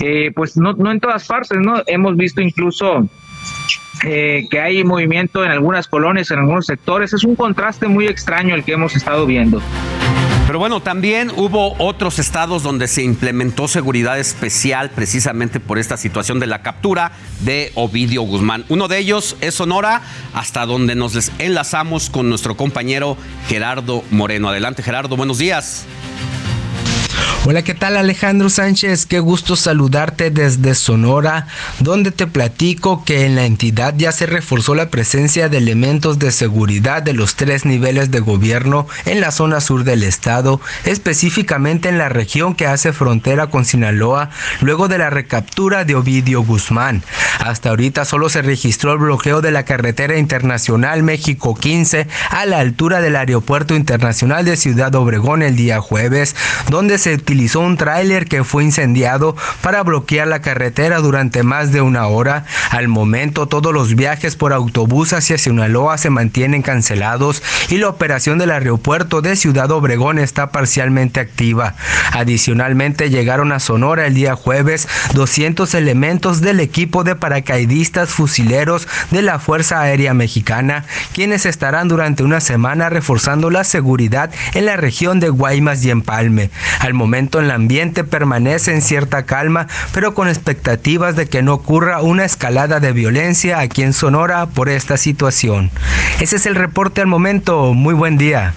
eh, 0.00 0.30
pues 0.34 0.58
no, 0.58 0.74
no 0.74 0.92
en 0.92 1.00
todas 1.00 1.26
partes 1.26 1.58
no 1.58 1.82
hemos 1.86 2.16
visto 2.16 2.42
incluso 2.42 3.08
eh, 4.04 4.46
que 4.50 4.60
hay 4.60 4.82
movimiento 4.84 5.44
en 5.44 5.50
algunas 5.50 5.86
colonias, 5.86 6.30
en 6.30 6.40
algunos 6.40 6.66
sectores. 6.66 7.12
Es 7.12 7.24
un 7.24 7.36
contraste 7.36 7.88
muy 7.88 8.06
extraño 8.06 8.54
el 8.54 8.64
que 8.64 8.72
hemos 8.72 8.96
estado 8.96 9.26
viendo. 9.26 9.62
Pero 10.46 10.58
bueno, 10.58 10.80
también 10.80 11.30
hubo 11.36 11.76
otros 11.78 12.18
estados 12.18 12.62
donde 12.62 12.88
se 12.88 13.02
implementó 13.02 13.68
seguridad 13.68 14.18
especial 14.18 14.90
precisamente 14.90 15.60
por 15.60 15.78
esta 15.78 15.96
situación 15.96 16.40
de 16.40 16.46
la 16.46 16.62
captura 16.62 17.12
de 17.40 17.70
Ovidio 17.74 18.22
Guzmán. 18.22 18.64
Uno 18.68 18.88
de 18.88 18.98
ellos 18.98 19.36
es 19.40 19.54
Sonora, 19.54 20.02
hasta 20.34 20.66
donde 20.66 20.94
nos 20.94 21.30
enlazamos 21.38 22.10
con 22.10 22.28
nuestro 22.28 22.56
compañero 22.56 23.16
Gerardo 23.48 24.02
Moreno. 24.10 24.48
Adelante 24.48 24.82
Gerardo, 24.82 25.16
buenos 25.16 25.38
días. 25.38 25.86
Hola, 27.44 27.62
¿qué 27.62 27.74
tal 27.74 27.96
Alejandro 27.96 28.48
Sánchez? 28.48 29.04
Qué 29.04 29.18
gusto 29.18 29.56
saludarte 29.56 30.30
desde 30.30 30.76
Sonora, 30.76 31.48
donde 31.80 32.12
te 32.12 32.28
platico 32.28 33.04
que 33.04 33.26
en 33.26 33.34
la 33.34 33.46
entidad 33.46 33.94
ya 33.96 34.12
se 34.12 34.26
reforzó 34.26 34.76
la 34.76 34.90
presencia 34.90 35.48
de 35.48 35.58
elementos 35.58 36.20
de 36.20 36.30
seguridad 36.30 37.02
de 37.02 37.14
los 37.14 37.34
tres 37.34 37.64
niveles 37.64 38.12
de 38.12 38.20
gobierno 38.20 38.86
en 39.06 39.20
la 39.20 39.32
zona 39.32 39.60
sur 39.60 39.82
del 39.82 40.04
estado, 40.04 40.60
específicamente 40.84 41.88
en 41.88 41.98
la 41.98 42.08
región 42.08 42.54
que 42.54 42.68
hace 42.68 42.92
frontera 42.92 43.48
con 43.48 43.64
Sinaloa, 43.64 44.30
luego 44.60 44.86
de 44.86 44.98
la 44.98 45.10
recaptura 45.10 45.84
de 45.84 45.96
Ovidio 45.96 46.44
Guzmán. 46.44 47.02
Hasta 47.40 47.70
ahorita 47.70 48.04
solo 48.04 48.28
se 48.28 48.42
registró 48.42 48.92
el 48.92 48.98
bloqueo 48.98 49.40
de 49.40 49.50
la 49.50 49.64
carretera 49.64 50.16
internacional 50.16 51.02
México 51.02 51.56
15 51.56 52.06
a 52.30 52.46
la 52.46 52.60
altura 52.60 53.00
del 53.00 53.16
aeropuerto 53.16 53.74
internacional 53.74 54.44
de 54.44 54.56
Ciudad 54.56 54.94
Obregón 54.94 55.42
el 55.42 55.56
día 55.56 55.80
jueves, 55.80 56.36
donde 56.70 56.98
se 56.98 57.18
utilizó 57.32 57.60
un 57.60 57.78
tráiler 57.78 58.26
que 58.26 58.44
fue 58.44 58.62
incendiado 58.62 59.34
para 59.62 59.82
bloquear 59.82 60.28
la 60.28 60.42
carretera 60.42 60.98
durante 60.98 61.42
más 61.42 61.72
de 61.72 61.80
una 61.80 62.06
hora. 62.06 62.44
Al 62.68 62.88
momento 62.88 63.48
todos 63.48 63.72
los 63.72 63.94
viajes 63.94 64.36
por 64.36 64.52
autobús 64.52 65.14
hacia 65.14 65.38
Sinaloa 65.38 65.96
se 65.96 66.10
mantienen 66.10 66.60
cancelados 66.60 67.42
y 67.70 67.78
la 67.78 67.88
operación 67.88 68.36
del 68.36 68.50
aeropuerto 68.50 69.22
de 69.22 69.36
Ciudad 69.36 69.70
Obregón 69.70 70.18
está 70.18 70.52
parcialmente 70.52 71.20
activa. 71.20 71.74
Adicionalmente 72.12 73.08
llegaron 73.08 73.50
a 73.52 73.60
Sonora 73.60 74.06
el 74.06 74.12
día 74.12 74.36
jueves 74.36 74.86
200 75.14 75.74
elementos 75.74 76.42
del 76.42 76.60
equipo 76.60 77.02
de 77.02 77.16
paracaidistas 77.16 78.10
fusileros 78.10 78.86
de 79.10 79.22
la 79.22 79.38
Fuerza 79.38 79.80
Aérea 79.80 80.12
Mexicana, 80.12 80.84
quienes 81.14 81.46
estarán 81.46 81.88
durante 81.88 82.24
una 82.24 82.40
semana 82.40 82.90
reforzando 82.90 83.48
la 83.48 83.64
seguridad 83.64 84.30
en 84.52 84.66
la 84.66 84.76
región 84.76 85.18
de 85.18 85.30
Guaymas 85.30 85.82
y 85.82 85.88
Empalme. 85.88 86.50
Al 86.80 86.92
momento 86.92 87.21
en 87.38 87.44
el 87.46 87.50
ambiente 87.50 88.04
permanece 88.04 88.72
en 88.72 88.82
cierta 88.82 89.24
calma, 89.24 89.66
pero 89.92 90.14
con 90.14 90.28
expectativas 90.28 91.16
de 91.16 91.26
que 91.26 91.42
no 91.42 91.54
ocurra 91.54 92.00
una 92.02 92.24
escalada 92.24 92.80
de 92.80 92.92
violencia 92.92 93.60
aquí 93.60 93.82
en 93.82 93.92
Sonora 93.92 94.46
por 94.46 94.68
esta 94.68 94.96
situación. 94.96 95.70
Ese 96.20 96.36
es 96.36 96.46
el 96.46 96.54
reporte 96.54 97.00
al 97.00 97.06
momento. 97.06 97.74
Muy 97.74 97.94
buen 97.94 98.18
día. 98.18 98.54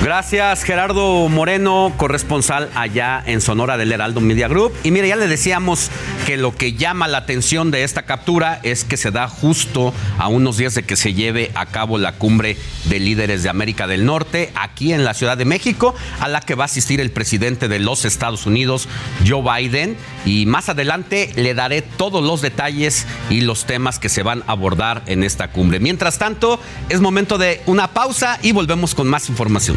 Gracias 0.00 0.62
Gerardo 0.62 1.28
Moreno, 1.28 1.92
corresponsal 1.96 2.70
allá 2.76 3.20
en 3.26 3.40
Sonora 3.40 3.76
del 3.76 3.90
Heraldo 3.90 4.20
Media 4.20 4.46
Group. 4.46 4.72
Y 4.84 4.92
mire, 4.92 5.08
ya 5.08 5.16
le 5.16 5.26
decíamos 5.26 5.90
que 6.24 6.36
lo 6.36 6.54
que 6.54 6.74
llama 6.74 7.08
la 7.08 7.18
atención 7.18 7.72
de 7.72 7.82
esta 7.82 8.02
captura 8.02 8.60
es 8.62 8.84
que 8.84 8.96
se 8.96 9.10
da 9.10 9.26
justo 9.26 9.92
a 10.18 10.28
unos 10.28 10.56
días 10.56 10.76
de 10.76 10.84
que 10.84 10.94
se 10.94 11.14
lleve 11.14 11.50
a 11.56 11.66
cabo 11.66 11.98
la 11.98 12.12
cumbre 12.12 12.56
de 12.84 13.00
líderes 13.00 13.42
de 13.42 13.48
América 13.48 13.88
del 13.88 14.06
Norte 14.06 14.52
aquí 14.54 14.92
en 14.92 15.04
la 15.04 15.14
Ciudad 15.14 15.36
de 15.36 15.44
México, 15.44 15.96
a 16.20 16.28
la 16.28 16.42
que 16.42 16.54
va 16.54 16.64
a 16.64 16.66
asistir 16.66 17.00
el 17.00 17.10
presidente 17.10 17.66
de 17.66 17.80
los 17.80 18.04
Estados 18.04 18.46
Unidos, 18.46 18.88
Joe 19.26 19.42
Biden. 19.42 19.96
Y 20.24 20.46
más 20.46 20.68
adelante 20.68 21.32
le 21.34 21.54
daré 21.54 21.82
todos 21.82 22.22
los 22.22 22.40
detalles 22.40 23.04
y 23.30 23.40
los 23.40 23.64
temas 23.64 23.98
que 23.98 24.08
se 24.08 24.22
van 24.22 24.44
a 24.46 24.52
abordar 24.52 25.02
en 25.06 25.24
esta 25.24 25.50
cumbre. 25.50 25.80
Mientras 25.80 26.18
tanto, 26.18 26.60
es 26.88 27.00
momento 27.00 27.36
de 27.36 27.62
una 27.66 27.88
pausa 27.88 28.38
y 28.42 28.52
volvemos 28.52 28.94
con 28.94 29.08
más 29.08 29.28
información. 29.28 29.76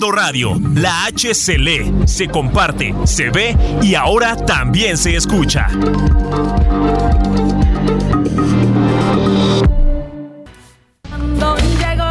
Radio, 0.00 0.58
la 0.74 1.04
H 1.04 1.34
se 1.34 1.58
lee, 1.58 1.92
se 2.06 2.26
comparte, 2.26 2.94
se 3.04 3.30
ve 3.30 3.56
y 3.82 3.94
ahora 3.94 4.36
también 4.36 4.96
se 4.96 5.16
escucha. 5.16 5.66
Cuando 11.08 11.56
llego 11.56 12.04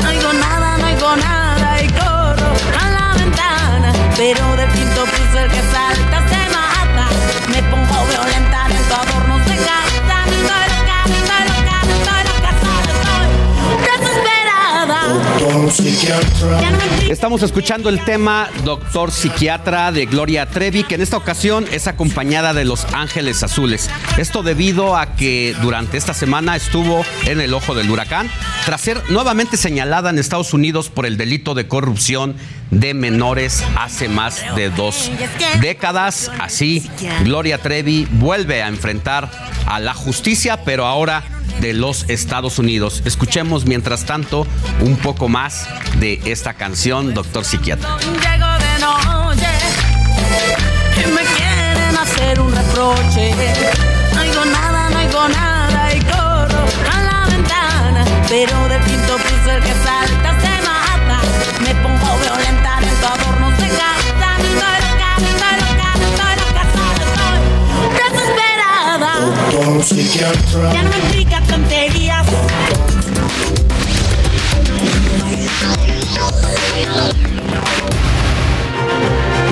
no 0.00 0.08
oigo 0.08 0.32
nada, 0.32 0.78
no 0.78 0.86
oigo 0.86 1.16
nada 1.16 1.82
y 1.82 1.88
corro 1.88 2.52
a 2.80 2.90
la 2.90 3.14
ventana, 3.18 3.92
pero 4.16 4.56
de 4.56 4.66
pinto 4.68 5.04
puse 5.04 5.44
el 5.44 5.50
que 5.50 5.60
salta 5.72 5.91
Estamos 17.08 17.42
escuchando 17.42 17.88
el 17.88 18.04
tema 18.04 18.50
Doctor 18.62 19.10
Psiquiatra 19.10 19.90
de 19.90 20.04
Gloria 20.04 20.44
Trevi, 20.44 20.84
que 20.84 20.96
en 20.96 21.00
esta 21.00 21.16
ocasión 21.16 21.64
es 21.72 21.86
acompañada 21.86 22.52
de 22.52 22.66
Los 22.66 22.84
Ángeles 22.92 23.42
Azules. 23.42 23.88
Esto 24.18 24.42
debido 24.42 24.98
a 24.98 25.16
que 25.16 25.56
durante 25.62 25.96
esta 25.96 26.12
semana 26.12 26.56
estuvo 26.56 27.06
en 27.24 27.40
el 27.40 27.54
ojo 27.54 27.74
del 27.74 27.90
huracán, 27.90 28.30
tras 28.66 28.82
ser 28.82 29.02
nuevamente 29.08 29.56
señalada 29.56 30.10
en 30.10 30.18
Estados 30.18 30.52
Unidos 30.52 30.90
por 30.90 31.06
el 31.06 31.16
delito 31.16 31.54
de 31.54 31.66
corrupción 31.66 32.36
de 32.70 32.92
menores 32.92 33.64
hace 33.76 34.10
más 34.10 34.42
de 34.54 34.68
dos 34.68 35.10
décadas. 35.62 36.30
Así, 36.38 36.90
Gloria 37.24 37.58
Trevi 37.58 38.06
vuelve 38.12 38.62
a 38.62 38.68
enfrentar 38.68 39.30
a 39.66 39.80
la 39.80 39.94
justicia, 39.94 40.64
pero 40.64 40.84
ahora 40.84 41.24
de 41.60 41.72
los 41.72 42.08
Estados 42.08 42.58
Unidos. 42.58 43.02
Escuchemos 43.04 43.66
mientras 43.66 44.04
tanto 44.04 44.46
un 44.80 44.96
poco 44.96 45.28
más 45.28 45.68
de 45.98 46.20
esta 46.24 46.54
canción, 46.54 47.14
Doctor 47.14 47.44
Psiquiatra. 47.44 47.96
Llego 47.98 48.12
de 48.18 48.78
noche 48.80 49.48
y 50.96 51.10
me 51.12 51.22
quieren 51.22 51.96
hacer 51.96 52.40
un 52.40 52.52
reproche. 52.54 53.34
No 54.14 54.20
oigo 54.20 54.44
nada, 54.46 54.90
no 54.90 54.98
oigo 54.98 55.28
nada 55.28 55.94
y 55.94 56.00
corro 56.00 56.64
a 56.92 57.02
la 57.02 57.26
ventana. 57.30 58.04
Pero 58.28 58.68
de 58.68 58.78
pinto 58.80 59.16
puse 59.16 59.56
el 59.56 59.62
que 59.62 59.74
salta 59.84 60.40
se 60.40 60.62
mata. 60.66 61.20
Me 61.62 61.74
pongo 61.76 62.18
violenta, 62.18 62.80
viento 62.80 63.06
adornos 63.06 63.21
Ya 70.72 70.82
no 70.82 71.46
tonterías. 71.46 72.26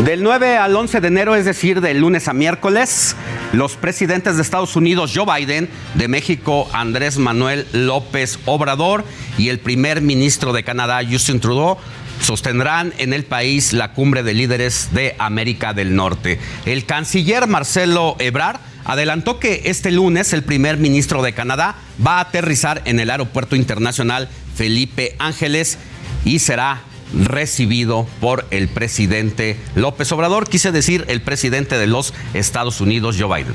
Del 0.04 0.22
9 0.24 0.56
al 0.56 0.74
11 0.74 1.00
de 1.00 1.08
enero, 1.08 1.36
es 1.36 1.44
decir, 1.44 1.80
del 1.80 2.00
lunes 2.00 2.26
a 2.26 2.32
miércoles, 2.32 3.14
los 3.52 3.76
presidentes 3.76 4.36
de 4.36 4.42
Estados 4.42 4.74
Unidos, 4.74 5.12
Joe 5.14 5.26
Biden, 5.38 5.68
de 5.94 6.08
México, 6.08 6.68
Andrés 6.72 7.18
Manuel 7.18 7.66
López 7.72 8.40
Obrador, 8.46 9.04
y 9.38 9.50
el 9.50 9.60
primer 9.60 10.00
ministro 10.00 10.52
de 10.52 10.64
Canadá, 10.64 11.00
Justin 11.08 11.38
Trudeau, 11.38 11.78
sostendrán 12.20 12.92
en 12.98 13.12
el 13.12 13.24
país 13.24 13.72
la 13.72 13.92
cumbre 13.92 14.24
de 14.24 14.34
líderes 14.34 14.88
de 14.92 15.14
América 15.18 15.74
del 15.74 15.94
Norte. 15.94 16.40
El 16.66 16.86
canciller 16.86 17.46
Marcelo 17.46 18.16
Ebrard 18.18 18.69
adelantó 18.90 19.38
que 19.38 19.62
este 19.66 19.92
lunes 19.92 20.32
el 20.32 20.42
primer 20.42 20.76
ministro 20.76 21.22
de 21.22 21.32
Canadá 21.32 21.76
va 22.04 22.18
a 22.18 22.22
aterrizar 22.22 22.82
en 22.86 22.98
el 22.98 23.10
aeropuerto 23.10 23.54
internacional 23.54 24.28
Felipe 24.56 25.14
Ángeles 25.20 25.78
y 26.24 26.40
será 26.40 26.82
recibido 27.14 28.08
por 28.20 28.46
el 28.50 28.68
presidente 28.68 29.56
López 29.76 30.10
Obrador, 30.10 30.48
quise 30.48 30.72
decir 30.72 31.04
el 31.06 31.22
presidente 31.22 31.78
de 31.78 31.86
los 31.86 32.14
Estados 32.34 32.80
Unidos, 32.80 33.14
Joe 33.16 33.42
Biden. 33.42 33.54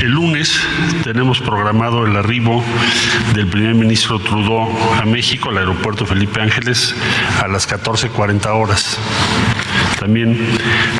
El 0.00 0.10
lunes 0.10 0.60
tenemos 1.02 1.40
programado 1.40 2.04
el 2.04 2.14
arribo 2.14 2.62
del 3.34 3.46
primer 3.46 3.74
ministro 3.74 4.18
Trudeau 4.18 4.68
a 5.00 5.06
México, 5.06 5.48
al 5.48 5.58
aeropuerto 5.58 6.04
Felipe 6.04 6.42
Ángeles, 6.42 6.94
a 7.42 7.48
las 7.48 7.66
14.40 7.66 8.46
horas. 8.48 8.98
También 10.02 10.36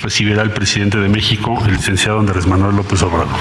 recibirá 0.01 0.43
el 0.43 0.53
presidente 0.53 0.97
de 0.97 1.09
México, 1.09 1.61
el 1.67 1.73
licenciado 1.73 2.21
Andrés 2.21 2.47
Manuel 2.47 2.77
López 2.77 3.03
Obrador. 3.03 3.37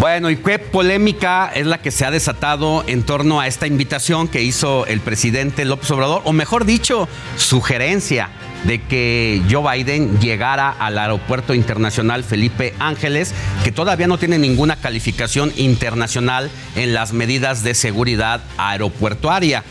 Bueno, 0.00 0.28
y 0.28 0.34
qué 0.38 0.58
polémica 0.58 1.52
es 1.54 1.66
la 1.66 1.78
que 1.78 1.92
se 1.92 2.04
ha 2.04 2.10
desatado 2.10 2.82
en 2.88 3.04
torno 3.04 3.38
a 3.38 3.46
esta 3.46 3.68
invitación 3.68 4.26
que 4.26 4.42
hizo 4.42 4.86
el 4.86 4.98
presidente 4.98 5.64
López 5.64 5.88
Obrador, 5.92 6.22
o 6.24 6.32
mejor 6.32 6.64
dicho, 6.64 7.08
sugerencia 7.36 8.30
de 8.64 8.82
que 8.82 9.40
Joe 9.48 9.72
Biden 9.72 10.18
llegara 10.18 10.70
al 10.70 10.98
aeropuerto 10.98 11.54
internacional 11.54 12.24
Felipe 12.24 12.74
Ángeles, 12.80 13.32
que 13.62 13.70
todavía 13.70 14.08
no 14.08 14.18
tiene 14.18 14.36
ninguna 14.36 14.74
calificación 14.74 15.52
internacional 15.56 16.50
en 16.74 16.92
las 16.92 17.12
medidas 17.12 17.62
de 17.62 17.74
seguridad 17.74 18.40
aeropuertuaria. 18.58 19.62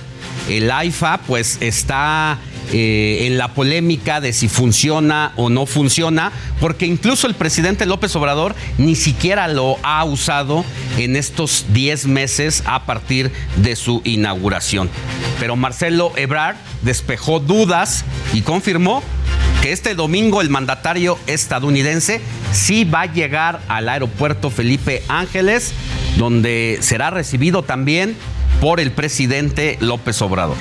El 0.49 0.71
AIFA 0.71 1.19
pues 1.27 1.57
está 1.59 2.39
eh, 2.71 3.27
en 3.27 3.37
la 3.37 3.53
polémica 3.53 4.21
de 4.21 4.33
si 4.33 4.47
funciona 4.47 5.33
o 5.35 5.49
no 5.49 5.65
funciona, 5.65 6.31
porque 6.59 6.85
incluso 6.85 7.27
el 7.27 7.35
presidente 7.35 7.85
López 7.85 8.15
Obrador 8.15 8.55
ni 8.77 8.95
siquiera 8.95 9.47
lo 9.47 9.77
ha 9.83 10.03
usado 10.05 10.63
en 10.97 11.15
estos 11.15 11.65
10 11.73 12.07
meses 12.07 12.63
a 12.65 12.85
partir 12.85 13.31
de 13.57 13.75
su 13.75 14.01
inauguración. 14.05 14.89
Pero 15.39 15.55
Marcelo 15.55 16.13
Ebrard 16.15 16.55
despejó 16.81 17.39
dudas 17.39 18.05
y 18.33 18.41
confirmó 18.41 19.03
que 19.61 19.71
este 19.71 19.93
domingo 19.93 20.41
el 20.41 20.49
mandatario 20.49 21.19
estadounidense 21.27 22.21
sí 22.51 22.83
va 22.85 23.01
a 23.01 23.13
llegar 23.13 23.61
al 23.67 23.89
aeropuerto 23.89 24.49
Felipe 24.49 25.03
Ángeles, 25.07 25.73
donde 26.17 26.79
será 26.81 27.09
recibido 27.09 27.63
también 27.63 28.15
por 28.59 28.79
el 28.79 28.91
presidente 28.91 29.77
López 29.81 30.21
Obrador 30.21 30.57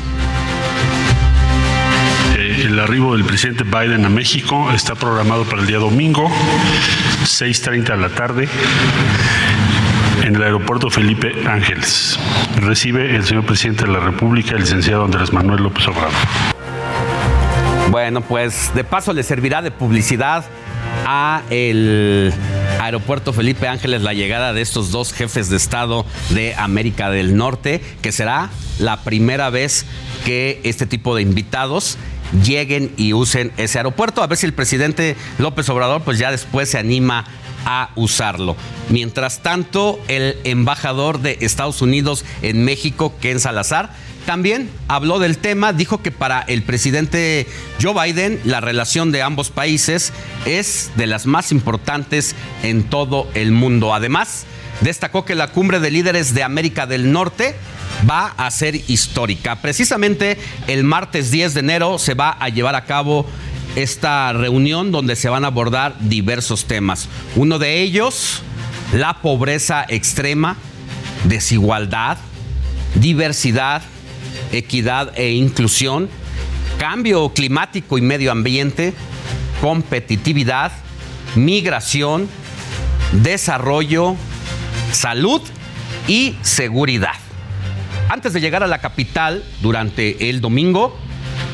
el 2.60 2.78
arribo 2.78 3.16
del 3.16 3.24
presidente 3.24 3.64
Biden 3.64 4.04
a 4.04 4.10
México 4.10 4.70
está 4.72 4.94
programado 4.94 5.44
para 5.44 5.62
el 5.62 5.66
día 5.66 5.78
domingo, 5.78 6.30
6.30 7.22 7.84
de 7.84 7.96
la 7.96 8.08
tarde, 8.10 8.48
en 10.22 10.36
el 10.36 10.42
aeropuerto 10.42 10.90
Felipe 10.90 11.32
Ángeles. 11.48 12.18
Recibe 12.56 13.16
el 13.16 13.24
señor 13.24 13.46
presidente 13.46 13.86
de 13.86 13.92
la 13.92 14.00
República, 14.00 14.52
el 14.52 14.60
licenciado 14.60 15.04
Andrés 15.04 15.32
Manuel 15.32 15.62
López 15.62 15.88
Obrador. 15.88 16.12
Bueno, 17.90 18.20
pues 18.20 18.72
de 18.74 18.84
paso 18.84 19.12
le 19.12 19.22
servirá 19.22 19.62
de 19.62 19.70
publicidad 19.70 20.44
a 21.06 21.42
el 21.50 22.32
aeropuerto 22.80 23.32
Felipe 23.32 23.68
Ángeles 23.68 24.02
la 24.02 24.12
llegada 24.12 24.52
de 24.52 24.60
estos 24.60 24.90
dos 24.90 25.12
jefes 25.12 25.48
de 25.48 25.56
Estado 25.56 26.04
de 26.30 26.54
América 26.54 27.10
del 27.10 27.36
Norte, 27.36 27.80
que 28.02 28.12
será 28.12 28.50
la 28.78 29.02
primera 29.02 29.50
vez 29.50 29.86
que 30.24 30.60
este 30.64 30.86
tipo 30.86 31.14
de 31.16 31.22
invitados 31.22 31.98
lleguen 32.44 32.92
y 32.96 33.12
usen 33.12 33.52
ese 33.56 33.78
aeropuerto. 33.78 34.22
A 34.22 34.26
ver 34.26 34.38
si 34.38 34.46
el 34.46 34.54
presidente 34.54 35.16
López 35.38 35.68
Obrador 35.68 36.02
pues 36.02 36.18
ya 36.18 36.30
después 36.30 36.70
se 36.70 36.78
anima 36.78 37.24
a 37.64 37.90
usarlo. 37.96 38.56
Mientras 38.88 39.42
tanto, 39.42 40.00
el 40.08 40.36
embajador 40.44 41.20
de 41.20 41.38
Estados 41.40 41.82
Unidos 41.82 42.24
en 42.42 42.64
México, 42.64 43.14
Ken 43.20 43.40
Salazar, 43.40 43.92
también 44.26 44.70
habló 44.88 45.18
del 45.18 45.38
tema, 45.38 45.72
dijo 45.72 46.02
que 46.02 46.10
para 46.10 46.40
el 46.42 46.62
presidente 46.62 47.46
Joe 47.82 47.94
Biden 47.94 48.40
la 48.44 48.60
relación 48.60 49.12
de 49.12 49.22
ambos 49.22 49.50
países 49.50 50.12
es 50.44 50.90
de 50.96 51.06
las 51.06 51.26
más 51.26 51.52
importantes 51.52 52.34
en 52.62 52.84
todo 52.84 53.28
el 53.34 53.50
mundo. 53.50 53.94
Además, 53.94 54.44
destacó 54.80 55.24
que 55.24 55.34
la 55.34 55.48
cumbre 55.48 55.80
de 55.80 55.90
líderes 55.90 56.34
de 56.34 56.42
América 56.42 56.86
del 56.86 57.12
Norte 57.12 57.54
va 58.08 58.34
a 58.36 58.50
ser 58.50 58.76
histórica. 58.88 59.56
Precisamente 59.56 60.38
el 60.66 60.84
martes 60.84 61.30
10 61.30 61.54
de 61.54 61.60
enero 61.60 61.98
se 61.98 62.14
va 62.14 62.30
a 62.30 62.48
llevar 62.48 62.74
a 62.74 62.84
cabo 62.84 63.26
esta 63.76 64.32
reunión 64.32 64.90
donde 64.90 65.16
se 65.16 65.28
van 65.28 65.44
a 65.44 65.48
abordar 65.48 65.96
diversos 66.00 66.64
temas. 66.64 67.08
Uno 67.36 67.58
de 67.58 67.80
ellos, 67.80 68.42
la 68.92 69.20
pobreza 69.20 69.84
extrema, 69.88 70.56
desigualdad, 71.24 72.18
diversidad, 72.94 73.82
equidad 74.52 75.12
e 75.16 75.32
inclusión, 75.32 76.08
cambio 76.78 77.28
climático 77.30 77.98
y 77.98 78.02
medio 78.02 78.32
ambiente, 78.32 78.94
competitividad, 79.60 80.72
migración, 81.36 82.28
desarrollo, 83.12 84.16
salud 84.92 85.42
y 86.08 86.36
seguridad. 86.42 87.14
Antes 88.08 88.32
de 88.32 88.40
llegar 88.40 88.62
a 88.62 88.66
la 88.66 88.78
capital 88.78 89.44
durante 89.60 90.30
el 90.30 90.40
domingo, 90.40 90.98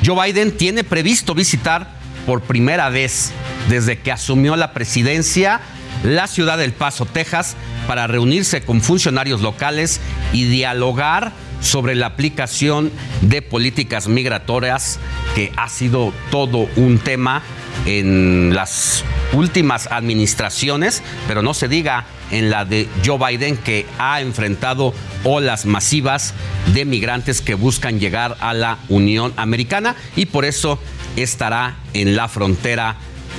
Joe 0.05 0.27
Biden 0.27 0.57
tiene 0.57 0.85
previsto 0.85 1.35
visitar 1.35 1.97
por 2.27 2.43
primera 2.43 2.89
vez 2.89 3.33
desde 3.69 3.99
que 3.99 4.13
asumió 4.13 4.57
la 4.57 4.73
presidencia 4.73 5.61
la 6.03 6.27
ciudad 6.27 6.59
del 6.59 6.73
Paso, 6.73 7.07
Texas, 7.07 7.57
para 7.87 8.07
reunirse 8.07 8.63
con 8.63 8.81
funcionarios 8.81 9.41
locales 9.41 10.01
y 10.33 10.45
dialogar 10.45 11.33
sobre 11.61 11.95
la 11.95 12.07
aplicación 12.07 12.93
de 13.23 13.43
políticas 13.43 14.07
migratorias, 14.07 14.99
que 15.35 15.53
ha 15.57 15.69
sido 15.69 16.13
todo 16.31 16.69
un 16.77 16.99
tema 16.99 17.43
en 17.85 18.55
las 18.55 19.05
últimas 19.33 19.89
administraciones, 19.91 21.03
pero 21.29 21.43
no 21.43 21.55
se 21.55 21.69
diga 21.69 22.07
en 22.31 22.51
la 22.51 22.65
de 22.65 22.89
Joe 23.05 23.19
Biden, 23.19 23.57
que 23.57 23.87
ha 23.99 24.21
enfrentado 24.21 24.95
olas 25.25 25.67
masivas 25.67 26.35
de 26.75 26.85
migrantes 26.85 27.41
que 27.41 27.55
buscan 27.55 28.01
llegar 28.01 28.37
a 28.41 28.55
la 28.55 28.79
Unión 28.89 29.33
Americana 29.37 29.97
y 30.17 30.27
por 30.27 30.45
eso 30.45 30.79
estará 31.17 31.77
en 31.95 32.17
la 32.17 32.29
frontera 32.29 32.97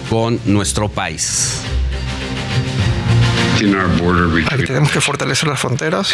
con 0.09 0.39
nuestro 0.45 0.89
país. 0.89 1.61
Tenemos 4.65 4.91
que 4.91 5.01
fortalecer 5.01 5.49
las 5.49 5.59
fronteras. 5.59 6.13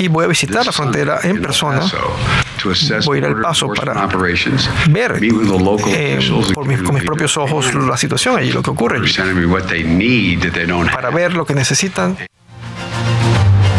Y 0.00 0.08
voy 0.08 0.24
a 0.24 0.28
visitar 0.28 0.64
la 0.64 0.72
frontera 0.72 1.20
en 1.22 1.40
persona. 1.42 1.80
Voy 3.04 3.16
a 3.16 3.18
ir 3.18 3.24
al 3.24 3.40
paso 3.40 3.68
para 3.68 4.08
ver 4.88 5.20
eh, 5.88 6.18
con 6.54 6.94
mis 6.94 7.04
propios 7.04 7.36
ojos 7.36 7.74
la 7.74 7.96
situación 7.96 8.42
y 8.44 8.52
lo 8.52 8.62
que 8.62 8.70
ocurre 8.70 8.98
Para 10.92 11.10
ver 11.10 11.34
lo 11.34 11.44
que 11.44 11.54
necesitan. 11.54 12.16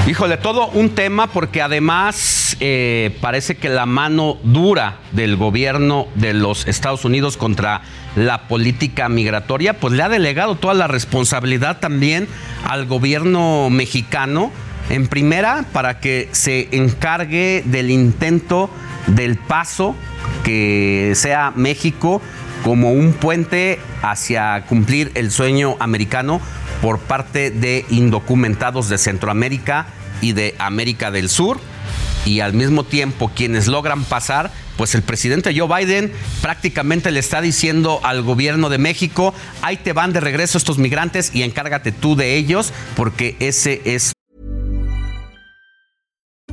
Híjole, 0.07 0.37
todo 0.37 0.69
un 0.69 0.91
tema 0.91 1.27
porque 1.27 1.61
además 1.61 2.55
eh, 2.61 3.17
parece 3.19 3.57
que 3.57 3.67
la 3.67 3.85
mano 3.85 4.37
dura 4.41 4.99
del 5.11 5.35
gobierno 5.35 6.07
de 6.15 6.33
los 6.33 6.65
Estados 6.65 7.03
Unidos 7.03 7.35
contra 7.35 7.81
la 8.15 8.47
política 8.47 9.09
migratoria, 9.09 9.73
pues 9.81 9.93
le 9.93 10.03
ha 10.03 10.07
delegado 10.07 10.55
toda 10.55 10.75
la 10.75 10.87
responsabilidad 10.87 11.81
también 11.81 12.29
al 12.63 12.85
gobierno 12.85 13.69
mexicano, 13.69 14.53
en 14.89 15.07
primera, 15.09 15.65
para 15.73 15.99
que 15.99 16.29
se 16.31 16.69
encargue 16.71 17.63
del 17.65 17.91
intento 17.91 18.69
del 19.07 19.35
paso 19.35 19.93
que 20.45 21.11
sea 21.15 21.51
México 21.53 22.21
como 22.63 22.93
un 22.93 23.11
puente 23.11 23.77
hacia 24.01 24.63
cumplir 24.69 25.11
el 25.15 25.31
sueño 25.31 25.75
americano 25.79 26.39
por 26.81 26.99
parte 26.99 27.51
de 27.51 27.85
indocumentados 27.89 28.87
de 28.87 28.97
Centroamérica 28.97 29.87
y 30.21 30.33
de 30.33 30.55
América 30.59 31.11
del 31.11 31.29
Sur. 31.29 31.59
Y 32.25 32.41
al 32.41 32.53
mismo 32.53 32.83
tiempo, 32.83 33.31
quienes 33.33 33.67
logran 33.67 34.03
pasar, 34.03 34.51
pues 34.75 34.95
el 34.95 35.01
presidente 35.01 35.57
Joe 35.57 35.67
Biden 35.67 36.11
prácticamente 36.41 37.09
le 37.11 37.19
está 37.19 37.41
diciendo 37.41 37.99
al 38.03 38.21
gobierno 38.21 38.69
de 38.69 38.77
México, 38.77 39.33
ahí 39.61 39.77
te 39.77 39.93
van 39.93 40.13
de 40.13 40.19
regreso 40.19 40.57
estos 40.57 40.77
migrantes 40.77 41.33
y 41.33 41.43
encárgate 41.43 41.91
tú 41.91 42.15
de 42.15 42.35
ellos, 42.35 42.73
porque 42.95 43.35
ese 43.39 43.81
es... 43.85 44.13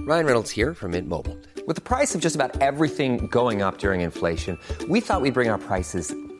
Ryan 0.06 0.26
Reynolds 0.26 0.50
here 0.50 0.74
from 0.74 0.92
Mint 0.92 1.08
Mobile. 1.08 1.36
With 1.66 1.76
the 1.76 1.82
price 1.82 2.14
of 2.14 2.20
just 2.20 2.36
about 2.36 2.60
everything 2.60 3.26
going 3.30 3.62
up 3.62 3.78
during 3.78 4.02
inflation, 4.02 4.58
we 4.86 5.00
thought 5.00 5.22
we'd 5.22 5.32
bring 5.32 5.48
our 5.48 5.58
prices 5.58 6.14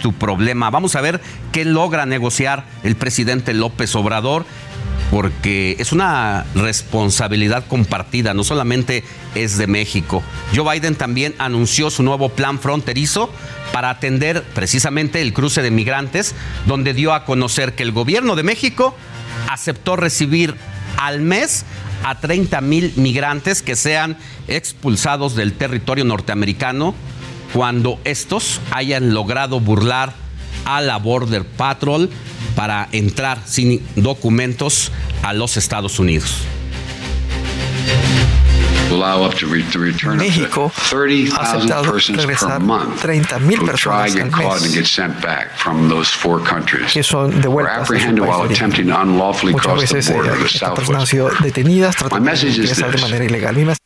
Tu 0.00 0.12
problema. 0.12 0.70
Vamos 0.70 0.94
a 0.96 1.00
ver 1.00 1.20
qué 1.50 1.64
logra 1.64 2.06
negociar 2.06 2.64
el 2.82 2.94
presidente 2.94 3.54
López 3.54 3.96
Obrador 3.96 4.44
porque 5.10 5.76
es 5.78 5.92
una 5.92 6.44
responsabilidad 6.54 7.66
compartida, 7.66 8.34
no 8.34 8.44
solamente 8.44 9.02
es 9.34 9.56
de 9.56 9.66
México. 9.66 10.22
Joe 10.54 10.74
Biden 10.74 10.94
también 10.94 11.34
anunció 11.38 11.90
su 11.90 12.02
nuevo 12.02 12.28
plan 12.28 12.58
fronterizo 12.58 13.32
para 13.72 13.88
atender 13.88 14.42
precisamente 14.54 15.22
el 15.22 15.32
cruce 15.32 15.62
de 15.62 15.70
migrantes, 15.70 16.34
donde 16.66 16.92
dio 16.92 17.14
a 17.14 17.24
conocer 17.24 17.74
que 17.74 17.82
el 17.82 17.92
gobierno 17.92 18.36
de 18.36 18.42
México 18.42 18.94
aceptó 19.48 19.96
recibir 19.96 20.54
al 20.98 21.22
mes 21.22 21.64
a 22.04 22.20
30 22.20 22.60
mil 22.60 22.92
migrantes 22.96 23.62
que 23.62 23.74
sean 23.74 24.18
expulsados 24.46 25.34
del 25.34 25.54
territorio 25.54 26.04
norteamericano 26.04 26.94
cuando 27.52 27.98
estos 28.04 28.60
hayan 28.70 29.14
logrado 29.14 29.60
burlar 29.60 30.12
a 30.64 30.80
la 30.80 30.98
Border 30.98 31.44
Patrol 31.44 32.10
para 32.54 32.88
entrar 32.92 33.40
sin 33.46 33.84
documentos 33.96 34.92
a 35.22 35.32
los 35.32 35.56
Estados 35.56 35.98
Unidos. 35.98 36.42
México 40.16 40.72
ha 41.36 41.42
aceptado 41.42 41.92
regresar 41.92 42.60
30.000 42.60 43.66
personas 43.66 44.16
al 44.16 44.30
mes. 44.30 44.98
que 46.92 47.02
son 47.02 47.40
devueltas 47.40 47.90
a 47.90 47.94
Muchas 49.52 49.76
veces 49.76 50.10
eh, 50.10 50.20
estas 50.46 50.72
personas 50.72 51.02
han 51.02 51.06
sido 51.06 51.30
detenidas 51.40 51.96
tratando 51.96 52.30
de 52.30 52.48
ingresar 52.48 52.90
de 52.90 53.02
manera 53.02 53.24
ilegal. 53.24 53.77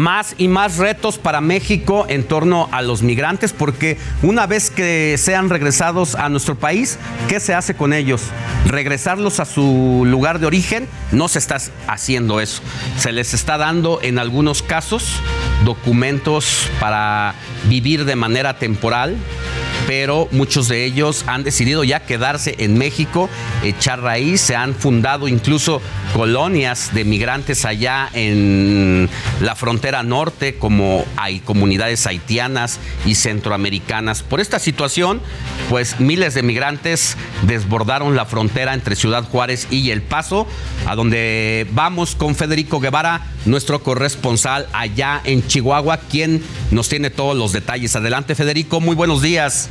Más 0.00 0.34
y 0.38 0.48
más 0.48 0.78
retos 0.78 1.18
para 1.18 1.42
México 1.42 2.06
en 2.08 2.24
torno 2.24 2.70
a 2.72 2.80
los 2.80 3.02
migrantes, 3.02 3.52
porque 3.52 3.98
una 4.22 4.46
vez 4.46 4.70
que 4.70 5.16
sean 5.18 5.50
regresados 5.50 6.14
a 6.14 6.30
nuestro 6.30 6.54
país, 6.54 6.98
¿qué 7.28 7.38
se 7.38 7.52
hace 7.52 7.74
con 7.74 7.92
ellos? 7.92 8.22
¿Regresarlos 8.64 9.40
a 9.40 9.44
su 9.44 10.04
lugar 10.06 10.38
de 10.38 10.46
origen? 10.46 10.88
No 11.12 11.28
se 11.28 11.38
está 11.38 11.58
haciendo 11.86 12.40
eso. 12.40 12.62
Se 12.96 13.12
les 13.12 13.34
está 13.34 13.58
dando 13.58 14.00
en 14.00 14.18
algunos 14.18 14.62
casos 14.62 15.16
documentos 15.66 16.70
para 16.80 17.34
vivir 17.64 18.06
de 18.06 18.16
manera 18.16 18.58
temporal, 18.58 19.18
pero 19.90 20.28
muchos 20.30 20.68
de 20.68 20.84
ellos 20.84 21.24
han 21.26 21.42
decidido 21.42 21.82
ya 21.82 21.98
quedarse 22.06 22.54
en 22.58 22.78
México, 22.78 23.28
echar 23.64 24.00
raíz, 24.00 24.40
se 24.40 24.54
han 24.54 24.76
fundado 24.76 25.26
incluso 25.26 25.82
colonias 26.14 26.94
de 26.94 27.04
migrantes 27.04 27.64
allá 27.64 28.08
en 28.12 29.08
la 29.40 29.56
frontera 29.56 30.04
norte, 30.04 30.54
como 30.54 31.04
hay 31.16 31.40
comunidades 31.40 32.06
haitianas 32.06 32.78
y 33.04 33.16
centroamericanas. 33.16 34.22
Por 34.22 34.38
esta 34.38 34.60
situación, 34.60 35.20
pues 35.68 35.98
miles 35.98 36.34
de 36.34 36.44
migrantes 36.44 37.16
desbordaron 37.42 38.14
la 38.14 38.26
frontera 38.26 38.74
entre 38.74 38.94
Ciudad 38.94 39.24
Juárez 39.24 39.66
y 39.72 39.90
El 39.90 40.02
Paso, 40.02 40.46
a 40.86 40.94
donde 40.94 41.66
vamos 41.72 42.14
con 42.14 42.36
Federico 42.36 42.78
Guevara, 42.78 43.26
nuestro 43.44 43.82
corresponsal 43.82 44.68
allá 44.72 45.20
en 45.24 45.44
Chihuahua, 45.44 45.96
quien 45.96 46.44
nos 46.70 46.88
tiene 46.88 47.10
todos 47.10 47.36
los 47.36 47.52
detalles. 47.52 47.96
Adelante, 47.96 48.36
Federico, 48.36 48.80
muy 48.80 48.94
buenos 48.94 49.20
días. 49.20 49.68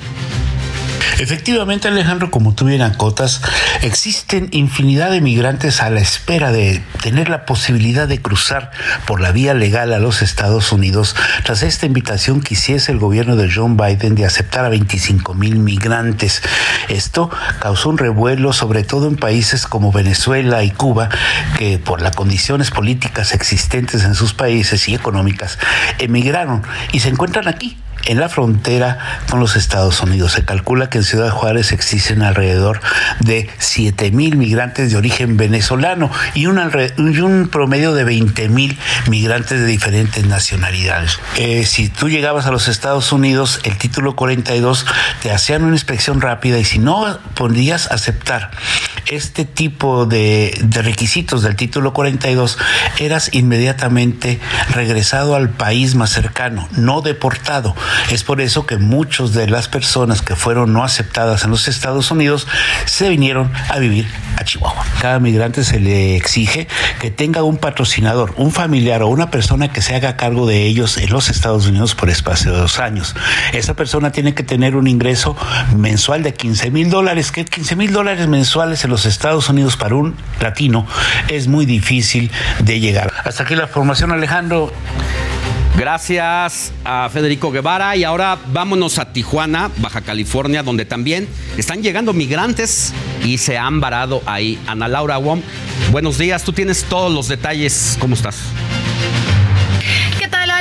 Efectivamente, 1.20 1.90
Alejandro, 1.90 2.32
como 2.32 2.56
tú 2.56 2.64
bien 2.66 2.82
acotas, 2.82 3.42
existen 3.82 4.48
infinidad 4.52 5.12
de 5.12 5.20
migrantes 5.20 5.82
a 5.82 5.90
la 5.90 6.00
espera 6.00 6.54
de 6.54 6.82
tener 7.02 7.28
la 7.28 7.46
posibilidad 7.46 8.08
de 8.08 8.22
cruzar 8.22 8.72
por 9.06 9.20
la 9.20 9.34
vía 9.34 9.54
legal 9.54 9.92
a 9.92 10.00
los 10.00 10.22
Estados 10.22 10.72
Unidos 10.72 11.18
tras 11.44 11.62
esta 11.62 11.86
invitación 11.86 12.40
que 12.40 12.54
hiciese 12.54 12.94
el 12.94 13.00
gobierno 13.00 13.36
de 13.36 13.52
John 13.54 13.76
Biden 13.76 14.16
de 14.16 14.26
aceptar 14.26 14.64
a 14.64 14.70
25 14.70 15.34
mil 15.34 15.58
migrantes. 15.58 16.42
Esto 16.88 17.30
causó 17.60 17.90
un 17.90 17.98
revuelo, 17.98 18.54
sobre 18.54 18.86
todo 18.86 19.10
en 19.10 19.18
países 19.18 19.68
como 19.68 19.92
Venezuela 19.92 20.64
y 20.64 20.72
Cuba, 20.72 21.10
que 21.58 21.80
por 21.80 22.02
las 22.02 22.16
condiciones 22.16 22.72
políticas 22.72 23.34
existentes 23.34 24.06
en 24.06 24.16
sus 24.16 24.34
países 24.34 24.88
y 24.88 24.96
económicas 24.96 25.60
emigraron 25.98 26.64
y 26.94 27.02
se 27.02 27.10
encuentran 27.10 27.50
aquí 27.50 27.78
en 28.06 28.20
la 28.20 28.30
frontera 28.30 28.98
con 29.30 29.40
los 29.40 29.56
Estados 29.56 30.02
Unidos. 30.02 30.34
Se 30.34 30.46
calcula 30.46 30.90
que 30.90 31.00
en 31.00 31.04
Ciudad 31.04 31.30
Juárez 31.30 31.72
existen 31.72 32.22
alrededor 32.22 32.82
de 33.20 33.50
7 33.58 34.12
mil 34.12 34.38
migrantes 34.38 34.92
de 34.92 34.98
origen 34.98 35.38
venezolano 35.38 36.12
y 36.34 36.48
un, 36.48 37.50
promedio 37.52 37.94
de 37.94 38.04
20 38.04 38.50
mil 38.50 38.78
migrantes 39.08 39.60
de 39.60 39.66
diferentes 39.66 40.26
nacionalidades. 40.26 41.20
Eh, 41.38 41.66
si 41.66 41.90
tú 41.90 42.10
llegabas 42.10 42.46
a 42.46 42.52
los 42.52 42.68
Estados 42.68 43.12
Unidos, 43.12 43.60
el 43.64 43.78
título 43.78 44.16
42 44.16 44.86
te 45.22 45.32
hacían 45.32 45.64
una 45.64 45.76
inspección 45.76 46.22
rápida 46.22 46.58
y 46.60 46.66
si 46.66 46.80
no 46.80 47.20
podías 47.36 47.92
aceptar 47.92 48.52
este 49.08 49.46
tipo 49.46 50.06
de, 50.06 50.58
de 50.62 50.82
requisitos 50.82 51.42
del 51.42 51.56
título 51.56 51.94
42, 51.94 52.58
eras 53.00 53.30
inmediatamente 53.34 54.40
regresado 54.72 55.36
al 55.36 55.50
país 55.50 55.96
más 55.96 56.12
cercano, 56.12 56.68
no 56.72 57.02
deportado. 57.02 57.76
Es 58.12 58.24
por 58.24 58.42
eso 58.42 58.66
que 58.66 58.78
muchas 58.78 59.34
de 59.34 59.48
las 59.48 59.68
personas 59.68 60.22
que 60.22 60.36
fueron 60.36 60.74
no 60.74 60.84
aceptadas 60.84 61.44
en 61.44 61.52
los 61.52 61.68
Estados 61.68 62.12
Unidos 62.12 62.48
se 62.86 63.10
vinieron 63.10 63.52
a 63.70 63.78
vivir 63.80 64.08
a 64.38 64.44
Chihuahua. 64.44 64.86
Cada 65.02 65.20
migrante 65.20 65.64
se 65.64 65.80
le 65.80 66.16
exige 66.16 66.68
que 67.00 67.12
tenga 67.12 67.44
un 67.44 67.58
patrocinador, 67.58 68.34
un 68.38 68.52
familiar 68.52 69.02
o 69.04 69.08
una 69.08 69.32
persona 69.32 69.72
que 69.72 69.82
se 69.82 69.96
haga 69.96 70.18
cargo 70.18 70.48
de 70.48 70.66
ellos 70.66 70.98
en 70.98 71.10
los 71.10 71.30
Estados 71.30 71.68
Unidos 71.68 71.96
por 71.96 72.10
espacio 72.10 72.52
de 72.52 72.60
dos 72.60 72.80
años. 72.80 73.16
Esa 73.54 73.76
persona 73.76 74.12
tiene 74.12 74.34
que 74.34 74.44
tener 74.44 74.76
un 74.76 74.88
ingreso 74.88 75.36
mensual 75.76 76.24
de 76.24 76.34
15 76.34 76.72
mil 76.72 76.90
dólares, 76.90 77.32
que 77.32 77.46
15 77.46 77.76
mil 77.76 77.92
dólares 77.92 78.28
mensuales 78.28 78.84
en 78.84 78.90
los 78.90 79.06
Estados 79.06 79.50
Unidos 79.50 79.78
para 79.78 79.96
un 79.96 80.16
latino 80.40 80.86
es 81.28 81.48
muy 81.48 81.66
difícil 81.66 82.32
de 82.60 82.80
llegar. 82.80 83.12
Hasta 83.24 83.44
aquí 83.44 83.56
la 83.56 83.68
formación, 83.68 84.12
Alejandro. 84.12 84.72
Gracias 85.78 86.74
a 86.84 87.10
Federico 87.10 87.52
Guevara 87.52 87.96
y 87.96 88.04
ahora 88.04 88.38
vámonos 88.52 89.00
a 89.00 89.14
Tijuana, 89.14 89.72
Baja 89.78 90.02
California, 90.02 90.62
donde 90.62 90.86
también 90.86 91.28
están 91.58 91.82
llegando 91.82 92.14
migrantes 92.14 92.94
y 93.24 93.38
se 93.38 93.58
han 93.58 93.80
varado 93.80 94.22
ahí. 94.26 94.60
Ana 94.68 94.88
Laura 94.88 95.18
Wong, 95.18 95.42
buenos 95.92 96.18
días, 96.18 96.44
tú 96.44 96.52
tienes 96.52 96.84
todos 96.84 97.14
los 97.14 97.28
detalles, 97.28 97.98
¿cómo 98.00 98.16
estás? 98.16 98.42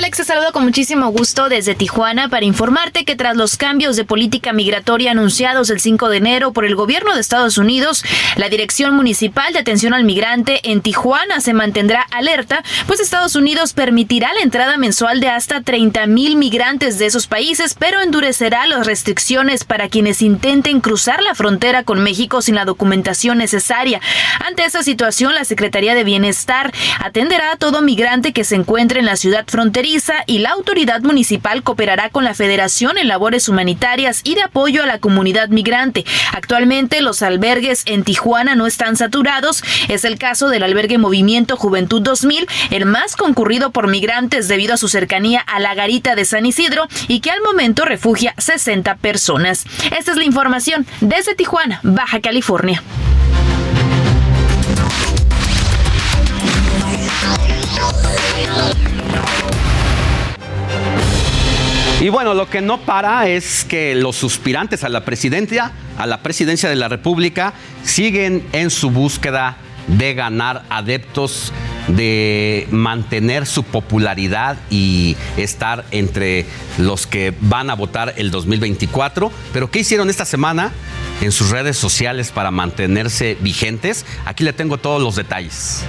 Alex, 0.09 0.17
te 0.17 0.25
saludo 0.25 0.53
con 0.53 0.65
muchísimo 0.65 1.09
gusto 1.11 1.51
desde 1.51 1.75
Tijuana 1.75 2.31
para 2.31 2.47
informarte 2.47 3.05
que 3.05 3.15
tras 3.15 3.37
los 3.37 3.59
cambios 3.59 3.95
de 3.95 4.07
política 4.07 4.55
migratoria 4.55 5.11
anunciados 5.11 5.69
el 5.69 5.81
5 5.81 6.09
de 6.09 6.17
enero 6.17 6.55
por 6.55 6.65
el 6.65 6.77
gobierno 6.77 7.15
de 7.15 7.21
Estados 7.21 7.59
Unidos, 7.59 8.03
la 8.37 8.49
Dirección 8.49 8.95
Municipal 8.95 9.53
de 9.53 9.59
Atención 9.59 9.93
al 9.93 10.05
Migrante 10.05 10.61
en 10.63 10.81
Tijuana 10.81 11.43
se 11.43 11.53
mantendrá 11.53 12.07
alerta, 12.11 12.63
pues 12.87 13.01
Estados 13.01 13.37
Unidos 13.37 13.75
permitirá 13.75 14.33
la 14.33 14.41
entrada 14.41 14.79
mensual 14.79 15.21
de 15.21 15.29
hasta 15.29 15.61
30 15.61 16.07
mil 16.07 16.37
migrantes 16.37 16.99
de 16.99 17.05
esos 17.05 17.27
países, 17.27 17.75
pero 17.79 18.01
endurecerá 18.01 18.67
las 18.67 18.87
restricciones 18.87 19.65
para 19.65 19.91
quienes 19.91 20.23
intenten 20.23 20.81
cruzar 20.81 21.23
la 21.23 21.35
frontera 21.35 21.83
con 21.83 22.03
México 22.03 22.41
sin 22.41 22.55
la 22.55 22.65
documentación 22.65 23.37
necesaria. 23.37 24.01
Ante 24.47 24.65
esta 24.65 24.83
situación, 24.83 25.35
la 25.35 25.45
Secretaría 25.45 25.95
de 25.95 26.05
Bienestar 26.05 26.73
atenderá 26.99 27.53
a 27.53 27.57
todo 27.57 27.83
migrante 27.83 28.33
que 28.33 28.45
se 28.45 28.55
encuentre 28.55 29.01
en 29.01 29.07
la 29.07 29.17
ciudad 29.17 29.45
fronteriza 29.47 29.98
y 30.27 30.39
la 30.39 30.51
autoridad 30.51 31.01
municipal 31.03 31.63
cooperará 31.63 32.09
con 32.11 32.23
la 32.23 32.35
Federación 32.35 32.99
en 32.99 33.09
labores 33.09 33.49
humanitarias 33.49 34.21
y 34.23 34.37
de 34.37 34.43
apoyo 34.43 34.83
a 34.83 34.87
la 34.87 35.01
comunidad 35.01 35.49
migrante. 35.49 36.05
Actualmente 36.33 37.01
los 37.01 37.21
albergues 37.23 37.83
en 37.87 38.05
Tijuana 38.05 38.55
no 38.55 38.67
están 38.67 38.97
saturados. 38.97 39.63
Es 39.89 40.05
el 40.05 40.17
caso 40.17 40.49
del 40.51 40.63
albergue 40.63 40.99
Movimiento 40.99 41.57
Juventud 41.57 42.01
2000, 42.01 42.47
el 42.71 42.87
más 42.87 43.17
concurrido 43.17 43.71
por 43.71 43.89
migrantes 43.89 44.47
debido 44.47 44.75
a 44.75 44.77
su 44.77 44.89
cercanía 44.89 45.41
a 45.41 45.59
la 45.59 45.75
garita 45.75 46.15
de 46.15 46.25
San 46.25 46.47
Isidro 46.47 46.87
y 47.09 47.21
que 47.21 47.31
al 47.31 47.43
momento 47.43 47.85
refugia 47.85 48.35
60 48.39 48.97
personas. 48.97 49.65
Esta 49.99 50.13
es 50.13 50.17
la 50.17 50.25
información 50.25 50.87
desde 51.01 51.35
Tijuana, 51.35 51.81
Baja 51.83 52.21
California. 52.21 52.83
Y 62.01 62.11
bueno, 62.11 62.33
lo 62.33 62.49
que 62.49 62.61
no 62.61 62.79
para 62.83 63.29
es 63.29 63.65
que 63.65 63.97
los 63.97 64.15
suspirantes 64.15 64.85
a 64.85 64.89
la 64.89 65.05
presidencia, 65.05 65.73
a 65.97 66.07
la 66.07 66.23
presidencia 66.23 66.69
de 66.69 66.77
la 66.77 66.87
República, 66.87 67.55
siguen 67.83 68.47
en 68.53 68.71
su 68.71 68.91
búsqueda 68.91 69.57
de 69.89 70.15
ganar 70.15 70.63
adeptos, 70.71 71.53
de 71.89 72.69
mantener 72.71 73.47
su 73.47 73.65
popularidad 73.65 74.59
y 74.71 75.17
estar 75.37 75.87
entre 75.91 76.47
los 76.77 77.09
que 77.09 77.35
van 77.41 77.69
a 77.69 77.75
votar 77.75 78.15
el 78.17 78.31
2024. 78.31 79.33
Pero 79.53 79.69
¿qué 79.69 79.81
hicieron 79.81 80.09
esta 80.09 80.25
semana 80.25 80.71
en 81.21 81.33
sus 81.33 81.51
redes 81.51 81.77
sociales 81.77 82.31
para 82.31 82.53
mantenerse 82.53 83.37
vigentes? 83.41 84.07
Aquí 84.25 84.45
le 84.45 84.53
tengo 84.53 84.79
todos 84.79 85.03
los 85.03 85.17
detalles. 85.17 85.83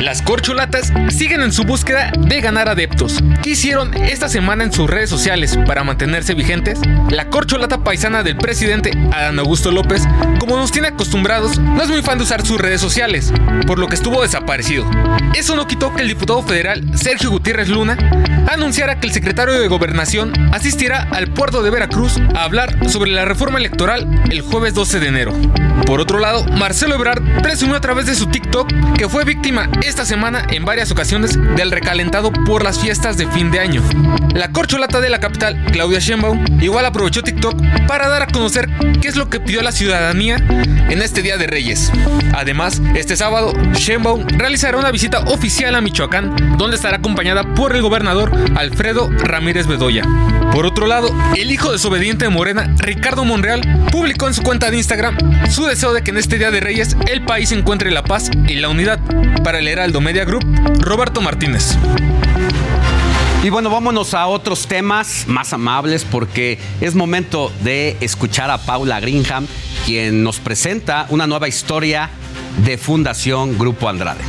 Las 0.00 0.22
corcholatas 0.22 0.92
siguen 1.08 1.40
en 1.40 1.52
su 1.52 1.64
búsqueda 1.64 2.12
de 2.16 2.40
ganar 2.40 2.68
adeptos. 2.68 3.18
¿Qué 3.42 3.50
hicieron 3.50 3.94
esta 3.94 4.28
semana 4.28 4.64
en 4.64 4.72
sus 4.72 4.88
redes 4.88 5.08
sociales 5.08 5.58
para 5.66 5.84
mantenerse 5.84 6.34
vigentes? 6.34 6.80
La 7.10 7.28
corcholata 7.28 7.82
paisana 7.82 8.22
del 8.22 8.36
presidente 8.36 8.92
Adán 9.12 9.38
Augusto 9.38 9.70
López, 9.70 10.02
como 10.38 10.56
nos 10.56 10.70
tiene 10.70 10.88
acostumbrados, 10.88 11.58
no 11.58 11.82
es 11.82 11.88
muy 11.88 12.02
fan 12.02 12.18
de 12.18 12.24
usar 12.24 12.46
sus 12.46 12.60
redes 12.60 12.80
sociales, 12.80 13.32
por 13.66 13.78
lo 13.78 13.88
que 13.88 13.94
estuvo 13.94 14.22
desaparecido. 14.22 14.88
Eso 15.34 15.56
no 15.56 15.66
quitó 15.66 15.94
que 15.94 16.02
el 16.02 16.08
diputado 16.08 16.42
federal 16.42 16.84
Sergio 16.96 17.30
Gutiérrez 17.30 17.68
Luna 17.68 17.96
anunciara 18.52 19.00
que 19.00 19.06
el 19.06 19.12
secretario 19.12 19.58
de 19.58 19.68
Gobernación 19.68 20.32
asistirá 20.52 21.08
al 21.10 21.28
puerto 21.28 21.62
de 21.62 21.70
Veracruz 21.70 22.18
a 22.34 22.44
hablar 22.44 22.88
sobre 22.88 23.10
la 23.10 23.24
reforma 23.24 23.58
electoral 23.58 24.06
el 24.30 24.42
jueves 24.42 24.74
12 24.74 25.00
de 25.00 25.08
enero. 25.08 25.32
Por 25.84 26.00
otro 26.00 26.18
lado, 26.18 26.44
Marcelo 26.44 26.94
Ebrard 26.94 27.22
presumió 27.42 27.76
a 27.76 27.80
través 27.80 28.06
de 28.06 28.14
su 28.14 28.26
TikTok 28.26 28.68
que 28.96 29.08
fue 29.08 29.24
víctima 29.24 29.35
informa 29.36 29.70
esta 29.82 30.04
semana 30.04 30.46
en 30.50 30.64
varias 30.64 30.90
ocasiones 30.90 31.38
del 31.56 31.70
recalentado 31.70 32.32
por 32.32 32.62
las 32.64 32.80
fiestas 32.80 33.16
de 33.16 33.26
fin 33.28 33.50
de 33.50 33.60
año. 33.60 33.82
La 34.34 34.50
corcholata 34.52 35.00
de 35.00 35.08
la 35.08 35.20
capital, 35.20 35.62
Claudia 35.72 35.98
Sheinbaum, 35.98 36.44
igual 36.60 36.84
aprovechó 36.84 37.22
TikTok 37.22 37.58
para 37.86 38.08
dar 38.08 38.22
a 38.22 38.26
conocer 38.26 38.68
qué 39.00 39.08
es 39.08 39.16
lo 39.16 39.30
que 39.30 39.40
pidió 39.40 39.62
la 39.62 39.72
ciudadanía 39.72 40.36
en 40.36 41.00
este 41.00 41.22
Día 41.22 41.36
de 41.36 41.46
Reyes. 41.46 41.90
Además, 42.34 42.82
este 42.94 43.16
sábado, 43.16 43.52
Sheinbaum 43.72 44.26
realizará 44.28 44.76
una 44.78 44.90
visita 44.90 45.20
oficial 45.20 45.74
a 45.74 45.80
Michoacán, 45.80 46.56
donde 46.58 46.76
estará 46.76 46.96
acompañada 46.98 47.42
por 47.54 47.74
el 47.74 47.82
gobernador 47.82 48.32
Alfredo 48.56 49.08
Ramírez 49.10 49.66
Bedoya. 49.66 50.02
Por 50.52 50.66
otro 50.66 50.86
lado, 50.86 51.08
el 51.36 51.50
hijo 51.50 51.72
desobediente 51.72 52.24
de 52.24 52.30
Morena, 52.30 52.74
Ricardo 52.78 53.24
Monreal, 53.24 53.60
publicó 53.90 54.26
en 54.26 54.34
su 54.34 54.42
cuenta 54.42 54.70
de 54.70 54.78
Instagram 54.78 55.16
su 55.50 55.66
deseo 55.66 55.92
de 55.92 56.02
que 56.02 56.10
en 56.10 56.18
este 56.18 56.38
Día 56.38 56.50
de 56.50 56.60
Reyes 56.60 56.96
el 57.08 57.24
país 57.24 57.52
encuentre 57.52 57.90
la 57.90 58.02
paz 58.02 58.30
y 58.48 58.56
la 58.56 58.68
unidad. 58.68 58.98
Para 59.42 59.58
el 59.58 59.68
Heraldo 59.68 60.00
Media 60.00 60.24
Group, 60.24 60.44
Roberto 60.80 61.20
Martínez. 61.20 61.76
Y 63.42 63.50
bueno, 63.50 63.70
vámonos 63.70 64.12
a 64.14 64.26
otros 64.26 64.66
temas 64.66 65.24
más 65.28 65.52
amables 65.52 66.04
porque 66.04 66.58
es 66.80 66.94
momento 66.94 67.52
de 67.62 67.96
escuchar 68.00 68.50
a 68.50 68.58
Paula 68.58 68.98
Greenham, 68.98 69.46
quien 69.84 70.24
nos 70.24 70.40
presenta 70.40 71.06
una 71.10 71.26
nueva 71.26 71.46
historia 71.46 72.10
de 72.64 72.76
Fundación 72.76 73.56
Grupo 73.56 73.88
Andrade. 73.88 74.24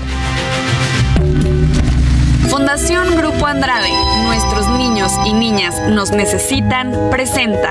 Fundación 2.49 3.15
Grupo 3.17 3.47
Andrade, 3.47 3.91
nuestros 4.25 4.67
niños 4.69 5.11
y 5.25 5.33
niñas 5.33 5.75
nos 5.89 6.11
necesitan, 6.11 7.09
presenta. 7.09 7.69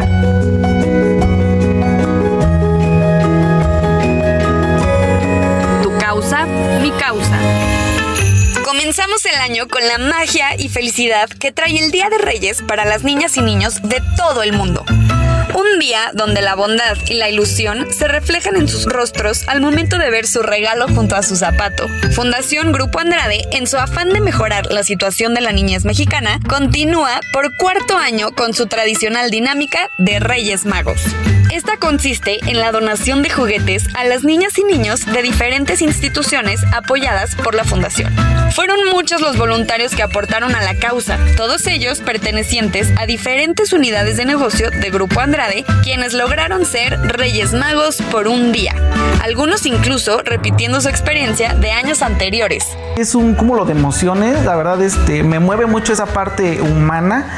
Mi 6.80 6.90
causa. 6.93 7.38
Comenzamos 8.64 9.26
el 9.26 9.34
año 9.34 9.68
con 9.68 9.86
la 9.86 9.98
magia 9.98 10.56
y 10.59 10.70
felicidad 10.70 11.28
que 11.28 11.52
trae 11.52 11.78
el 11.78 11.90
Día 11.90 12.09
de 12.09 12.16
Reyes 12.16 12.62
para 12.62 12.86
las 12.86 13.05
niñas 13.05 13.36
y 13.36 13.43
niños 13.43 13.82
de 13.82 14.02
todo 14.16 14.43
el 14.43 14.55
mundo. 14.55 14.82
Un 15.56 15.78
día 15.78 16.10
donde 16.12 16.42
la 16.42 16.54
bondad 16.54 16.98
y 17.08 17.14
la 17.14 17.30
ilusión 17.30 17.90
se 17.90 18.06
reflejan 18.06 18.56
en 18.56 18.68
sus 18.68 18.84
rostros 18.84 19.48
al 19.48 19.62
momento 19.62 19.96
de 19.96 20.10
ver 20.10 20.26
su 20.26 20.42
regalo 20.42 20.86
junto 20.86 21.16
a 21.16 21.22
su 21.22 21.34
zapato. 21.34 21.88
Fundación 22.12 22.72
Grupo 22.72 22.98
Andrade, 22.98 23.48
en 23.52 23.66
su 23.66 23.78
afán 23.78 24.10
de 24.10 24.20
mejorar 24.20 24.70
la 24.70 24.84
situación 24.84 25.32
de 25.32 25.40
la 25.40 25.52
niñez 25.52 25.86
mexicana, 25.86 26.40
continúa 26.46 27.20
por 27.32 27.56
cuarto 27.56 27.96
año 27.96 28.32
con 28.32 28.52
su 28.52 28.66
tradicional 28.66 29.30
dinámica 29.30 29.88
de 29.96 30.20
Reyes 30.20 30.66
Magos. 30.66 31.00
Esta 31.50 31.78
consiste 31.78 32.38
en 32.50 32.60
la 32.60 32.70
donación 32.70 33.22
de 33.22 33.30
juguetes 33.30 33.84
a 33.94 34.04
las 34.04 34.24
niñas 34.24 34.58
y 34.58 34.64
niños 34.64 35.06
de 35.06 35.22
diferentes 35.22 35.80
instituciones 35.80 36.60
apoyadas 36.74 37.34
por 37.36 37.54
la 37.54 37.64
Fundación. 37.64 38.14
Fueron 38.50 38.78
muchos 38.90 39.20
los 39.20 39.38
voluntarios 39.38 39.94
que 39.94 40.02
aportaron 40.02 40.54
a 40.54 40.62
la 40.62 40.74
causa, 40.74 41.18
todos 41.36 41.66
ellos 41.66 42.00
pertenecientes 42.00 42.88
a 42.98 43.06
diferentes 43.06 43.72
unidades 43.72 44.16
de 44.16 44.24
negocio 44.24 44.70
de 44.70 44.90
Grupo 44.90 45.20
Andrade 45.20 45.45
quienes 45.82 46.12
lograron 46.12 46.64
ser 46.64 46.98
Reyes 47.01 47.52
Magos 47.52 48.02
por 48.10 48.28
un 48.28 48.52
día, 48.52 48.74
algunos 49.23 49.66
incluso 49.66 50.23
repitiendo 50.23 50.81
su 50.81 50.89
experiencia 50.89 51.55
de 51.55 51.73
años 51.73 52.02
anteriores. 52.02 52.64
Es 52.97 53.14
un 53.14 53.35
cúmulo 53.35 53.64
de 53.64 53.73
emociones, 53.73 54.44
la 54.44 54.56
verdad 54.56 54.82
este, 54.82 55.23
me 55.23 55.39
mueve 55.39 55.66
mucho 55.66 55.93
esa 55.93 56.06
parte 56.06 56.60
humana 56.60 57.31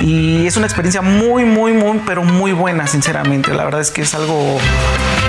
y 0.00 0.46
es 0.46 0.56
una 0.56 0.66
experiencia 0.66 1.02
muy, 1.02 1.44
muy, 1.44 1.72
muy, 1.72 2.00
pero 2.06 2.22
muy 2.22 2.52
buena, 2.52 2.86
sinceramente. 2.86 3.54
La 3.54 3.64
verdad 3.64 3.80
es 3.80 3.90
que 3.90 4.02
es 4.02 4.14
algo 4.14 4.58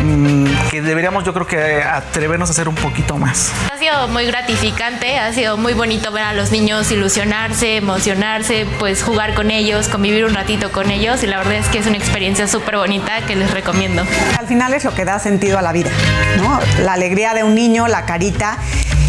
mm, 0.04 0.46
que 0.72 0.82
deberíamos 0.82 1.24
yo 1.24 1.34
creo 1.34 1.48
que 1.48 1.84
atrevernos 1.84 2.50
a 2.50 2.52
hacer 2.52 2.68
un 2.68 2.76
poquito 2.76 3.18
más. 3.18 3.52
Ha 3.72 3.78
sido 3.78 4.08
muy 4.10 4.26
gratificante, 4.26 5.20
ha 5.20 5.32
sido 5.32 5.58
muy 5.58 5.74
bonito 5.74 6.12
ver 6.12 6.24
a 6.24 6.34
los 6.34 6.52
niños 6.52 6.92
ilusionarse, 6.92 7.78
emocionarse, 7.78 8.66
pues 8.80 9.04
jugar 9.04 9.36
con 9.36 9.52
ellos, 9.52 9.88
convivir 9.88 10.26
un 10.26 10.34
ratito 10.34 10.72
con 10.72 10.92
ellos 10.92 11.24
y 11.24 11.28
la 11.28 11.38
verdad 11.38 11.54
es 11.56 11.68
que 11.68 11.78
es 11.78 11.88
una 11.88 11.98
experiencia 11.98 12.25
experiencia 12.26 12.60
súper 12.60 12.78
bonita 12.78 13.24
que 13.28 13.36
les 13.36 13.52
recomiendo. 13.52 14.04
Al 14.40 14.48
final 14.48 14.74
es 14.74 14.84
lo 14.84 14.96
que 14.96 15.06
da 15.06 15.20
sentido 15.20 15.60
a 15.60 15.62
la 15.62 15.72
vida, 15.72 15.92
¿no? 16.38 16.60
La 16.82 16.94
alegría 16.94 17.36
de 17.36 17.44
un 17.44 17.54
niño, 17.54 17.88
la 17.88 18.08
carita 18.08 18.58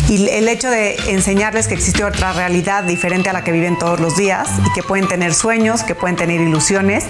y 0.09 0.29
el 0.29 0.49
hecho 0.49 0.71
de 0.71 0.97
enseñarles 1.09 1.67
que 1.67 1.75
existe 1.75 2.05
otra 2.05 2.33
realidad 2.33 2.85
diferente 2.85 3.29
a 3.29 3.33
la 3.33 3.43
que 3.43 3.53
viven 3.53 3.79
todos 3.79 3.99
los 4.01 4.17
días 4.17 4.49
y 4.65 4.73
que 4.73 4.83
pueden 4.83 5.09
tener 5.09 5.35
sueños, 5.35 5.83
que 5.83 5.95
pueden 5.95 6.17
tener 6.17 6.41
ilusiones 6.41 7.05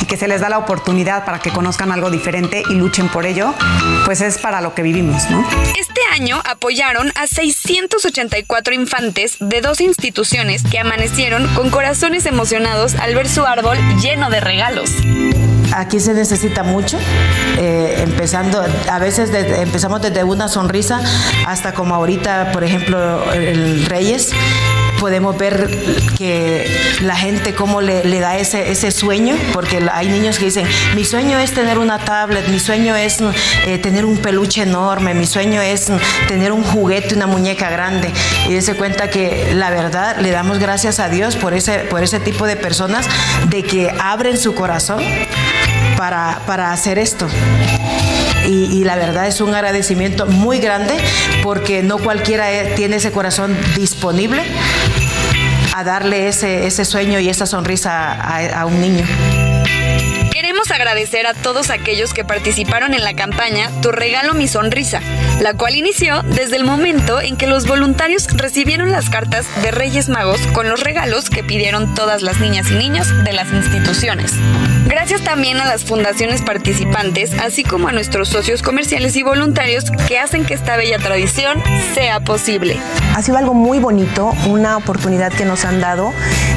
y 0.00 0.06
que 0.06 0.16
se 0.16 0.28
les 0.28 0.40
da 0.40 0.48
la 0.48 0.58
oportunidad 0.58 1.24
para 1.24 1.40
que 1.40 1.50
conozcan 1.50 1.92
algo 1.92 2.10
diferente 2.10 2.62
y 2.68 2.74
luchen 2.74 3.08
por 3.08 3.26
ello, 3.26 3.54
pues 4.04 4.20
es 4.20 4.38
para 4.38 4.60
lo 4.60 4.74
que 4.74 4.82
vivimos, 4.82 5.28
¿no? 5.30 5.46
Este 5.78 6.00
año 6.12 6.40
apoyaron 6.44 7.12
a 7.16 7.26
684 7.26 8.74
infantes 8.74 9.36
de 9.40 9.60
dos 9.60 9.80
instituciones 9.80 10.62
que 10.62 10.78
amanecieron 10.78 11.46
con 11.54 11.70
corazones 11.70 12.26
emocionados 12.26 12.94
al 12.94 13.14
ver 13.14 13.28
su 13.28 13.44
árbol 13.44 13.78
lleno 14.00 14.30
de 14.30 14.40
regalos. 14.40 14.90
Aquí 15.74 16.00
se 16.00 16.14
necesita 16.14 16.62
mucho, 16.62 16.98
eh, 17.58 18.00
empezando, 18.02 18.64
a 18.90 18.98
veces 18.98 19.30
empezamos 19.32 20.02
desde 20.02 20.24
una 20.24 20.48
sonrisa 20.48 21.00
hasta 21.46 21.72
como 21.72 21.94
ahorita, 21.94 22.52
por 22.52 22.64
ejemplo, 22.64 23.32
el 23.32 23.86
Reyes, 23.86 24.32
podemos 24.98 25.36
ver 25.36 25.70
que 26.16 26.66
la 27.02 27.16
gente 27.16 27.54
cómo 27.54 27.80
le, 27.80 28.02
da 28.20 28.36
ese, 28.36 28.90
sueño, 28.90 29.36
porque 29.52 29.86
hay 29.92 30.08
niños 30.08 30.38
que 30.38 30.46
dicen, 30.46 30.66
mi 30.94 31.04
sueño 31.04 31.38
es 31.38 31.52
tener 31.52 31.78
una 31.78 31.98
tablet, 31.98 32.48
mi 32.48 32.58
sueño 32.58 32.96
es 32.96 33.18
eh, 33.66 33.78
tener 33.78 34.04
un 34.04 34.18
peluche 34.18 34.62
enorme, 34.62 35.14
mi 35.14 35.26
sueño 35.26 35.60
es 35.60 35.90
tener 36.26 36.52
un 36.52 36.62
juguete, 36.62 37.14
una 37.14 37.26
muñeca 37.26 37.70
grande. 37.70 38.12
Y 38.48 38.60
se 38.60 38.74
cuenta 38.74 39.10
que 39.10 39.52
la 39.54 39.70
verdad 39.70 40.18
le 40.18 40.30
damos 40.30 40.58
gracias 40.58 40.98
a 41.00 41.08
Dios 41.08 41.36
por 41.36 41.54
ese, 41.54 42.20
tipo 42.20 42.46
de 42.46 42.56
personas, 42.56 43.06
de 43.48 43.62
que 43.62 43.94
abren 43.98 44.36
su 44.36 44.54
corazón 44.54 45.02
para 45.96 46.72
hacer 46.72 46.98
esto. 46.98 47.28
Y, 48.48 48.82
la 48.84 48.96
verdad 48.96 49.26
es 49.26 49.42
un 49.42 49.54
agradecimiento 49.54 50.24
muy 50.24 50.58
grande 50.58 50.94
porque 51.42 51.82
no 51.82 51.98
cualquiera 51.98 52.50
eh, 52.50 52.72
tiene 52.76 52.96
ese 52.96 53.12
corazón 53.12 53.54
disponible 53.76 54.42
a 55.74 55.84
darle 55.84 56.28
ese, 56.28 56.66
ese 56.66 56.86
sueño 56.86 57.20
y 57.20 57.28
esa 57.28 57.44
sonrisa 57.44 58.10
a, 58.10 58.60
a 58.60 58.64
un 58.64 58.80
niño. 58.80 59.04
Queremos 60.32 60.70
agradecer 60.70 61.26
a 61.26 61.34
todos 61.34 61.68
aquellos 61.68 62.14
que 62.14 62.24
participaron 62.24 62.94
en 62.94 63.04
la 63.04 63.14
campaña 63.14 63.70
Tu 63.82 63.92
regalo 63.92 64.32
mi 64.32 64.48
sonrisa, 64.48 65.02
la 65.42 65.52
cual 65.52 65.74
inició 65.76 66.22
desde 66.22 66.56
el 66.56 66.64
momento 66.64 67.20
en 67.20 67.36
que 67.36 67.46
los 67.46 67.66
voluntarios 67.66 68.28
recibieron 68.34 68.90
las 68.90 69.10
cartas 69.10 69.46
de 69.62 69.72
Reyes 69.72 70.08
Magos 70.08 70.40
con 70.54 70.68
los 70.68 70.80
regalos 70.80 71.28
que 71.28 71.44
pidieron 71.44 71.94
todas 71.94 72.22
las 72.22 72.40
niñas 72.40 72.70
y 72.70 72.76
niños 72.76 73.08
de 73.24 73.32
las 73.34 73.52
instituciones. 73.52 74.32
Gracias 74.88 75.20
también 75.22 75.60
a 75.60 75.66
las 75.66 75.84
fundaciones 75.84 76.40
participantes, 76.40 77.34
así 77.34 77.62
como 77.62 77.88
a 77.88 77.92
nuestros 77.92 78.30
socios 78.30 78.62
comerciales 78.62 79.14
y 79.16 79.22
voluntarios 79.22 79.84
que 80.08 80.18
hacen 80.18 80.46
que 80.46 80.54
esta 80.54 80.78
bella 80.78 80.98
tradición 80.98 81.62
sea 81.92 82.20
posible. 82.20 82.78
Ha 83.14 83.20
sido 83.20 83.36
algo 83.36 83.52
muy 83.52 83.80
bonito, 83.80 84.32
una 84.46 84.78
oportunidad 84.78 85.30
que 85.30 85.44
nos 85.44 85.66
han 85.66 85.82
dado 85.82 86.14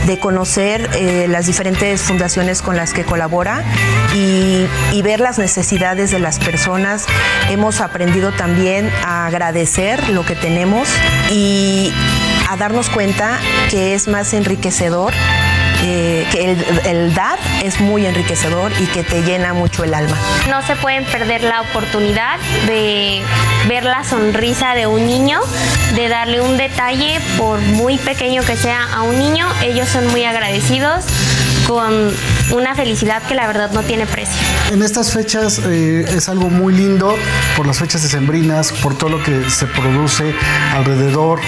de 0.07 0.17
conocer 0.17 0.89
eh, 0.93 1.27
las 1.27 1.45
diferentes 1.45 2.01
fundaciones 2.03 2.61
con 2.61 2.77
las 2.77 2.93
que 2.93 3.03
colabora 3.03 3.65
y, 4.15 4.65
y 4.93 5.01
ver 5.01 5.19
las 5.19 5.37
necesidades 5.37 6.09
de 6.11 6.19
las 6.19 6.39
personas. 6.39 7.07
Hemos 7.49 7.81
aprendido 7.81 8.31
también 8.31 8.89
a 9.03 9.27
agradecer 9.27 10.07
lo 10.07 10.25
que 10.25 10.35
tenemos 10.35 10.87
y 11.31 11.91
a 12.49 12.55
darnos 12.55 12.89
cuenta 12.89 13.39
que 13.69 13.93
es 13.93 14.07
más 14.07 14.33
enriquecedor 14.33 15.13
que 15.81 16.51
el, 16.51 16.79
el, 16.85 17.13
dar 17.13 17.39
es 17.63 17.79
muy 17.79 18.05
enriquecedor 18.05 18.71
y 18.79 18.85
que 18.85 19.03
te 19.03 19.23
llena 19.23 19.53
mucho 19.53 19.83
el 19.83 19.93
alma. 19.93 20.17
No 20.49 20.61
se 20.61 20.75
pueden 20.75 21.05
perder 21.05 21.43
la 21.43 21.61
oportunidad 21.61 22.39
de 22.67 23.21
ver 23.67 23.83
la 23.83 24.03
sonrisa 24.03 24.75
de 24.75 24.87
un 24.87 25.05
niño, 25.05 25.39
de 25.95 26.07
darle 26.07 26.41
un 26.41 26.57
detalle, 26.57 27.19
por 27.37 27.59
muy 27.59 27.97
pequeño 27.97 28.43
que 28.43 28.55
sea 28.55 28.83
a 28.93 29.01
un 29.01 29.17
niño, 29.17 29.47
ellos 29.63 29.87
son 29.89 30.07
muy 30.07 30.23
agradecidos 30.23 31.05
con 31.67 32.11
una 32.51 32.75
felicidad 32.75 33.21
que 33.23 33.35
la 33.35 33.47
verdad 33.47 33.71
no 33.71 33.83
tiene 33.83 34.05
precio. 34.05 34.35
En 34.71 34.81
estas 34.81 35.11
fechas 35.11 35.59
eh, 35.65 36.05
es 36.15 36.29
algo 36.29 36.49
muy 36.49 36.73
lindo 36.73 37.15
por 37.55 37.67
las 37.67 37.79
fechas 37.79 38.03
decembrinas, 38.03 38.71
por 38.71 38.97
todo 38.97 39.09
lo 39.09 39.23
que 39.23 39.49
se 39.49 39.65
produce 39.67 40.33
alrededor, 40.73 41.39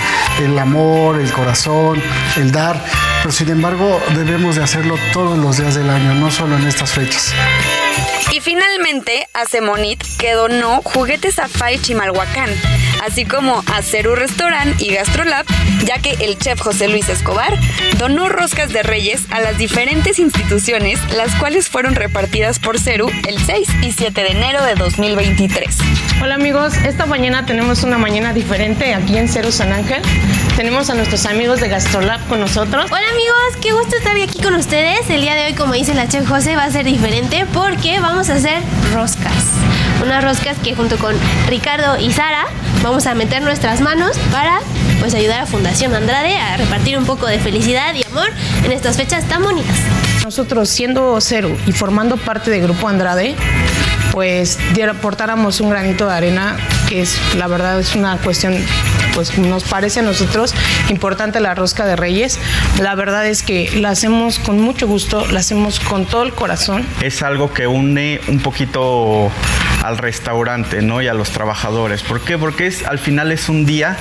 el 0.41 0.57
amor, 0.57 1.19
el 1.19 1.31
corazón, 1.31 2.01
el 2.37 2.51
dar, 2.51 2.83
pero 3.21 3.31
sin 3.31 3.49
embargo 3.49 4.01
debemos 4.15 4.55
de 4.55 4.63
hacerlo 4.63 4.95
todos 5.11 5.37
los 5.37 5.57
días 5.57 5.75
del 5.75 5.89
año, 5.89 6.13
no 6.15 6.31
solo 6.31 6.57
en 6.57 6.67
estas 6.67 6.91
fechas. 6.91 7.33
Finalmente, 8.43 9.29
a 9.33 9.45
Semonit 9.45 10.03
que 10.19 10.33
donó 10.33 10.81
juguetes 10.83 11.39
a 11.39 11.47
Fay 11.47 11.79
Chimalhuacán, 11.79 12.49
así 13.01 13.23
como 13.23 13.63
a 13.73 13.81
Ceru 13.81 14.15
Restaurant 14.15 14.81
y 14.81 14.93
Gastrolab, 14.93 15.45
ya 15.85 15.99
que 15.99 16.11
el 16.19 16.37
chef 16.37 16.59
José 16.59 16.89
Luis 16.89 17.07
Escobar 17.07 17.57
donó 17.99 18.27
roscas 18.27 18.73
de 18.73 18.83
reyes 18.83 19.21
a 19.29 19.39
las 19.39 19.57
diferentes 19.57 20.19
instituciones, 20.19 20.99
las 21.15 21.33
cuales 21.35 21.69
fueron 21.69 21.95
repartidas 21.95 22.59
por 22.59 22.77
Ceru 22.79 23.09
el 23.29 23.39
6 23.39 23.69
y 23.81 23.93
7 23.93 24.21
de 24.23 24.31
enero 24.31 24.61
de 24.65 24.75
2023. 24.75 25.77
Hola 26.21 26.35
amigos, 26.35 26.73
esta 26.85 27.05
mañana 27.05 27.45
tenemos 27.45 27.83
una 27.83 27.97
mañana 27.97 28.33
diferente 28.33 28.93
aquí 28.93 29.17
en 29.17 29.29
Ceru 29.29 29.53
San 29.53 29.71
Ángel. 29.71 30.01
Tenemos 30.57 30.89
a 30.89 30.95
nuestros 30.95 31.25
amigos 31.25 31.61
de 31.61 31.69
Gastrolab 31.69 32.27
con 32.27 32.41
nosotros. 32.41 32.91
Hola 32.91 33.09
amigos, 33.09 33.61
qué 33.61 33.71
gusto 33.71 33.95
estar 33.95 34.17
aquí 34.17 34.41
con 34.41 34.53
ustedes. 34.55 35.09
El 35.09 35.21
día 35.21 35.35
de 35.35 35.45
hoy, 35.45 35.53
como 35.53 35.73
dice 35.73 35.93
la 35.93 36.09
chef 36.09 36.27
José, 36.27 36.57
va 36.57 36.65
a 36.65 36.71
ser 36.71 36.85
diferente 36.85 37.45
porque 37.53 37.99
vamos 37.99 38.29
a 38.29 38.32
hacer 38.33 38.61
roscas. 38.93 39.33
Unas 40.03 40.23
roscas 40.23 40.57
que 40.63 40.75
junto 40.75 40.97
con 40.97 41.15
Ricardo 41.47 41.99
y 41.99 42.11
Sara 42.11 42.45
vamos 42.81 43.05
a 43.05 43.13
meter 43.15 43.41
nuestras 43.41 43.79
manos 43.79 44.17
para 44.31 44.59
pues 44.99 45.13
ayudar 45.13 45.41
a 45.41 45.45
Fundación 45.45 45.93
Andrade 45.95 46.37
a 46.37 46.57
repartir 46.57 46.97
un 46.97 47.05
poco 47.05 47.27
de 47.27 47.39
felicidad 47.39 47.93
y 47.93 48.03
amor 48.05 48.27
en 48.65 48.71
estas 48.71 48.97
fechas 48.97 49.27
tan 49.27 49.43
bonitas. 49.43 49.77
Nosotros 50.23 50.69
siendo 50.69 51.19
cero 51.21 51.55
y 51.67 51.71
formando 51.71 52.17
parte 52.17 52.49
del 52.51 52.63
Grupo 52.63 52.87
Andrade, 52.87 53.35
pues 54.13 54.59
aportáramos 54.87 55.59
un 55.59 55.71
granito 55.71 56.05
de 56.05 56.13
arena, 56.13 56.55
que 56.87 57.01
es 57.01 57.19
la 57.35 57.47
verdad 57.47 57.79
es 57.79 57.95
una 57.95 58.15
cuestión 58.17 58.55
pues 59.15 59.37
nos 59.39 59.63
parece 59.63 60.01
a 60.01 60.03
nosotros 60.03 60.53
importante 60.89 61.39
la 61.39 61.55
rosca 61.55 61.85
de 61.85 61.95
reyes. 61.95 62.39
La 62.79 62.93
verdad 62.93 63.25
es 63.27 63.41
que 63.41 63.71
la 63.75 63.89
hacemos 63.89 64.37
con 64.37 64.59
mucho 64.59 64.87
gusto, 64.87 65.25
la 65.31 65.39
hacemos 65.39 65.79
con 65.79 66.05
todo 66.05 66.23
el 66.23 66.33
corazón. 66.33 66.85
Es 67.01 67.23
algo 67.23 67.53
que 67.53 67.65
une 67.65 68.21
un 68.27 68.39
poquito 68.39 69.31
al 69.83 69.97
restaurante, 69.97 70.83
¿no? 70.83 71.01
Y 71.01 71.07
a 71.07 71.15
los 71.15 71.31
trabajadores. 71.31 72.03
¿Por 72.03 72.21
qué? 72.21 72.37
Porque 72.37 72.67
es, 72.67 72.85
al 72.85 72.99
final 72.99 73.31
es 73.31 73.49
un 73.49 73.65
día 73.65 73.97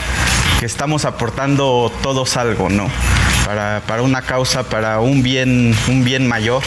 que 0.60 0.66
estamos 0.66 1.06
aportando 1.06 1.90
todos 2.02 2.36
algo, 2.36 2.68
¿no? 2.68 2.88
Para, 3.46 3.80
para 3.86 4.02
una 4.02 4.22
causa, 4.22 4.62
para 4.62 5.00
un 5.00 5.22
bien, 5.22 5.74
un 5.88 6.04
bien 6.04 6.26
mayor, 6.28 6.62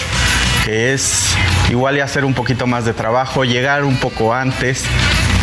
que 0.65 0.93
es 0.93 1.35
igual 1.69 1.95
y 1.95 1.99
hacer 1.99 2.25
un 2.25 2.33
poquito 2.33 2.65
más 2.65 2.85
de 2.85 2.93
trabajo, 2.93 3.43
llegar 3.43 3.83
un 3.83 3.97
poco 3.97 4.33
antes, 4.33 4.83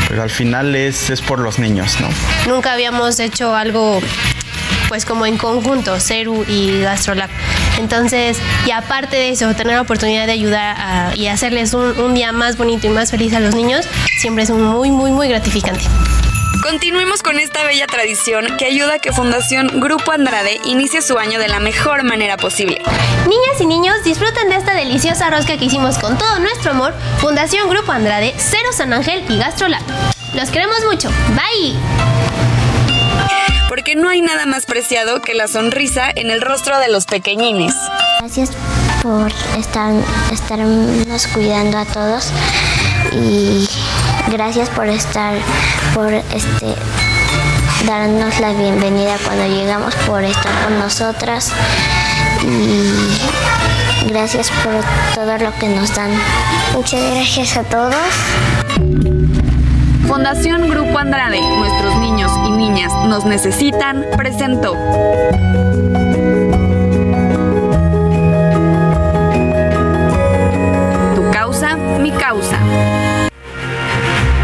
pero 0.08 0.22
al 0.22 0.30
final 0.30 0.74
es, 0.74 1.10
es 1.10 1.22
por 1.22 1.38
los 1.38 1.60
niños, 1.60 1.98
¿no? 2.00 2.08
Nunca 2.52 2.72
habíamos 2.72 3.20
hecho 3.20 3.54
algo 3.54 4.00
pues 4.88 5.06
como 5.06 5.24
en 5.24 5.38
conjunto, 5.38 5.98
CERU 6.00 6.44
y 6.48 6.80
GastroLab. 6.80 7.30
Entonces, 7.78 8.36
y 8.66 8.72
aparte 8.72 9.16
de 9.16 9.30
eso, 9.30 9.54
tener 9.54 9.76
la 9.76 9.80
oportunidad 9.80 10.26
de 10.26 10.32
ayudar 10.32 11.16
y 11.16 11.28
hacerles 11.28 11.72
un, 11.72 11.98
un 11.98 12.14
día 12.14 12.32
más 12.32 12.58
bonito 12.58 12.88
y 12.88 12.90
más 12.90 13.10
feliz 13.10 13.32
a 13.32 13.40
los 13.40 13.54
niños, 13.54 13.86
siempre 14.18 14.42
es 14.42 14.50
muy, 14.50 14.90
muy, 14.90 15.12
muy 15.12 15.28
gratificante. 15.28 15.84
Continuemos 16.62 17.24
con 17.24 17.40
esta 17.40 17.64
bella 17.64 17.88
tradición 17.88 18.56
que 18.56 18.66
ayuda 18.66 18.94
a 18.94 18.98
que 19.00 19.12
Fundación 19.12 19.80
Grupo 19.80 20.12
Andrade 20.12 20.60
inicie 20.64 21.02
su 21.02 21.18
año 21.18 21.40
de 21.40 21.48
la 21.48 21.58
mejor 21.58 22.04
manera 22.04 22.36
posible. 22.36 22.80
Niñas 23.26 23.60
y 23.60 23.66
niños, 23.66 23.96
disfruten 24.04 24.48
de 24.48 24.56
esta 24.56 24.72
deliciosa 24.72 25.28
rosca 25.28 25.56
que 25.58 25.64
hicimos 25.64 25.98
con 25.98 26.16
todo 26.16 26.38
nuestro 26.38 26.70
amor. 26.70 26.94
Fundación 27.18 27.68
Grupo 27.68 27.90
Andrade, 27.90 28.32
Cero 28.38 28.68
San 28.72 28.92
Ángel 28.92 29.24
y 29.28 29.38
Gastrolab. 29.38 29.82
Los 30.34 30.50
queremos 30.50 30.78
mucho. 30.88 31.10
Bye. 31.30 31.74
Porque 33.68 33.96
no 33.96 34.08
hay 34.08 34.22
nada 34.22 34.46
más 34.46 34.64
preciado 34.64 35.20
que 35.20 35.34
la 35.34 35.48
sonrisa 35.48 36.10
en 36.14 36.30
el 36.30 36.40
rostro 36.42 36.78
de 36.78 36.88
los 36.88 37.06
pequeñines. 37.06 37.74
Gracias 38.20 38.50
por 39.02 39.32
estar, 39.58 39.92
estarnos 40.32 41.26
cuidando 41.28 41.78
a 41.78 41.84
todos 41.86 42.30
y 43.12 43.68
gracias 44.30 44.68
por 44.70 44.88
estar, 44.88 45.34
por 45.94 46.12
este 46.12 46.74
darnos 47.86 48.38
la 48.38 48.52
bienvenida 48.52 49.16
cuando 49.24 49.46
llegamos, 49.46 49.94
por 50.06 50.22
estar 50.22 50.52
con 50.64 50.78
nosotras 50.78 51.52
y 52.42 54.08
gracias 54.08 54.50
por 54.62 54.72
todo 55.14 55.38
lo 55.38 55.52
que 55.58 55.68
nos 55.68 55.94
dan. 55.94 56.10
Muchas 56.74 57.00
gracias 57.14 57.56
a 57.56 57.64
todos. 57.64 57.94
Fundación 60.06 60.68
Grupo 60.68 60.98
Andrade, 60.98 61.40
nuestros 61.40 61.96
niños 61.96 62.30
y 62.46 62.50
niñas 62.50 62.92
nos 63.06 63.24
necesitan, 63.24 64.04
presentó. 64.16 64.76
Tu 71.14 71.30
causa, 71.30 71.76
mi 71.76 72.10
causa. 72.12 72.58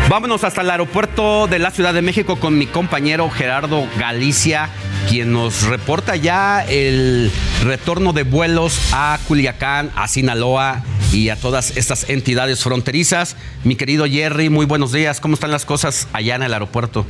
Vámonos 0.09 0.43
hasta 0.43 0.63
el 0.63 0.71
aeropuerto 0.71 1.49
de 1.49 1.59
la 1.59 1.71
Ciudad 1.71 1.93
de 1.93 2.01
México 2.01 2.41
con 2.41 2.57
mi 2.57 2.67
compañero 2.67 3.29
Gerardo 3.29 3.87
Galicia, 3.99 4.71
quien 5.07 5.33
nos 5.33 5.65
reporta 5.65 6.17
ya 6.17 6.65
el 6.65 7.31
retorno 7.63 8.15
de 8.15 8.23
vuelos 8.23 8.81
a 8.95 9.19
Culiacán, 9.29 9.91
a 9.97 10.09
Sinaloa 10.09 10.83
y 11.13 11.29
a 11.29 11.37
todas 11.37 11.77
estas 11.77 12.09
entidades 12.09 12.65
fronterizas. 12.65 13.37
Mi 13.65 13.77
querido 13.77 14.07
Jerry, 14.07 14.49
muy 14.49 14.65
buenos 14.65 14.93
días. 14.93 15.21
¿Cómo 15.21 15.35
están 15.35 15.51
las 15.51 15.67
cosas 15.67 16.09
allá 16.15 16.37
en 16.37 16.43
el 16.43 16.55
aeropuerto? 16.55 17.05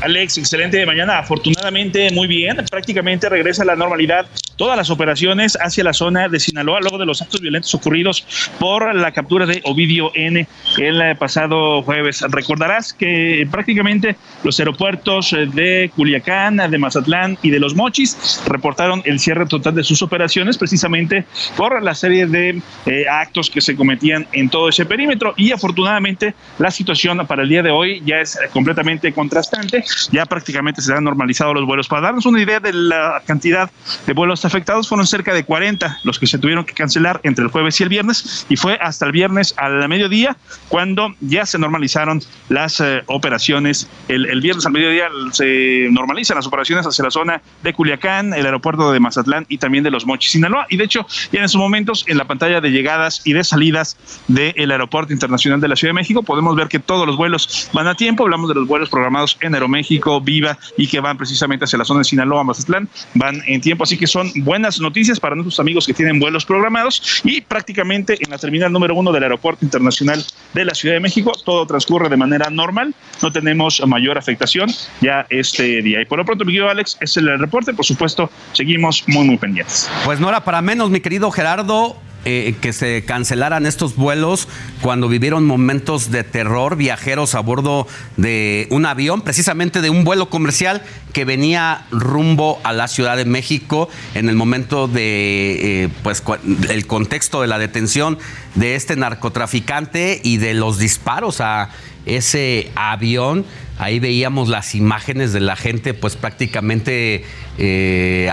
Alex, 0.00 0.38
excelente 0.38 0.78
de 0.78 0.86
mañana. 0.86 1.18
Afortunadamente, 1.18 2.10
muy 2.10 2.26
bien. 2.26 2.64
Prácticamente 2.68 3.28
regresa 3.28 3.62
a 3.62 3.66
la 3.66 3.76
normalidad 3.76 4.26
todas 4.56 4.76
las 4.76 4.90
operaciones 4.90 5.56
hacia 5.60 5.84
la 5.84 5.92
zona 5.92 6.28
de 6.28 6.40
Sinaloa 6.40 6.80
luego 6.80 6.98
de 6.98 7.06
los 7.06 7.22
actos 7.22 7.40
violentos 7.40 7.74
ocurridos 7.74 8.26
por 8.58 8.94
la 8.94 9.12
captura 9.12 9.46
de 9.46 9.60
Ovidio 9.64 10.10
N 10.14 10.46
el 10.78 11.16
pasado 11.16 11.82
jueves. 11.82 12.22
Recordarás 12.28 12.92
que 12.92 13.46
prácticamente 13.50 14.16
los 14.44 14.58
aeropuertos 14.58 15.34
de 15.54 15.90
Culiacán, 15.94 16.56
de 16.56 16.78
Mazatlán 16.78 17.38
y 17.42 17.50
de 17.50 17.60
Los 17.60 17.74
Mochis 17.74 18.40
reportaron 18.46 19.02
el 19.04 19.18
cierre 19.18 19.46
total 19.46 19.74
de 19.74 19.84
sus 19.84 20.02
operaciones 20.02 20.58
precisamente 20.58 21.24
por 21.56 21.82
la 21.82 21.94
serie 21.94 22.26
de 22.26 22.60
eh, 22.86 23.04
actos 23.10 23.50
que 23.50 23.60
se 23.60 23.76
cometían 23.76 24.26
en 24.32 24.48
todo 24.48 24.68
ese 24.68 24.86
perímetro 24.86 25.34
y 25.36 25.52
afortunadamente 25.52 26.34
la 26.58 26.70
situación 26.70 27.26
para 27.26 27.42
el 27.42 27.48
día 27.48 27.62
de 27.62 27.70
hoy 27.70 28.02
ya 28.04 28.20
es 28.20 28.38
completamente 28.52 29.12
contrastante 29.12 29.84
ya 30.10 30.26
prácticamente 30.26 30.80
se 30.82 30.92
han 30.92 31.04
normalizado 31.04 31.54
los 31.54 31.66
vuelos. 31.66 31.88
Para 31.88 32.02
darnos 32.02 32.26
una 32.26 32.40
idea 32.40 32.60
de 32.60 32.72
la 32.72 33.22
cantidad 33.26 33.70
de 34.06 34.12
vuelos 34.12 34.44
afectados, 34.46 34.88
fueron 34.88 35.06
cerca 35.06 35.34
de 35.34 35.44
40 35.44 36.00
los 36.04 36.18
que 36.18 36.26
se 36.26 36.38
tuvieron 36.38 36.64
que 36.64 36.72
cancelar 36.72 37.20
entre 37.22 37.44
el 37.44 37.50
jueves 37.50 37.78
y 37.80 37.82
el 37.82 37.88
viernes, 37.88 38.46
y 38.48 38.56
fue 38.56 38.78
hasta 38.80 39.06
el 39.06 39.12
viernes 39.12 39.54
a 39.56 39.68
la 39.68 39.88
mediodía 39.88 40.36
cuando 40.68 41.14
ya 41.20 41.46
se 41.46 41.58
normalizaron 41.58 42.22
las 42.48 42.80
eh, 42.80 43.02
operaciones. 43.06 43.88
El, 44.08 44.40
viernes 44.40 44.66
al 44.66 44.72
mediodía 44.72 45.08
se 45.32 45.88
normalizan 45.90 46.36
las 46.36 46.46
operaciones 46.46 46.86
hacia 46.86 47.04
la 47.04 47.10
zona 47.10 47.42
de 47.62 47.72
Culiacán, 47.72 48.34
el 48.34 48.44
aeropuerto 48.44 48.90
de 48.92 49.00
Mazatlán 49.00 49.46
y 49.48 49.58
también 49.58 49.84
de 49.84 49.90
Los 49.90 50.06
Mochis, 50.06 50.32
Sinaloa. 50.32 50.66
Y 50.70 50.76
de 50.76 50.84
hecho, 50.84 51.06
ya 51.32 51.40
en 51.40 51.44
esos 51.44 51.60
momentos, 51.60 52.04
en 52.08 52.18
la 52.18 52.24
pantalla 52.24 52.60
de 52.60 52.70
llegadas 52.70 53.22
y 53.24 53.32
de 53.32 53.44
salidas 53.44 53.96
del 54.28 54.70
Aeropuerto 54.70 55.12
Internacional 55.12 55.60
de 55.60 55.68
la 55.68 55.76
Ciudad 55.76 55.90
de 55.90 56.00
México, 56.00 56.22
podemos 56.22 56.56
ver 56.56 56.68
que 56.68 56.78
todos 56.78 57.06
los 57.06 57.16
vuelos 57.16 57.70
van 57.72 57.86
a 57.86 57.94
tiempo. 57.94 58.24
Hablamos 58.24 58.48
de 58.48 58.54
los 58.54 58.66
vuelos 58.66 58.88
programados 58.88 59.38
en 59.40 59.54
Aeroméxico 59.54 59.76
México, 59.76 60.20
Viva 60.20 60.58
y 60.76 60.88
que 60.88 61.00
van 61.00 61.18
precisamente 61.18 61.64
hacia 61.64 61.78
la 61.78 61.84
zona 61.84 61.98
de 61.98 62.04
Sinaloa, 62.04 62.42
Mazatlán, 62.44 62.88
van 63.14 63.42
en 63.46 63.60
tiempo. 63.60 63.84
Así 63.84 63.98
que 63.98 64.06
son 64.06 64.30
buenas 64.42 64.80
noticias 64.80 65.20
para 65.20 65.34
nuestros 65.34 65.60
amigos 65.60 65.86
que 65.86 65.94
tienen 65.94 66.18
vuelos 66.18 66.44
programados 66.44 67.22
y 67.24 67.40
prácticamente 67.40 68.18
en 68.20 68.30
la 68.30 68.38
terminal 68.38 68.72
número 68.72 68.94
uno 68.94 69.12
del 69.12 69.22
Aeropuerto 69.22 69.64
Internacional 69.64 70.24
de 70.54 70.64
la 70.64 70.74
Ciudad 70.74 70.94
de 70.94 71.00
México 71.00 71.32
todo 71.44 71.66
transcurre 71.66 72.08
de 72.08 72.16
manera 72.16 72.50
normal. 72.50 72.94
No 73.22 73.32
tenemos 73.32 73.82
mayor 73.86 74.18
afectación 74.18 74.70
ya 75.00 75.26
este 75.30 75.82
día. 75.82 76.02
Y 76.02 76.04
por 76.04 76.18
lo 76.18 76.24
pronto, 76.24 76.44
mi 76.44 76.52
querido 76.52 76.68
Alex, 76.68 76.98
es 77.00 77.16
el 77.16 77.38
reporte. 77.38 77.72
Por 77.72 77.84
supuesto, 77.84 78.30
seguimos 78.52 79.04
muy, 79.06 79.24
muy 79.26 79.36
pendientes. 79.36 79.88
Pues 80.04 80.20
no 80.20 80.28
era 80.28 80.44
para 80.44 80.62
menos, 80.62 80.90
mi 80.90 81.00
querido 81.00 81.30
Gerardo. 81.30 81.96
Eh, 82.28 82.56
que 82.60 82.72
se 82.72 83.04
cancelaran 83.04 83.66
estos 83.66 83.94
vuelos 83.94 84.48
cuando 84.82 85.06
vivieron 85.06 85.46
momentos 85.46 86.10
de 86.10 86.24
terror 86.24 86.74
viajeros 86.74 87.36
a 87.36 87.40
bordo 87.40 87.86
de 88.16 88.66
un 88.70 88.84
avión, 88.84 89.20
precisamente 89.20 89.80
de 89.80 89.90
un 89.90 90.02
vuelo 90.02 90.28
comercial 90.28 90.82
que 91.12 91.24
venía 91.24 91.86
rumbo 91.92 92.58
a 92.64 92.72
la 92.72 92.88
Ciudad 92.88 93.16
de 93.16 93.26
México 93.26 93.88
en 94.14 94.28
el 94.28 94.34
momento 94.34 94.88
de 94.88 95.84
eh, 95.84 95.88
pues 96.02 96.24
el 96.68 96.88
contexto 96.88 97.42
de 97.42 97.46
la 97.46 97.60
detención 97.60 98.18
de 98.56 98.74
este 98.74 98.96
narcotraficante 98.96 100.20
y 100.24 100.38
de 100.38 100.54
los 100.54 100.78
disparos 100.78 101.40
a 101.40 101.68
ese 102.06 102.72
avión. 102.74 103.44
Ahí 103.78 104.00
veíamos 104.00 104.48
las 104.48 104.74
imágenes 104.74 105.32
de 105.32 105.38
la 105.38 105.54
gente, 105.54 105.94
pues 105.94 106.16
prácticamente 106.16 107.24
eh, 107.56 108.32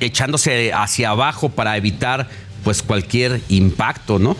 echándose 0.00 0.72
hacia 0.74 1.10
abajo 1.10 1.48
para 1.48 1.74
evitar 1.78 2.28
pues 2.64 2.82
cualquier 2.82 3.40
impacto, 3.48 4.18
¿no? 4.18 4.36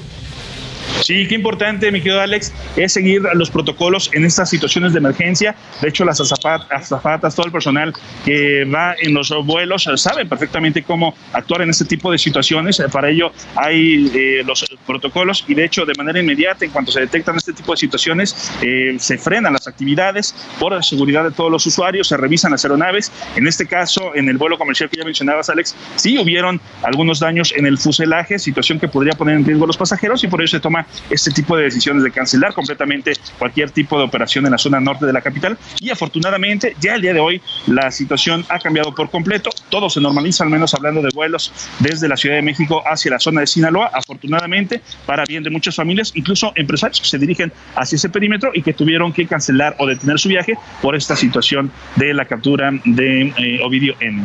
Sí, 1.02 1.26
qué 1.26 1.34
importante, 1.34 1.90
mi 1.90 2.00
querido 2.00 2.20
Alex, 2.20 2.52
es 2.76 2.92
seguir 2.92 3.22
los 3.34 3.50
protocolos 3.50 4.10
en 4.12 4.24
estas 4.24 4.50
situaciones 4.50 4.92
de 4.92 4.98
emergencia. 4.98 5.54
De 5.80 5.88
hecho, 5.88 6.04
las 6.04 6.20
azafatas, 6.20 7.34
todo 7.34 7.46
el 7.46 7.52
personal 7.52 7.92
que 8.24 8.64
va 8.64 8.94
en 9.00 9.14
los 9.14 9.32
vuelos 9.44 9.88
saben 9.96 10.28
perfectamente 10.28 10.82
cómo 10.82 11.14
actuar 11.32 11.62
en 11.62 11.70
este 11.70 11.84
tipo 11.84 12.10
de 12.12 12.18
situaciones. 12.18 12.82
Para 12.92 13.10
ello 13.10 13.32
hay 13.54 14.10
eh, 14.14 14.42
los 14.44 14.64
protocolos 14.86 15.44
y 15.48 15.54
de 15.54 15.64
hecho 15.64 15.86
de 15.86 15.94
manera 15.96 16.20
inmediata, 16.20 16.64
en 16.64 16.70
cuanto 16.70 16.92
se 16.92 17.00
detectan 17.00 17.36
este 17.36 17.52
tipo 17.52 17.72
de 17.72 17.78
situaciones, 17.78 18.52
eh, 18.62 18.96
se 18.98 19.18
frenan 19.18 19.52
las 19.52 19.66
actividades 19.66 20.34
por 20.58 20.72
la 20.72 20.82
seguridad 20.82 21.24
de 21.24 21.30
todos 21.30 21.50
los 21.50 21.64
usuarios, 21.66 22.08
se 22.08 22.16
revisan 22.16 22.52
las 22.52 22.64
aeronaves. 22.64 23.12
En 23.36 23.46
este 23.46 23.66
caso, 23.66 24.14
en 24.14 24.28
el 24.28 24.36
vuelo 24.36 24.58
comercial 24.58 24.90
que 24.90 24.98
ya 24.98 25.04
mencionabas, 25.04 25.48
Alex, 25.48 25.74
sí 25.96 26.18
hubieron 26.18 26.60
algunos 26.82 27.20
daños 27.20 27.52
en 27.56 27.66
el 27.66 27.78
fuselaje, 27.78 28.38
situación 28.38 28.78
que 28.78 28.88
podría 28.88 29.14
poner 29.14 29.36
en 29.36 29.44
riesgo 29.44 29.64
a 29.64 29.68
los 29.68 29.76
pasajeros 29.76 30.24
y 30.24 30.28
por 30.28 30.40
ello 30.40 30.48
se 30.48 30.60
toma 30.60 30.86
este 31.10 31.30
tipo 31.30 31.56
de 31.56 31.64
decisiones 31.64 32.02
de 32.02 32.10
cancelar 32.10 32.54
completamente 32.54 33.12
cualquier 33.38 33.70
tipo 33.70 33.98
de 33.98 34.04
operación 34.04 34.44
en 34.46 34.52
la 34.52 34.58
zona 34.58 34.80
norte 34.80 35.06
de 35.06 35.12
la 35.12 35.20
capital. 35.20 35.58
Y 35.80 35.90
afortunadamente, 35.90 36.76
ya 36.80 36.94
el 36.94 37.02
día 37.02 37.14
de 37.14 37.20
hoy, 37.20 37.40
la 37.66 37.90
situación 37.90 38.44
ha 38.48 38.58
cambiado 38.58 38.94
por 38.94 39.10
completo. 39.10 39.50
Todo 39.68 39.90
se 39.90 40.00
normaliza, 40.00 40.44
al 40.44 40.50
menos 40.50 40.74
hablando 40.74 41.02
de 41.02 41.10
vuelos 41.14 41.52
desde 41.78 42.08
la 42.08 42.16
Ciudad 42.16 42.36
de 42.36 42.42
México 42.42 42.82
hacia 42.86 43.10
la 43.10 43.18
zona 43.18 43.40
de 43.40 43.46
Sinaloa, 43.46 43.90
afortunadamente, 43.92 44.82
para 45.06 45.24
bien 45.24 45.42
de 45.42 45.50
muchas 45.50 45.76
familias, 45.76 46.12
incluso 46.14 46.52
empresarios 46.54 47.00
que 47.00 47.06
se 47.06 47.18
dirigen 47.18 47.52
hacia 47.74 47.96
ese 47.96 48.08
perímetro 48.08 48.50
y 48.54 48.62
que 48.62 48.72
tuvieron 48.72 49.12
que 49.12 49.26
cancelar 49.26 49.76
o 49.78 49.86
detener 49.86 50.18
su 50.18 50.28
viaje 50.28 50.54
por 50.82 50.94
esta 50.94 51.16
situación 51.16 51.70
de 51.96 52.14
la 52.14 52.24
captura 52.24 52.70
de 52.84 53.32
eh, 53.36 53.60
Ovidio 53.62 53.94
N. 54.00 54.24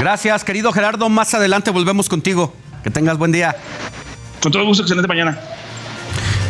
Gracias, 0.00 0.44
querido 0.44 0.72
Gerardo. 0.72 1.08
Más 1.08 1.34
adelante 1.34 1.70
volvemos 1.70 2.08
contigo. 2.08 2.54
Que 2.82 2.90
tengas 2.90 3.16
buen 3.16 3.32
día. 3.32 3.54
Con 4.40 4.50
todo 4.50 4.64
gusto, 4.64 4.82
excelente 4.82 5.06
mañana. 5.06 5.38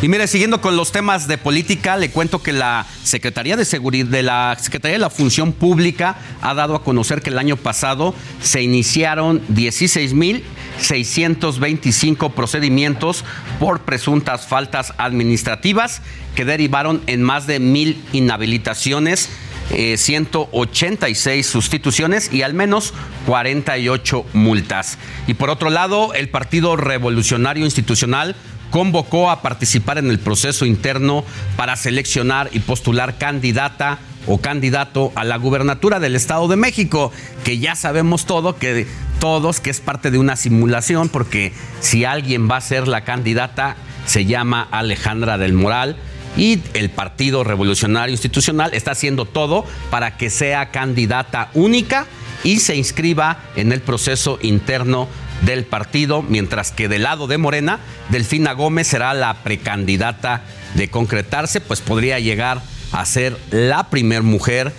Y 0.03 0.09
mire, 0.09 0.27
siguiendo 0.27 0.59
con 0.59 0.75
los 0.75 0.91
temas 0.91 1.29
de 1.29 1.37
política, 1.37 1.95
le 1.95 2.11
cuento 2.11 2.43
que 2.43 2.51
la 2.51 2.85
Secretaría 3.05 3.55
de 3.55 3.63
Seguridad 3.63 4.07
de 4.07 4.21
la 4.21 4.57
Secretaría 4.59 4.95
de 4.95 5.01
la 5.01 5.09
Función 5.09 5.53
Pública 5.53 6.17
ha 6.41 6.53
dado 6.53 6.75
a 6.75 6.83
conocer 6.83 7.21
que 7.21 7.29
el 7.29 7.39
año 7.39 7.55
pasado 7.55 8.13
se 8.41 8.61
iniciaron 8.61 9.41
16.625 9.47 12.33
procedimientos 12.33 13.23
por 13.61 13.83
presuntas 13.83 14.45
faltas 14.45 14.93
administrativas 14.97 16.01
que 16.35 16.43
derivaron 16.43 17.01
en 17.07 17.23
más 17.23 17.47
de 17.47 17.61
mil 17.61 18.03
inhabilitaciones 18.11 19.29
186 19.69 21.27
eh, 21.27 21.43
sustituciones 21.49 22.33
y 22.33 22.41
al 22.41 22.53
menos 22.53 22.93
48 23.25 24.25
multas. 24.33 24.97
Y 25.27 25.35
por 25.35 25.49
otro 25.49 25.69
lado, 25.69 26.13
el 26.13 26.27
Partido 26.27 26.75
Revolucionario 26.75 27.63
Institucional 27.63 28.35
convocó 28.73 29.29
a 29.29 29.43
participar 29.43 29.99
en 29.99 30.09
el 30.09 30.17
proceso 30.17 30.65
interno 30.65 31.23
para 31.55 31.75
seleccionar 31.75 32.49
y 32.53 32.59
postular 32.59 33.19
candidata 33.19 33.99
o 34.25 34.39
candidato 34.39 35.11
a 35.13 35.23
la 35.23 35.37
gubernatura 35.37 35.99
del 35.99 36.15
Estado 36.15 36.47
de 36.47 36.55
México, 36.55 37.11
que 37.43 37.59
ya 37.59 37.75
sabemos 37.75 38.25
todo 38.25 38.55
que 38.55 38.87
todos 39.19 39.59
que 39.59 39.69
es 39.69 39.79
parte 39.79 40.09
de 40.09 40.17
una 40.17 40.35
simulación 40.35 41.09
porque 41.09 41.53
si 41.81 42.03
alguien 42.03 42.49
va 42.49 42.57
a 42.57 42.61
ser 42.61 42.87
la 42.87 43.03
candidata 43.03 43.75
se 44.07 44.25
llama 44.25 44.67
Alejandra 44.71 45.37
del 45.37 45.53
Moral 45.53 45.95
y 46.35 46.59
el 46.73 46.89
Partido 46.89 47.43
Revolucionario 47.43 48.11
Institucional 48.11 48.73
está 48.73 48.93
haciendo 48.93 49.25
todo 49.25 49.65
para 49.91 50.17
que 50.17 50.31
sea 50.31 50.71
candidata 50.71 51.51
única 51.53 52.07
y 52.43 52.59
se 52.59 52.75
inscriba 52.75 53.37
en 53.55 53.71
el 53.71 53.81
proceso 53.81 54.39
interno 54.41 55.07
del 55.41 55.65
partido, 55.65 56.21
mientras 56.21 56.71
que 56.71 56.87
del 56.87 57.03
lado 57.03 57.27
de 57.27 57.37
Morena, 57.37 57.79
Delfina 58.09 58.53
Gómez 58.53 58.87
será 58.87 59.13
la 59.13 59.43
precandidata 59.43 60.43
de 60.75 60.89
concretarse, 60.89 61.61
pues 61.61 61.81
podría 61.81 62.19
llegar 62.19 62.61
a 62.91 63.05
ser 63.05 63.37
la 63.51 63.89
primer 63.89 64.23
mujer, 64.23 64.71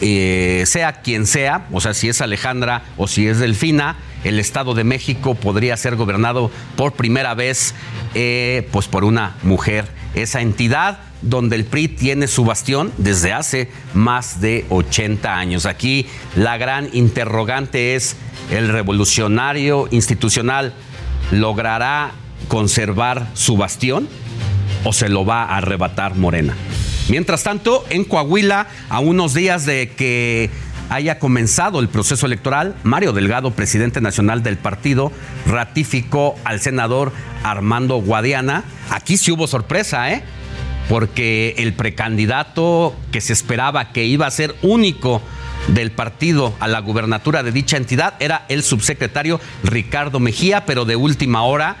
eh, 0.00 0.64
sea 0.66 1.00
quien 1.02 1.26
sea, 1.26 1.66
o 1.72 1.80
sea, 1.80 1.94
si 1.94 2.08
es 2.08 2.20
Alejandra 2.20 2.84
o 2.96 3.08
si 3.08 3.26
es 3.26 3.38
Delfina, 3.38 3.96
el 4.24 4.38
Estado 4.38 4.74
de 4.74 4.84
México 4.84 5.34
podría 5.34 5.76
ser 5.76 5.96
gobernado 5.96 6.50
por 6.76 6.92
primera 6.92 7.34
vez, 7.34 7.74
eh, 8.14 8.68
pues 8.72 8.88
por 8.88 9.04
una 9.04 9.36
mujer. 9.42 9.86
Esa 10.14 10.40
entidad 10.40 10.98
donde 11.22 11.56
el 11.56 11.64
PRI 11.64 11.88
tiene 11.88 12.26
su 12.26 12.44
bastión 12.44 12.92
desde 12.98 13.32
hace 13.32 13.70
más 13.94 14.40
de 14.40 14.66
80 14.68 15.36
años. 15.36 15.66
Aquí 15.66 16.06
la 16.36 16.58
gran 16.58 16.88
interrogante 16.92 17.94
es 17.94 18.16
el 18.50 18.68
revolucionario 18.68 19.88
institucional 19.90 20.74
logrará 21.30 22.12
conservar 22.48 23.28
su 23.34 23.56
bastión 23.56 24.08
o 24.84 24.92
se 24.92 25.08
lo 25.08 25.24
va 25.24 25.44
a 25.44 25.58
arrebatar 25.58 26.16
Morena. 26.16 26.54
Mientras 27.08 27.42
tanto, 27.42 27.84
en 27.90 28.04
Coahuila, 28.04 28.68
a 28.88 29.00
unos 29.00 29.34
días 29.34 29.64
de 29.64 29.90
que 29.90 30.50
haya 30.88 31.18
comenzado 31.18 31.80
el 31.80 31.88
proceso 31.88 32.26
electoral, 32.26 32.76
Mario 32.82 33.12
Delgado, 33.12 33.52
presidente 33.52 34.00
nacional 34.00 34.42
del 34.42 34.58
partido, 34.58 35.10
ratificó 35.46 36.36
al 36.44 36.60
senador 36.60 37.12
Armando 37.42 37.96
Guadiana. 37.96 38.64
Aquí 38.90 39.16
sí 39.16 39.32
hubo 39.32 39.46
sorpresa, 39.46 40.10
¿eh? 40.12 40.22
Porque 40.88 41.54
el 41.58 41.74
precandidato 41.74 42.94
que 43.10 43.20
se 43.20 43.32
esperaba 43.32 43.92
que 43.92 44.04
iba 44.04 44.26
a 44.26 44.30
ser 44.30 44.54
único 44.62 45.22
del 45.68 45.92
partido 45.92 46.54
a 46.60 46.68
la 46.68 46.80
gubernatura 46.80 47.42
de 47.42 47.52
dicha 47.52 47.76
entidad 47.76 48.14
era 48.18 48.44
el 48.48 48.62
subsecretario 48.62 49.40
Ricardo 49.62 50.18
Mejía, 50.18 50.66
pero 50.66 50.84
de 50.84 50.96
última 50.96 51.42
hora 51.42 51.76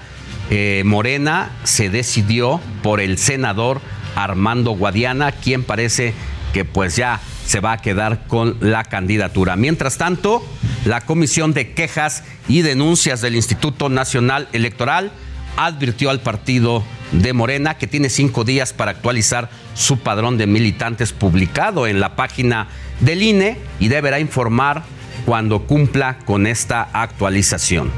eh, 0.50 0.82
Morena 0.84 1.50
se 1.64 1.90
decidió 1.90 2.60
por 2.82 3.00
el 3.00 3.18
senador 3.18 3.80
Armando 4.14 4.72
Guadiana, 4.72 5.32
quien 5.32 5.64
parece 5.64 6.14
que 6.52 6.64
pues 6.64 6.96
ya 6.96 7.20
se 7.46 7.60
va 7.60 7.72
a 7.72 7.78
quedar 7.78 8.26
con 8.26 8.56
la 8.60 8.84
candidatura. 8.84 9.56
Mientras 9.56 9.98
tanto, 9.98 10.46
la 10.84 11.00
Comisión 11.00 11.54
de 11.54 11.72
Quejas 11.72 12.24
y 12.48 12.62
Denuncias 12.62 13.20
del 13.20 13.34
Instituto 13.34 13.88
Nacional 13.88 14.48
Electoral 14.52 15.12
advirtió 15.56 16.10
al 16.10 16.20
partido 16.20 16.82
de 17.12 17.32
Morena 17.32 17.76
que 17.76 17.86
tiene 17.86 18.08
cinco 18.08 18.44
días 18.44 18.72
para 18.72 18.90
actualizar 18.90 19.50
su 19.74 19.98
padrón 19.98 20.38
de 20.38 20.46
militantes 20.46 21.12
publicado 21.12 21.86
en 21.86 22.00
la 22.00 22.16
página 22.16 22.68
del 23.00 23.22
INE 23.22 23.58
y 23.78 23.88
deberá 23.88 24.18
informar 24.20 24.82
cuando 25.26 25.66
cumpla 25.66 26.18
con 26.24 26.46
esta 26.46 26.88
actualización. 26.92 27.90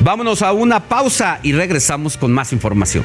Vámonos 0.00 0.42
a 0.42 0.52
una 0.52 0.80
pausa 0.88 1.38
y 1.42 1.52
regresamos 1.52 2.16
con 2.16 2.32
más 2.32 2.52
información. 2.52 3.04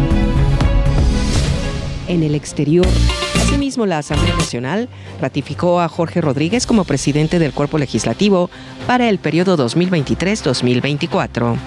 en 2.11 2.23
el 2.23 2.35
exterior. 2.35 2.87
Asimismo, 3.35 3.85
la 3.85 3.99
Asamblea 3.99 4.35
Nacional 4.35 4.89
ratificó 5.21 5.79
a 5.79 5.87
Jorge 5.87 6.19
Rodríguez 6.21 6.67
como 6.67 6.83
presidente 6.83 7.39
del 7.39 7.53
cuerpo 7.53 7.77
legislativo 7.77 8.49
para 8.85 9.07
el 9.09 9.17
periodo 9.17 9.57
2023-2024. 9.57 11.57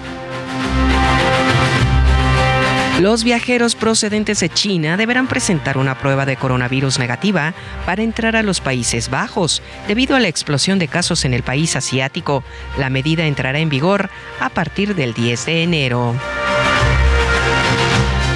Los 3.01 3.25
viajeros 3.25 3.75
procedentes 3.75 4.39
de 4.39 4.47
China 4.47 4.95
deberán 4.95 5.27
presentar 5.27 5.77
una 5.77 5.99
prueba 5.99 6.25
de 6.25 6.37
coronavirus 6.37 6.97
negativa 6.97 7.53
para 7.85 8.03
entrar 8.03 8.37
a 8.37 8.43
los 8.43 8.61
Países 8.61 9.09
Bajos. 9.09 9.61
Debido 9.87 10.15
a 10.15 10.21
la 10.21 10.29
explosión 10.29 10.79
de 10.79 10.87
casos 10.87 11.25
en 11.25 11.33
el 11.33 11.43
país 11.43 11.75
asiático, 11.75 12.43
la 12.77 12.89
medida 12.89 13.25
entrará 13.25 13.59
en 13.59 13.67
vigor 13.67 14.09
a 14.39 14.49
partir 14.49 14.95
del 14.95 15.13
10 15.13 15.45
de 15.45 15.63
enero. 15.63 16.15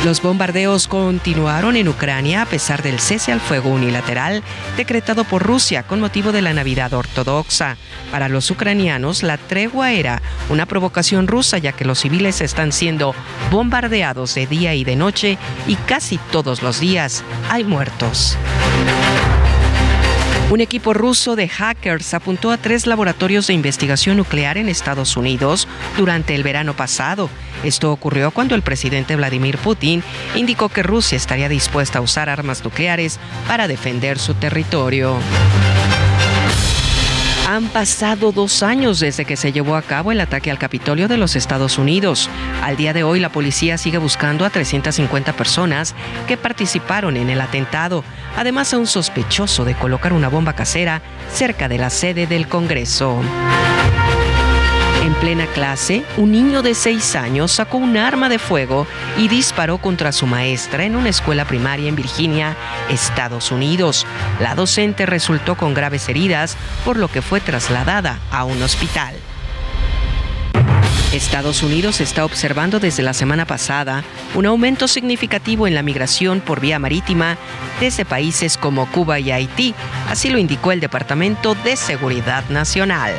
Los 0.05 0.21
bombardeos 0.21 0.88
continuaron 0.88 1.76
en 1.76 1.89
Ucrania 1.89 2.43
a 2.43 2.45
pesar 2.45 2.81
del 2.81 3.01
cese 3.01 3.34
al 3.34 3.41
fuego 3.41 3.69
unilateral 3.69 4.43
decretado 4.77 5.26
por 5.26 5.43
Rusia 5.43 5.84
con 5.84 5.99
motivo 5.99 6.31
de 6.31 6.41
la 6.41 6.53
Navidad 6.53 6.93
ortodoxa. 6.93 7.76
Para 8.09 8.30
los 8.30 8.49
ucranianos, 8.49 9.23
la 9.23 9.38
tregua 9.38 9.91
era 9.91 10.21
una 10.49 10.65
provocación 10.65 11.27
rusa 11.27 11.57
ya 11.57 11.73
que 11.73 11.84
los 11.84 11.99
civiles 11.99 12.39
están 12.39 12.71
siendo 12.71 13.13
bombardeados 13.51 14.35
de 14.35 14.47
día 14.47 14.73
y 14.73 14.85
de 14.85 14.95
noche 14.95 15.38
y 15.67 15.76
casi 15.76 16.17
todos 16.31 16.63
los 16.63 16.80
días 16.80 17.26
hay 17.49 17.65
muertos. 17.65 18.38
Un 20.51 20.61
equipo 20.61 20.95
ruso 20.95 21.35
de 21.35 21.47
hackers 21.47 22.15
apuntó 22.15 22.49
a 22.49 22.57
tres 22.57 22.88
laboratorios 22.88 23.45
de 23.45 23.53
investigación 23.53 24.17
nuclear 24.17 24.57
en 24.57 24.67
Estados 24.67 25.15
Unidos 25.15 25.67
durante 25.95 26.34
el 26.34 26.41
verano 26.41 26.76
pasado. 26.76 27.30
Esto 27.63 27.91
ocurrió 27.91 28.31
cuando 28.31 28.55
el 28.55 28.63
presidente 28.63 29.15
Vladimir 29.15 29.59
Putin 29.59 30.01
indicó 30.34 30.69
que 30.69 30.81
Rusia 30.81 31.17
estaría 31.17 31.49
dispuesta 31.49 31.99
a 31.99 32.01
usar 32.01 32.30
armas 32.30 32.63
nucleares 32.63 33.19
para 33.47 33.67
defender 33.67 34.17
su 34.17 34.34
territorio. 34.34 35.17
Han 37.49 37.67
pasado 37.69 38.31
dos 38.31 38.61
años 38.61 38.99
desde 38.99 39.26
que 39.26 39.35
se 39.35 39.51
llevó 39.51 39.76
a 39.76 39.81
cabo 39.81 40.11
el 40.11 40.21
ataque 40.21 40.51
al 40.51 40.59
Capitolio 40.59 41.07
de 41.07 41.17
los 41.17 41.35
Estados 41.35 41.80
Unidos. 41.80 42.30
Al 42.61 42.77
día 42.77 42.93
de 42.93 43.01
hoy 43.01 43.19
la 43.19 43.31
policía 43.31 43.80
sigue 43.80 43.97
buscando 43.97 44.45
a 44.45 44.51
350 44.51 45.34
personas 45.34 45.95
que 46.27 46.38
participaron 46.38 47.17
en 47.17 47.31
el 47.31 47.41
atentado, 47.41 48.03
además 48.38 48.71
a 48.76 48.77
un 48.77 48.85
sospechoso 48.85 49.65
de 49.65 49.73
colocar 49.73 50.13
una 50.13 50.30
bomba 50.30 50.53
casera 50.53 51.01
cerca 51.34 51.67
de 51.67 51.80
la 51.80 51.89
sede 51.89 52.27
del 52.27 52.47
Congreso. 52.47 53.19
En 55.10 55.15
plena 55.15 55.48
clase, 55.48 56.03
un 56.18 56.31
niño 56.31 56.61
de 56.61 56.76
6 56.76 57.15
años 57.15 57.52
sacó 57.52 57.77
un 57.77 57.98
arma 57.98 58.30
de 58.30 58.38
fuego 58.38 58.86
y 59.18 59.27
disparó 59.27 59.80
contra 59.80 60.11
su 60.11 60.27
maestra 60.27 60.84
en 60.84 60.95
una 60.95 61.10
escuela 61.10 61.45
primaria 61.45 61.90
en 61.90 61.95
Virginia, 61.95 62.56
Estados 62.91 63.52
Unidos. 63.52 64.06
La 64.40 64.53
docente 64.53 65.07
resultó 65.07 65.57
con 65.57 65.73
graves 65.73 66.10
heridas, 66.10 66.57
por 66.86 66.98
lo 66.98 67.07
que 67.07 67.23
fue 67.23 67.41
trasladada 67.41 68.19
a 68.31 68.44
un 68.44 68.61
hospital. 68.61 69.15
Estados 71.11 71.64
Unidos 71.64 72.02
está 72.02 72.23
observando 72.23 72.80
desde 72.80 73.02
la 73.02 73.14
semana 73.14 73.48
pasada 73.48 74.03
un 74.36 74.45
aumento 74.45 74.88
significativo 74.88 75.65
en 75.65 75.73
la 75.73 75.81
migración 75.81 76.40
por 76.40 76.60
vía 76.60 76.77
marítima 76.77 77.36
desde 77.80 78.06
países 78.06 78.57
como 78.57 78.86
Cuba 78.91 79.19
y 79.19 79.31
Haití, 79.31 79.73
así 80.07 80.30
lo 80.30 80.38
indicó 80.38 80.72
el 80.72 80.80
Departamento 80.80 81.56
de 81.56 81.77
Seguridad 81.77 82.48
Nacional. 82.49 83.15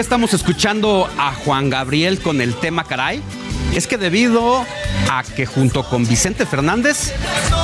Estamos 0.00 0.32
escuchando 0.32 1.08
a 1.18 1.32
Juan 1.32 1.70
Gabriel 1.70 2.20
con 2.20 2.40
el 2.40 2.54
tema 2.54 2.84
Caray? 2.84 3.22
Es 3.74 3.86
que 3.86 3.98
debido 3.98 4.64
a 5.10 5.22
que 5.22 5.44
junto 5.44 5.82
con 5.88 6.06
Vicente 6.06 6.46
Fernández 6.46 7.12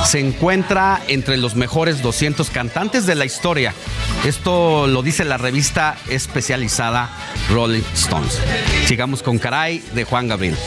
se 0.05 0.19
encuentra 0.19 1.01
entre 1.07 1.37
los 1.37 1.55
mejores 1.55 2.01
200 2.01 2.49
cantantes 2.49 3.05
de 3.05 3.15
la 3.15 3.25
historia. 3.25 3.73
Esto 4.25 4.87
lo 4.87 5.01
dice 5.01 5.23
la 5.23 5.37
revista 5.37 5.97
especializada 6.09 7.09
Rolling 7.51 7.83
Stones. 7.93 8.41
Sigamos 8.85 9.23
con 9.23 9.37
Caray 9.37 9.83
de 9.93 10.03
Juan 10.03 10.27
Gabriel. 10.27 10.57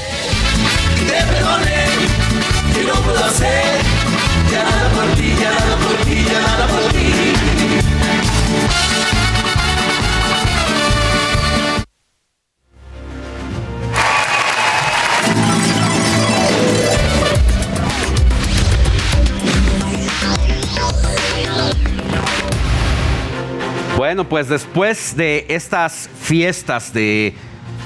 Bueno, 24.08 24.26
pues 24.26 24.48
después 24.48 25.18
de 25.18 25.44
estas 25.50 26.08
fiestas 26.18 26.94
de 26.94 27.34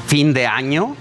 fin 0.07 0.33
de 0.33 0.47
año, 0.47 0.95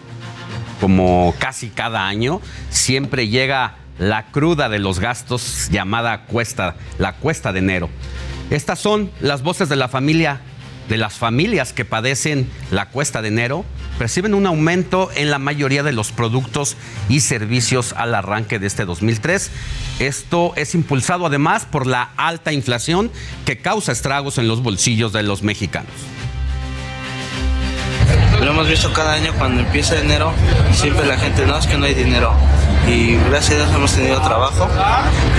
como 0.80 1.36
casi 1.38 1.70
cada 1.70 2.08
año, 2.08 2.42
siempre 2.72 3.28
llega 3.28 3.76
la 4.00 4.32
cruda 4.32 4.68
de 4.68 4.80
los 4.80 5.00
gastos 5.00 5.70
llamada 5.70 6.26
cuesta, 6.26 6.76
la 6.98 7.14
cuesta 7.14 7.54
de 7.54 7.60
enero. 7.60 7.88
Estas 8.50 8.80
son 8.80 9.12
las 9.20 9.44
voces 9.44 9.70
de 9.70 9.76
la 9.76 9.90
familia, 9.90 10.42
de 10.90 10.98
las 10.98 11.14
familias 11.14 11.74
que 11.74 11.86
padecen 11.86 12.50
la 12.72 12.90
cuesta 12.90 13.22
de 13.22 13.30
enero, 13.30 13.66
perciben 13.98 14.34
un 14.34 14.46
aumento 14.46 15.10
en 15.16 15.32
la 15.32 15.40
mayoría 15.40 15.84
de 15.84 15.94
los 15.94 16.12
productos 16.12 16.76
y 17.08 17.22
servicios 17.22 17.94
al 17.94 18.16
arranque 18.16 18.60
de 18.60 18.68
este 18.68 18.86
2003 18.86 19.52
esto 20.02 20.54
es 20.56 20.74
impulsado 20.74 21.28
además 21.28 21.66
por 21.66 21.86
la 21.86 22.10
alta 22.18 22.52
inflación 22.52 23.12
que 23.46 23.60
causa 23.60 23.92
estragos 23.92 24.40
en 24.40 24.48
los 24.48 24.64
bolsillos 24.64 25.14
de 25.14 25.22
los 25.22 25.44
mexicanos. 25.44 25.92
Lo 28.40 28.50
hemos 28.50 28.68
visto 28.68 28.92
cada 28.94 29.14
año 29.14 29.32
cuando 29.38 29.62
empieza 29.62 30.00
enero, 30.00 30.34
siempre 30.74 31.06
la 31.06 31.20
gente, 31.20 31.46
no, 31.46 31.56
es 31.56 31.68
que 31.68 31.78
no 31.78 31.86
hay 31.86 31.94
dinero. 31.94 32.34
Y 32.88 33.16
gracias 33.30 33.54
a 33.54 33.56
Dios 33.64 33.76
hemos 33.76 33.94
tenido 33.94 34.22
trabajo 34.22 34.68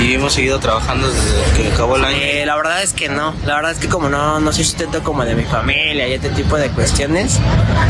y 0.01 0.15
hemos 0.15 0.33
seguido 0.33 0.59
trabajando 0.59 1.09
desde 1.11 1.63
que 1.63 1.73
acabó 1.73 1.97
el 1.97 2.05
año. 2.05 2.17
Eh, 2.21 2.45
la 2.47 2.57
verdad 2.57 2.83
es 2.83 2.93
que 2.93 3.09
no, 3.09 3.35
la 3.45 3.57
verdad 3.57 3.73
es 3.73 3.79
que 3.79 3.89
como 3.89 4.09
no, 4.09 4.41
no 4.41 4.53
soy 4.53 4.65
sustento 4.65 5.03
como 5.03 5.25
de 5.25 5.35
mi 5.35 5.45
familia 5.45 6.09
y 6.09 6.13
este 6.13 6.31
tipo 6.31 6.57
de 6.57 6.71
cuestiones, 6.71 7.41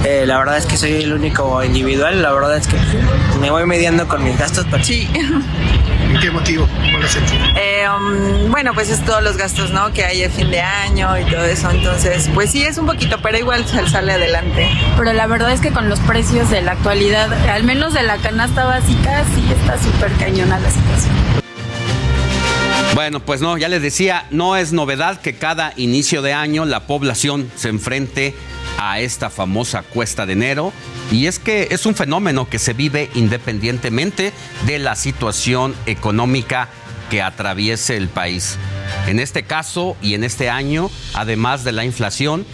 eh, 0.04 0.24
la 0.26 0.38
verdad 0.38 0.58
es 0.58 0.66
que 0.66 0.76
soy 0.76 1.02
el 1.02 1.12
único 1.12 1.62
individual, 1.62 2.22
la 2.22 2.32
verdad 2.32 2.56
es 2.56 2.66
que 2.66 2.76
me 3.40 3.50
voy 3.50 3.66
mediando 3.66 4.08
con 4.08 4.24
mis 4.24 4.38
gastos. 4.38 4.66
Pero... 4.70 4.82
Sí. 4.84 5.08
qué 6.20 6.30
motivo? 6.30 6.68
Eh, 7.56 7.84
um, 7.88 8.50
bueno, 8.50 8.74
pues 8.74 8.90
es 8.90 9.04
todos 9.04 9.22
los 9.22 9.36
gastos, 9.36 9.70
¿no? 9.70 9.92
Que 9.92 10.04
hay 10.04 10.22
el 10.22 10.30
fin 10.30 10.50
de 10.50 10.60
año 10.60 11.18
y 11.18 11.24
todo 11.24 11.44
eso. 11.44 11.70
Entonces, 11.70 12.28
pues 12.34 12.50
sí, 12.50 12.64
es 12.64 12.78
un 12.78 12.86
poquito, 12.86 13.18
pero 13.22 13.38
igual 13.38 13.66
sale 13.66 14.12
adelante. 14.12 14.68
Pero 14.96 15.12
la 15.12 15.26
verdad 15.26 15.52
es 15.52 15.60
que 15.60 15.70
con 15.70 15.88
los 15.88 16.00
precios 16.00 16.50
de 16.50 16.62
la 16.62 16.72
actualidad, 16.72 17.32
al 17.48 17.64
menos 17.64 17.94
de 17.94 18.02
la 18.02 18.18
canasta 18.18 18.64
básica, 18.64 19.24
sí 19.34 19.41
está 19.50 19.82
súper 19.82 20.12
cañona 20.18 20.58
la 20.58 20.70
situación. 20.70 21.14
Bueno, 22.94 23.20
pues 23.20 23.40
no, 23.40 23.56
ya 23.56 23.68
les 23.68 23.80
decía, 23.80 24.26
no 24.30 24.54
es 24.56 24.74
novedad 24.74 25.20
que 25.20 25.34
cada 25.34 25.72
inicio 25.76 26.20
de 26.20 26.34
año 26.34 26.66
la 26.66 26.86
población 26.86 27.50
se 27.56 27.70
enfrente 27.70 28.34
a 28.78 29.00
esta 29.00 29.30
famosa 29.30 29.82
cuesta 29.82 30.26
de 30.26 30.34
enero. 30.34 30.72
Y 31.10 31.26
es 31.26 31.38
que 31.38 31.68
es 31.70 31.86
un 31.86 31.94
fenómeno 31.94 32.48
que 32.50 32.58
se 32.58 32.74
vive 32.74 33.10
independientemente 33.14 34.32
de 34.66 34.78
la 34.78 34.94
situación 34.94 35.74
económica 35.86 36.68
que 37.10 37.22
atraviese 37.22 37.96
el 37.96 38.08
país. 38.08 38.58
En 39.06 39.18
este 39.18 39.42
caso 39.42 39.96
y 40.02 40.14
en 40.14 40.24
este 40.24 40.50
año, 40.50 40.90
además 41.14 41.64
de 41.64 41.72
la 41.72 41.84
inflación, 41.84 42.44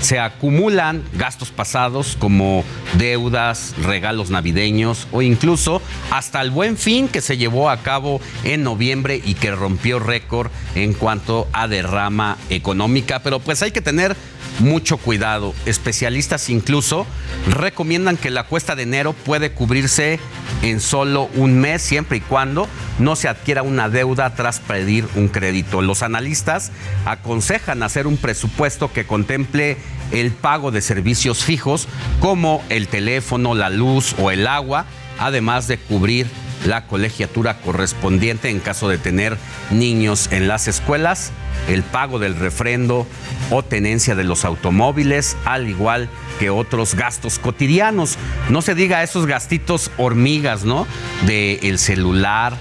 se 0.00 0.18
acumulan 0.18 1.02
gastos 1.14 1.50
pasados 1.50 2.16
como 2.18 2.64
deudas, 2.94 3.74
regalos 3.82 4.30
navideños 4.30 5.08
o 5.12 5.22
incluso 5.22 5.82
hasta 6.10 6.40
el 6.40 6.50
buen 6.50 6.76
fin 6.76 7.08
que 7.08 7.20
se 7.20 7.36
llevó 7.36 7.70
a 7.70 7.78
cabo 7.78 8.20
en 8.44 8.62
noviembre 8.62 9.20
y 9.24 9.34
que 9.34 9.50
rompió 9.50 9.98
récord 9.98 10.50
en 10.74 10.92
cuanto 10.92 11.48
a 11.52 11.68
derrama 11.68 12.38
económica. 12.50 13.20
Pero 13.22 13.40
pues 13.40 13.62
hay 13.62 13.70
que 13.70 13.80
tener 13.80 14.16
mucho 14.58 14.96
cuidado. 14.96 15.54
Especialistas 15.66 16.48
incluso 16.50 17.06
recomiendan 17.48 18.16
que 18.16 18.30
la 18.30 18.44
cuesta 18.44 18.76
de 18.76 18.82
enero 18.84 19.12
puede 19.12 19.52
cubrirse 19.52 20.20
en 20.62 20.80
solo 20.80 21.28
un 21.34 21.58
mes 21.58 21.82
siempre 21.82 22.18
y 22.18 22.20
cuando 22.20 22.68
no 22.98 23.16
se 23.16 23.28
adquiera 23.28 23.62
una 23.62 23.88
deuda 23.88 24.34
tras 24.34 24.60
pedir 24.60 25.06
un 25.14 25.28
crédito. 25.28 25.82
Los 25.82 26.02
analistas 26.02 26.72
aconsejan 27.04 27.82
hacer 27.82 28.06
un 28.06 28.16
presupuesto 28.16 28.92
que 28.92 29.06
contemple 29.06 29.76
el 30.12 30.30
pago 30.30 30.70
de 30.70 30.80
servicios 30.80 31.44
fijos 31.44 31.88
como 32.20 32.62
el 32.68 32.88
teléfono, 32.88 33.54
la 33.54 33.70
luz 33.70 34.14
o 34.18 34.30
el 34.30 34.46
agua, 34.46 34.86
además 35.18 35.68
de 35.68 35.78
cubrir 35.78 36.26
la 36.66 36.86
colegiatura 36.86 37.60
correspondiente 37.60 38.50
en 38.50 38.60
caso 38.60 38.88
de 38.88 38.98
tener 38.98 39.36
niños 39.70 40.28
en 40.32 40.48
las 40.48 40.68
escuelas, 40.68 41.32
el 41.68 41.82
pago 41.82 42.18
del 42.18 42.36
refrendo 42.36 43.06
o 43.50 43.62
tenencia 43.62 44.14
de 44.14 44.24
los 44.24 44.44
automóviles, 44.44 45.36
al 45.44 45.68
igual 45.68 46.08
que 46.38 46.50
otros 46.50 46.94
gastos 46.94 47.38
cotidianos. 47.38 48.16
No 48.48 48.62
se 48.62 48.74
diga 48.74 49.02
esos 49.02 49.26
gastitos 49.26 49.90
hormigas, 49.96 50.64
¿no? 50.64 50.86
De 51.26 51.60
el 51.62 51.78
celular, 51.78 52.56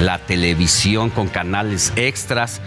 la 0.00 0.18
televisión 0.18 1.10
con 1.10 1.28
canales 1.28 1.92
extras. 1.96 2.60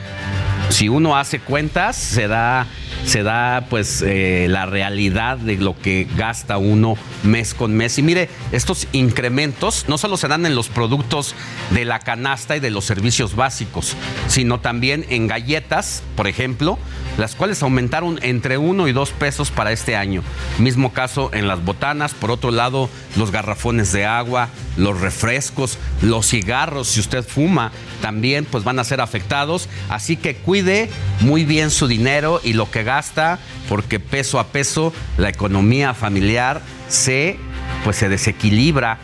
Si 0.70 0.90
uno 0.90 1.18
hace 1.18 1.40
cuentas, 1.40 1.96
se 1.96 2.28
da 2.28 2.68
se 3.08 3.24
da 3.24 3.68
pues 3.70 4.02
eh, 4.06 4.48
la 4.50 4.66
realidad 4.66 5.38
de 5.38 5.56
lo 5.56 5.80
que 5.80 6.08
gasta 6.18 6.58
uno 6.58 6.96
mes 7.24 7.54
con 7.54 7.74
mes. 7.74 7.98
Y 7.98 8.04
mire, 8.04 8.30
estos 8.52 8.88
incrementos 8.92 9.86
no 9.88 9.98
solo 9.98 10.18
se 10.18 10.28
dan 10.28 10.46
en 10.46 10.56
los 10.56 10.68
productos 10.68 11.34
de 11.72 11.86
la 11.86 12.00
canasta 12.00 12.58
y 12.58 12.60
de 12.60 12.70
los 12.70 12.86
servicios 12.86 13.36
básicos, 13.36 13.96
sino 14.28 14.60
también 14.60 15.06
en 15.10 15.28
galletas, 15.28 16.04
por 16.16 16.28
ejemplo, 16.28 16.78
las 17.18 17.36
cuales 17.36 17.62
aumentaron 17.64 18.20
entre 18.22 18.58
uno 18.58 18.88
y 18.88 18.92
dos 18.92 19.12
pesos 19.12 19.52
para 19.52 19.72
este 19.72 19.96
año. 19.96 20.24
Mismo 20.60 20.94
caso 20.94 21.30
en 21.34 21.48
las 21.48 21.64
botanas, 21.64 22.14
por 22.14 22.32
otro 22.32 22.52
lado, 22.52 22.90
los 23.16 23.32
garrafones 23.32 23.92
de 23.92 24.06
agua, 24.06 24.50
los 24.78 25.02
refrescos, 25.02 25.78
los 26.02 26.28
cigarros, 26.28 26.88
si 26.88 27.00
usted 27.00 27.26
fuma, 27.26 27.72
también 28.02 28.46
pues 28.46 28.64
van 28.64 28.80
a 28.80 28.84
ser 28.84 29.02
afectados. 29.02 29.68
Así 29.90 30.18
que 30.18 30.36
cuide 30.36 30.90
muy 31.22 31.46
bien 31.46 31.72
su 31.72 31.88
dinero 31.88 32.40
y 32.44 32.54
lo 32.54 32.70
que 32.70 32.84
gasta, 32.84 33.40
porque 33.68 34.00
peso 34.00 34.40
a 34.40 34.48
peso 34.48 34.94
la 35.18 35.30
economía 35.30 35.94
familiar 35.94 36.62
se 36.88 37.38
pues 37.84 37.98
se 37.98 38.10
desequilibra 38.10 38.98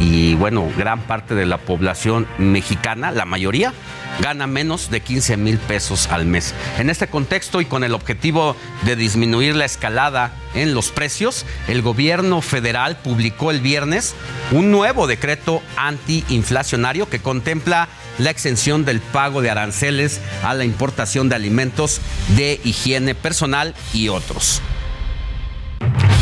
y 0.00 0.34
bueno, 0.34 0.68
gran 0.76 1.00
parte 1.02 1.34
de 1.34 1.46
la 1.46 1.58
población 1.58 2.26
mexicana, 2.38 3.10
la 3.10 3.24
mayoría, 3.24 3.72
gana 4.20 4.46
menos 4.46 4.90
de 4.90 5.00
15 5.00 5.36
mil 5.36 5.58
pesos 5.58 6.08
al 6.08 6.24
mes. 6.24 6.54
En 6.78 6.90
este 6.90 7.08
contexto 7.08 7.60
y 7.60 7.64
con 7.64 7.84
el 7.84 7.94
objetivo 7.94 8.56
de 8.82 8.96
disminuir 8.96 9.56
la 9.56 9.64
escalada 9.64 10.32
en 10.54 10.74
los 10.74 10.90
precios, 10.90 11.44
el 11.68 11.82
gobierno 11.82 12.40
federal 12.40 12.96
publicó 12.96 13.50
el 13.50 13.60
viernes 13.60 14.14
un 14.52 14.70
nuevo 14.70 15.06
decreto 15.06 15.62
antiinflacionario 15.76 17.08
que 17.08 17.20
contempla 17.20 17.88
la 18.18 18.30
exención 18.30 18.84
del 18.84 19.00
pago 19.00 19.42
de 19.42 19.50
aranceles 19.50 20.20
a 20.44 20.54
la 20.54 20.64
importación 20.64 21.28
de 21.28 21.34
alimentos 21.34 22.00
de 22.36 22.60
higiene 22.64 23.14
personal 23.14 23.74
y 23.92 24.08
otros. 24.08 24.62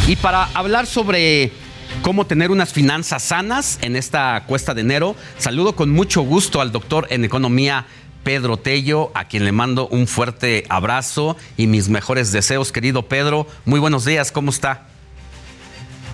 Y 0.07 0.17
para 0.17 0.45
hablar 0.55 0.87
sobre 0.87 1.53
cómo 2.01 2.27
tener 2.27 2.51
unas 2.51 2.73
finanzas 2.73 3.23
sanas 3.23 3.79
en 3.83 3.97
esta 3.97 4.45
cuesta 4.47 4.75
de 4.75 4.81
enero. 4.81 5.17
Saludo 5.39 5.77
con 5.77 5.91
mucho 5.91 6.23
gusto 6.23 6.61
al 6.61 6.73
doctor 6.73 7.07
en 7.11 7.25
economía 7.25 7.87
Pedro 8.25 8.57
Tello, 8.57 9.11
a 9.15 9.27
quien 9.27 9.45
le 9.45 9.53
mando 9.53 9.89
un 9.89 10.07
fuerte 10.07 10.65
abrazo 10.69 11.37
y 11.57 11.67
mis 11.67 11.89
mejores 11.89 12.33
deseos, 12.33 12.73
querido 12.73 13.09
Pedro. 13.09 13.47
Muy 13.65 13.81
buenos 13.81 14.05
días, 14.05 14.33
¿cómo 14.33 14.51
está? 14.51 14.87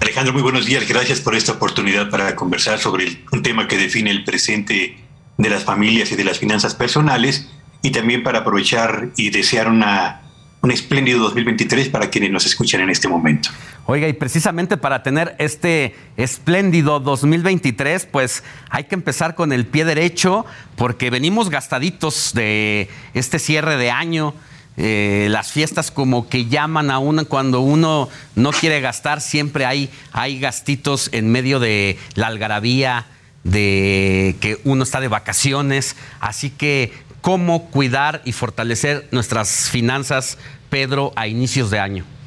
Alejandro, 0.00 0.32
muy 0.32 0.42
buenos 0.42 0.66
días. 0.66 0.88
Gracias 0.88 1.20
por 1.20 1.34
esta 1.34 1.52
oportunidad 1.52 2.10
para 2.10 2.34
conversar 2.34 2.78
sobre 2.78 3.24
un 3.32 3.42
tema 3.42 3.68
que 3.68 3.76
define 3.76 4.10
el 4.10 4.24
presente 4.24 4.98
de 5.36 5.50
las 5.50 5.64
familias 5.64 6.10
y 6.12 6.16
de 6.16 6.24
las 6.24 6.38
finanzas 6.38 6.74
personales 6.74 7.48
y 7.82 7.90
también 7.90 8.22
para 8.22 8.40
aprovechar 8.40 9.10
y 9.16 9.30
desear 9.30 9.68
una 9.68 10.22
un 10.60 10.70
espléndido 10.72 11.20
2023 11.20 11.88
para 11.88 12.10
quienes 12.10 12.30
nos 12.30 12.46
escuchan 12.46 12.80
en 12.80 12.90
este 12.90 13.08
momento. 13.08 13.50
Oiga, 13.90 14.06
y 14.06 14.12
precisamente 14.12 14.76
para 14.76 15.02
tener 15.02 15.34
este 15.38 15.96
espléndido 16.18 17.00
2023, 17.00 18.04
pues 18.04 18.44
hay 18.68 18.84
que 18.84 18.94
empezar 18.94 19.34
con 19.34 19.50
el 19.50 19.64
pie 19.64 19.86
derecho, 19.86 20.44
porque 20.76 21.08
venimos 21.08 21.48
gastaditos 21.48 22.34
de 22.34 22.90
este 23.14 23.38
cierre 23.38 23.78
de 23.78 23.90
año. 23.90 24.34
Eh, 24.76 25.28
las 25.30 25.52
fiestas 25.52 25.90
como 25.90 26.28
que 26.28 26.44
llaman 26.48 26.90
a 26.90 26.98
uno 26.98 27.24
cuando 27.24 27.60
uno 27.60 28.10
no 28.34 28.50
quiere 28.50 28.82
gastar, 28.82 29.22
siempre 29.22 29.64
hay, 29.64 29.88
hay 30.12 30.38
gastitos 30.38 31.08
en 31.12 31.32
medio 31.32 31.58
de 31.58 31.96
la 32.14 32.26
algarabía, 32.26 33.06
de 33.42 34.36
que 34.42 34.60
uno 34.64 34.82
está 34.82 35.00
de 35.00 35.08
vacaciones. 35.08 35.96
Así 36.20 36.50
que 36.50 36.92
cómo 37.22 37.70
cuidar 37.70 38.20
y 38.26 38.32
fortalecer 38.32 39.08
nuestras 39.12 39.70
finanzas, 39.70 40.36
Pedro, 40.68 41.14
a 41.16 41.26
inicios 41.26 41.70
de 41.70 41.78
año. 41.78 42.17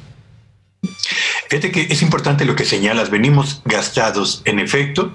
Fíjate 1.52 1.70
que 1.70 1.92
es 1.92 2.00
importante 2.00 2.46
lo 2.46 2.56
que 2.56 2.64
señalas, 2.64 3.10
venimos 3.10 3.60
gastados 3.66 4.40
en 4.46 4.58
efecto, 4.58 5.14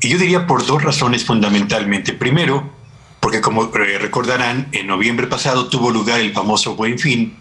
y 0.00 0.08
yo 0.08 0.18
diría 0.18 0.44
por 0.44 0.66
dos 0.66 0.82
razones 0.82 1.24
fundamentalmente. 1.24 2.12
Primero, 2.12 2.68
porque 3.20 3.40
como 3.40 3.70
recordarán, 3.70 4.66
en 4.72 4.88
noviembre 4.88 5.28
pasado 5.28 5.68
tuvo 5.68 5.92
lugar 5.92 6.18
el 6.18 6.32
famoso 6.32 6.74
Buen 6.74 6.98
Fin, 6.98 7.36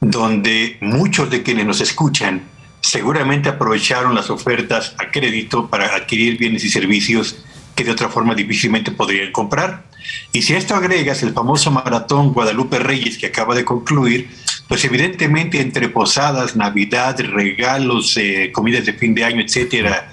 donde 0.00 0.76
muchos 0.80 1.30
de 1.30 1.44
quienes 1.44 1.66
nos 1.66 1.80
escuchan 1.80 2.42
seguramente 2.80 3.48
aprovecharon 3.48 4.16
las 4.16 4.28
ofertas 4.28 4.96
a 4.98 5.12
crédito 5.12 5.70
para 5.70 5.94
adquirir 5.94 6.36
bienes 6.36 6.64
y 6.64 6.70
servicios 6.70 7.44
que 7.76 7.84
de 7.84 7.92
otra 7.92 8.08
forma 8.08 8.34
difícilmente 8.34 8.90
podrían 8.90 9.30
comprar. 9.30 9.84
Y 10.32 10.42
si 10.42 10.54
a 10.54 10.58
esto 10.58 10.74
agregas 10.74 11.22
el 11.22 11.32
famoso 11.32 11.70
maratón 11.70 12.32
Guadalupe 12.32 12.80
Reyes 12.80 13.18
que 13.18 13.26
acaba 13.26 13.54
de 13.54 13.64
concluir, 13.64 14.30
pues 14.68 14.84
evidentemente 14.84 15.60
entre 15.60 15.88
posadas, 15.88 16.56
Navidad, 16.56 17.18
regalos, 17.20 18.16
eh, 18.16 18.50
comidas 18.52 18.86
de 18.86 18.94
fin 18.94 19.14
de 19.14 19.24
año, 19.24 19.40
etcétera, 19.40 20.10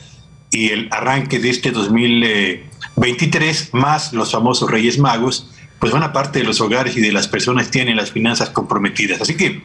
y 0.52 0.69
el 0.69 0.88
arranque 0.91 1.40
de 1.40 1.49
este 1.49 1.72
2023, 1.72 3.73
más 3.73 4.14
los 4.14 4.32
famosos 4.32 4.69
Reyes 4.69 4.99
Magos, 4.99 5.49
pues 5.80 5.91
buena 5.91 6.14
parte 6.14 6.40
de 6.40 6.45
los 6.45 6.61
hogares 6.61 6.95
y 6.95 7.02
de 7.02 7.11
las 7.11 7.28
personas 7.28 7.72
tienen 7.72 7.95
las 7.95 8.11
finanzas 8.11 8.49
comprometidas. 8.49 9.22
Así 9.22 9.36
que, 9.36 9.64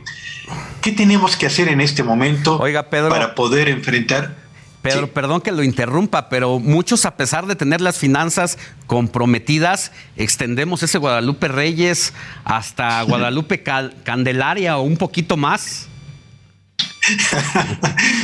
¿qué 0.81 0.93
tenemos 0.93 1.37
que 1.37 1.47
hacer 1.47 1.69
en 1.69 1.81
este 1.81 2.03
momento 2.03 2.63
para 3.11 3.35
poder 3.35 3.69
enfrentar 3.69 4.46
Pedro, 4.91 5.13
perdón 5.13 5.41
que 5.41 5.53
lo 5.53 5.63
interrumpa, 5.63 6.29
pero 6.29 6.59
muchos, 6.59 7.05
a 7.05 7.17
pesar 7.17 7.47
de 7.47 7.57
tener 7.57 7.81
las 7.81 7.99
finanzas 7.99 8.59
comprometidas, 8.87 9.93
extendemos 10.17 10.83
ese 10.83 10.99
Guadalupe 10.99 11.49
Reyes 11.49 12.13
hasta 12.45 13.03
Guadalupe 13.03 13.63
Candelaria 13.63 14.79
o 14.79 14.83
un 14.83 14.97
poquito 14.97 15.37
más. 15.37 15.89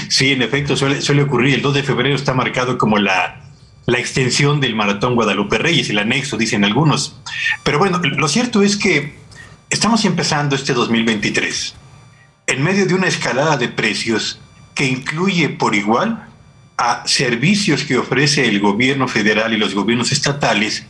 Sí, 0.08 0.32
en 0.32 0.42
efecto, 0.42 0.76
suele, 0.76 1.22
ocurrir. 1.22 1.54
El 1.54 1.62
2 1.62 1.74
de 1.74 1.82
febrero 1.82 2.14
está 2.14 2.34
marcado 2.34 2.76
como 2.76 2.98
la, 2.98 3.40
la 3.86 3.98
extensión 3.98 4.60
del 4.60 4.74
maratón 4.74 5.14
Guadalupe 5.14 5.56
Reyes, 5.56 5.88
el 5.88 5.98
anexo, 5.98 6.36
dicen 6.36 6.64
algunos. 6.64 7.16
Pero 7.62 7.78
bueno, 7.78 7.98
lo 7.98 8.28
cierto 8.28 8.62
es 8.62 8.76
que 8.76 9.14
estamos 9.70 10.04
empezando 10.04 10.54
este 10.54 10.74
2023 10.74 11.74
en 12.46 12.62
medio 12.62 12.84
de 12.86 12.94
una 12.94 13.06
escalada 13.06 13.56
de 13.56 13.68
precios 13.68 14.38
que 14.74 14.84
incluye 14.86 15.48
por 15.48 15.74
igual 15.74 16.28
a 16.82 17.06
servicios 17.06 17.84
que 17.84 17.96
ofrece 17.96 18.48
el 18.48 18.58
gobierno 18.58 19.06
federal 19.06 19.54
y 19.54 19.56
los 19.56 19.72
gobiernos 19.72 20.10
estatales 20.10 20.84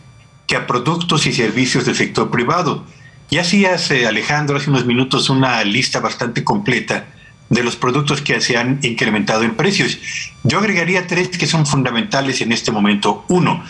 que 0.47 0.57
a 0.57 0.67
productos 0.67 1.27
y 1.27 1.35
servicios 1.35 1.85
del 1.85 1.97
sector 1.97 2.31
privado. 2.31 2.87
Y 3.29 3.37
así 3.37 3.67
hace 3.67 4.07
Alejandro 4.07 4.57
hace 4.57 4.71
unos 4.71 4.87
minutos 4.87 5.29
una 5.29 5.63
lista 5.65 6.01
bastante 6.01 6.45
completa 6.45 7.09
de 7.51 7.63
los 7.63 7.77
productos 7.77 8.23
que 8.23 8.41
se 8.41 8.57
han 8.57 8.79
incrementado 8.83 9.43
en 9.43 9.55
precios. 9.55 9.99
Yo 10.45 10.61
agregaría 10.61 11.07
tres 11.07 11.29
que 11.29 11.47
son 11.47 11.67
fundamentales 11.67 12.41
en 12.41 12.53
este 12.53 12.73
momento. 12.73 13.27
Uno, 13.29 13.63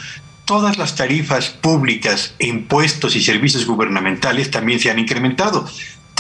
todas 0.45 0.79
las 0.79 0.95
tarifas 0.95 1.51
públicas, 1.51 2.37
impuestos 2.39 3.17
y 3.17 3.23
servicios 3.23 3.67
gubernamentales 3.67 4.49
también 4.53 4.79
se 4.79 4.93
han 4.93 5.01
incrementado. 5.01 5.69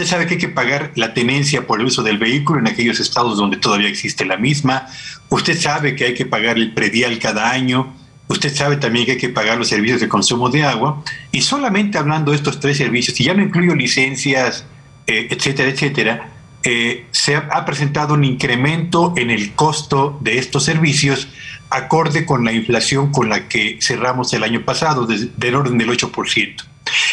Usted 0.02 0.16
sabe 0.16 0.26
que 0.26 0.34
hay 0.34 0.40
que 0.40 0.48
pagar 0.48 0.90
la 0.96 1.14
tenencia 1.14 1.64
por 1.64 1.78
el 1.78 1.86
uso 1.86 2.02
del 2.02 2.18
vehículo 2.18 2.58
en 2.58 2.66
aquellos 2.66 2.98
estados 2.98 3.38
donde 3.38 3.56
todavía 3.56 3.86
existe 3.86 4.24
la 4.24 4.36
misma. 4.36 4.88
Usted 5.28 5.56
sabe 5.56 5.94
que 5.94 6.06
hay 6.06 6.14
que 6.14 6.26
pagar 6.26 6.56
el 6.56 6.74
predial 6.74 7.20
cada 7.20 7.52
año. 7.52 7.94
Usted 8.26 8.52
sabe 8.52 8.78
también 8.78 9.06
que 9.06 9.12
hay 9.12 9.18
que 9.18 9.28
pagar 9.28 9.58
los 9.58 9.68
servicios 9.68 10.00
de 10.00 10.08
consumo 10.08 10.50
de 10.50 10.64
agua. 10.64 11.04
Y 11.30 11.42
solamente 11.42 11.98
hablando 11.98 12.32
de 12.32 12.36
estos 12.36 12.58
tres 12.58 12.78
servicios, 12.78 13.20
y 13.20 13.22
ya 13.22 13.34
no 13.34 13.44
incluyo 13.44 13.76
licencias, 13.76 14.64
eh, 15.06 15.28
etcétera, 15.30 15.70
etcétera, 15.70 16.30
eh, 16.64 17.06
se 17.12 17.36
ha, 17.36 17.64
presentado 17.64 18.14
un 18.14 18.24
incremento 18.24 19.14
en 19.16 19.30
el 19.30 19.52
costo 19.52 20.18
de 20.20 20.38
estos 20.38 20.64
servicios 20.64 21.28
acorde 21.70 22.26
con 22.26 22.44
la 22.44 22.50
inflación 22.50 23.12
con 23.12 23.28
la 23.28 23.46
que 23.46 23.78
cerramos 23.80 24.32
el 24.32 24.42
año 24.42 24.64
pasado, 24.64 25.06
del 25.06 25.54
orden 25.54 25.78
del 25.78 25.90
8%. 25.90 26.71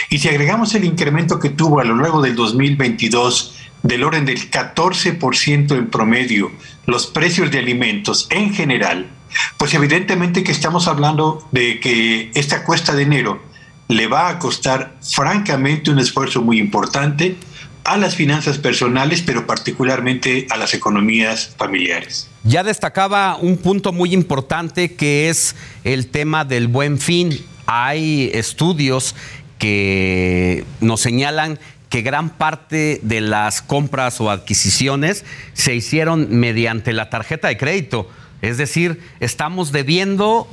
Y 0.10 0.20
si 0.20 0.30
agregamos 0.30 0.74
el 0.76 0.86
incremento 0.86 1.40
que 1.40 1.50
tuvo 1.50 1.80
a 1.80 1.84
lo 1.84 1.96
largo 1.96 2.22
del 2.22 2.36
2022 2.36 3.56
del 3.84 4.04
orden 4.04 4.26
del 4.26 4.52
14% 4.52 5.78
en 5.78 5.90
promedio 5.90 6.52
los 6.86 7.08
precios 7.08 7.52
de 7.52 7.60
alimentos 7.60 8.28
en 8.30 8.54
general, 8.54 9.10
pues 9.58 9.74
evidentemente 9.74 10.44
que 10.44 10.52
estamos 10.52 10.88
hablando 10.88 11.48
de 11.52 11.80
que 11.80 12.32
esta 12.34 12.64
cuesta 12.64 12.94
de 12.94 13.04
enero 13.04 13.42
le 13.88 14.08
va 14.08 14.30
a 14.30 14.40
costar 14.40 14.96
francamente 15.02 15.92
un 15.92 16.00
esfuerzo 16.00 16.42
muy 16.42 16.60
importante 16.60 17.38
a 17.84 17.98
las 17.98 18.16
finanzas 18.16 18.60
personales, 18.60 19.24
pero 19.24 19.48
particularmente 19.48 20.46
a 20.52 20.58
las 20.58 20.74
economías 20.74 21.56
familiares. 21.58 22.30
Ya 22.44 22.64
destacaba 22.64 23.36
un 23.38 23.58
punto 23.58 23.92
muy 23.92 24.14
importante 24.14 24.94
que 24.94 25.30
es 25.30 25.56
el 25.84 26.08
tema 26.08 26.46
del 26.46 26.68
buen 26.68 27.00
fin. 27.00 27.44
Hay 27.66 28.30
estudios 28.34 29.16
que 29.60 30.66
nos 30.82 31.02
señalan 31.02 31.60
que 31.90 32.02
gran 32.02 32.30
parte 32.30 33.00
de 33.04 33.22
las 33.22 33.62
compras 33.62 34.20
o 34.22 34.32
adquisiciones 34.32 35.26
se 35.54 35.76
hicieron 35.76 36.28
mediante 36.40 36.94
la 36.94 37.10
tarjeta 37.10 37.48
de 37.50 37.58
crédito. 37.58 38.10
Es 38.42 38.58
decir, 38.58 39.02
estamos 39.20 39.72
debiendo 39.72 40.48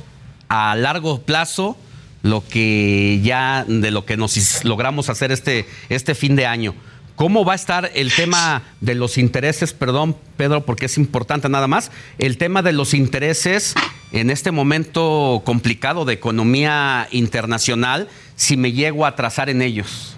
a 0.49 0.75
largo 0.75 1.21
plazo 1.21 1.77
lo 2.23 2.43
que 2.45 3.21
ya 3.23 3.65
de 3.67 3.91
lo 3.91 4.05
que 4.05 4.17
nos 4.17 4.63
logramos 4.65 5.09
hacer 5.09 5.31
este, 5.31 5.65
este 5.89 6.13
fin 6.13 6.35
de 6.35 6.45
año. 6.45 6.75
¿Cómo 7.17 7.43
va 7.43 7.53
a 7.53 7.55
estar 7.55 7.91
el 7.95 8.13
tema 8.13 8.61
de 8.79 8.93
los 8.93 9.17
intereses? 9.17 9.73
Perdón, 9.73 10.15
Pedro, 10.37 10.63
porque 10.65 10.85
es 10.85 10.99
importante 10.99 11.49
nada 11.49 11.67
más. 11.67 11.91
El 12.19 12.37
tema 12.37 12.61
de 12.61 12.73
los 12.73 12.93
intereses 12.93 13.73
en 14.11 14.29
este 14.29 14.51
momento 14.51 15.41
complicado 15.43 16.05
de 16.05 16.13
economía 16.13 17.07
internacional, 17.09 18.07
si 18.35 18.55
me 18.55 18.71
llego 18.71 19.03
a 19.03 19.15
trazar 19.15 19.49
en 19.49 19.63
ellos. 19.63 20.15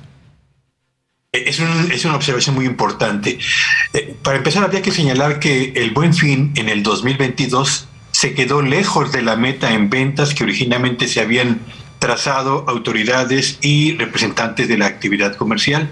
Es, 1.32 1.62
es 1.62 2.04
una 2.04 2.16
observación 2.16 2.56
muy 2.56 2.66
importante. 2.66 3.40
Eh, 3.94 4.18
para 4.22 4.36
empezar, 4.36 4.66
habría 4.66 4.82
que 4.82 4.92
señalar 4.92 5.40
que 5.40 5.72
el 5.78 5.92
buen 5.92 6.14
fin 6.14 6.52
en 6.58 6.68
el 6.68 6.84
2022 6.84 7.88
se 8.12 8.34
quedó 8.34 8.62
lejos 8.62 9.14
de 9.14 9.22
la 9.22 9.38
meta 9.38 9.74
en 9.74 9.90
ventas 9.90 10.34
que 10.34 10.44
originalmente 10.44 11.08
se 11.08 11.22
habían 11.22 11.62
trazado 12.00 12.66
autoridades 12.68 13.60
y 13.62 13.96
representantes 13.98 14.68
de 14.68 14.78
la 14.78 14.88
actividad 14.88 15.36
comercial. 15.36 15.90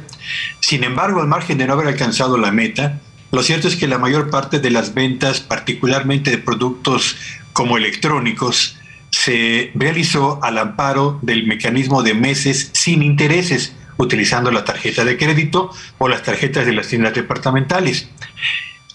Sin 0.62 0.84
embargo, 0.84 1.22
al 1.22 1.28
margen 1.28 1.58
de 1.58 1.68
no 1.68 1.74
haber 1.74 1.88
alcanzado 1.88 2.38
la 2.38 2.52
meta, 2.52 3.00
lo 3.32 3.44
cierto 3.44 3.68
es 3.68 3.76
que 3.76 3.88
la 3.88 3.98
mayor 3.98 4.30
parte 4.30 4.60
de 4.60 4.72
las 4.72 4.94
ventas, 4.94 5.42
particularmente 5.42 6.32
de 6.32 6.38
productos 6.38 7.18
como 7.54 7.78
electrónicos, 7.78 8.78
se 9.12 9.72
realizó 9.76 10.40
al 10.44 10.58
amparo 10.58 11.20
del 11.22 11.46
mecanismo 11.46 12.04
de 12.04 12.14
meses 12.14 12.70
sin 12.74 13.04
intereses, 13.04 13.74
utilizando 13.98 14.52
la 14.52 14.64
tarjeta 14.64 15.04
de 15.04 15.18
crédito 15.18 15.72
o 15.98 16.08
las 16.08 16.24
tarjetas 16.24 16.66
de 16.66 16.74
las 16.74 16.88
tiendas 16.88 17.14
departamentales. 17.14 18.10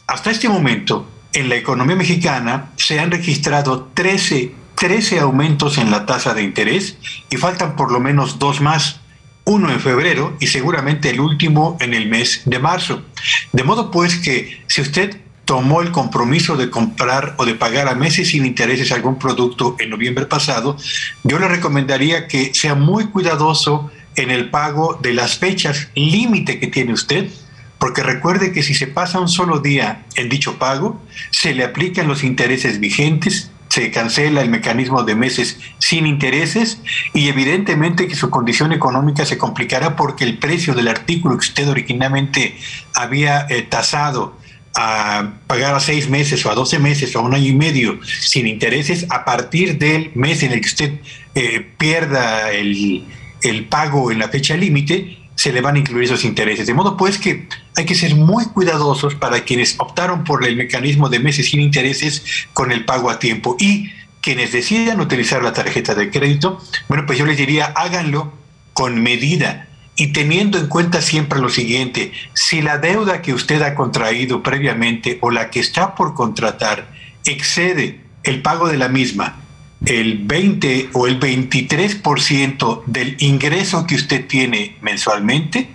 Hasta 0.07 0.31
este 0.31 0.49
momento, 0.49 1.09
en 1.33 1.49
la 1.49 1.57
economía 1.57 1.97
mexicana 1.97 2.71
se 2.77 3.01
han 3.01 3.11
registrado 3.11 3.91
13 3.95 4.62
13 4.83 5.21
aumentos 5.21 5.79
en 5.79 5.93
la 5.93 6.07
tasa 6.07 6.35
de 6.35 6.43
interés 6.43 6.97
y 7.31 7.37
faltan 7.37 7.77
por 7.77 7.93
lo 7.93 8.01
menos 8.01 8.41
dos 8.41 8.61
más, 8.61 8.99
uno 9.45 9.71
en 9.71 9.79
febrero 9.79 10.37
y 10.41 10.49
seguramente 10.49 11.11
el 11.11 11.21
último 11.21 11.77
en 11.79 11.95
el 11.95 12.09
mes 12.09 12.43
de 12.47 12.59
marzo. 12.59 13.05
De 13.53 13.63
modo 13.63 13.93
pues 13.93 14.17
que 14.17 14.61
si 14.67 14.81
usted 14.81 15.21
tomó 15.45 15.83
el 15.83 15.93
compromiso 15.93 16.57
de 16.57 16.69
comprar 16.69 17.37
o 17.39 17.45
de 17.45 17.55
pagar 17.55 17.87
a 17.87 17.95
meses 17.95 18.31
sin 18.31 18.45
intereses 18.45 18.91
algún 18.91 19.21
producto 19.21 19.77
en 19.79 19.89
noviembre 19.89 20.27
pasado, 20.27 20.77
yo 21.23 21.39
le 21.39 21.47
recomendaría 21.47 22.27
que 22.27 22.53
sea 22.53 22.75
muy 22.75 23.07
cuidadoso 23.07 23.89
en 24.17 24.33
el 24.33 24.51
pago 24.51 24.99
de 25.01 25.15
las 25.15 25.39
fechas 25.39 25.91
límite 25.95 26.59
que 26.59 26.67
tiene 26.67 26.93
usted, 26.93 27.31
porque 27.79 28.03
recuerde 28.03 28.51
que 28.51 28.65
si 28.65 28.75
se 28.75 28.89
pasa 28.89 29.21
un 29.21 29.29
solo 29.29 29.61
día 29.61 30.07
en 30.17 30.29
dicho 30.29 30.59
pago, 30.59 31.01
se 31.31 31.55
le 31.55 31.63
aplican 31.63 32.09
los 32.09 32.25
intereses 32.25 32.81
vigentes 32.81 33.52
se 33.73 33.91
cancela 33.91 34.43
el 34.43 34.51
mecanismo 34.51 35.03
de 35.03 35.15
meses 35.15 35.59
sin 35.79 36.07
intereses 36.07 36.83
y 37.15 37.29
evidentemente 37.29 38.07
que 38.07 38.15
su 38.15 38.29
condición 38.29 38.71
económica 38.71 39.25
se 39.25 39.39
complicará 39.39 39.97
porque 39.97 40.25
el 40.25 40.37
precio 40.37 40.75
del 40.75 40.89
artículo 40.89 41.39
que 41.39 41.47
usted 41.47 41.67
originalmente 41.71 42.55
había 42.95 43.47
eh, 43.49 43.63
tasado 43.63 44.37
a 44.75 45.37
pagar 45.47 45.75
a 45.75 45.81
seis 45.81 46.11
meses 46.11 46.45
o 46.45 46.51
a 46.51 46.55
doce 46.55 46.79
meses 46.79 47.17
o 47.17 47.21
a 47.21 47.23
un 47.23 47.33
año 47.33 47.47
y 47.47 47.55
medio 47.55 47.99
sin 48.05 48.47
intereses, 48.47 49.07
a 49.09 49.25
partir 49.25 49.79
del 49.79 50.11
mes 50.15 50.43
en 50.43 50.53
el 50.53 50.61
que 50.61 50.69
usted 50.69 51.01
eh, 51.35 51.67
pierda 51.79 52.53
el, 52.53 53.07
el 53.41 53.65
pago 53.65 54.13
en 54.13 54.19
la 54.19 54.29
fecha 54.29 54.55
límite, 54.55 55.17
se 55.35 55.53
le 55.53 55.61
van 55.61 55.77
a 55.77 55.79
incluir 55.79 56.05
esos 56.05 56.25
intereses. 56.25 56.67
De 56.67 56.75
modo 56.75 56.97
pues 56.97 57.19
que 57.19 57.49
hay 57.77 57.85
que 57.85 57.95
ser 57.95 58.15
muy 58.15 58.47
cuidadosos 58.47 59.15
para 59.15 59.41
quienes 59.41 59.77
optaron 59.79 60.25
por 60.25 60.47
el 60.47 60.57
mecanismo 60.57 61.09
de 61.09 61.19
meses 61.19 61.51
sin 61.51 61.61
intereses 61.61 62.25
con 62.53 62.73
el 62.73 62.85
pago 62.85 63.11
a 63.11 63.19
tiempo. 63.19 63.57
Y 63.59 63.91
quienes 64.21 64.53
decidan 64.53 65.01
utilizar 65.01 65.43
la 65.43 65.53
tarjeta 65.53 65.95
de 65.95 66.11
crédito, 66.11 66.61
bueno, 66.89 67.07
pues 67.07 67.19
yo 67.19 67.27
les 67.27 67.37
diría, 67.37 67.67
háganlo 67.67 68.33
con 68.73 69.03
medida 69.03 69.69
y 69.97 70.13
teniendo 70.13 70.59
en 70.59 70.69
cuenta 70.69 71.03
siempre 71.03 71.39
lo 71.39 71.49
siguiente, 71.49 72.13
si 72.33 72.63
la 72.63 72.79
deuda 72.79 73.21
que 73.21 73.35
usted 73.35 73.61
ha 73.63 73.75
contraído 73.75 74.43
previamente 74.43 75.19
o 75.21 75.31
la 75.31 75.51
que 75.51 75.61
está 75.61 75.95
por 75.95 76.15
contratar 76.15 76.91
excede 77.27 78.01
el 78.25 78.41
pago 78.43 78.69
de 78.69 78.79
la 78.79 78.89
misma 78.89 79.42
el 79.87 80.19
20 80.19 80.91
o 80.93 81.07
el 81.07 81.19
23% 81.19 82.85
del 82.87 83.17
ingreso 83.21 83.87
que 83.87 83.97
usted 83.97 84.27
tiene 84.27 84.77
mensualmente, 84.81 85.69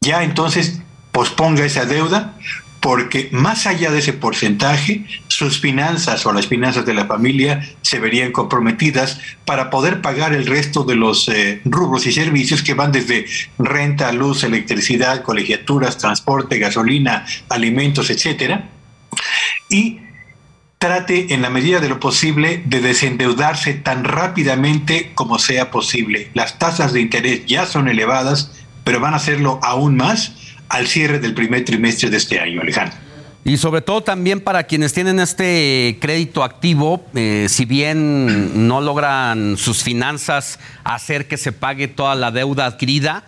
ya 0.00 0.22
entonces 0.22 0.80
posponga 1.12 1.64
esa 1.64 1.84
deuda 1.84 2.36
porque 2.82 3.28
más 3.30 3.68
allá 3.68 3.92
de 3.92 4.00
ese 4.00 4.12
porcentaje, 4.12 5.04
sus 5.28 5.60
finanzas 5.60 6.26
o 6.26 6.32
las 6.32 6.48
finanzas 6.48 6.84
de 6.84 6.94
la 6.94 7.06
familia 7.06 7.64
se 7.80 8.00
verían 8.00 8.32
comprometidas 8.32 9.20
para 9.44 9.70
poder 9.70 10.00
pagar 10.00 10.34
el 10.34 10.46
resto 10.46 10.82
de 10.82 10.96
los 10.96 11.28
eh, 11.28 11.60
rubros 11.64 12.04
y 12.08 12.12
servicios 12.12 12.64
que 12.64 12.74
van 12.74 12.90
desde 12.90 13.26
renta, 13.56 14.10
luz, 14.10 14.42
electricidad, 14.42 15.22
colegiaturas, 15.22 15.96
transporte, 15.96 16.58
gasolina, 16.58 17.24
alimentos, 17.48 18.10
etcétera. 18.10 18.68
Y 19.70 20.00
trate 20.82 21.32
en 21.32 21.42
la 21.42 21.48
medida 21.48 21.78
de 21.78 21.88
lo 21.88 22.00
posible 22.00 22.60
de 22.66 22.80
desendeudarse 22.80 23.72
tan 23.72 24.02
rápidamente 24.02 25.12
como 25.14 25.38
sea 25.38 25.70
posible. 25.70 26.32
Las 26.34 26.58
tasas 26.58 26.92
de 26.92 27.00
interés 27.00 27.46
ya 27.46 27.66
son 27.66 27.86
elevadas, 27.86 28.50
pero 28.82 28.98
van 28.98 29.14
a 29.14 29.18
hacerlo 29.18 29.60
aún 29.62 29.96
más 29.96 30.32
al 30.68 30.88
cierre 30.88 31.20
del 31.20 31.34
primer 31.34 31.64
trimestre 31.64 32.10
de 32.10 32.16
este 32.16 32.40
año, 32.40 32.62
Alejandro. 32.62 32.98
Y 33.44 33.58
sobre 33.58 33.80
todo 33.80 34.02
también 34.02 34.40
para 34.40 34.64
quienes 34.64 34.92
tienen 34.92 35.20
este 35.20 35.98
crédito 36.00 36.42
activo, 36.42 37.06
eh, 37.14 37.46
si 37.48 37.64
bien 37.64 38.66
no 38.66 38.80
logran 38.80 39.56
sus 39.58 39.84
finanzas 39.84 40.58
hacer 40.82 41.28
que 41.28 41.36
se 41.36 41.52
pague 41.52 41.86
toda 41.86 42.16
la 42.16 42.32
deuda 42.32 42.66
adquirida, 42.66 43.22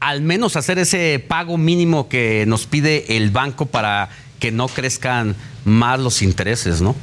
al 0.00 0.22
menos 0.22 0.56
hacer 0.56 0.78
ese 0.78 1.22
pago 1.28 1.58
mínimo 1.58 2.08
que 2.08 2.46
nos 2.46 2.64
pide 2.64 3.18
el 3.18 3.28
banco 3.30 3.66
para 3.66 4.08
que 4.38 4.50
no 4.50 4.68
crezcan 4.68 5.36
más 5.64 5.98
los 6.00 6.22
intereses, 6.22 6.80
¿no? 6.80 6.94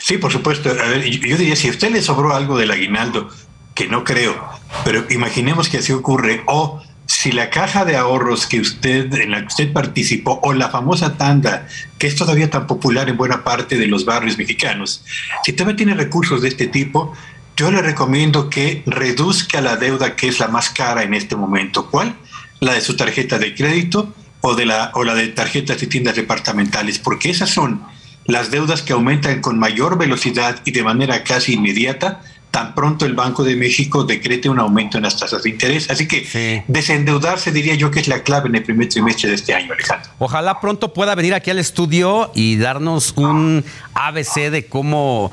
Sí, 0.00 0.18
por 0.18 0.32
supuesto. 0.32 0.70
A 0.70 0.88
ver, 0.88 1.04
yo 1.04 1.36
diría, 1.36 1.56
si 1.56 1.68
a 1.68 1.70
usted 1.70 1.90
le 1.90 2.02
sobró 2.02 2.34
algo 2.34 2.58
del 2.58 2.70
aguinaldo, 2.70 3.28
que 3.74 3.86
no 3.86 4.04
creo, 4.04 4.36
pero 4.84 5.04
imaginemos 5.10 5.68
que 5.68 5.78
así 5.78 5.92
ocurre, 5.92 6.42
o 6.46 6.82
si 7.06 7.32
la 7.32 7.50
caja 7.50 7.84
de 7.84 7.96
ahorros 7.96 8.46
que 8.46 8.60
usted, 8.60 9.12
en 9.14 9.32
la 9.32 9.40
que 9.40 9.46
usted 9.46 9.72
participó, 9.72 10.40
o 10.42 10.52
la 10.52 10.68
famosa 10.68 11.16
tanda, 11.16 11.66
que 11.98 12.06
es 12.06 12.16
todavía 12.16 12.50
tan 12.50 12.66
popular 12.66 13.08
en 13.08 13.16
buena 13.16 13.44
parte 13.44 13.76
de 13.76 13.86
los 13.86 14.04
barrios 14.04 14.38
mexicanos, 14.38 15.04
si 15.44 15.52
todavía 15.52 15.76
tiene 15.76 15.94
recursos 15.94 16.42
de 16.42 16.48
este 16.48 16.66
tipo, 16.66 17.12
yo 17.56 17.70
le 17.70 17.82
recomiendo 17.82 18.48
que 18.48 18.82
reduzca 18.86 19.60
la 19.60 19.76
deuda 19.76 20.16
que 20.16 20.28
es 20.28 20.40
la 20.40 20.48
más 20.48 20.70
cara 20.70 21.02
en 21.02 21.14
este 21.14 21.36
momento. 21.36 21.90
¿Cuál? 21.90 22.16
La 22.60 22.74
de 22.74 22.80
su 22.80 22.96
tarjeta 22.96 23.38
de 23.38 23.54
crédito 23.54 24.14
o, 24.40 24.54
de 24.54 24.66
la, 24.66 24.90
o 24.94 25.04
la 25.04 25.14
de 25.14 25.28
tarjetas 25.28 25.80
de 25.80 25.86
tiendas 25.86 26.16
departamentales, 26.16 26.98
porque 26.98 27.30
esas 27.30 27.50
son 27.50 27.82
las 28.26 28.50
deudas 28.50 28.82
que 28.82 28.92
aumentan 28.92 29.40
con 29.40 29.58
mayor 29.58 29.98
velocidad 29.98 30.60
y 30.64 30.70
de 30.70 30.82
manera 30.82 31.24
casi 31.24 31.54
inmediata 31.54 32.22
tan 32.50 32.74
pronto 32.74 33.06
el 33.06 33.14
Banco 33.14 33.44
de 33.44 33.56
México 33.56 34.04
decrete 34.04 34.48
un 34.48 34.58
aumento 34.58 34.96
en 34.96 35.04
las 35.04 35.16
tasas 35.16 35.42
de 35.42 35.50
interés. 35.50 35.90
Así 35.90 36.08
que 36.08 36.64
desendeudarse 36.66 37.52
diría 37.52 37.74
yo 37.74 37.90
que 37.90 38.00
es 38.00 38.08
la 38.08 38.22
clave 38.22 38.48
en 38.48 38.56
el 38.56 38.62
primer 38.62 38.88
trimestre 38.88 39.28
de 39.28 39.36
este 39.36 39.54
año, 39.54 39.72
Alejandro. 39.72 40.10
Ojalá 40.18 40.60
pronto 40.60 40.92
pueda 40.92 41.14
venir 41.14 41.34
aquí 41.34 41.50
al 41.50 41.58
estudio 41.58 42.32
y 42.34 42.56
darnos 42.56 43.12
un 43.16 43.64
ABC 43.94 44.50
de 44.50 44.66
cómo 44.66 45.30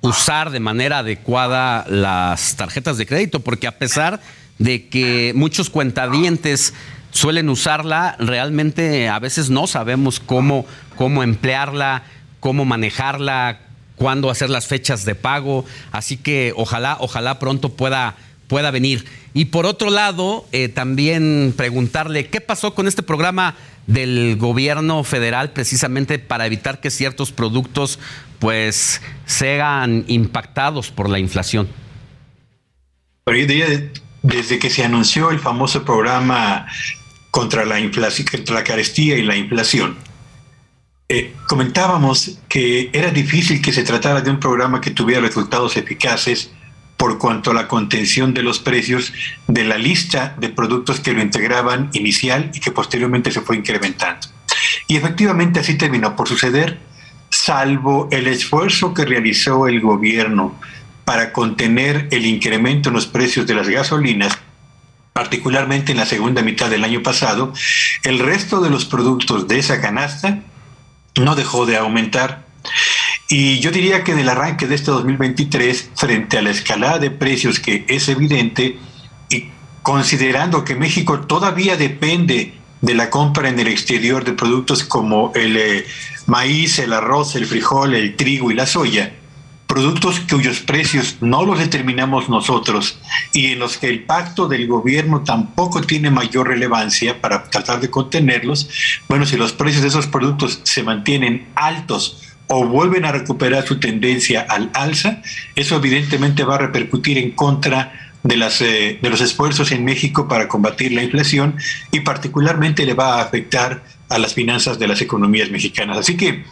usar 0.00 0.50
de 0.50 0.60
manera 0.60 0.98
adecuada 0.98 1.86
las 1.88 2.56
tarjetas 2.56 2.98
de 2.98 3.06
crédito, 3.06 3.40
porque 3.40 3.66
a 3.66 3.78
pesar 3.78 4.20
de 4.58 4.88
que 4.88 5.32
muchos 5.34 5.70
cuentadientes 5.70 6.74
suelen 7.14 7.48
usarla, 7.48 8.16
realmente 8.18 9.08
a 9.08 9.18
veces 9.20 9.48
no 9.48 9.66
sabemos 9.66 10.20
cómo, 10.20 10.66
cómo 10.96 11.22
emplearla, 11.22 12.02
cómo 12.40 12.64
manejarla, 12.64 13.60
cuándo 13.94 14.30
hacer 14.30 14.50
las 14.50 14.66
fechas 14.66 15.04
de 15.04 15.14
pago. 15.14 15.64
Así 15.92 16.16
que 16.16 16.52
ojalá, 16.56 16.96
ojalá 17.00 17.38
pronto 17.38 17.70
pueda, 17.70 18.16
pueda 18.48 18.70
venir. 18.72 19.06
Y 19.32 19.46
por 19.46 19.64
otro 19.64 19.90
lado, 19.90 20.44
eh, 20.52 20.68
también 20.68 21.54
preguntarle 21.56 22.26
qué 22.26 22.40
pasó 22.40 22.74
con 22.74 22.88
este 22.88 23.02
programa 23.02 23.54
del 23.86 24.36
gobierno 24.36 25.04
federal 25.04 25.52
precisamente 25.52 26.18
para 26.18 26.46
evitar 26.46 26.80
que 26.80 26.90
ciertos 26.90 27.30
productos 27.30 28.00
pues 28.40 29.00
sean 29.24 30.04
impactados 30.08 30.90
por 30.90 31.08
la 31.08 31.20
inflación. 31.20 31.68
desde 34.22 34.58
que 34.58 34.70
se 34.70 34.82
anunció 34.82 35.30
el 35.30 35.38
famoso 35.38 35.84
programa 35.84 36.66
contra 37.34 37.64
la, 37.64 37.80
inflación, 37.80 38.28
contra 38.30 38.54
la 38.54 38.62
carestía 38.62 39.18
y 39.18 39.22
la 39.22 39.34
inflación. 39.34 39.96
Eh, 41.08 41.34
comentábamos 41.48 42.38
que 42.48 42.90
era 42.92 43.10
difícil 43.10 43.60
que 43.60 43.72
se 43.72 43.82
tratara 43.82 44.20
de 44.20 44.30
un 44.30 44.38
programa 44.38 44.80
que 44.80 44.92
tuviera 44.92 45.20
resultados 45.20 45.76
eficaces 45.76 46.52
por 46.96 47.18
cuanto 47.18 47.50
a 47.50 47.54
la 47.54 47.66
contención 47.66 48.34
de 48.34 48.44
los 48.44 48.60
precios 48.60 49.12
de 49.48 49.64
la 49.64 49.78
lista 49.78 50.36
de 50.38 50.48
productos 50.50 51.00
que 51.00 51.12
lo 51.12 51.22
integraban 51.22 51.90
inicial 51.92 52.52
y 52.54 52.60
que 52.60 52.70
posteriormente 52.70 53.32
se 53.32 53.40
fue 53.40 53.56
incrementando. 53.56 54.28
Y 54.86 54.96
efectivamente 54.96 55.58
así 55.58 55.74
terminó 55.74 56.14
por 56.14 56.28
suceder, 56.28 56.78
salvo 57.30 58.06
el 58.12 58.28
esfuerzo 58.28 58.94
que 58.94 59.06
realizó 59.06 59.66
el 59.66 59.80
gobierno 59.80 60.54
para 61.04 61.32
contener 61.32 62.06
el 62.12 62.26
incremento 62.26 62.90
en 62.90 62.94
los 62.94 63.08
precios 63.08 63.44
de 63.44 63.56
las 63.56 63.68
gasolinas, 63.68 64.38
particularmente 65.14 65.92
en 65.92 65.98
la 65.98 66.06
segunda 66.06 66.42
mitad 66.42 66.68
del 66.68 66.84
año 66.84 67.02
pasado, 67.02 67.54
el 68.02 68.18
resto 68.18 68.60
de 68.60 68.68
los 68.68 68.84
productos 68.84 69.46
de 69.48 69.60
esa 69.60 69.80
canasta 69.80 70.40
no 71.16 71.36
dejó 71.36 71.64
de 71.66 71.76
aumentar. 71.76 72.44
Y 73.28 73.60
yo 73.60 73.70
diría 73.70 74.02
que 74.02 74.10
en 74.10 74.18
el 74.18 74.28
arranque 74.28 74.66
de 74.66 74.74
este 74.74 74.90
2023, 74.90 75.92
frente 75.94 76.36
a 76.36 76.42
la 76.42 76.50
escalada 76.50 76.98
de 76.98 77.12
precios 77.12 77.60
que 77.60 77.86
es 77.88 78.08
evidente, 78.08 78.76
y 79.30 79.50
considerando 79.82 80.64
que 80.64 80.74
México 80.74 81.20
todavía 81.20 81.76
depende 81.76 82.54
de 82.80 82.94
la 82.94 83.08
compra 83.08 83.48
en 83.48 83.60
el 83.60 83.68
exterior 83.68 84.24
de 84.24 84.32
productos 84.32 84.82
como 84.82 85.32
el 85.36 85.56
eh, 85.56 85.86
maíz, 86.26 86.80
el 86.80 86.92
arroz, 86.92 87.36
el 87.36 87.46
frijol, 87.46 87.94
el 87.94 88.16
trigo 88.16 88.50
y 88.50 88.54
la 88.54 88.66
soya, 88.66 89.14
productos 89.66 90.20
cuyos 90.20 90.60
precios 90.60 91.16
no 91.20 91.44
los 91.44 91.58
determinamos 91.58 92.28
nosotros 92.28 92.98
y 93.32 93.52
en 93.52 93.58
los 93.58 93.78
que 93.78 93.88
el 93.88 94.04
pacto 94.04 94.46
del 94.46 94.66
gobierno 94.66 95.22
tampoco 95.24 95.80
tiene 95.80 96.10
mayor 96.10 96.48
relevancia 96.48 97.20
para 97.20 97.44
tratar 97.44 97.80
de 97.80 97.90
contenerlos, 97.90 98.68
bueno, 99.08 99.26
si 99.26 99.36
los 99.36 99.52
precios 99.52 99.82
de 99.82 99.88
esos 99.88 100.06
productos 100.06 100.60
se 100.64 100.82
mantienen 100.82 101.48
altos 101.54 102.22
o 102.46 102.66
vuelven 102.66 103.04
a 103.04 103.12
recuperar 103.12 103.66
su 103.66 103.80
tendencia 103.80 104.46
al 104.48 104.70
alza, 104.74 105.22
eso 105.56 105.76
evidentemente 105.76 106.44
va 106.44 106.56
a 106.56 106.58
repercutir 106.58 107.18
en 107.18 107.30
contra 107.30 108.12
de, 108.22 108.36
las, 108.36 108.60
eh, 108.60 108.98
de 109.00 109.10
los 109.10 109.20
esfuerzos 109.20 109.72
en 109.72 109.84
México 109.84 110.28
para 110.28 110.48
combatir 110.48 110.92
la 110.92 111.02
inflación 111.02 111.56
y 111.90 112.00
particularmente 112.00 112.84
le 112.84 112.94
va 112.94 113.16
a 113.16 113.22
afectar 113.22 113.82
a 114.08 114.18
las 114.18 114.34
finanzas 114.34 114.78
de 114.78 114.88
las 114.88 115.00
economías 115.00 115.50
mexicanas. 115.50 115.98
Así 115.98 116.16
que 116.16 116.44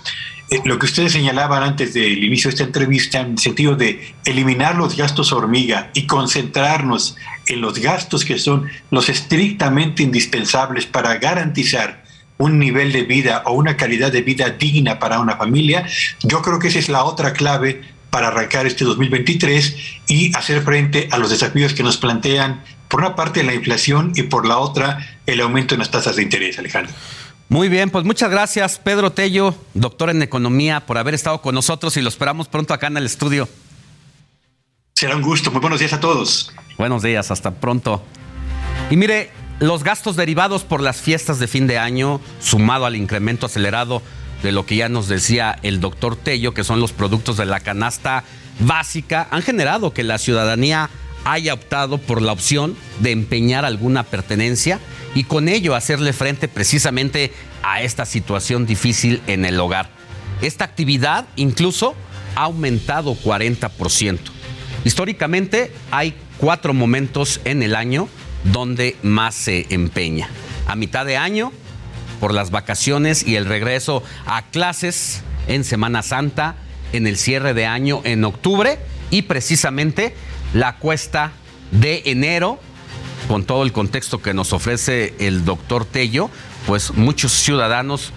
lo 0.65 0.79
que 0.79 0.87
ustedes 0.87 1.13
señalaban 1.13 1.63
antes 1.63 1.95
del 1.95 2.23
inicio 2.23 2.49
de 2.49 2.55
esta 2.55 2.65
entrevista, 2.65 3.21
en 3.21 3.33
el 3.33 3.39
sentido 3.39 3.75
de 3.75 4.15
eliminar 4.25 4.77
los 4.77 4.97
gastos 4.97 5.33
hormiga 5.33 5.91
y 5.95 6.07
concentrarnos 6.07 7.17
en 7.49 7.61
los 7.61 7.79
gastos 7.79 8.25
que 8.25 8.39
son 8.39 8.69
los 8.91 9.09
estrictamente 9.09 10.03
indispensables 10.03 10.87
para 10.87 11.17
garantizar 11.17 12.03
un 12.39 12.59
nivel 12.59 12.93
de 12.93 13.05
vida 13.05 13.43
o 13.47 13.53
una 13.53 13.77
calidad 13.77 14.11
de 14.11 14.23
vida 14.23 14.51
digna 14.51 14.99
para 14.99 15.21
una 15.21 15.37
familia, 15.37 15.87
yo 16.23 16.43
creo 16.43 16.59
que 16.59 16.69
esa 16.69 16.79
es 16.79 16.89
la 16.89 17.05
otra 17.05 17.33
clave 17.33 17.83
para 18.11 18.29
arrancar 18.29 18.67
este 18.67 18.85
2023 18.85 19.77
y 20.09 20.37
hacer 20.37 20.63
frente 20.63 21.09
a 21.13 21.19
los 21.19 21.31
desafíos 21.31 21.73
que 21.73 21.83
nos 21.83 21.97
plantean, 21.97 22.63
por 22.89 23.01
una 23.01 23.17
parte, 23.17 23.43
la 23.43 23.55
inflación 23.55 24.13
y 24.17 24.25
por 24.25 24.47
la 24.47 24.59
otra, 24.59 25.19
el 25.25 25.41
aumento 25.41 25.75
en 25.75 25.79
las 25.79 25.91
tasas 25.91 26.17
de 26.17 26.23
interés, 26.23 26.59
Alejandro. 26.59 26.93
Muy 27.53 27.69
bien, 27.69 27.91
pues 27.91 28.07
muchas 28.07 28.31
gracias, 28.31 28.79
Pedro 28.79 29.13
Tello, 29.13 29.55
doctor 29.75 30.09
en 30.09 30.23
economía, 30.23 30.87
por 30.87 30.97
haber 30.97 31.13
estado 31.13 31.43
con 31.43 31.55
nosotros 31.55 31.95
y 31.99 32.01
lo 32.01 32.09
esperamos 32.09 32.49
pronto 32.49 32.73
acá 32.73 32.87
en 32.87 32.97
el 32.97 33.05
estudio. 33.05 33.47
Será 34.95 35.17
un 35.17 35.21
gusto. 35.21 35.51
Muy 35.51 35.61
buenos 35.61 35.79
días 35.79 35.93
a 35.93 36.01
todos. 36.01 36.51
Buenos 36.79 37.03
días, 37.03 37.31
hasta 37.31 37.51
pronto. 37.51 38.03
Y 38.89 38.97
mire, 38.97 39.31
los 39.61 39.85
gastos 39.85 40.17
derivados 40.17 40.65
por 40.65 40.81
las 40.81 41.03
fiestas 41.03 41.39
de 41.41 41.47
fin 41.47 41.67
de 41.67 41.77
año, 41.77 42.23
sumado 42.41 42.87
al 42.87 42.97
incremento 42.97 43.45
acelerado 43.45 44.01
de 44.43 44.51
lo 44.51 44.65
que 44.65 44.77
ya 44.77 44.89
nos 44.89 45.07
decía 45.09 45.59
el 45.63 45.79
doctor 45.79 46.17
Tello, 46.17 46.55
que 46.55 46.65
son 46.65 46.81
los 46.81 46.93
productos 46.93 47.37
de 47.37 47.45
la 47.45 47.61
canasta 47.61 48.25
básica, 48.61 49.29
han 49.31 49.43
generado 49.43 49.93
que 49.93 50.05
la 50.05 50.17
ciudadanía 50.17 50.89
haya 51.25 51.55
optado 51.55 51.99
por 51.99 52.23
la 52.23 52.33
opción 52.33 52.77
de 53.01 53.13
empeñar 53.13 53.65
alguna 53.65 54.03
pertenencia 54.03 54.81
y 55.15 55.25
con 55.25 55.49
ello 55.49 55.75
hacerle 55.75 56.13
frente 56.13 56.49
precisamente 56.49 57.33
a 57.63 57.83
esta 57.83 58.07
situación 58.07 58.67
difícil 58.67 59.21
en 59.27 59.45
el 59.45 59.59
hogar. 59.61 59.91
Esta 60.41 60.65
actividad 60.65 61.27
incluso 61.37 61.95
ha 62.35 62.45
aumentado 62.45 63.15
40%. 63.15 64.19
Históricamente 64.85 65.73
hay 65.91 66.15
cuatro 66.39 66.75
momentos 66.75 67.41
en 67.45 67.63
el 67.63 67.77
año 67.77 68.09
donde 68.45 68.97
más 69.03 69.35
se 69.35 69.67
empeña. 69.71 70.29
A 70.67 70.75
mitad 70.75 71.07
de 71.07 71.17
año, 71.17 71.53
por 72.19 72.35
las 72.35 72.51
vacaciones 72.51 73.27
y 73.27 73.37
el 73.37 73.47
regreso 73.47 74.03
a 74.27 74.43
clases 74.43 75.23
en 75.47 75.65
Semana 75.65 76.03
Santa, 76.03 76.57
en 76.93 77.07
el 77.07 77.17
cierre 77.17 77.55
de 77.55 77.67
año 77.67 78.01
en 78.05 78.25
octubre 78.25 78.79
y 79.11 79.23
precisamente 79.23 80.15
la 80.55 80.77
cuesta 80.77 81.33
de 81.71 82.03
enero, 82.07 82.61
con 83.29 83.45
todo 83.45 83.63
el 83.63 83.73
contexto 83.73 84.21
que 84.21 84.35
nos 84.35 84.53
ofrece 84.53 85.15
el 85.19 85.45
doctor 85.45 85.85
Tello, 85.85 86.31
pues 86.67 86.93
muchos 86.95 87.33
ciudadanos 87.33 88.13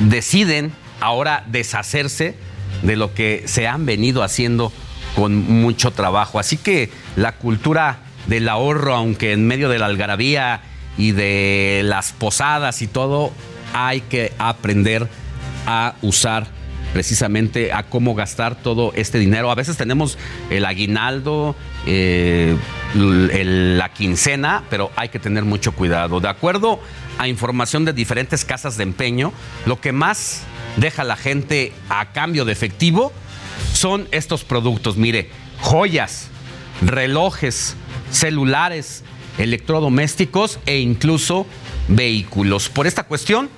deciden 0.00 0.72
ahora 1.00 1.44
deshacerse 1.48 2.36
de 2.82 2.96
lo 2.96 3.14
que 3.14 3.44
se 3.46 3.66
han 3.66 3.86
venido 3.86 4.22
haciendo 4.22 4.72
con 5.16 5.34
mucho 5.36 5.90
trabajo. 5.90 6.38
Así 6.38 6.56
que 6.56 6.90
la 7.16 7.32
cultura 7.32 7.98
del 8.26 8.48
ahorro, 8.48 8.94
aunque 8.94 9.32
en 9.32 9.46
medio 9.46 9.68
de 9.68 9.78
la 9.78 9.86
algarabía 9.86 10.62
y 10.96 11.12
de 11.12 11.82
las 11.84 12.12
posadas 12.12 12.82
y 12.82 12.86
todo, 12.86 13.32
hay 13.72 14.00
que 14.02 14.32
aprender 14.38 15.08
a 15.66 15.94
usar 16.02 16.46
precisamente 16.92 17.72
a 17.72 17.84
cómo 17.84 18.14
gastar 18.14 18.54
todo 18.56 18.92
este 18.94 19.18
dinero. 19.18 19.50
A 19.50 19.54
veces 19.54 19.76
tenemos 19.76 20.18
el 20.50 20.64
aguinaldo, 20.64 21.54
eh, 21.86 22.56
la 22.94 23.92
quincena, 23.92 24.64
pero 24.70 24.90
hay 24.96 25.08
que 25.08 25.18
tener 25.18 25.44
mucho 25.44 25.72
cuidado. 25.72 26.20
De 26.20 26.28
acuerdo 26.28 26.80
a 27.18 27.28
información 27.28 27.84
de 27.84 27.92
diferentes 27.92 28.44
casas 28.44 28.76
de 28.76 28.84
empeño, 28.84 29.32
lo 29.66 29.80
que 29.80 29.92
más 29.92 30.42
deja 30.76 31.04
la 31.04 31.16
gente 31.16 31.72
a 31.88 32.12
cambio 32.12 32.44
de 32.44 32.52
efectivo 32.52 33.12
son 33.72 34.08
estos 34.10 34.44
productos. 34.44 34.96
Mire, 34.96 35.30
joyas, 35.60 36.28
relojes, 36.82 37.76
celulares, 38.10 39.04
electrodomésticos 39.38 40.58
e 40.66 40.78
incluso 40.78 41.46
vehículos. 41.88 42.68
Por 42.68 42.86
esta 42.86 43.04
cuestión, 43.04 43.50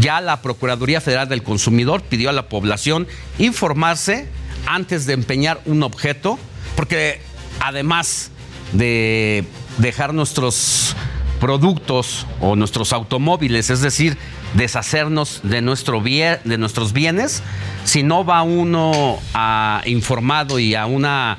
ya 0.00 0.20
la 0.20 0.42
Procuraduría 0.42 1.00
Federal 1.00 1.28
del 1.28 1.42
Consumidor 1.42 2.02
pidió 2.02 2.30
a 2.30 2.32
la 2.32 2.48
población 2.48 3.06
informarse 3.38 4.28
antes 4.66 5.06
de 5.06 5.14
empeñar 5.14 5.60
un 5.64 5.82
objeto, 5.82 6.38
porque 6.76 7.20
además 7.60 8.30
de 8.72 9.44
dejar 9.78 10.12
nuestros 10.12 10.96
productos 11.40 12.26
o 12.40 12.56
nuestros 12.56 12.92
automóviles, 12.92 13.70
es 13.70 13.80
decir, 13.80 14.16
deshacernos 14.54 15.40
de, 15.42 15.60
nuestro 15.60 16.00
de 16.00 16.58
nuestros 16.58 16.92
bienes, 16.92 17.42
si 17.84 18.02
no 18.02 18.24
va 18.24 18.42
uno 18.42 19.18
a 19.34 19.82
informado 19.86 20.58
y 20.58 20.74
a 20.74 20.86
una 20.86 21.38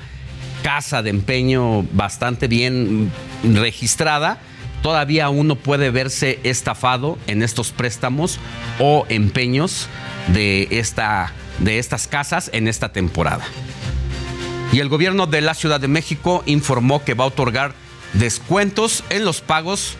casa 0.63 1.01
de 1.01 1.09
empeño 1.09 1.84
bastante 1.93 2.47
bien 2.47 3.11
registrada, 3.43 4.39
todavía 4.82 5.30
uno 5.30 5.56
puede 5.56 5.90
verse 5.91 6.40
estafado 6.44 7.18
en 7.28 7.44
estos 7.44 7.72
préstamos 7.72 8.40
o 8.80 9.06
empeños 9.10 9.88
de, 10.28 10.68
esta, 10.72 11.34
de 11.60 11.80
estas 11.80 12.08
casas 12.08 12.49
en 12.54 12.68
esta 12.68 12.90
temporada. 12.90 13.45
Y 14.72 14.80
el 14.80 14.90
gobierno 14.90 15.28
de 15.28 15.41
la 15.41 15.54
Ciudad 15.54 15.80
de 15.80 15.88
México 15.88 16.44
informó 16.45 17.04
que 17.04 17.14
va 17.14 17.24
a 17.24 17.28
otorgar 17.28 17.74
descuentos 18.14 19.04
en 19.10 19.26
los 19.26 19.41
pagos 19.41 19.95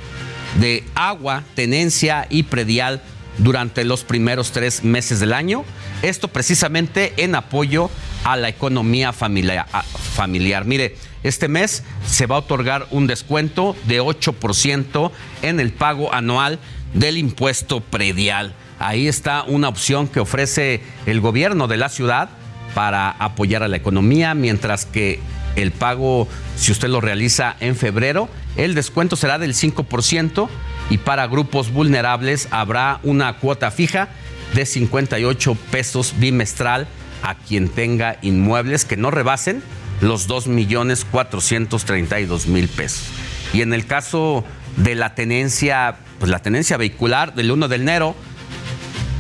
de 0.60 0.84
agua, 0.95 1.44
tenencia 1.56 2.28
y 2.30 2.44
predial 2.44 3.02
durante 3.38 3.84
los 3.84 4.04
primeros 4.04 4.52
tres 4.52 4.84
meses 4.84 5.20
del 5.20 5.34
año. 5.34 5.64
Esto 6.02 6.28
precisamente 6.28 7.14
en 7.18 7.36
apoyo 7.36 7.90
a 8.24 8.36
la 8.36 8.49
economía 8.49 9.14
familiar. 9.14 9.68
familiar. 10.16 10.66
Mire, 10.66 10.95
este 11.23 11.48
mes 11.48 11.84
se 12.06 12.26
va 12.26 12.35
a 12.35 12.39
otorgar 12.39 12.88
un 12.91 13.07
descuento 13.07 13.76
de 13.85 14.02
8% 14.02 15.11
en 15.41 15.60
el 15.60 15.72
pago 15.72 16.14
anual 16.14 16.60
del 16.94 17.18
impuesto 17.18 17.81
predial. 17.81 18.53
Ahí 18.80 19.07
está 19.07 19.44
una 19.44 19.69
opción 19.69 20.07
que 20.07 20.19
ofrece 20.19 20.81
el 21.06 21.19
gobierno 21.19 21.68
de 21.68 21.77
la 21.77 21.89
ciudad 21.89 22.30
para 22.76 23.10
apoyar 23.10 23.64
a 23.64 23.68
la 23.68 23.77
economía, 23.77 24.34
mientras 24.35 24.85
que 24.85 25.19
el 25.56 25.72
pago, 25.72 26.27
si 26.56 26.72
usted 26.72 26.89
lo 26.89 27.02
realiza 27.02 27.56
en 27.60 27.76
febrero, 27.76 28.30
el 28.56 28.76
descuento 28.76 29.15
será 29.15 29.39
del 29.39 29.56
5% 29.56 30.48
y 30.89 30.99
para 30.99 31.27
grupos 31.27 31.72
vulnerables 31.72 32.48
habrá 32.52 32.99
una 33.03 33.38
cuota 33.38 33.72
fija 33.72 34.10
de 34.53 34.65
58 34.65 35.57
pesos 35.72 36.14
bimestral 36.19 36.88
a 37.23 37.35
quien 37.35 37.69
tenga 37.69 38.18
inmuebles 38.22 38.85
que 38.85 38.98
no 38.98 39.11
rebasen 39.11 39.64
los 40.02 40.28
2 40.28 40.48
millones 40.48 41.06
432 41.10 42.48
mil 42.48 42.68
pesos. 42.68 43.07
Y 43.53 43.61
en 43.61 43.74
el 43.74 43.86
caso 43.86 44.44
de 44.76 44.95
la 44.95 45.15
tenencia, 45.15 45.98
pues 46.19 46.30
la 46.30 46.40
tenencia 46.40 46.78
vehicular 46.78 47.34
del 47.36 47.52
1 47.52 47.68
de 47.68 47.76
enero 47.76 48.15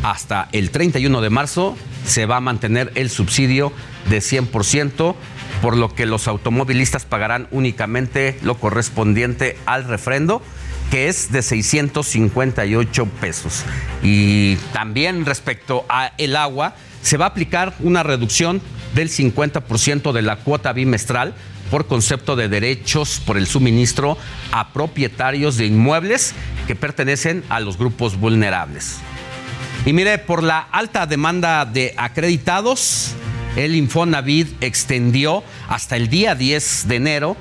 hasta 0.03 0.47
el 0.51 0.71
31 0.71 1.21
de 1.21 1.29
marzo 1.29 1.75
se 2.05 2.25
va 2.25 2.37
a 2.37 2.41
mantener 2.41 2.91
el 2.95 3.09
subsidio 3.09 3.73
de 4.09 4.19
100%, 4.19 5.15
por 5.61 5.75
lo 5.75 5.93
que 5.93 6.05
los 6.05 6.27
automovilistas 6.27 7.05
pagarán 7.05 7.47
únicamente 7.51 8.37
lo 8.43 8.55
correspondiente 8.55 9.57
al 9.65 9.83
refrendo, 9.83 10.41
que 10.91 11.09
es 11.09 11.31
de 11.31 11.41
658 11.41 13.05
pesos. 13.19 13.63
Y 14.01 14.55
también 14.71 15.25
respecto 15.25 15.85
a 15.89 16.13
el 16.17 16.35
agua, 16.35 16.75
se 17.01 17.17
va 17.17 17.25
a 17.25 17.29
aplicar 17.29 17.75
una 17.79 18.03
reducción 18.03 18.61
del 18.95 19.09
50% 19.09 20.11
de 20.11 20.21
la 20.21 20.37
cuota 20.37 20.73
bimestral 20.73 21.33
por 21.69 21.87
concepto 21.87 22.35
de 22.35 22.47
derechos 22.47 23.21
por 23.25 23.37
el 23.37 23.47
suministro 23.47 24.17
a 24.51 24.73
propietarios 24.73 25.57
de 25.57 25.65
inmuebles 25.65 26.33
que 26.65 26.75
pertenecen 26.75 27.43
a 27.49 27.59
los 27.59 27.77
grupos 27.77 28.17
vulnerables. 28.17 28.97
Y 29.85 29.93
mire, 29.93 30.17
por 30.17 30.43
la 30.43 30.59
alta 30.59 31.05
demanda 31.05 31.65
de 31.65 31.93
acreditados, 31.97 33.13
el 33.55 33.75
Infonavit 33.75 34.61
extendió 34.63 35.43
hasta 35.67 35.95
el 35.95 36.09
día 36.09 36.35
10 36.35 36.87
de 36.87 36.95
enero 36.95 37.37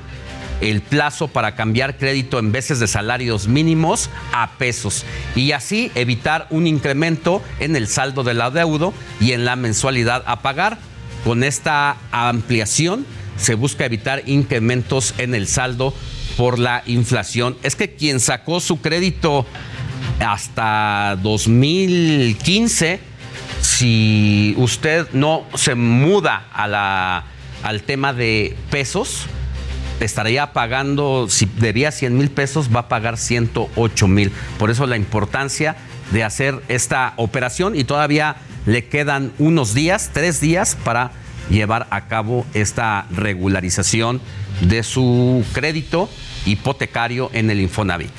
el 0.60 0.80
plazo 0.80 1.28
para 1.28 1.54
cambiar 1.54 1.98
crédito 1.98 2.38
en 2.38 2.52
veces 2.52 2.80
de 2.80 2.86
salarios 2.86 3.46
mínimos 3.48 4.08
a 4.32 4.52
pesos 4.58 5.04
y 5.34 5.52
así 5.52 5.90
evitar 5.94 6.46
un 6.50 6.66
incremento 6.66 7.42
en 7.60 7.76
el 7.76 7.88
saldo 7.88 8.24
del 8.24 8.40
adeudo 8.40 8.94
y 9.20 9.32
en 9.32 9.44
la 9.44 9.56
mensualidad 9.56 10.22
a 10.26 10.40
pagar. 10.40 10.78
Con 11.26 11.42
esta 11.42 11.96
ampliación 12.12 13.04
se 13.36 13.56
busca 13.56 13.84
evitar 13.84 14.22
incrementos 14.26 15.12
en 15.18 15.34
el 15.34 15.48
saldo 15.48 15.92
por 16.36 16.60
la 16.60 16.84
inflación. 16.86 17.56
Es 17.64 17.74
que 17.74 17.96
quien 17.96 18.20
sacó 18.20 18.60
su 18.60 18.80
crédito 18.80 19.44
hasta 20.20 21.18
2015, 21.20 23.00
si 23.60 24.54
usted 24.56 25.08
no 25.14 25.44
se 25.56 25.74
muda 25.74 26.46
a 26.52 26.68
la, 26.68 27.24
al 27.64 27.82
tema 27.82 28.12
de 28.12 28.56
pesos, 28.70 29.26
estaría 29.98 30.52
pagando, 30.52 31.26
si 31.28 31.46
debía 31.46 31.90
100 31.90 32.16
mil 32.16 32.30
pesos, 32.30 32.70
va 32.72 32.82
a 32.82 32.88
pagar 32.88 33.18
108 33.18 34.06
mil. 34.06 34.30
Por 34.60 34.70
eso 34.70 34.86
la 34.86 34.96
importancia 34.96 35.74
de 36.10 36.24
hacer 36.24 36.62
esta 36.68 37.12
operación 37.16 37.76
y 37.76 37.84
todavía 37.84 38.36
le 38.66 38.86
quedan 38.86 39.32
unos 39.38 39.74
días, 39.74 40.10
tres 40.12 40.40
días 40.40 40.76
para 40.84 41.12
llevar 41.50 41.86
a 41.90 42.08
cabo 42.08 42.46
esta 42.54 43.06
regularización 43.10 44.20
de 44.60 44.82
su 44.82 45.44
crédito 45.52 46.08
hipotecario 46.44 47.30
en 47.32 47.50
el 47.50 47.60
Infonavit. 47.60 48.10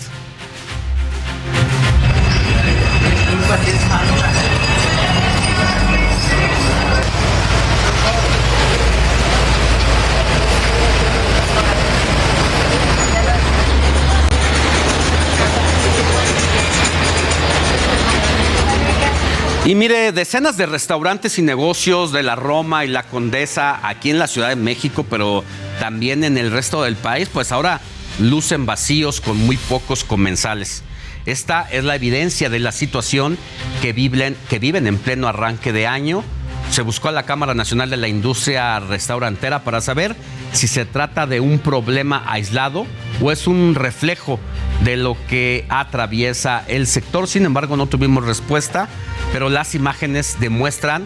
Y 19.68 19.76
mire, 19.76 20.14
decenas 20.14 20.56
de 20.56 20.66
restaurantes 20.66 21.38
y 21.40 21.42
negocios 21.42 22.14
de 22.14 22.24
la 22.24 22.38
Roma 22.38 22.86
y 22.86 22.88
la 22.88 23.04
Condesa 23.04 23.86
aquí 23.86 24.10
en 24.10 24.18
la 24.18 24.28
Ciudad 24.28 24.48
de 24.48 24.56
México, 24.56 25.06
pero 25.10 25.44
también 25.82 26.24
en 26.24 26.38
el 26.38 26.52
resto 26.52 26.84
del 26.84 26.96
país, 26.96 27.28
pues 27.28 27.52
ahora 27.52 27.82
lucen 28.18 28.66
vacíos 28.66 29.20
con 29.20 29.36
muy 29.36 29.58
pocos 29.58 30.06
comensales. 30.06 30.84
Esta 31.26 31.68
es 31.70 31.84
la 31.84 31.96
evidencia 31.96 32.50
de 32.50 32.60
la 32.60 32.72
situación 32.72 33.38
que 33.82 33.92
viven, 33.92 34.38
que 34.50 34.60
viven 34.60 34.88
en 34.88 34.98
pleno 34.98 35.28
arranque 35.28 35.74
de 35.74 35.86
año. 35.86 36.24
Se 36.72 36.82
buscó 36.82 37.10
a 37.10 37.12
la 37.12 37.24
Cámara 37.24 37.54
Nacional 37.54 37.90
de 37.90 37.98
la 37.98 38.08
Industria 38.08 38.80
Restaurantera 38.80 39.66
para 39.66 39.82
saber 39.82 40.16
si 40.54 40.70
se 40.70 40.86
trata 40.86 41.28
de 41.28 41.42
un 41.42 41.60
problema 41.60 42.24
aislado 42.26 42.88
o 43.22 43.34
es 43.34 43.48
un 43.48 43.76
reflejo 43.76 44.40
de 44.86 44.96
lo 44.96 45.18
que 45.28 45.66
atraviesa 45.68 46.64
el 46.70 46.88
sector. 46.88 47.28
Sin 47.28 47.46
embargo, 47.46 47.76
no 47.76 47.88
tuvimos 47.88 48.26
respuesta 48.26 48.88
pero 49.32 49.50
las 49.50 49.76
imágenes 49.76 50.38
demuestran 50.40 51.06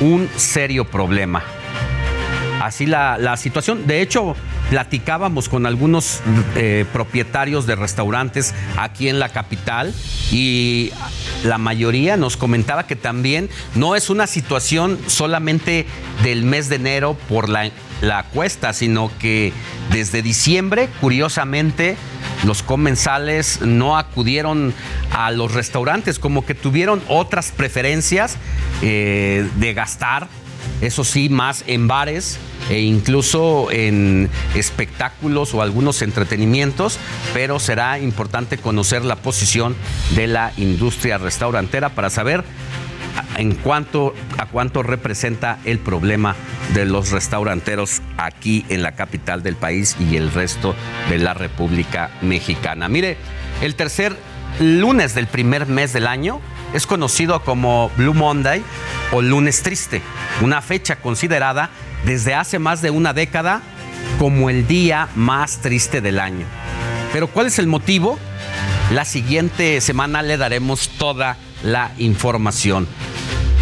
un 0.00 0.28
serio 0.36 0.84
problema. 0.84 1.42
Así 2.62 2.86
la, 2.86 3.36
situación. 3.36 3.88
De 3.88 4.02
hecho, 4.02 4.36
platicábamos 4.70 5.48
con 5.48 5.66
algunos 5.66 6.20
eh, 6.54 6.84
propietarios 6.92 7.66
de 7.66 7.74
restaurantes 7.74 8.54
aquí 8.78 9.08
en 9.08 9.18
la 9.18 9.30
capital 9.30 9.92
y 10.30 10.92
la 11.42 11.58
mayoría 11.58 12.16
nos 12.16 12.36
comentaba 12.36 12.86
que 12.86 12.94
también 12.94 13.50
no 13.74 13.96
es 13.96 14.10
una 14.10 14.28
situación 14.28 14.98
solamente 15.08 15.86
del 16.22 16.44
mes 16.44 16.68
de 16.68 16.76
enero 16.76 17.16
por 17.28 17.48
la, 17.48 17.68
la 18.02 18.24
cuesta, 18.24 18.74
sino 18.74 19.10
que 19.18 19.52
desde 19.90 20.20
diciembre, 20.20 20.90
curiosamente, 21.00 21.96
los 22.44 22.62
comensales 22.62 23.62
no 23.62 23.96
acudieron 23.96 24.74
a 25.12 25.30
los 25.30 25.54
restaurantes, 25.54 26.18
como 26.18 26.44
que 26.44 26.54
tuvieron 26.54 27.00
otras 27.08 27.52
preferencias 27.52 28.36
eh, 28.82 29.48
de 29.56 29.72
gastar, 29.72 30.28
eso 30.80 31.04
sí, 31.04 31.28
más 31.28 31.64
en 31.68 31.86
bares 31.86 32.38
e 32.68 32.80
incluso 32.80 33.68
en 33.70 34.28
espectáculos 34.54 35.54
o 35.54 35.62
algunos 35.62 36.02
entretenimientos, 36.02 36.98
pero 37.32 37.60
será 37.60 37.98
importante 38.00 38.58
conocer 38.58 39.04
la 39.04 39.16
posición 39.16 39.76
de 40.16 40.26
la 40.26 40.52
industria 40.56 41.18
restaurantera 41.18 41.90
para 41.90 42.10
saber 42.10 42.44
en 43.36 43.54
cuanto 43.54 44.14
a 44.38 44.46
cuánto 44.46 44.82
representa 44.82 45.58
el 45.64 45.78
problema 45.78 46.34
de 46.74 46.84
los 46.84 47.10
restauranteros 47.10 48.02
aquí 48.16 48.64
en 48.68 48.82
la 48.82 48.92
capital 48.92 49.42
del 49.42 49.56
país 49.56 49.96
y 50.00 50.16
el 50.16 50.32
resto 50.32 50.74
de 51.08 51.18
la 51.18 51.34
República 51.34 52.10
Mexicana. 52.20 52.88
Mire, 52.88 53.16
el 53.60 53.74
tercer 53.74 54.16
lunes 54.60 55.14
del 55.14 55.26
primer 55.26 55.66
mes 55.66 55.92
del 55.92 56.06
año 56.06 56.40
es 56.74 56.86
conocido 56.86 57.42
como 57.42 57.90
Blue 57.96 58.14
Monday 58.14 58.62
o 59.12 59.22
lunes 59.22 59.62
triste, 59.62 60.02
una 60.40 60.62
fecha 60.62 60.96
considerada 60.96 61.70
desde 62.04 62.34
hace 62.34 62.58
más 62.58 62.82
de 62.82 62.90
una 62.90 63.12
década 63.12 63.60
como 64.18 64.50
el 64.50 64.66
día 64.66 65.08
más 65.14 65.58
triste 65.58 66.00
del 66.00 66.18
año. 66.18 66.46
Pero 67.12 67.28
¿cuál 67.28 67.46
es 67.46 67.58
el 67.58 67.66
motivo? 67.66 68.18
La 68.92 69.04
siguiente 69.04 69.80
semana 69.80 70.22
le 70.22 70.36
daremos 70.36 70.88
toda 70.98 71.36
la 71.62 71.92
información. 71.98 72.86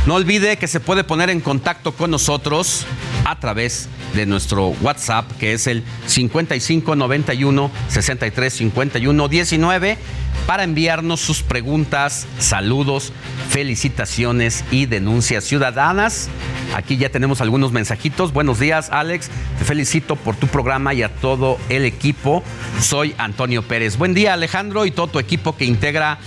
No 0.06 0.14
olvide 0.14 0.56
que 0.56 0.66
se 0.66 0.80
puede 0.80 1.04
poner 1.04 1.28
en 1.28 1.40
contacto 1.40 1.92
con 1.92 2.10
nosotros 2.10 2.86
a 3.24 3.38
través 3.38 3.88
de 4.14 4.26
nuestro 4.26 4.68
WhatsApp, 4.80 5.30
que 5.38 5.52
es 5.52 5.66
el 5.66 5.84
5591 6.06 7.70
63 7.88 8.52
51 8.52 9.28
19, 9.28 9.98
para 10.46 10.64
enviarnos 10.64 11.20
sus 11.20 11.42
preguntas, 11.42 12.26
saludos, 12.38 13.12
felicitaciones 13.50 14.64
y 14.70 14.86
denuncias 14.86 15.44
ciudadanas. 15.44 16.28
Aquí 16.74 16.96
ya 16.96 17.10
tenemos 17.10 17.40
algunos 17.40 17.72
mensajitos. 17.72 18.32
Buenos 18.32 18.58
días, 18.58 18.88
Alex. 18.90 19.28
Te 19.58 19.64
felicito 19.64 20.16
por 20.16 20.34
tu 20.34 20.46
programa 20.46 20.94
y 20.94 21.02
a 21.02 21.14
todo 21.14 21.58
el 21.68 21.84
equipo. 21.84 22.42
Soy 22.80 23.14
Antonio 23.18 23.62
Pérez. 23.62 23.96
Buen 23.96 24.14
día, 24.14 24.32
Alejandro, 24.32 24.86
y 24.86 24.90
todo 24.90 25.08
tu 25.08 25.18
equipo 25.18 25.56
que 25.56 25.66
integra 25.66 26.18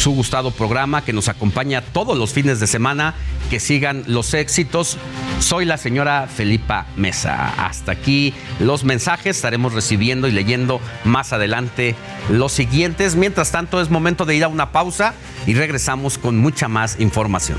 su 0.00 0.12
gustado 0.12 0.50
programa 0.50 1.04
que 1.04 1.12
nos 1.12 1.28
acompaña 1.28 1.82
todos 1.82 2.16
los 2.16 2.32
fines 2.32 2.58
de 2.58 2.66
semana. 2.66 3.14
Que 3.50 3.60
sigan 3.60 4.02
los 4.06 4.32
éxitos. 4.32 4.96
Soy 5.40 5.66
la 5.66 5.76
señora 5.76 6.26
Felipa 6.26 6.86
Mesa. 6.96 7.66
Hasta 7.66 7.92
aquí 7.92 8.32
los 8.60 8.84
mensajes. 8.84 9.36
Estaremos 9.36 9.74
recibiendo 9.74 10.26
y 10.26 10.32
leyendo 10.32 10.80
más 11.04 11.34
adelante 11.34 11.94
los 12.30 12.52
siguientes. 12.52 13.14
Mientras 13.14 13.52
tanto, 13.52 13.80
es 13.80 13.90
momento 13.90 14.24
de 14.24 14.36
ir 14.36 14.44
a 14.44 14.48
una 14.48 14.72
pausa 14.72 15.14
y 15.46 15.54
regresamos 15.54 16.16
con 16.16 16.38
mucha 16.38 16.68
más 16.68 16.98
información. 16.98 17.58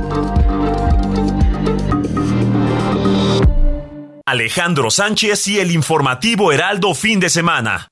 Alejandro 4.31 4.89
Sánchez 4.89 5.45
y 5.49 5.59
el 5.59 5.71
informativo 5.71 6.53
Heraldo 6.53 6.95
fin 6.95 7.19
de 7.19 7.29
semana. 7.29 7.89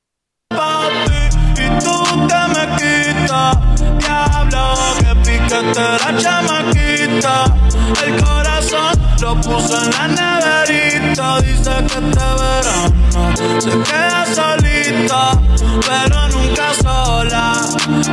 El 8.06 8.24
corazón 8.24 8.94
lo 9.20 9.36
puso 9.42 9.84
en 9.84 9.92
la 9.92 10.08
neverita. 10.08 11.42
Dice 11.42 11.72
que 11.88 12.00
este 12.00 12.26
verano 12.40 13.60
se 13.60 13.72
queda 13.72 14.26
solita, 14.34 15.42
pero 15.86 16.28
nunca 16.30 16.74
sola, 16.82 17.54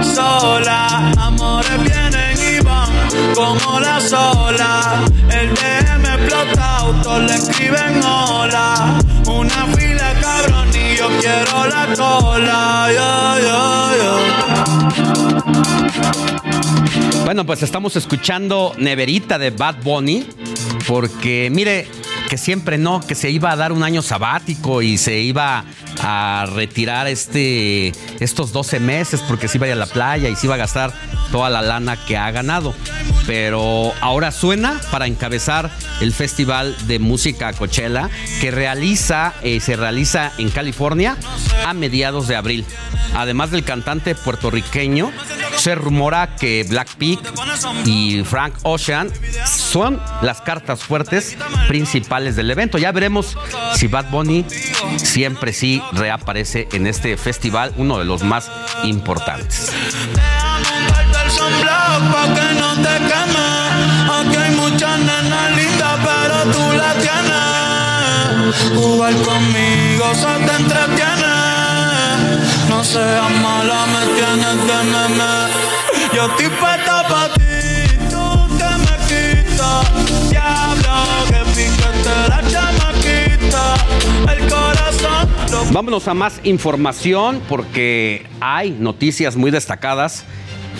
sola. 0.02 1.12
Amores 1.16 1.78
vienen 1.80 1.86
y 1.86 1.94
van 1.94 2.05
como 3.34 3.80
la 3.80 4.00
sola. 4.00 5.04
El 5.30 5.54
DM 5.54 6.04
explota, 6.04 6.76
autos 6.78 7.22
le 7.22 7.34
escriben 7.34 8.02
hola. 8.02 8.98
Una 9.26 9.66
fila 9.76 10.14
cabrón 10.20 10.68
y 10.74 10.96
yo 10.96 11.08
quiero 11.20 11.66
la 11.66 11.94
cola. 11.96 12.66
Bueno, 17.26 17.44
pues 17.44 17.64
estamos 17.64 17.96
escuchando 17.96 18.72
Neverita 18.78 19.36
de 19.36 19.50
Bad 19.50 19.82
Bunny, 19.82 20.26
porque 20.86 21.48
mire, 21.52 21.88
que 22.28 22.38
siempre 22.38 22.78
no, 22.78 23.00
que 23.00 23.14
se 23.14 23.30
iba 23.30 23.50
a 23.52 23.56
dar 23.56 23.72
un 23.72 23.82
año 23.82 24.02
sabático 24.02 24.82
y 24.82 24.98
se 24.98 25.20
iba 25.20 25.64
a 26.00 26.46
retirar 26.52 27.06
este, 27.06 27.92
estos 28.20 28.52
12 28.52 28.80
meses 28.80 29.22
porque 29.26 29.48
se 29.48 29.58
iba 29.58 29.66
a 29.66 29.68
ir 29.68 29.72
a 29.74 29.76
la 29.76 29.86
playa 29.86 30.28
y 30.28 30.36
se 30.36 30.46
iba 30.46 30.54
a 30.54 30.58
gastar 30.58 30.92
toda 31.30 31.50
la 31.50 31.62
lana 31.62 31.96
que 32.06 32.16
ha 32.16 32.30
ganado. 32.30 32.74
Pero 33.26 33.92
ahora 34.00 34.30
suena 34.30 34.80
para 34.90 35.06
encabezar 35.06 35.70
el 36.00 36.12
Festival 36.12 36.76
de 36.86 36.98
Música 36.98 37.52
Coachella 37.52 38.08
que 38.40 38.50
realiza, 38.50 39.34
eh, 39.42 39.60
se 39.60 39.76
realiza 39.76 40.32
en 40.38 40.50
California 40.50 41.16
a 41.64 41.74
mediados 41.74 42.28
de 42.28 42.36
abril. 42.36 42.64
Además 43.14 43.50
del 43.50 43.64
cantante 43.64 44.14
puertorriqueño, 44.14 45.10
se 45.56 45.74
rumora 45.74 46.36
que 46.36 46.64
Blackpink 46.68 47.20
y 47.86 48.22
Frank 48.24 48.54
Ocean 48.62 49.10
son 49.46 50.00
las 50.22 50.40
cartas 50.42 50.82
fuertes 50.82 51.36
principales 51.66 52.15
del 52.24 52.50
evento. 52.50 52.78
Ya 52.78 52.92
veremos 52.92 53.36
si 53.74 53.88
Bad 53.88 54.10
Bunny 54.10 54.44
siempre 54.96 55.52
sí 55.52 55.82
reaparece 55.92 56.66
en 56.72 56.86
este 56.86 57.16
festival, 57.16 57.72
uno 57.76 57.98
de 57.98 58.04
los 58.04 58.22
más 58.22 58.50
importantes. 58.84 59.72
Vámonos 85.76 86.08
a 86.08 86.14
más 86.14 86.40
información 86.42 87.42
porque 87.50 88.24
hay 88.40 88.70
noticias 88.70 89.36
muy 89.36 89.50
destacadas 89.50 90.24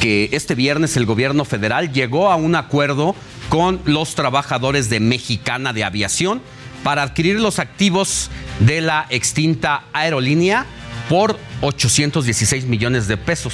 que 0.01 0.31
este 0.33 0.55
viernes 0.55 0.97
el 0.97 1.05
gobierno 1.05 1.45
federal 1.45 1.93
llegó 1.93 2.31
a 2.31 2.37
un 2.37 2.55
acuerdo 2.55 3.15
con 3.51 3.79
los 3.85 4.15
trabajadores 4.15 4.89
de 4.89 5.01
Mexicana 5.01 5.75
de 5.75 5.85
Aviación 5.85 6.41
para 6.83 7.03
adquirir 7.03 7.39
los 7.41 7.59
activos 7.59 8.31
de 8.61 8.81
la 8.81 9.05
extinta 9.11 9.85
aerolínea 9.93 10.65
por 11.11 11.39
816 11.61 12.65
millones 12.65 13.07
de 13.07 13.19
pesos. 13.19 13.53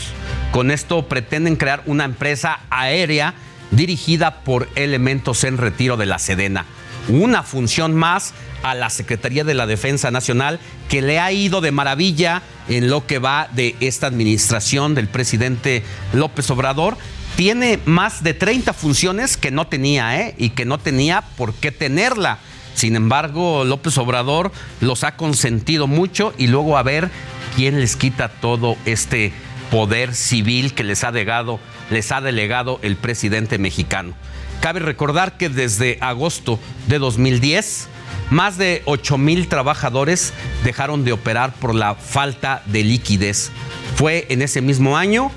Con 0.53 0.71
esto 0.71 1.09
pretenden 1.09 1.57
crear 1.57 1.83
una 1.87 2.05
empresa 2.05 2.61
aérea 2.71 3.35
dirigida 3.73 4.45
por 4.45 4.69
elementos 4.77 5.43
en 5.43 5.59
retiro 5.59 5.97
de 5.97 6.07
la 6.07 6.21
Sedena. 6.21 6.67
Una 7.09 7.43
función 7.43 7.97
más 7.97 8.33
a 8.63 8.75
la 8.75 8.91
Secretaría 8.91 9.45
de 9.45 9.55
la 9.55 9.67
Defensa 9.67 10.11
Nacional 10.11 10.61
que 10.89 11.03
le 11.03 11.19
ha 11.19 11.33
ido 11.33 11.61
de 11.61 11.73
maravilla 11.73 12.43
en 12.69 12.89
lo 12.89 13.07
que 13.07 13.19
va 13.19 13.49
de 13.53 13.77
esta 13.81 14.07
administración 14.07 14.95
del 14.95 15.09
presidente 15.09 15.83
López 16.13 16.51
Obrador. 16.51 16.97
Tiene 17.37 17.79
más 17.87 18.23
de 18.23 18.35
30 18.35 18.73
funciones 18.73 19.37
que 19.37 19.51
no 19.51 19.67
tenía, 19.67 20.21
¿eh? 20.21 20.35
Y 20.37 20.51
que 20.51 20.65
no 20.65 20.79
tenía 20.79 21.23
por 21.37 21.55
qué 21.55 21.73
tenerla. 21.73 22.39
Sin 22.75 22.97
embargo, 22.97 23.65
López 23.65 23.97
Obrador 23.99 24.53
los 24.81 25.05
ha 25.05 25.17
consentido 25.17 25.87
mucho 25.87 26.35
y 26.39 26.47
luego 26.47 26.77
a 26.77 26.83
ver 26.83 27.11
quién 27.57 27.81
les 27.81 27.97
quita 27.97 28.29
todo 28.29 28.77
este 28.87 29.33
poder 29.71 30.15
civil 30.15 30.75
que 30.75 30.85
les 30.85 31.05
ha 31.05 31.13
delegado, 31.13 31.59
les 31.91 32.13
ha 32.13 32.21
delegado 32.21 32.79
el 32.83 32.97
presidente 32.97 33.59
mexicano. 33.59 34.15
Cabe 34.61 34.81
recordar 34.81 35.37
que 35.39 35.49
desde 35.49 35.99
agosto 36.01 36.59
de 36.87 36.99
2010, 36.99 37.89
más 38.33 38.57
de 38.57 38.81
8 38.87 39.19
mil 39.19 39.47
trabajadores 39.47 40.33
dejaron 40.65 41.05
de 41.05 41.13
operar 41.13 41.53
por 41.53 41.75
la 41.75 41.95
falta 41.95 42.63
de 42.65 42.83
liquidez. 42.83 43.51
Fue 43.95 44.27
en 44.31 44.41
ese 44.41 44.63
mismo 44.63 44.97
año 44.97 45.31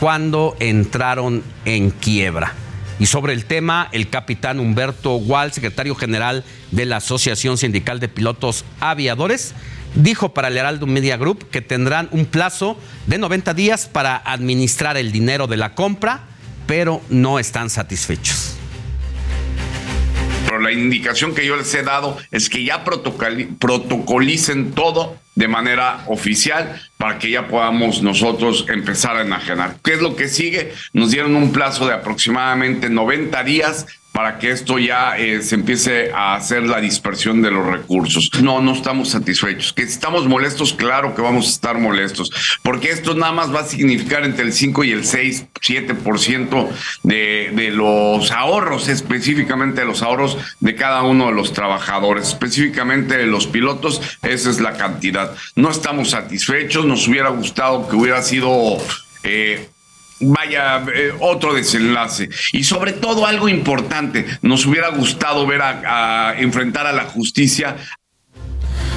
cuando 0.00 0.56
entraron 0.58 1.44
en 1.64 1.90
quiebra. 1.90 2.52
Y 2.98 3.06
sobre 3.06 3.32
el 3.32 3.44
tema, 3.44 3.88
el 3.92 4.10
capitán 4.10 4.58
Humberto 4.58 5.12
Gual, 5.12 5.52
secretario 5.52 5.94
general 5.94 6.44
de 6.72 6.84
la 6.84 6.96
Asociación 6.96 7.58
Sindical 7.58 8.00
de 8.00 8.08
Pilotos 8.08 8.64
Aviadores, 8.80 9.54
dijo 9.94 10.34
para 10.34 10.48
el 10.48 10.56
Heraldo 10.56 10.86
Media 10.86 11.16
Group 11.16 11.48
que 11.48 11.62
tendrán 11.62 12.08
un 12.10 12.26
plazo 12.26 12.76
de 13.06 13.18
90 13.18 13.54
días 13.54 13.86
para 13.86 14.16
administrar 14.16 14.96
el 14.96 15.12
dinero 15.12 15.46
de 15.46 15.58
la 15.58 15.74
compra, 15.76 16.24
pero 16.66 17.02
no 17.08 17.38
están 17.38 17.70
satisfechos. 17.70 18.56
Pero 20.52 20.64
la 20.64 20.70
indicación 20.70 21.34
que 21.34 21.46
yo 21.46 21.56
les 21.56 21.72
he 21.72 21.82
dado 21.82 22.18
es 22.30 22.50
que 22.50 22.62
ya 22.62 22.84
protocolicen 22.84 24.72
todo 24.72 25.16
de 25.34 25.48
manera 25.48 26.04
oficial 26.08 26.78
para 26.98 27.18
que 27.18 27.30
ya 27.30 27.48
podamos 27.48 28.02
nosotros 28.02 28.66
empezar 28.68 29.16
a 29.16 29.22
enajenar. 29.22 29.76
¿Qué 29.82 29.94
es 29.94 30.02
lo 30.02 30.14
que 30.14 30.28
sigue? 30.28 30.74
Nos 30.92 31.10
dieron 31.10 31.36
un 31.36 31.52
plazo 31.52 31.86
de 31.86 31.94
aproximadamente 31.94 32.90
90 32.90 33.42
días 33.44 33.86
para 34.12 34.38
que 34.38 34.50
esto 34.50 34.78
ya 34.78 35.16
eh, 35.16 35.42
se 35.42 35.54
empiece 35.54 36.12
a 36.12 36.34
hacer 36.34 36.64
la 36.64 36.80
dispersión 36.80 37.40
de 37.40 37.50
los 37.50 37.66
recursos. 37.66 38.30
No, 38.42 38.60
no 38.60 38.72
estamos 38.72 39.10
satisfechos. 39.10 39.72
Que 39.72 39.82
estamos 39.82 40.28
molestos, 40.28 40.74
claro 40.74 41.14
que 41.14 41.22
vamos 41.22 41.46
a 41.46 41.50
estar 41.50 41.78
molestos, 41.78 42.30
porque 42.62 42.90
esto 42.90 43.14
nada 43.14 43.32
más 43.32 43.54
va 43.54 43.60
a 43.60 43.64
significar 43.64 44.24
entre 44.24 44.44
el 44.44 44.52
5 44.52 44.84
y 44.84 44.92
el 44.92 45.04
6, 45.04 45.46
7% 45.54 46.68
de, 47.02 47.52
de 47.54 47.70
los 47.70 48.30
ahorros, 48.30 48.88
específicamente 48.88 49.80
de 49.80 49.86
los 49.86 50.02
ahorros 50.02 50.36
de 50.60 50.74
cada 50.74 51.02
uno 51.02 51.26
de 51.26 51.32
los 51.32 51.52
trabajadores, 51.52 52.28
específicamente 52.28 53.16
de 53.16 53.26
los 53.26 53.46
pilotos, 53.46 54.02
esa 54.22 54.50
es 54.50 54.60
la 54.60 54.74
cantidad. 54.74 55.34
No 55.56 55.70
estamos 55.70 56.10
satisfechos, 56.10 56.84
nos 56.84 57.08
hubiera 57.08 57.30
gustado 57.30 57.88
que 57.88 57.96
hubiera 57.96 58.22
sido... 58.22 58.76
Eh, 59.22 59.68
vaya, 60.22 60.84
eh, 60.94 61.12
otro 61.20 61.54
desenlace. 61.54 62.28
Y 62.52 62.64
sobre 62.64 62.92
todo 62.92 63.26
algo 63.26 63.48
importante, 63.48 64.26
nos 64.42 64.64
hubiera 64.66 64.88
gustado 64.90 65.46
ver 65.46 65.62
a, 65.62 66.30
a 66.30 66.40
enfrentar 66.40 66.86
a 66.86 66.92
la 66.92 67.04
justicia 67.04 67.76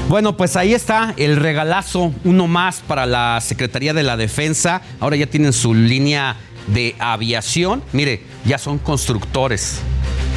bueno, 0.07 0.37
pues 0.37 0.55
ahí 0.55 0.75
está 0.75 1.15
el 1.17 1.35
regalazo, 1.35 2.13
uno 2.23 2.47
más 2.47 2.81
para 2.81 3.07
la 3.07 3.41
Secretaría 3.41 3.91
de 3.91 4.03
la 4.03 4.17
Defensa. 4.17 4.83
Ahora 4.99 5.15
ya 5.15 5.25
tienen 5.25 5.51
su 5.51 5.73
línea 5.73 6.35
de 6.67 6.95
aviación. 6.99 7.83
Mire, 7.91 8.21
ya 8.45 8.59
son 8.59 8.77
constructores, 8.77 9.81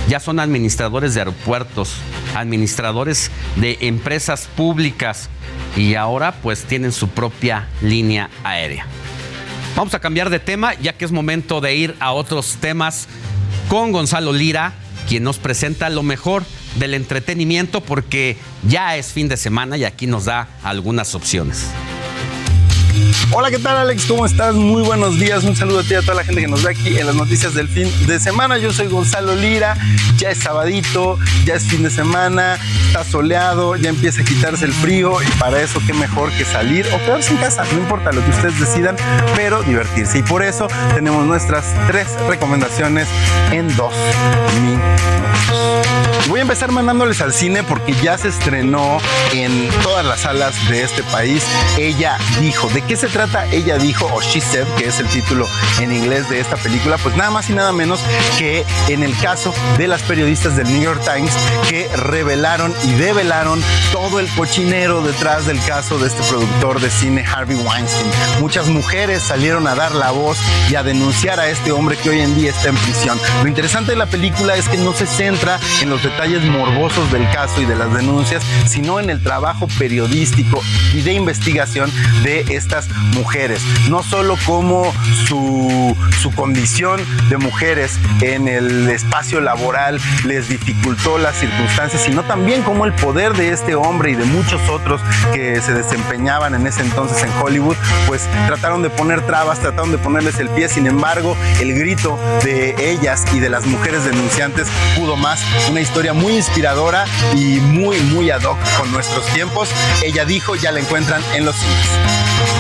ya 0.09 0.21
son 0.21 0.41
administradores 0.41 1.13
de 1.13 1.21
aeropuertos, 1.21 1.97
administradores 2.35 3.31
de 3.57 3.77
empresas 3.83 4.49
públicas 4.57 5.29
y 5.77 5.97
ahora 5.97 6.33
pues 6.43 6.65
tienen 6.65 6.93
su 6.93 7.09
propia 7.09 7.69
línea 7.83 8.31
aérea. 8.45 8.87
Vamos 9.79 9.95
a 9.95 10.01
cambiar 10.01 10.29
de 10.29 10.41
tema 10.41 10.75
ya 10.75 10.95
que 10.95 11.05
es 11.05 11.13
momento 11.13 11.61
de 11.61 11.77
ir 11.77 11.95
a 12.01 12.11
otros 12.11 12.57
temas 12.61 13.07
con 13.69 13.93
Gonzalo 13.93 14.33
Lira, 14.33 14.73
quien 15.09 15.23
nos 15.23 15.39
presenta 15.39 15.89
lo 15.89 16.03
mejor 16.03 16.43
del 16.81 16.95
entretenimiento 16.95 17.81
porque 17.81 18.37
ya 18.67 18.97
es 18.97 19.13
fin 19.13 19.29
de 19.29 19.37
semana 19.37 19.77
y 19.77 19.85
aquí 19.85 20.09
nos 20.09 20.25
da 20.25 20.49
algunas 20.65 21.15
opciones. 21.15 21.71
Hola, 23.33 23.51
¿qué 23.51 23.59
tal 23.59 23.77
Alex? 23.77 24.07
¿Cómo 24.07 24.27
estás? 24.27 24.55
Muy 24.55 24.83
buenos 24.83 25.19
días. 25.19 25.45
Un 25.45 25.55
saludo 25.55 25.81
a 25.81 25.83
ti 25.83 25.93
y 25.93 25.97
a 25.97 26.03
toda 26.03 26.15
la 26.15 26.25
gente 26.25 26.41
que 26.41 26.49
nos 26.49 26.63
ve 26.63 26.71
aquí 26.71 26.99
en 26.99 27.07
las 27.07 27.15
noticias 27.15 27.55
del 27.55 27.69
fin 27.69 27.91
de 28.07 28.19
semana. 28.19 28.59
Yo 28.59 28.73
soy 28.73 28.89
Gonzalo 28.89 29.35
Lira. 29.35 29.77
Ya 30.17 30.31
es 30.31 30.39
sabadito, 30.39 31.19
ya 31.45 31.55
es 31.55 31.65
fin 31.65 31.83
de 31.83 31.91
semana, 31.91 32.59
está 32.87 33.05
soleado, 33.05 33.77
ya 33.77 33.91
empieza 33.91 34.23
a 34.23 34.25
quitarse 34.25 34.65
el 34.65 34.73
frío 34.73 35.23
y 35.23 35.27
para 35.39 35.61
eso 35.63 35.81
qué 35.87 35.93
mejor 35.93 36.33
que 36.33 36.45
salir 36.45 36.87
o 36.93 36.99
quedarse 36.99 37.33
en 37.33 37.37
casa. 37.39 37.65
No 37.73 37.79
importa 37.79 38.11
lo 38.11 38.25
que 38.25 38.31
ustedes 38.31 38.59
decidan, 38.59 38.97
pero 39.37 39.63
divertirse. 39.63 40.19
Y 40.19 40.23
por 40.23 40.43
eso 40.43 40.67
tenemos 40.95 41.25
nuestras 41.25 41.67
tres 41.87 42.09
recomendaciones 42.29 43.07
en 43.53 43.69
dos 43.77 43.93
minutos. 44.63 45.09
Voy 46.29 46.41
a 46.41 46.43
empezar 46.43 46.71
mandándoles 46.73 47.23
al 47.23 47.33
cine 47.33 47.63
porque 47.63 47.95
ya 48.03 48.19
se 48.19 48.29
estrenó 48.29 48.99
en 49.33 49.69
todas 49.83 50.05
las 50.05 50.21
salas 50.21 50.69
de 50.69 50.83
este 50.83 51.03
país. 51.05 51.43
Ella 51.79 52.19
dijo, 52.39 52.69
¿de 52.69 52.83
qué 52.89 52.97
se 52.97 53.09
trata? 53.09 53.45
Ella 53.53 53.77
dijo, 53.77 54.07
o 54.07 54.23
She 54.23 54.41
Said, 54.41 54.67
que 54.79 54.87
es 54.87 54.99
el 54.99 55.07
título 55.09 55.47
en 55.79 55.93
inglés 55.93 56.29
de 56.31 56.41
esta 56.41 56.57
película, 56.57 56.97
pues 56.97 57.15
nada 57.17 57.31
más 57.31 57.51
y 57.51 57.53
nada 57.53 57.71
menos 57.71 58.01
que 58.39 58.65
en 58.89 59.03
el 59.03 59.15
caso 59.19 59.53
de 59.77 59.87
las 59.87 60.03
periodistas 60.03 60.57
del 60.57 60.73
New 60.73 60.83
York 60.83 61.03
Times 61.05 61.35
que 61.69 61.87
revelaron 61.97 62.75
y 62.85 62.93
develaron 62.93 63.63
todo 63.93 64.21
el 64.21 64.29
cochinero 64.29 65.03
detrás 65.03 65.45
del 65.45 65.63
caso 65.67 65.99
de 65.99 66.09
este 66.09 66.23
productor 66.23 66.81
de 66.81 66.91
cine 66.91 67.25
Harvey 67.27 67.57
Weinstein. 67.57 68.11
Muchas 68.41 68.69
mujeres 68.69 69.23
salieron 69.23 69.67
a 69.67 69.75
dar 69.75 69.95
la 69.95 70.11
voz 70.11 70.39
y 70.71 70.75
a 70.75 70.83
denunciar 70.83 71.41
a 71.41 71.49
este 71.51 71.73
hombre 71.73 71.97
que 71.99 72.09
hoy 72.09 72.21
en 72.21 72.35
día 72.37 72.51
está 72.51 72.71
en 72.71 72.77
prisión. 72.77 73.21
Lo 73.43 73.49
interesante 73.49 73.91
de 73.91 73.99
la 73.99 74.07
película 74.07 74.57
es 74.57 74.67
que 74.67 74.79
no 74.79 74.95
se 74.95 75.07
centra 75.07 75.61
en 75.83 75.91
los 75.91 76.03
detalles 76.03 76.43
morbosos 76.45 77.13
del 77.13 77.29
caso 77.33 77.61
y 77.61 77.67
de 77.67 77.77
las 77.77 77.93
denuncias, 77.93 78.43
sino 78.67 78.99
en 78.99 79.11
el 79.11 79.23
trabajo 79.23 79.69
periodístico 79.79 80.63
y 80.95 81.03
de 81.03 81.13
investigación 81.13 81.93
de 82.23 82.47
mujeres. 83.15 83.63
No 83.89 84.03
solo 84.03 84.37
como 84.47 84.93
su, 85.27 85.97
su 86.21 86.31
condición 86.33 87.01
de 87.29 87.37
mujeres 87.37 87.99
en 88.21 88.49
el 88.49 88.89
espacio 88.89 89.41
laboral 89.41 90.01
les 90.25 90.49
dificultó 90.49 91.19
las 91.19 91.37
circunstancias, 91.37 92.03
sino 92.03 92.23
también 92.25 92.63
como 92.63 92.85
el 92.85 92.93
poder 92.93 93.35
de 93.35 93.51
este 93.51 93.75
hombre 93.75 94.11
y 94.11 94.15
de 94.15 94.25
muchos 94.25 94.61
otros 94.69 95.01
que 95.33 95.61
se 95.61 95.73
desempeñaban 95.73 96.55
en 96.55 96.67
ese 96.67 96.83
entonces 96.83 97.23
en 97.23 97.31
Hollywood, 97.41 97.77
pues 98.07 98.29
trataron 98.47 98.83
de 98.83 98.91
poner 98.91 99.27
trabas, 99.27 99.61
trataron 99.61 99.91
de 99.91 99.99
ponerles 99.99 100.39
el 100.39 100.49
pie, 100.51 100.69
sin 100.69 100.87
embargo, 100.87 101.37
el 101.61 101.75
grito 101.75 102.19
de 102.45 102.75
ellas 102.79 103.25
y 103.33 103.41
de 103.41 103.49
las 103.49 103.67
mujeres 103.67 104.05
denunciantes 104.05 104.69
pudo 104.97 105.17
más. 105.17 105.43
Una 105.71 105.81
historia 105.81 106.13
muy 106.13 106.37
inspiradora 106.37 107.05
y 107.35 107.61
muy, 107.61 108.01
muy 108.01 108.31
ad 108.31 108.43
hoc 108.43 108.59
con 108.79 108.91
nuestros 108.93 109.25
tiempos. 109.27 109.71
Ella 110.03 110.25
dijo, 110.25 110.57
ya 110.57 110.73
la 110.73 110.81
encuentran 110.81 111.23
en 111.35 111.45
los 111.45 111.57
cines. 111.57 112.58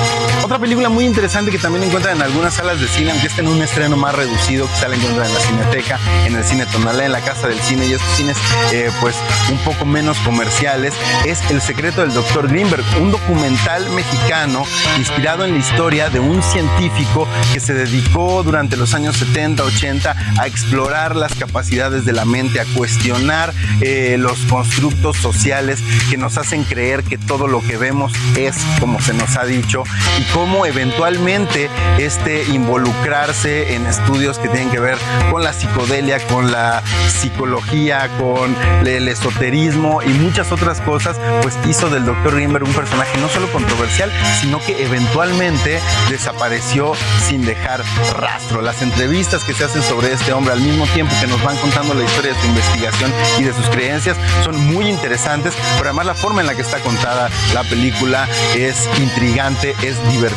Otra 0.49 0.61
película 0.61 0.89
muy 0.89 1.05
interesante 1.05 1.51
que 1.51 1.59
también 1.59 1.85
encuentran 1.85 2.17
en 2.17 2.23
algunas 2.23 2.55
salas 2.55 2.81
de 2.81 2.89
cine, 2.89 3.11
aunque 3.11 3.27
esté 3.27 3.43
en 3.43 3.49
un 3.49 3.61
estreno 3.61 3.99
más 3.99 4.15
reducido, 4.15 4.67
quizá 4.67 4.89
la 4.89 4.97
encuentran 4.97 5.27
en 5.27 5.35
la 5.35 5.41
Cineteca, 5.41 6.01
en 6.25 6.37
el 6.37 6.43
Cine 6.43 6.65
Tonalá, 6.65 7.05
en 7.05 7.13
la 7.13 7.21
Casa 7.21 7.49
del 7.49 7.61
Cine 7.61 7.85
y 7.85 7.93
estos 7.93 8.09
cines 8.17 8.39
eh, 8.73 8.91
pues 9.03 9.15
un 9.53 9.59
poco 9.59 9.85
menos 9.85 10.17
comerciales, 10.21 10.95
es 11.27 11.43
El 11.51 11.61
secreto 11.61 12.01
del 12.01 12.15
Dr. 12.15 12.49
Greenberg, 12.49 12.83
un 12.99 13.11
documental 13.11 13.91
mexicano 13.91 14.65
inspirado 14.97 15.45
en 15.45 15.53
la 15.53 15.59
historia 15.59 16.09
de 16.09 16.19
un 16.19 16.43
científico 16.43 17.29
que 17.53 17.61
se 17.61 17.75
dedicó 17.75 18.43
durante 18.43 18.79
los 18.79 18.95
años 18.95 19.19
70, 19.19 19.63
80 19.63 20.17
a 20.39 20.47
explorar 20.47 21.15
las 21.15 21.35
capacidades 21.35 22.07
de 22.07 22.15
la 22.15 22.25
mente, 22.25 22.59
a 22.59 22.65
cuestionar 22.75 23.53
eh, 23.83 24.17
los 24.19 24.39
constructos 24.47 25.19
sociales 25.19 25.81
que 26.09 26.17
nos 26.17 26.39
hacen 26.39 26.65
creer 26.65 27.05
que 27.05 27.19
todo 27.19 27.49
lo 27.49 27.61
que 27.61 27.77
vemos 27.77 28.15
es 28.35 28.57
como 28.81 28.99
se 29.03 29.13
nos 29.13 29.37
ha 29.37 29.45
dicho 29.45 29.85
y 30.19 30.23
cómo 30.39 30.67
eventualmente 30.67 31.69
este 31.99 32.45
involucrarse 32.45 33.75
en 33.75 33.89
estudios 33.89 34.39
que 34.39 34.49
tienen 34.49 34.71
que 34.71 34.79
ver 34.79 34.97
con 35.33 35.43
la 35.43 35.53
psicodelia, 35.53 36.25
con 36.29 36.53
la 36.53 36.81
psicología, 37.09 38.09
con 38.21 38.57
el 38.87 39.09
esoterismo 39.09 40.01
y 40.01 40.11
muchas 40.11 40.53
otras 40.53 40.81
cosas, 40.81 41.17
pues 41.43 41.59
hizo 41.67 41.91
del 41.91 42.05
Dr. 42.05 42.37
Greenberg 42.37 42.63
un 42.63 42.73
personaje 42.73 43.19
no 43.19 43.29
solo 43.29 43.51
controversial, 43.51 44.13
sino 44.41 44.61
que 44.61 44.81
eventualmente 44.85 45.81
desapareció 46.09 46.93
sin 47.27 47.45
dejar 47.45 47.83
rastro. 48.17 48.63
Las 48.63 48.81
entrevistas 48.81 49.43
que 49.43 49.55
se 49.55 49.65
hacen 49.65 49.83
sobre 49.83 50.13
este 50.13 50.33
hombre 50.33 50.53
al 50.53 50.61
mismo 50.61 50.87
tiempo 50.87 51.13
que 51.21 51.27
nos 51.27 51.43
van 51.43 51.57
contando 51.57 51.95
la 51.95 52.05
historia 52.05 52.33
de 52.33 52.41
su 52.41 52.47
investigación 52.47 53.13
y 53.41 53.43
de 53.43 53.53
sus 53.53 53.69
creencias 53.71 54.17
son 54.45 54.57
muy 54.73 54.87
interesantes, 54.87 55.53
pero 55.79 55.89
además 55.89 56.07
la 56.07 56.15
forma 56.15 56.43
en 56.43 56.47
la 56.47 56.55
que 56.55 56.63
está 56.63 56.79
contada 56.79 57.29
la 57.55 57.65
película 57.65 58.29
es 58.55 58.89
intrigante, 59.01 59.75
es 59.83 59.97
divertida, 60.13 60.28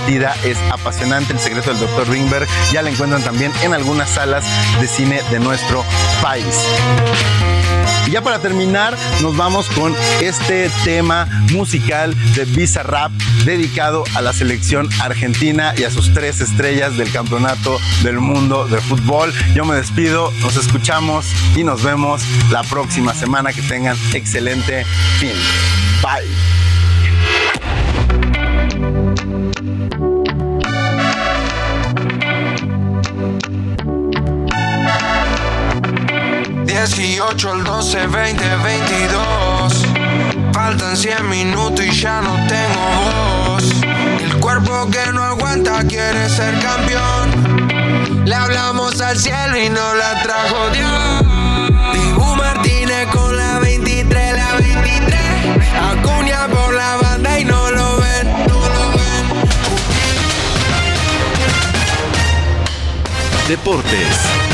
es 0.44 0.58
apasionante. 0.72 1.34
El 1.34 1.40
secreto 1.40 1.74
del 1.74 1.80
Dr. 1.80 2.10
Ringberg 2.10 2.48
ya 2.72 2.82
la 2.82 2.90
encuentran 2.90 3.24
también 3.24 3.52
en 3.64 3.74
algunas 3.74 4.10
salas 4.10 4.46
de 4.80 4.88
cine 4.88 5.22
de 5.32 5.40
nuestro 5.40 5.84
país. 6.22 6.66
Y 8.08 8.12
ya 8.12 8.22
para 8.22 8.40
terminar, 8.40 8.98
nos 9.22 9.38
vamos 9.38 9.70
con 9.70 9.96
este 10.22 10.70
tema 10.84 11.28
musical 11.52 12.16
de 12.36 12.46
Visa 12.46 12.84
Rap 12.84 13.12
dedicado 13.46 14.04
a 14.16 14.22
la 14.22 14.34
selección 14.34 14.90
argentina 15.02 15.74
y 15.78 15.84
a 15.84 15.92
sus 15.92 16.14
tres 16.14 16.42
estrellas 16.42 16.98
del 16.98 17.12
campeonato 17.12 17.80
del 18.04 18.20
mundo 18.20 18.68
de 18.68 18.82
fútbol. 18.82 19.34
Yo 19.54 19.66
me 19.66 19.76
despido, 19.76 20.32
nos 20.42 20.58
escuchamos 20.58 21.26
y 21.56 21.64
nos 21.64 21.84
vemos 21.84 22.24
la 22.50 22.64
próxima 22.64 23.14
semana. 23.14 23.54
Que 23.54 23.62
tengan 23.62 23.98
excelente 24.14 24.86
fin. 25.20 25.34
Bye. 26.02 26.71
18 37.22 37.52
al 37.52 37.64
12, 37.64 38.08
20, 38.08 38.44
22. 38.64 39.86
Faltan 40.54 40.98
100 40.98 41.30
minutos 41.30 41.86
y 41.86 41.92
ya 41.92 42.20
no 42.20 42.34
tengo 42.48 42.82
voz. 43.46 43.64
El 44.24 44.40
cuerpo 44.40 44.90
que 44.90 45.12
no 45.14 45.22
aguanta 45.22 45.84
quiere 45.88 46.28
ser 46.28 46.58
campeón. 46.60 48.26
Le 48.26 48.34
hablamos 48.34 49.00
al 49.02 49.20
cielo 49.20 49.56
y 49.56 49.70
no 49.70 49.94
la 49.94 50.24
trajo 50.24 50.70
Dios. 50.72 51.22
Dibu 51.94 52.36
Martínez 52.36 53.08
con 53.14 53.38
la 53.38 53.60
23, 53.60 54.34
la 54.34 54.54
23. 54.56 55.22
Acuña 55.92 56.48
por 56.48 56.74
la 56.74 56.98
banda 56.98 57.40
y 57.40 57.46
no 57.46 57.70
lo 57.70 57.98
ven, 57.98 58.48
no 58.48 58.60
lo 58.68 58.92
ven. 58.94 59.28
Deportes. 63.48 64.51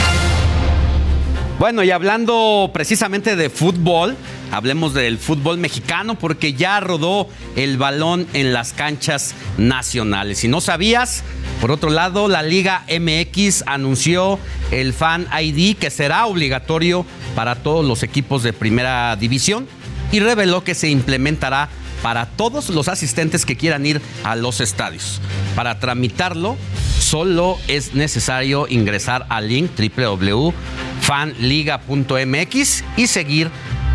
Bueno, 1.59 1.84
y 1.84 1.89
hablando 1.89 2.69
precisamente 2.71 3.35
de 3.35 3.49
fútbol, 3.49 4.15
hablemos 4.51 4.93
del 4.93 5.17
fútbol 5.17 5.57
mexicano 5.57 6.13
porque 6.13 6.53
ya 6.53 6.79
rodó 6.79 7.27
el 7.55 7.79
balón 7.79 8.27
en 8.34 8.53
las 8.53 8.73
canchas 8.73 9.34
nacionales. 9.57 10.38
Si 10.38 10.47
no 10.47 10.61
sabías, 10.61 11.23
por 11.59 11.71
otro 11.71 11.89
lado, 11.89 12.27
la 12.27 12.43
Liga 12.43 12.85
MX 12.88 13.63
anunció 13.65 14.38
el 14.69 14.93
Fan 14.93 15.27
ID 15.35 15.77
que 15.77 15.89
será 15.89 16.27
obligatorio 16.27 17.07
para 17.35 17.55
todos 17.55 17.84
los 17.84 18.03
equipos 18.03 18.43
de 18.43 18.53
primera 18.53 19.15
división 19.15 19.67
y 20.11 20.19
reveló 20.19 20.63
que 20.63 20.75
se 20.75 20.89
implementará 20.89 21.69
para 22.01 22.25
todos 22.25 22.69
los 22.69 22.87
asistentes 22.87 23.45
que 23.45 23.57
quieran 23.57 23.85
ir 23.85 24.01
a 24.23 24.35
los 24.35 24.61
estadios. 24.61 25.21
Para 25.55 25.79
tramitarlo, 25.79 26.57
solo 26.99 27.57
es 27.67 27.93
necesario 27.93 28.67
ingresar 28.67 29.25
al 29.29 29.47
link 29.47 29.71
www 29.77 30.53
fanliga.mx 31.07 32.83
y 32.97 33.07
seguir 33.07 33.49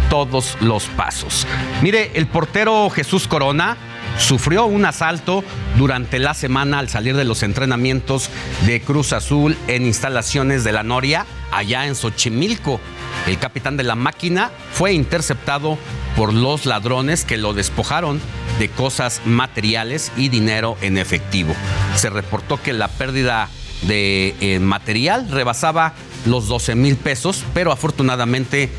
todos 0.09 0.57
los 0.63 0.85
pasos. 0.85 1.47
Mire, 1.83 2.11
el 2.15 2.27
portero 2.27 2.89
Jesús 2.89 3.29
Corona 3.29 3.77
sufrió 4.19 4.65
un 4.65 4.87
asalto 4.87 5.45
durante 5.77 6.19
la 6.19 6.33
semana 6.33 6.79
al 6.79 6.89
salir 6.89 7.15
de 7.15 7.25
los 7.25 7.43
entrenamientos 7.43 8.31
de 8.67 8.81
Cruz 8.81 9.13
Azul 9.13 9.59
en 9.69 9.85
instalaciones 9.85 10.65
de 10.65 10.73
la 10.73 10.83
Noria, 10.83 11.27
allá 11.51 11.87
en 11.87 11.95
Xochimilco. 11.95 12.81
El 13.27 13.39
capitán 13.39 13.77
de 13.77 13.85
la 13.85 13.95
máquina 13.95 14.51
fue 14.73 14.95
interceptado 14.95 15.79
por 16.17 16.33
los 16.33 16.67
ladrones 16.67 17.25
que 17.25 17.37
lo 17.37 17.55
despojaron 17.55 18.21
de 18.59 18.69
cosas 18.69 19.23
materiales 19.25 20.13
y 20.17 20.29
dinero 20.29 20.77
en 20.81 20.99
efectivo. 20.99 21.55
Se 21.97 22.11
reportó 22.11 22.63
que 22.63 22.73
la 22.73 22.89
pérdida 22.89 23.49
de 23.83 24.35
eh, 24.41 24.61
material 24.61 25.29
rebasaba 25.31 25.95
los 26.27 26.47
12 26.49 26.75
mil 26.75 26.97
pesos, 26.97 27.45
pero 27.53 27.73
afortunadamente 27.73 28.71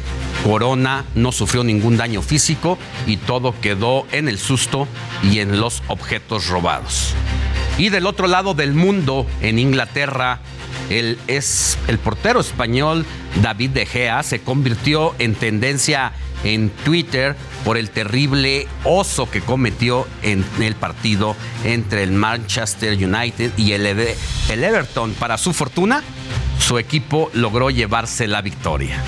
Corona 0.43 1.05
no 1.15 1.31
sufrió 1.31 1.63
ningún 1.63 1.97
daño 1.97 2.21
físico 2.21 2.77
y 3.07 3.17
todo 3.17 3.53
quedó 3.61 4.05
en 4.11 4.27
el 4.27 4.39
susto 4.39 4.87
y 5.23 5.39
en 5.39 5.59
los 5.59 5.83
objetos 5.87 6.47
robados. 6.47 7.13
Y 7.77 7.89
del 7.89 8.05
otro 8.05 8.27
lado 8.27 8.53
del 8.53 8.73
mundo, 8.73 9.25
en 9.41 9.57
Inglaterra, 9.57 10.41
el, 10.89 11.17
es, 11.27 11.77
el 11.87 11.97
portero 11.97 12.39
español 12.39 13.05
David 13.41 13.71
De 13.71 13.85
Gea 13.85 14.23
se 14.23 14.41
convirtió 14.41 15.15
en 15.19 15.35
tendencia 15.35 16.13
en 16.43 16.69
Twitter 16.69 17.35
por 17.63 17.77
el 17.77 17.89
terrible 17.89 18.67
oso 18.83 19.29
que 19.29 19.41
cometió 19.41 20.07
en 20.21 20.45
el 20.59 20.75
partido 20.75 21.35
entre 21.63 22.03
el 22.03 22.11
Manchester 22.11 22.93
United 22.93 23.51
y 23.57 23.71
el, 23.71 23.85
el 23.85 24.63
Everton. 24.63 25.13
Para 25.13 25.37
su 25.37 25.53
fortuna, 25.53 26.03
su 26.59 26.77
equipo 26.77 27.29
logró 27.33 27.69
llevarse 27.69 28.27
la 28.27 28.41
victoria. 28.41 29.01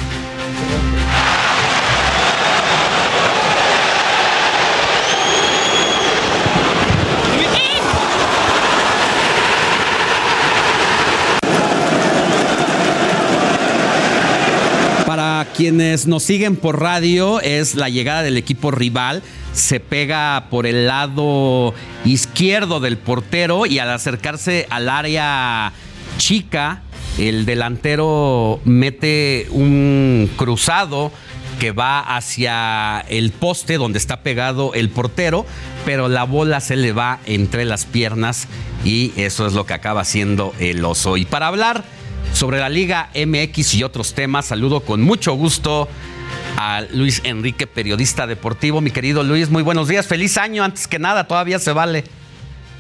Para 15.06 15.44
quienes 15.56 16.06
nos 16.06 16.24
siguen 16.24 16.58
por 16.58 16.82
radio, 16.82 17.40
es 17.40 17.76
la 17.76 17.90
llegada 17.90 18.24
del 18.24 18.38
equipo 18.38 18.72
rival. 18.72 19.24
Se 19.54 19.80
pega 19.80 20.48
por 20.50 20.66
el 20.66 20.88
lado 20.88 21.74
izquierdo 22.04 22.80
del 22.80 22.98
portero 22.98 23.66
y 23.66 23.80
al 23.80 23.90
acercarse 23.90 24.68
al 24.70 24.90
área 24.90 25.72
chica, 26.18 26.82
el 27.18 27.46
delantero 27.46 28.60
mete 28.66 29.48
un 29.52 30.30
cruzado 30.36 31.12
que 31.60 31.72
va 31.72 32.02
hacia 32.02 33.06
el 33.08 33.32
poste 33.32 33.78
donde 33.78 33.98
está 33.98 34.24
pegado 34.24 34.74
el 34.74 34.90
portero, 34.90 35.46
pero 35.86 36.10
la 36.10 36.26
bola 36.26 36.60
se 36.60 36.76
le 36.76 36.92
va 36.92 37.20
entre 37.26 37.64
las 37.64 37.86
piernas 37.86 38.50
y 38.84 39.14
eso 39.16 39.48
es 39.48 39.54
lo 39.54 39.66
que 39.66 39.74
acaba 39.74 40.02
haciendo 40.02 40.54
el 40.60 40.84
oso. 40.84 41.16
Y 41.16 41.24
para 41.24 41.48
hablar 41.48 41.86
sobre 42.36 42.60
la 42.60 42.68
Liga 42.68 43.10
MX 43.16 43.76
y 43.76 43.84
otros 43.84 44.14
temas, 44.14 44.46
saludo 44.46 44.82
con 44.82 45.02
mucho 45.02 45.34
gusto 45.34 45.88
a 46.58 46.82
Luis 46.92 47.22
Enrique, 47.24 47.66
periodista 47.66 48.28
deportivo. 48.28 48.82
Mi 48.82 48.92
querido 48.92 49.24
Luis, 49.24 49.50
muy 49.50 49.64
buenos 49.64 49.88
días, 49.88 50.06
feliz 50.06 50.38
año, 50.38 50.64
antes 50.64 50.88
que 50.88 51.00
nada, 51.00 51.28
todavía 51.28 51.60
se 51.60 51.72
vale. 51.72 52.04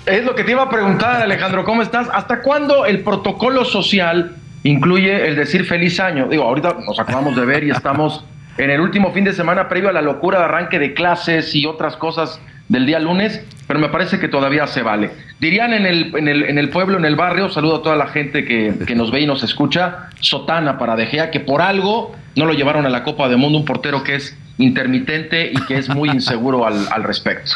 Es 0.06 0.26
lo 0.26 0.36
que 0.36 0.44
te 0.44 0.52
iba 0.52 0.64
a 0.64 0.70
preguntar, 0.70 1.22
Alejandro, 1.22 1.64
¿cómo 1.64 1.82
estás? 1.82 2.10
¿Hasta 2.14 2.42
cuándo 2.42 2.86
el 2.86 3.02
protocolo 3.02 3.64
social 3.64 4.36
incluye 4.64 5.26
el 5.28 5.38
decir 5.38 5.66
feliz 5.66 6.02
año? 6.02 6.28
Digo, 6.28 6.44
ahorita 6.44 6.76
nos 6.86 7.00
acabamos 7.00 7.36
de 7.38 7.46
ver 7.46 7.64
y 7.64 7.72
estamos 7.72 8.26
en 8.58 8.70
el 8.70 8.82
último 8.82 9.14
fin 9.14 9.24
de 9.24 9.32
semana 9.32 9.70
previo 9.70 9.90
a 9.90 9.94
la 9.94 10.02
locura 10.02 10.40
de 10.40 10.46
arranque 10.46 10.80
de 10.80 10.94
clases 10.94 11.56
y 11.56 11.66
otras 11.66 11.96
cosas 11.96 12.42
del 12.68 12.86
día 12.86 13.00
lunes, 13.00 13.42
pero 13.68 13.80
me 13.80 13.90
parece 13.90 14.20
que 14.20 14.28
todavía 14.28 14.68
se 14.68 14.82
vale. 14.82 15.12
Dirían 15.40 15.74
en 15.74 15.86
el, 15.86 16.16
en 16.16 16.28
el, 16.28 16.44
en 16.44 16.58
el 16.58 16.70
pueblo, 16.70 16.98
en 16.98 17.06
el 17.06 17.16
barrio, 17.16 17.50
saludo 17.50 17.78
a 17.78 17.82
toda 17.84 17.96
la 17.96 18.08
gente 18.08 18.46
que, 18.46 18.74
que 18.88 18.96
nos 18.96 19.12
ve 19.12 19.22
y 19.22 19.28
nos 19.28 19.44
escucha, 19.44 20.10
sotana 20.20 20.78
para 20.78 20.96
De 20.96 21.08
Gea, 21.08 21.32
que 21.32 21.40
por 21.40 21.62
algo 21.62 22.16
no 22.36 22.46
lo 22.46 22.54
llevaron 22.54 22.86
a 22.86 22.90
la 22.90 23.04
Copa 23.04 23.30
del 23.30 23.38
Mundo, 23.38 23.60
un 23.60 23.66
portero 23.66 24.04
que 24.04 24.16
es 24.16 24.38
intermitente 24.58 25.52
y 25.52 25.66
que 25.66 25.78
es 25.78 25.90
muy 25.90 26.10
inseguro 26.10 26.66
al, 26.66 26.88
al 26.92 27.04
respecto. 27.04 27.52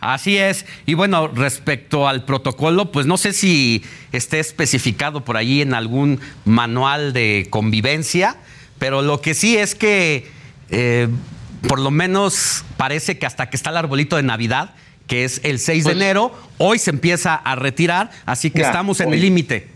Así 0.00 0.38
es. 0.38 0.64
Y 0.86 0.94
bueno, 0.94 1.28
respecto 1.28 2.08
al 2.08 2.24
protocolo, 2.24 2.92
pues 2.92 3.06
no 3.06 3.16
sé 3.16 3.32
si 3.32 3.82
esté 4.12 4.38
especificado 4.38 5.24
por 5.24 5.36
allí 5.36 5.60
en 5.60 5.74
algún 5.74 6.20
manual 6.44 7.12
de 7.12 7.48
convivencia, 7.50 8.36
pero 8.78 9.02
lo 9.02 9.20
que 9.20 9.34
sí 9.34 9.56
es 9.56 9.74
que 9.74 10.28
eh, 10.70 11.08
por 11.66 11.80
lo 11.80 11.90
menos 11.90 12.64
parece 12.76 13.18
que 13.18 13.26
hasta 13.26 13.50
que 13.50 13.56
está 13.56 13.70
el 13.70 13.76
arbolito 13.78 14.16
de 14.16 14.22
Navidad, 14.22 14.70
que 15.06 15.24
es 15.24 15.40
el 15.44 15.58
6 15.58 15.84
de 15.84 15.90
Pues- 15.92 15.96
enero, 16.02 16.32
hoy 16.58 16.78
se 16.78 16.90
empieza 16.90 17.34
a 17.34 17.54
retirar, 17.56 18.10
así 18.26 18.50
que 18.50 18.60
Ya, 18.60 18.66
estamos 18.66 19.00
en 19.00 19.08
hoy. 19.08 19.14
el 19.14 19.20
límite. 19.22 19.68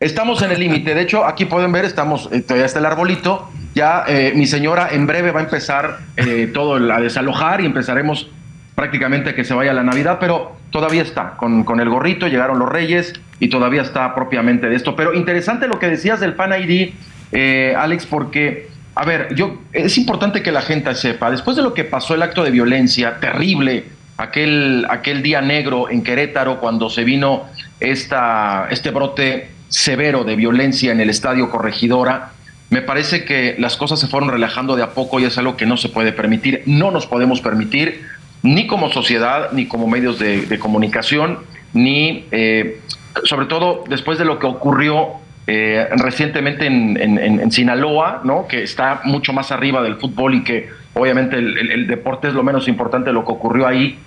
Estamos 0.00 0.42
en 0.42 0.50
el 0.50 0.60
límite. 0.60 0.94
De 0.94 1.00
hecho, 1.02 1.24
aquí 1.24 1.44
pueden 1.46 1.72
ver, 1.72 1.84
estamos, 1.84 2.28
eh, 2.32 2.40
todavía 2.42 2.66
está 2.66 2.78
el 2.78 2.86
arbolito. 2.86 3.50
Ya 3.74 4.04
eh, 4.06 4.32
mi 4.34 4.46
señora 4.46 4.88
en 4.92 5.06
breve 5.06 5.30
va 5.30 5.40
a 5.40 5.44
empezar 5.44 5.98
eh, 6.16 6.50
todo 6.52 6.76
el- 6.76 6.90
a 6.90 7.00
desalojar 7.00 7.60
y 7.60 7.66
empezaremos 7.66 8.28
prácticamente 8.74 9.30
a 9.30 9.34
que 9.34 9.44
se 9.44 9.54
vaya 9.54 9.72
la 9.72 9.82
Navidad, 9.84 10.18
pero 10.20 10.56
todavía 10.70 11.02
está 11.02 11.36
con, 11.36 11.64
con 11.64 11.80
el 11.80 11.88
gorrito, 11.88 12.26
llegaron 12.26 12.58
los 12.58 12.68
reyes 12.68 13.14
y 13.40 13.48
todavía 13.48 13.82
está 13.82 14.14
propiamente 14.14 14.68
de 14.68 14.74
esto. 14.76 14.96
Pero 14.96 15.14
interesante 15.14 15.68
lo 15.68 15.78
que 15.78 15.86
decías 15.88 16.20
del 16.20 16.34
Fan 16.34 16.52
ID, 16.60 16.92
eh, 17.32 17.74
Alex, 17.78 18.04
porque, 18.06 18.68
a 18.94 19.04
ver, 19.04 19.34
yo 19.34 19.58
es 19.72 19.98
importante 19.98 20.42
que 20.42 20.52
la 20.52 20.62
gente 20.62 20.94
sepa, 20.94 21.30
después 21.30 21.56
de 21.56 21.62
lo 21.62 21.74
que 21.74 21.84
pasó 21.84 22.14
el 22.14 22.22
acto 22.22 22.44
de 22.44 22.50
violencia 22.50 23.18
terrible, 23.18 23.84
aquel, 24.16 24.86
aquel 24.88 25.22
día 25.22 25.40
negro 25.40 25.90
en 25.90 26.02
Querétaro, 26.02 26.60
cuando 26.60 26.88
se 26.88 27.02
vino 27.02 27.44
esta, 27.80 28.68
este 28.70 28.90
brote 28.90 29.50
severo 29.68 30.22
de 30.22 30.36
violencia 30.36 30.92
en 30.92 31.00
el 31.00 31.10
estadio 31.10 31.50
Corregidora, 31.50 32.30
me 32.70 32.82
parece 32.82 33.24
que 33.24 33.56
las 33.58 33.76
cosas 33.76 33.98
se 33.98 34.06
fueron 34.06 34.30
relajando 34.30 34.76
de 34.76 34.82
a 34.82 34.90
poco 34.90 35.18
y 35.18 35.24
es 35.24 35.38
algo 35.38 35.56
que 35.56 35.66
no 35.66 35.76
se 35.76 35.88
puede 35.88 36.12
permitir, 36.12 36.62
no 36.66 36.90
nos 36.90 37.06
podemos 37.06 37.40
permitir, 37.40 38.02
ni 38.42 38.66
como 38.66 38.92
sociedad, 38.92 39.50
ni 39.52 39.66
como 39.66 39.88
medios 39.88 40.18
de, 40.18 40.58
comunicación, 40.58 41.38
ni 41.72 42.26
eh, 42.30 42.80
sobre 43.24 43.46
todo 43.46 43.84
después 43.88 44.18
de 44.18 44.24
lo 44.24 44.38
que 44.38 44.46
ocurrió 44.46 45.23
eh, 45.46 45.88
recientemente 45.96 46.66
en, 46.66 46.96
en- 47.00 47.18
en- 47.40 47.50
Sinaloa, 47.52 48.22
¿no? 48.24 48.46
que 48.48 48.62
está 48.62 49.00
mucho 49.04 49.32
más 49.32 49.52
arriba 49.52 49.82
del 49.82 49.96
fútbol 49.96 50.34
y 50.34 50.44
que 50.44 50.68
obviamente 50.94 51.36
el 51.36 51.86
deporte 51.86 52.28
es 52.28 52.34
lo 52.34 52.42
menos 52.42 52.66
importante 52.68 53.10
de 53.10 53.14
lo 53.14 53.24
que 53.24 53.32
ocurrió 53.32 53.66
ahí, 53.66 53.98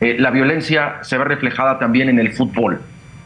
eh, 0.00 0.16
la 0.18 0.30
violencia 0.30 0.96
se 1.02 1.16
ve 1.18 1.24
reflejada 1.24 1.78
también 1.78 2.08
en 2.08 2.18
el 2.18 2.32
fútbol. 2.32 2.80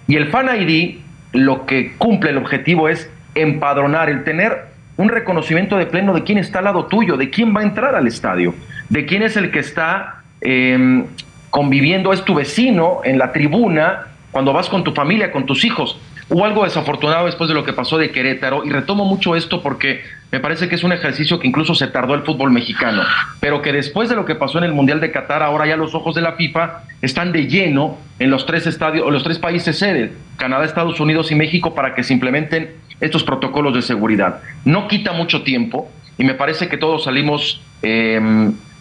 Y 0.07 0.17
el 0.17 0.29
Fan 0.29 0.49
ID 0.61 0.99
lo 1.33 1.67
que 1.67 1.95
cumple 1.99 2.31
el 2.31 2.39
objetivo 2.39 2.89
es 2.89 3.11
empadronar, 3.35 4.09
el 4.09 4.25
tener 4.25 4.67
un 4.97 5.09
reconocimiento 5.11 5.77
de 5.77 5.87
pleno 5.87 6.15
de 6.15 6.25
quién 6.25 6.39
está 6.39 6.59
al 6.61 6.65
lado 6.67 6.87
tuyo, 6.87 7.17
de 7.17 7.31
quién 7.31 7.55
va 7.55 7.61
a 7.61 7.65
entrar 7.65 7.95
al 7.95 8.07
estadio, 8.07 8.55
de 8.89 9.05
quién 9.07 9.23
es 9.23 9.37
el 9.37 9.51
que 9.51 9.59
está 9.59 10.23
eh, 10.41 11.05
conviviendo, 11.51 12.13
es 12.13 12.25
tu 12.25 12.35
vecino 12.35 13.01
en 13.05 13.19
la 13.19 13.33
tribuna, 13.33 14.07
cuando 14.31 14.53
vas 14.53 14.69
con 14.69 14.85
tu 14.85 14.93
familia, 14.93 15.31
con 15.33 15.47
tus 15.47 15.65
hijos. 15.65 16.01
Hubo 16.31 16.45
algo 16.45 16.65
desafortunado 16.65 17.25
después 17.25 17.49
de 17.49 17.55
lo 17.55 17.65
que 17.65 17.73
pasó 17.73 17.97
de 17.97 18.11
Querétaro 18.11 18.63
y 18.65 18.71
retomo 18.71 19.07
mucho 19.07 19.35
esto 19.35 19.63
porque 19.63 20.03
me 20.31 20.41
parece 20.41 20.69
que 20.69 20.75
es 20.75 20.85
un 20.85 20.93
ejercicio 20.93 21.39
que 21.39 21.47
incluso 21.47 21.75
se 21.75 21.87
tardó 21.87 22.15
el 22.15 22.23
fútbol 22.23 22.51
mexicano, 22.51 23.03
pero 23.41 23.63
que 23.63 23.73
después 23.73 24.11
de 24.11 24.17
lo 24.17 24.27
que 24.27 24.35
pasó 24.35 24.59
en 24.59 24.65
el 24.65 24.75
Mundial 24.75 25.01
de 25.01 25.11
Qatar, 25.11 25.43
ahora 25.43 25.67
ya 25.67 25.79
los 25.79 25.95
ojos 25.95 26.15
de 26.15 26.21
la 26.21 26.33
FIFA 26.33 26.83
están 27.01 27.33
de 27.33 27.47
lleno 27.47 27.97
en 28.19 28.31
los 28.31 28.45
tres 28.45 28.67
estadios 28.67 29.11
los 29.11 29.25
tres 29.25 29.39
países 29.39 29.79
sede, 29.79 30.13
Canadá, 30.37 30.67
Estados 30.67 31.01
Unidos 31.01 31.33
y 31.33 31.35
México, 31.35 31.75
para 31.75 31.95
que 31.95 32.03
se 32.03 32.13
implementen 32.13 32.75
estos 33.01 33.25
protocolos 33.25 33.75
de 33.75 33.81
seguridad. 33.81 34.43
No 34.67 34.87
quita 34.87 35.13
mucho 35.13 35.43
tiempo 35.43 35.91
y 36.19 36.25
me 36.25 36.35
parece 36.35 36.69
que 36.69 36.77
todos 36.77 37.05
salimos 37.05 37.63
eh, 37.81 38.21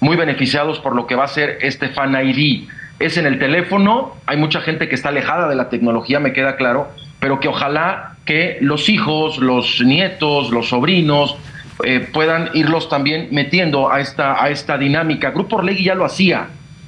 muy 0.01 0.17
beneficiados 0.17 0.79
por 0.79 0.95
lo 0.95 1.07
que 1.07 1.15
va 1.15 1.23
a 1.23 1.29
ser 1.29 1.59
este 1.61 1.89
Fan 1.89 2.13
ID. 2.27 2.67
Es 2.99 3.17
en 3.17 3.25
el 3.25 3.39
teléfono, 3.39 4.15
hay 4.25 4.35
mucha 4.35 4.59
gente 4.59 4.89
que 4.89 4.95
está 4.95 5.09
alejada 5.09 5.47
de 5.47 5.55
la 5.55 5.69
tecnología, 5.69 6.19
me 6.19 6.33
queda 6.33 6.57
claro, 6.57 6.89
pero 7.19 7.39
que 7.39 7.47
ojalá 7.47 8.15
que 8.25 8.57
los 8.61 8.89
hijos, 8.89 9.37
los 9.37 9.81
nietos, 9.81 10.51
los 10.51 10.69
sobrinos 10.69 11.37
eh, 11.83 12.07
puedan 12.11 12.49
irlos 12.53 12.89
también 12.89 13.29
metiendo 13.31 13.91
a 13.91 13.99
esta, 13.99 14.43
a 14.43 14.49
esta 14.49 14.77
dinámica. 14.77 15.31
Grupo 15.31 15.57
Orlegui 15.57 15.83
ya 15.83 15.95
lo 15.95 16.05
hacía. 16.05 16.47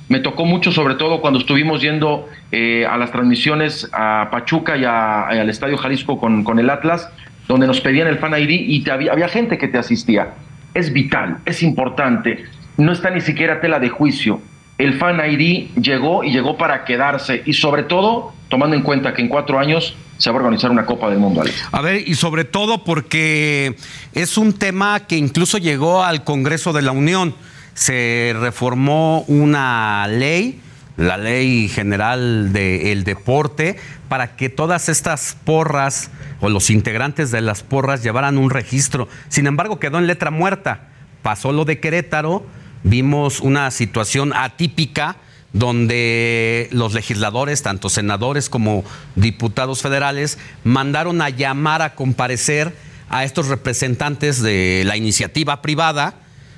Me 0.10 0.20
tocó 0.20 0.46
mucho, 0.46 0.72
sobre 0.72 0.96
todo 0.96 1.22
cuando 1.22 1.40
estuvimos 1.40 1.82
yendo 1.82 2.28
eh, 2.52 2.86
a 2.86 2.98
las 2.98 3.12
transmisiones 3.12 3.88
a 3.94 4.30
Pachuca 4.32 4.76
y, 4.76 4.84
al 4.84 5.50
Estadio 5.50 5.78
Jalisco 5.78 6.20
con, 6.20 6.44
con 6.44 6.58
el 6.58 6.70
Atlas, 6.70 7.10
donde 7.48 7.68
nos 7.68 7.80
pedían 7.80 8.08
el 8.08 8.18
Fan 8.18 8.34
ID 8.34 8.50
y 8.50 8.90
había, 8.90 9.12
había 9.12 9.28
gente 9.28 9.58
que 9.58 9.68
te 9.68 9.78
asistía. 9.78 10.34
Es 10.74 10.92
vital, 10.92 11.38
es 11.46 11.62
importante. 11.62 12.46
No 12.78 12.92
está 12.92 13.12
ni 13.12 13.22
siquiera 13.22 13.62
tela 13.62 13.80
de 13.80 13.90
juicio. 13.90 14.42
El 14.80 14.94
Fan 14.94 15.20
ID 15.20 15.76
llegó 15.80 16.24
y 16.24 16.32
llegó 16.32 16.58
para 16.58 16.86
quedarse 16.86 17.44
y 17.46 17.54
sobre 17.54 17.84
todo 17.84 18.34
tomando 18.50 18.76
en 18.76 18.82
cuenta 18.82 19.14
que 19.14 19.22
en 19.22 19.30
cuatro 19.30 19.60
años 19.60 19.96
se 20.18 20.30
va 20.30 20.36
a 20.36 20.40
organizar 20.40 20.72
una 20.72 20.86
Copa 20.86 21.10
del 21.10 21.20
Mundo. 21.20 21.44
A 21.72 21.82
ver, 21.82 22.08
y 22.08 22.16
sobre 22.16 22.44
todo 22.44 22.84
porque 22.84 23.78
es 24.14 24.38
un 24.38 24.54
tema 24.54 25.02
que 25.02 25.16
incluso 25.16 25.58
llegó 25.58 26.04
al 26.04 26.24
Congreso 26.24 26.74
de 26.74 26.82
la 26.82 26.92
Unión. 26.92 27.36
Se 27.74 28.36
reformó 28.38 29.22
una 29.28 30.06
ley, 30.08 30.60
la 30.98 31.18
ley 31.18 31.70
general 31.70 32.52
del 32.52 33.06
deporte, 33.06 33.78
para 34.10 34.36
que 34.36 34.50
todas 34.50 34.90
estas 34.90 35.38
porras 35.46 36.12
o 36.42 36.50
los 36.50 36.70
integrantes 36.70 37.32
de 37.32 37.42
las 37.42 37.64
porras 37.64 38.04
llevaran 38.04 38.38
un 38.38 38.50
registro. 38.50 39.08
Sin 39.30 39.48
embargo, 39.48 39.80
quedó 39.80 40.00
en 40.00 40.08
letra 40.08 40.32
muerta. 40.32 40.90
Pasó 41.22 41.54
lo 41.54 41.64
de 41.64 41.80
Querétaro, 41.80 42.46
vimos 42.84 43.40
una 43.40 43.72
situación 43.72 44.34
atípica 44.34 45.18
donde 45.54 46.70
los 46.72 46.94
legisladores, 46.94 47.62
tanto 47.64 47.90
senadores 47.90 48.50
como 48.50 48.84
diputados 49.16 49.82
federales, 49.82 50.38
mandaron 50.64 51.22
a 51.22 51.30
llamar 51.30 51.82
a 51.82 51.96
comparecer 51.96 52.74
a 53.10 53.24
estos 53.24 53.48
representantes 53.48 54.42
de 54.42 54.84
la 54.86 54.96
iniciativa 54.98 55.62
privada, 55.62 56.16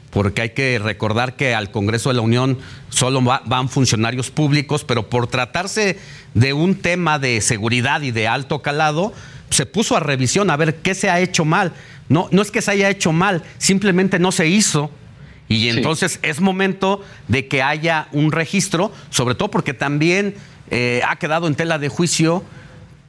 porque 0.09 0.41
hay 0.41 0.49
que 0.49 0.77
recordar 0.79 1.37
que 1.37 1.55
al 1.55 1.71
Congreso 1.71 2.09
de 2.09 2.15
la 2.15 2.21
Unión 2.21 2.57
solo 2.89 3.23
va- 3.23 3.41
van 3.45 3.69
funcionarios 3.69 4.29
públicos, 4.29 4.83
pero 4.83 5.09
por 5.09 5.27
tratarse 5.27 5.97
de 6.33 6.51
un 6.51 6.75
tema 6.75 7.17
de 7.19 7.39
seguridad 7.39 8.01
y 8.01 8.11
de 8.11 8.27
alto 8.27 8.61
calado, 8.61 9.13
se 9.49 9.65
puso 9.65 9.95
a 9.95 10.01
revisión 10.01 10.49
a 10.49 10.57
ver 10.57 10.75
qué 10.75 10.95
se 10.95 11.09
ha 11.09 11.21
hecho 11.21 11.45
mal. 11.45 11.71
No, 12.09 12.27
no 12.31 12.41
es 12.41 12.51
que 12.51 12.61
se 12.61 12.71
haya 12.71 12.89
hecho 12.89 13.13
mal, 13.13 13.43
simplemente 13.57 14.19
no 14.19 14.33
se 14.33 14.47
hizo. 14.47 14.91
Y 15.51 15.69
entonces 15.69 16.19
es 16.21 16.39
momento 16.39 17.03
de 17.27 17.47
que 17.47 17.61
haya 17.61 18.07
un 18.13 18.31
registro, 18.31 18.91
sobre 19.09 19.35
todo 19.35 19.51
porque 19.51 19.73
también 19.73 20.35
eh, 20.69 21.01
ha 21.05 21.17
quedado 21.17 21.47
en 21.47 21.55
tela 21.55 21.77
de 21.77 21.89
juicio 21.89 22.43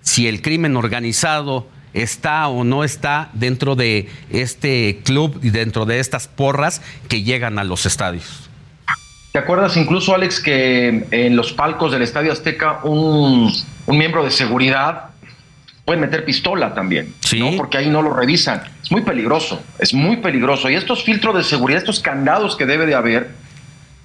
si 0.01 0.27
el 0.27 0.43
crimen 0.43 0.77
organizado 0.77 1.69
está 1.95 2.49
o 2.49 2.65
no 2.65 2.83
está 2.83 3.31
dentro 3.35 3.77
de 3.77 4.09
este 4.31 5.01
club 5.05 5.39
y 5.43 5.51
dentro 5.51 5.87
de 5.87 6.01
estas 6.01 6.27
porras 6.27 6.83
que 7.09 7.23
llegan 7.23 7.59
a 7.59 7.65
los 7.65 7.87
estadios. 7.87 8.51
¿Te 9.33 9.39
acuerdas 9.39 9.77
incluso, 9.77 10.15
Alex, 10.15 10.41
que 10.41 11.07
en 11.11 11.37
los 11.37 11.53
palcos 11.53 11.93
del 11.93 12.03
Estadio 12.03 12.33
Azteca 12.33 12.81
un, 12.83 13.53
un 13.87 13.99
miembro 13.99 14.25
de 14.25 14.31
seguridad 14.31 15.12
puede 15.85 16.01
meter 16.01 16.25
pistola 16.25 16.75
también? 16.75 17.15
¿no? 17.39 17.57
Porque 17.57 17.79
ahí 17.79 17.89
no 17.89 18.03
lo 18.03 18.13
revisan. 18.13 18.63
Es 18.83 18.91
muy 18.91 19.03
peligroso, 19.03 19.63
es 19.79 19.95
muy 19.95 20.19
peligroso. 20.19 20.71
Y 20.71 20.75
estos 20.75 21.03
filtros 21.05 21.37
de 21.37 21.43
seguridad, 21.43 21.79
estos 21.79 22.01
candados 22.01 22.57
que 22.57 22.67
debe 22.67 22.87
de 22.87 22.95
haber, 22.95 23.31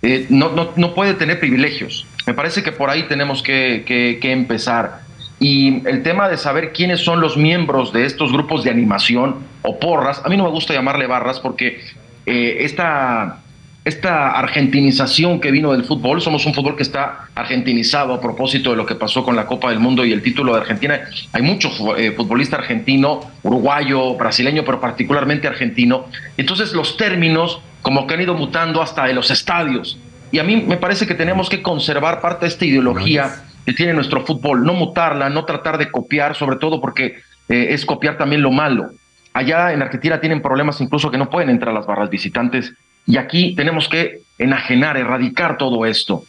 eh, 0.01 0.27
no, 0.29 0.49
no, 0.49 0.71
no, 0.75 0.93
puede 0.93 1.13
tener 1.13 1.39
privilegios. 1.39 2.05
Me 2.25 2.33
parece 2.33 2.63
que 2.63 2.71
por 2.71 2.89
ahí 2.89 3.03
tenemos 3.03 3.41
que, 3.41 3.83
que, 3.85 4.19
que 4.21 4.31
empezar. 4.31 5.01
Y 5.39 5.87
el 5.87 6.03
tema 6.03 6.29
de 6.29 6.37
saber 6.37 6.73
quiénes 6.73 7.01
son 7.01 7.21
los 7.21 7.37
miembros 7.37 7.93
de 7.93 8.05
estos 8.05 8.31
grupos 8.31 8.63
de 8.63 8.71
animación 8.71 9.37
o 9.61 9.79
porras, 9.79 10.21
a 10.23 10.29
mí 10.29 10.37
no 10.37 10.45
me 10.45 10.49
gusta 10.49 10.73
llamarle 10.73 11.05
barras 11.05 11.39
porque 11.39 11.79
eh, 12.25 12.57
esta, 12.61 13.39
esta 13.87 14.31
argentinización 14.31 15.39
que 15.39 15.49
vino 15.49 15.71
del 15.71 15.85
fútbol, 15.85 16.21
somos 16.21 16.45
un 16.45 16.53
fútbol 16.53 16.75
que 16.75 16.83
está 16.83 17.29
argentinizado 17.33 18.13
a 18.13 18.19
propósito 18.19 18.71
de 18.71 18.75
lo 18.75 18.85
que 18.85 18.95
pasó 18.95 19.23
con 19.23 19.35
la 19.35 19.47
Copa 19.47 19.69
del 19.69 19.79
Mundo 19.79 20.03
y 20.05 20.11
el 20.11 20.21
título 20.21 20.53
de 20.53 20.59
Argentina. 20.59 20.99
Hay 21.31 21.41
mucho 21.41 21.69
eh, 21.95 22.11
futbolista 22.11 22.57
argentino, 22.57 23.21
uruguayo, 23.43 24.15
brasileño, 24.15 24.65
pero 24.65 24.81
particularmente 24.81 25.47
argentino. 25.47 26.07
Entonces 26.35 26.73
los 26.73 26.97
términos 26.97 27.61
como 27.81 28.05
que 28.05 28.15
han 28.15 28.21
ido 28.21 28.33
mutando 28.33 28.81
hasta 28.81 29.05
de 29.05 29.13
los 29.13 29.31
estadios. 29.31 29.97
Y 30.33 30.39
a 30.39 30.43
mí 30.43 30.57
me 30.57 30.75
parece 30.75 31.07
que 31.07 31.13
tenemos 31.13 31.47
que 31.47 31.61
conservar 31.61 32.19
parte 32.19 32.45
de 32.45 32.49
esta 32.49 32.65
ideología 32.65 33.43
que 33.65 33.71
tiene 33.71 33.93
nuestro 33.93 34.25
fútbol, 34.25 34.65
no 34.65 34.73
mutarla, 34.73 35.29
no 35.29 35.45
tratar 35.45 35.77
de 35.77 35.89
copiar, 35.89 36.35
sobre 36.35 36.57
todo 36.57 36.81
porque 36.81 37.19
eh, 37.47 37.67
es 37.69 37.85
copiar 37.85 38.17
también 38.17 38.41
lo 38.41 38.51
malo. 38.51 38.89
Allá 39.31 39.71
en 39.71 39.81
Argentina 39.81 40.19
tienen 40.19 40.41
problemas 40.41 40.81
incluso 40.81 41.09
que 41.09 41.17
no 41.17 41.29
pueden 41.29 41.49
entrar 41.49 41.73
las 41.73 41.85
barras 41.85 42.09
visitantes 42.09 42.73
y 43.07 43.17
aquí 43.17 43.55
tenemos 43.55 43.87
que 43.89 44.21
enajenar, 44.37 44.97
erradicar 44.97 45.57
todo 45.57 45.85
esto. 45.85 46.23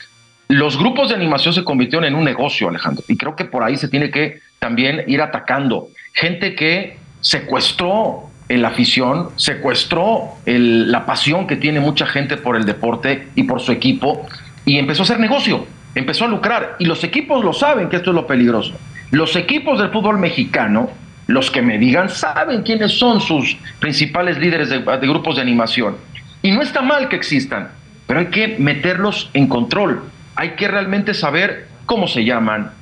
Los 0.49 0.79
grupos 0.79 1.11
de 1.11 1.17
animación 1.17 1.53
se 1.53 1.65
convirtieron 1.65 2.07
en 2.07 2.15
un 2.15 2.25
negocio, 2.25 2.69
Alejandro, 2.69 3.05
y 3.09 3.17
creo 3.17 3.37
que 3.37 3.45
por 3.45 3.63
ahí 3.63 3.77
se 3.77 3.89
tiene 3.89 4.11
que 4.11 4.41
también 4.59 5.05
ir 5.07 5.21
atacando. 5.21 5.89
Gente 6.15 6.55
que 6.55 6.97
secuestró 7.21 8.31
la 8.49 8.69
afición, 8.69 9.29
secuestró 9.37 10.37
la 10.47 11.05
pasión 11.05 11.47
que 11.47 11.57
tiene 11.57 11.81
mucha 11.81 12.07
gente 12.07 12.39
por 12.39 12.57
el 12.57 12.65
deporte 12.65 13.29
y 13.35 13.43
por 13.43 13.61
su 13.61 13.73
equipo 13.73 14.27
y 14.65 14.79
empezó 14.79 15.03
a 15.03 15.05
hacer 15.05 15.21
negocio 15.21 15.67
empezó 15.99 16.25
a 16.25 16.29
lucrar 16.29 16.77
y 16.79 16.85
los 16.85 17.05
equipos 17.05 17.45
lo 17.45 17.53
saben 17.53 17.89
que 17.89 17.97
esto 17.97 18.11
es 18.11 18.15
lo 18.15 18.27
peligroso. 18.27 18.75
Los 19.11 19.37
equipos 19.37 19.79
del 19.79 19.91
fútbol 19.91 20.19
mexicano, 20.19 20.91
los 21.27 21.51
que 21.51 21.63
me 21.63 21.79
digan, 21.79 22.09
saben 22.09 22.63
quiénes 22.63 22.99
son 22.99 23.21
sus 23.21 23.57
principales 23.81 24.39
líderes 24.39 24.71
de, 24.71 24.79
grupos 24.79 25.37
de 25.37 25.43
animación. 25.43 25.97
Y 26.43 26.51
no 26.53 26.63
está 26.63 26.83
mal 26.83 27.09
que 27.09 27.17
existan, 27.17 27.69
pero 28.07 28.21
hay 28.21 28.27
que 28.27 28.57
meterlos 28.59 29.31
en 29.35 29.49
control. 29.49 30.05
Hay 30.37 30.51
que 30.51 30.69
realmente 30.69 31.15
saber 31.15 31.69
cómo 31.87 32.07
se 32.07 32.25
llaman, 32.25 32.73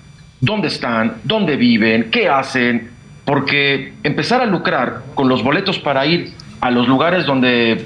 dónde 0.41 0.69
están, 0.69 1.17
dónde 1.25 1.57
viven, 1.57 2.11
qué 2.11 2.29
hacen, 2.29 2.91
porque 3.25 3.95
empezar 4.03 4.41
a 4.41 4.47
lucrar 4.47 5.03
con 5.15 5.29
los 5.29 5.43
boletos 5.43 5.79
para 5.79 6.07
ir 6.07 6.33
a 6.61 6.71
los 6.71 6.87
lugares 6.87 7.27
donde 7.27 7.85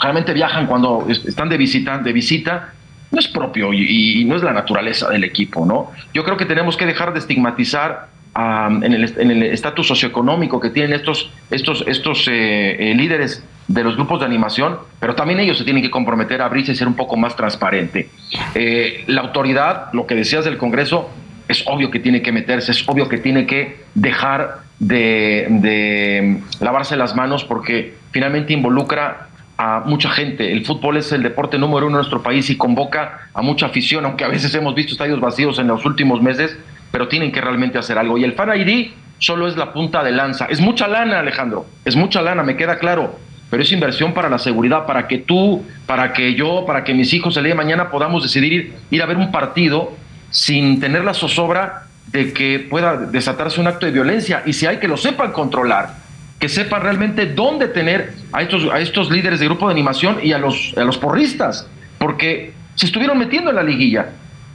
realmente 0.00 0.32
viajan 0.32 0.66
cuando 0.66 1.06
están 1.08 1.48
de 1.48 1.56
visita, 1.56 1.98
de 1.98 2.12
visita 2.12 2.72
no 3.10 3.18
es 3.18 3.28
propio 3.28 3.72
y, 3.72 4.24
no 4.24 4.36
es 4.36 4.42
la 4.42 4.52
naturaleza 4.52 5.08
del 5.10 5.24
equipo, 5.24 5.66
¿no? 5.66 5.90
Yo 6.14 6.24
creo 6.24 6.36
que 6.36 6.46
tenemos 6.46 6.76
que 6.76 6.86
dejar 6.86 7.12
de 7.12 7.18
estigmatizar 7.18 8.08
en 8.36 8.92
el 8.92 9.42
estatus 9.42 9.88
socioeconómico 9.88 10.60
que 10.60 10.70
tienen 10.70 10.92
estos, 10.92 11.30
estos, 11.50 11.84
estos 11.88 12.28
eh, 12.28 12.76
eh, 12.78 12.94
líderes 12.94 13.44
de 13.70 13.84
los 13.84 13.94
grupos 13.94 14.18
de 14.18 14.26
animación, 14.26 14.78
pero 14.98 15.14
también 15.14 15.38
ellos 15.38 15.56
se 15.56 15.62
tienen 15.62 15.80
que 15.80 15.90
comprometer 15.90 16.42
a 16.42 16.46
abrirse 16.46 16.72
y 16.72 16.74
ser 16.74 16.88
un 16.88 16.94
poco 16.94 17.16
más 17.16 17.36
transparente. 17.36 18.08
Eh, 18.56 19.04
la 19.06 19.20
autoridad, 19.20 19.92
lo 19.92 20.08
que 20.08 20.16
decías 20.16 20.44
del 20.44 20.58
Congreso, 20.58 21.08
es 21.46 21.62
obvio 21.66 21.88
que 21.88 22.00
tiene 22.00 22.20
que 22.20 22.32
meterse, 22.32 22.72
es 22.72 22.88
obvio 22.88 23.08
que 23.08 23.18
tiene 23.18 23.46
que 23.46 23.84
dejar 23.94 24.62
de, 24.80 25.46
de 25.50 26.40
lavarse 26.58 26.96
las 26.96 27.14
manos 27.14 27.44
porque 27.44 27.94
finalmente 28.10 28.52
involucra 28.52 29.28
a 29.56 29.84
mucha 29.86 30.10
gente. 30.10 30.50
El 30.50 30.66
fútbol 30.66 30.96
es 30.96 31.12
el 31.12 31.22
deporte 31.22 31.56
número 31.56 31.86
uno 31.86 31.98
en 31.98 32.00
nuestro 32.00 32.24
país 32.24 32.50
y 32.50 32.56
convoca 32.56 33.28
a 33.32 33.40
mucha 33.40 33.66
afición, 33.66 34.04
aunque 34.04 34.24
a 34.24 34.28
veces 34.28 34.52
hemos 34.56 34.74
visto 34.74 34.92
estadios 34.92 35.20
vacíos 35.20 35.60
en 35.60 35.68
los 35.68 35.86
últimos 35.86 36.20
meses, 36.20 36.56
pero 36.90 37.06
tienen 37.06 37.30
que 37.30 37.40
realmente 37.40 37.78
hacer 37.78 37.98
algo. 37.98 38.18
Y 38.18 38.24
el 38.24 38.32
Fan 38.32 38.50
ID 38.60 38.90
solo 39.18 39.46
es 39.46 39.56
la 39.56 39.72
punta 39.72 40.02
de 40.02 40.10
lanza. 40.10 40.46
Es 40.46 40.60
mucha 40.60 40.88
lana, 40.88 41.20
Alejandro, 41.20 41.66
es 41.84 41.94
mucha 41.94 42.20
lana, 42.20 42.42
me 42.42 42.56
queda 42.56 42.80
claro, 42.80 43.29
pero 43.50 43.62
es 43.62 43.72
inversión 43.72 44.14
para 44.14 44.30
la 44.30 44.38
seguridad, 44.38 44.86
para 44.86 45.08
que 45.08 45.18
tú, 45.18 45.64
para 45.86 46.12
que 46.12 46.34
yo, 46.34 46.64
para 46.66 46.84
que 46.84 46.94
mis 46.94 47.12
hijos 47.12 47.36
el 47.36 47.44
día 47.44 47.52
de 47.52 47.56
mañana 47.56 47.90
podamos 47.90 48.22
decidir 48.22 48.52
ir, 48.52 48.74
ir 48.90 49.02
a 49.02 49.06
ver 49.06 49.16
un 49.16 49.32
partido 49.32 49.92
sin 50.30 50.80
tener 50.80 51.04
la 51.04 51.14
zozobra 51.14 51.86
de 52.06 52.32
que 52.32 52.66
pueda 52.70 52.96
desatarse 52.96 53.60
un 53.60 53.66
acto 53.66 53.86
de 53.86 53.92
violencia. 53.92 54.42
Y 54.46 54.52
si 54.52 54.66
hay 54.66 54.78
que 54.78 54.88
lo 54.88 54.96
sepan 54.96 55.32
controlar 55.32 56.00
que 56.40 56.48
sepan 56.48 56.82
realmente 56.82 57.26
dónde 57.26 57.68
tener 57.68 58.14
a 58.32 58.40
estos, 58.40 58.64
a 58.72 58.80
estos 58.80 59.10
líderes 59.10 59.38
de 59.40 59.46
grupo 59.46 59.68
de 59.68 59.72
animación 59.72 60.18
y 60.22 60.32
a 60.32 60.38
los, 60.38 60.72
a 60.76 60.84
los 60.84 60.96
porristas, 60.96 61.68
porque 61.98 62.54
se 62.74 62.86
estuvieron 62.86 63.18
metiendo 63.18 63.50
en 63.50 63.56
la 63.56 63.62
liguilla. 63.62 64.06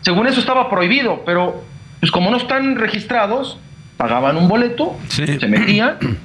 Según 0.01 0.25
eso 0.25 0.40
estaba 0.40 0.67
prohibido, 0.67 1.22
pero 1.25 1.64
pues 1.99 2.11
como 2.11 2.32
no 2.32 2.38
están 2.38 2.75
registrados, 2.75 3.59
pagaban 3.98 4.35
un 4.35 4.48
boleto, 4.48 4.98
se 5.07 5.48
metían, 5.48 5.98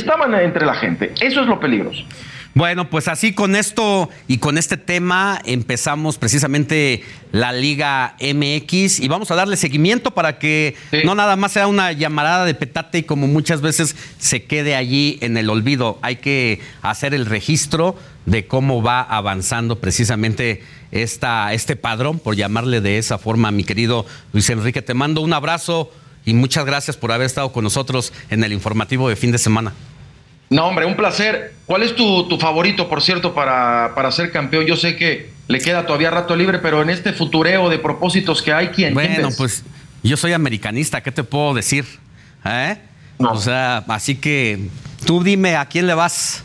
estaban 0.00 0.34
entre 0.34 0.66
la 0.66 0.74
gente. 0.74 1.12
Eso 1.20 1.42
es 1.42 1.46
lo 1.46 1.60
peligroso. 1.60 2.04
Bueno, 2.52 2.90
pues 2.90 3.06
así 3.06 3.32
con 3.32 3.54
esto 3.54 4.10
y 4.26 4.38
con 4.38 4.58
este 4.58 4.76
tema 4.76 5.40
empezamos 5.44 6.18
precisamente 6.18 7.04
la 7.30 7.52
Liga 7.52 8.16
MX 8.20 8.98
y 8.98 9.06
vamos 9.06 9.30
a 9.30 9.36
darle 9.36 9.56
seguimiento 9.56 10.10
para 10.10 10.40
que 10.40 10.74
no 11.04 11.14
nada 11.14 11.36
más 11.36 11.52
sea 11.52 11.68
una 11.68 11.92
llamarada 11.92 12.44
de 12.44 12.54
petate 12.54 12.98
y 12.98 13.02
como 13.04 13.28
muchas 13.28 13.60
veces 13.60 13.94
se 14.18 14.42
quede 14.44 14.74
allí 14.74 15.16
en 15.20 15.36
el 15.36 15.48
olvido. 15.48 16.00
Hay 16.02 16.16
que 16.16 16.60
hacer 16.82 17.14
el 17.14 17.26
registro 17.26 17.96
de 18.26 18.48
cómo 18.48 18.82
va 18.82 19.00
avanzando 19.00 19.78
precisamente 19.78 20.64
esta, 20.90 21.52
este 21.52 21.76
padrón, 21.76 22.18
por 22.18 22.34
llamarle 22.34 22.80
de 22.80 22.98
esa 22.98 23.18
forma, 23.18 23.52
mi 23.52 23.62
querido 23.62 24.06
Luis 24.32 24.50
Enrique. 24.50 24.82
Te 24.82 24.94
mando 24.94 25.20
un 25.20 25.32
abrazo 25.32 25.92
y 26.24 26.34
muchas 26.34 26.64
gracias 26.64 26.96
por 26.96 27.12
haber 27.12 27.26
estado 27.26 27.52
con 27.52 27.62
nosotros 27.62 28.12
en 28.28 28.42
el 28.42 28.52
informativo 28.52 29.08
de 29.08 29.14
fin 29.14 29.30
de 29.30 29.38
semana. 29.38 29.72
No, 30.50 30.66
hombre, 30.66 30.84
un 30.84 30.96
placer. 30.96 31.54
¿Cuál 31.64 31.84
es 31.84 31.94
tu, 31.94 32.36
favorito, 32.40 32.88
por 32.88 33.00
cierto, 33.00 33.32
para, 33.34 33.92
para, 33.94 34.10
ser 34.10 34.32
campeón? 34.32 34.66
Yo 34.66 34.76
sé 34.76 34.96
que 34.96 35.30
le 35.46 35.60
queda 35.60 35.86
todavía 35.86 36.10
rato 36.10 36.34
libre, 36.34 36.58
pero 36.58 36.82
en 36.82 36.90
este 36.90 37.12
futureo 37.12 37.70
de 37.70 37.78
propósitos 37.78 38.42
que 38.42 38.52
hay, 38.52 38.68
¿quién? 38.68 38.92
Bueno, 38.92 39.28
pues 39.36 39.62
yo 40.02 40.16
soy 40.16 40.32
americanista, 40.32 41.00
¿qué 41.02 41.12
te 41.12 41.22
puedo 41.22 41.54
decir? 41.54 41.84
¿Eh? 42.44 42.76
O 43.18 43.38
sea, 43.38 43.84
así 43.88 44.16
que 44.16 44.68
tú 45.06 45.22
dime 45.22 45.54
a 45.56 45.66
quién 45.66 45.86
le 45.86 45.94
vas. 45.94 46.42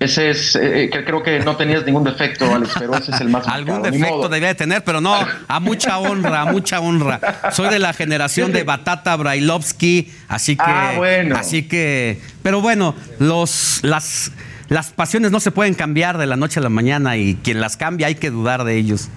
Ese 0.00 0.30
es, 0.30 0.56
eh, 0.56 0.84
eh, 0.84 0.90
que 0.90 1.04
creo 1.04 1.22
que 1.22 1.40
no 1.40 1.56
tenías 1.56 1.84
ningún 1.84 2.04
defecto, 2.04 2.54
Alex, 2.54 2.72
pero 2.78 2.96
ese 2.96 3.10
es 3.10 3.20
el 3.20 3.28
más. 3.28 3.46
Algún 3.48 3.82
defecto 3.82 4.30
debía 4.30 4.48
de 4.48 4.54
tener, 4.54 4.82
pero 4.82 5.02
no, 5.02 5.14
a 5.46 5.60
mucha 5.60 5.98
honra, 5.98 6.40
a 6.40 6.46
mucha 6.46 6.80
honra. 6.80 7.20
Soy 7.52 7.68
de 7.68 7.78
la 7.78 7.92
generación 7.92 8.50
de 8.50 8.62
Batata 8.62 9.14
Brailovsky, 9.16 10.10
así 10.26 10.56
que. 10.56 10.62
Ah, 10.64 10.94
bueno. 10.96 11.36
Así 11.36 11.64
que. 11.64 12.18
Pero 12.42 12.62
bueno, 12.62 12.94
los, 13.18 13.80
las, 13.82 14.32
las 14.70 14.90
pasiones 14.90 15.32
no 15.32 15.38
se 15.40 15.50
pueden 15.50 15.74
cambiar 15.74 16.16
de 16.16 16.24
la 16.24 16.36
noche 16.36 16.60
a 16.60 16.62
la 16.62 16.70
mañana 16.70 17.18
y 17.18 17.34
quien 17.34 17.60
las 17.60 17.76
cambia 17.76 18.06
hay 18.06 18.14
que 18.14 18.30
dudar 18.30 18.64
de 18.64 18.78
ellos. 18.78 19.10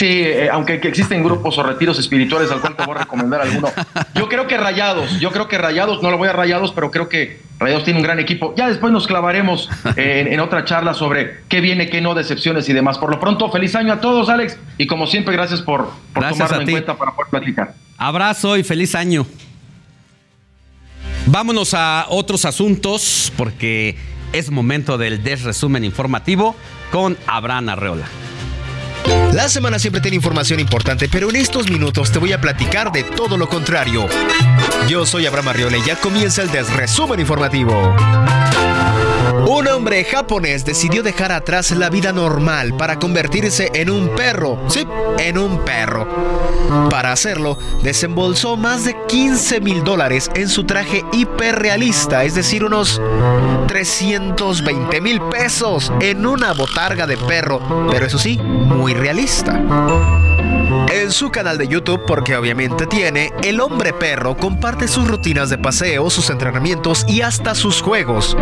Sí, 0.00 0.22
eh, 0.22 0.48
aunque 0.50 0.76
existen 0.76 1.22
grupos 1.22 1.58
o 1.58 1.62
retiros 1.62 1.98
espirituales 1.98 2.50
al 2.50 2.62
cual 2.62 2.74
te 2.74 2.86
voy 2.86 2.96
a 2.96 3.00
recomendar 3.00 3.42
alguno. 3.42 3.68
Yo 4.14 4.30
creo 4.30 4.46
que 4.46 4.56
Rayados, 4.56 5.20
yo 5.20 5.30
creo 5.30 5.46
que 5.46 5.58
Rayados, 5.58 6.02
no 6.02 6.10
lo 6.10 6.16
voy 6.16 6.30
a 6.30 6.32
Rayados, 6.32 6.72
pero 6.72 6.90
creo 6.90 7.10
que 7.10 7.42
Rayados 7.58 7.84
tiene 7.84 7.98
un 7.98 8.02
gran 8.02 8.18
equipo. 8.18 8.54
Ya 8.56 8.66
después 8.66 8.94
nos 8.94 9.06
clavaremos 9.06 9.68
en, 9.96 10.40
otra 10.40 10.64
charla 10.64 10.94
sobre 10.94 11.40
qué 11.50 11.60
viene, 11.60 11.90
qué 11.90 12.00
no, 12.00 12.14
decepciones 12.14 12.66
y 12.70 12.72
demás. 12.72 12.96
Por 12.96 13.10
lo 13.10 13.20
pronto, 13.20 13.52
feliz 13.52 13.74
año 13.74 13.92
a 13.92 14.00
todos, 14.00 14.30
Alex, 14.30 14.58
y 14.78 14.86
como 14.86 15.06
siempre, 15.06 15.34
gracias 15.34 15.60
por, 15.60 15.90
por 16.14 16.26
tomarlo 16.30 16.62
en 16.62 16.70
cuenta 16.70 16.96
para 16.96 17.14
poder 17.14 17.28
platicar. 17.28 17.74
Abrazo 17.98 18.56
y 18.56 18.62
feliz 18.62 18.94
año. 18.94 19.26
Vámonos 21.26 21.74
a 21.74 22.06
otros 22.08 22.46
asuntos 22.46 23.30
porque 23.36 23.98
es 24.32 24.50
momento 24.50 24.96
del 24.96 25.22
desresumen 25.22 25.84
informativo 25.84 26.56
con 26.90 27.18
Abraham 27.26 27.68
Arreola. 27.68 28.06
La 29.32 29.48
semana 29.48 29.78
siempre 29.78 30.00
tiene 30.00 30.16
información 30.16 30.60
importante, 30.60 31.08
pero 31.08 31.30
en 31.30 31.36
estos 31.36 31.70
minutos 31.70 32.10
te 32.12 32.18
voy 32.18 32.32
a 32.32 32.40
platicar 32.40 32.92
de 32.92 33.04
todo 33.04 33.36
lo 33.36 33.48
contrario. 33.48 34.06
Yo 34.88 35.06
soy 35.06 35.26
Abraham 35.26 35.48
Arriola 35.48 35.78
y 35.78 35.82
ya 35.82 35.96
comienza 35.96 36.42
el 36.42 36.50
desresumen 36.50 37.20
informativo. 37.20 37.94
Un 39.46 39.68
hombre 39.68 40.04
japonés 40.04 40.64
decidió 40.64 41.02
dejar 41.02 41.32
atrás 41.32 41.70
la 41.70 41.90
vida 41.90 42.12
normal 42.12 42.76
para 42.76 42.98
convertirse 42.98 43.70
en 43.74 43.90
un 43.90 44.08
perro. 44.14 44.58
Sí, 44.68 44.86
en 45.18 45.38
un 45.38 45.64
perro. 45.64 46.06
Para 46.90 47.12
hacerlo, 47.12 47.58
desembolsó 47.82 48.56
más 48.56 48.84
de 48.84 48.96
15 49.08 49.60
mil 49.60 49.82
dólares 49.82 50.30
en 50.34 50.48
su 50.48 50.64
traje 50.64 51.04
hiperrealista, 51.12 52.24
es 52.24 52.34
decir, 52.34 52.64
unos 52.64 53.00
320 53.66 55.00
mil 55.00 55.20
pesos 55.22 55.92
en 56.00 56.26
una 56.26 56.52
botarga 56.52 57.06
de 57.06 57.16
perro, 57.16 57.88
pero 57.90 58.06
eso 58.06 58.18
sí, 58.18 58.38
muy 58.38 58.89
realista. 58.94 59.60
En 60.92 61.10
su 61.10 61.30
canal 61.30 61.58
de 61.58 61.68
YouTube, 61.68 62.04
porque 62.06 62.36
obviamente 62.36 62.86
tiene, 62.86 63.32
el 63.42 63.60
hombre 63.60 63.92
perro 63.92 64.36
comparte 64.36 64.88
sus 64.88 65.08
rutinas 65.08 65.50
de 65.50 65.58
paseo, 65.58 66.10
sus 66.10 66.30
entrenamientos 66.30 67.04
y 67.08 67.22
hasta 67.22 67.54
sus 67.54 67.82
juegos. 67.82 68.36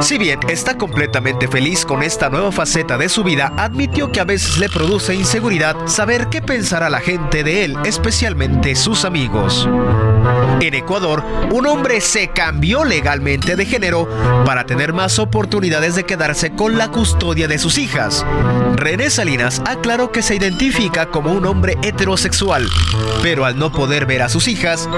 Si 0.00 0.18
bien 0.18 0.40
está 0.48 0.76
completamente 0.76 1.48
feliz 1.48 1.84
con 1.84 2.02
esta 2.02 2.28
nueva 2.28 2.52
faceta 2.52 2.98
de 2.98 3.08
su 3.08 3.24
vida, 3.24 3.52
admitió 3.56 4.10
que 4.12 4.20
a 4.20 4.24
veces 4.24 4.58
le 4.58 4.68
produce 4.68 5.14
inseguridad 5.14 5.76
saber 5.86 6.28
qué 6.28 6.42
pensará 6.42 6.90
la 6.90 7.00
gente 7.00 7.44
de 7.44 7.64
él, 7.64 7.76
especialmente 7.84 8.74
sus 8.74 9.04
amigos. 9.04 9.68
En 10.60 10.74
Ecuador, 10.74 11.22
un 11.50 11.66
hombre 11.66 12.00
se 12.00 12.28
cambió 12.28 12.84
legalmente 12.84 13.56
de 13.56 13.66
género 13.66 14.08
para 14.44 14.64
tener 14.64 14.92
más 14.92 15.18
oportunidades 15.18 15.94
de 15.94 16.04
quedarse 16.04 16.54
con 16.54 16.78
la 16.78 16.88
custodia 16.90 17.48
de 17.48 17.58
sus 17.58 17.78
hijas. 17.78 18.24
René 18.76 19.10
Salinas 19.10 19.62
aclaró 19.66 20.10
que 20.10 20.22
se 20.22 20.34
identifica 20.34 21.06
como 21.06 21.32
un 21.32 21.46
hombre 21.46 21.76
heterosexual, 21.82 22.66
pero 23.22 23.44
al 23.44 23.58
no 23.58 23.72
poder 23.72 24.06
ver 24.06 24.22
a 24.22 24.28
sus 24.28 24.48
hijas, 24.48 24.88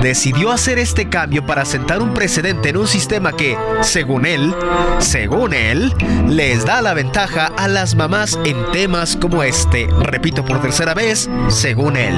decidió 0.00 0.50
hacer 0.50 0.78
este 0.78 1.08
cambio 1.08 1.46
para 1.46 1.64
sentar 1.64 2.02
un 2.02 2.14
precedente 2.14 2.70
en 2.70 2.76
un 2.76 2.86
sistema 2.86 3.32
que, 3.32 3.56
según 3.82 4.26
él, 4.26 4.54
según 4.98 5.54
él, 5.54 5.94
les 6.28 6.64
da 6.64 6.82
la 6.82 6.94
ventaja 6.94 7.52
a 7.56 7.68
las 7.68 7.94
mamás 7.94 8.38
en 8.44 8.70
temas 8.72 9.16
como 9.16 9.42
este. 9.42 9.88
Repito 10.00 10.44
por 10.44 10.60
tercera 10.60 10.94
vez, 10.94 11.28
según 11.48 11.96
él. 11.96 12.14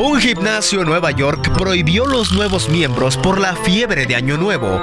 Un 0.00 0.20
gimnasio 0.20 0.82
en 0.82 0.88
Nueva 0.88 1.10
York 1.10 1.50
prohibió 1.56 2.05
los 2.08 2.32
nuevos 2.32 2.68
miembros 2.68 3.16
por 3.16 3.38
la 3.38 3.54
fiebre 3.56 4.06
de 4.06 4.16
Año 4.16 4.36
Nuevo. 4.36 4.80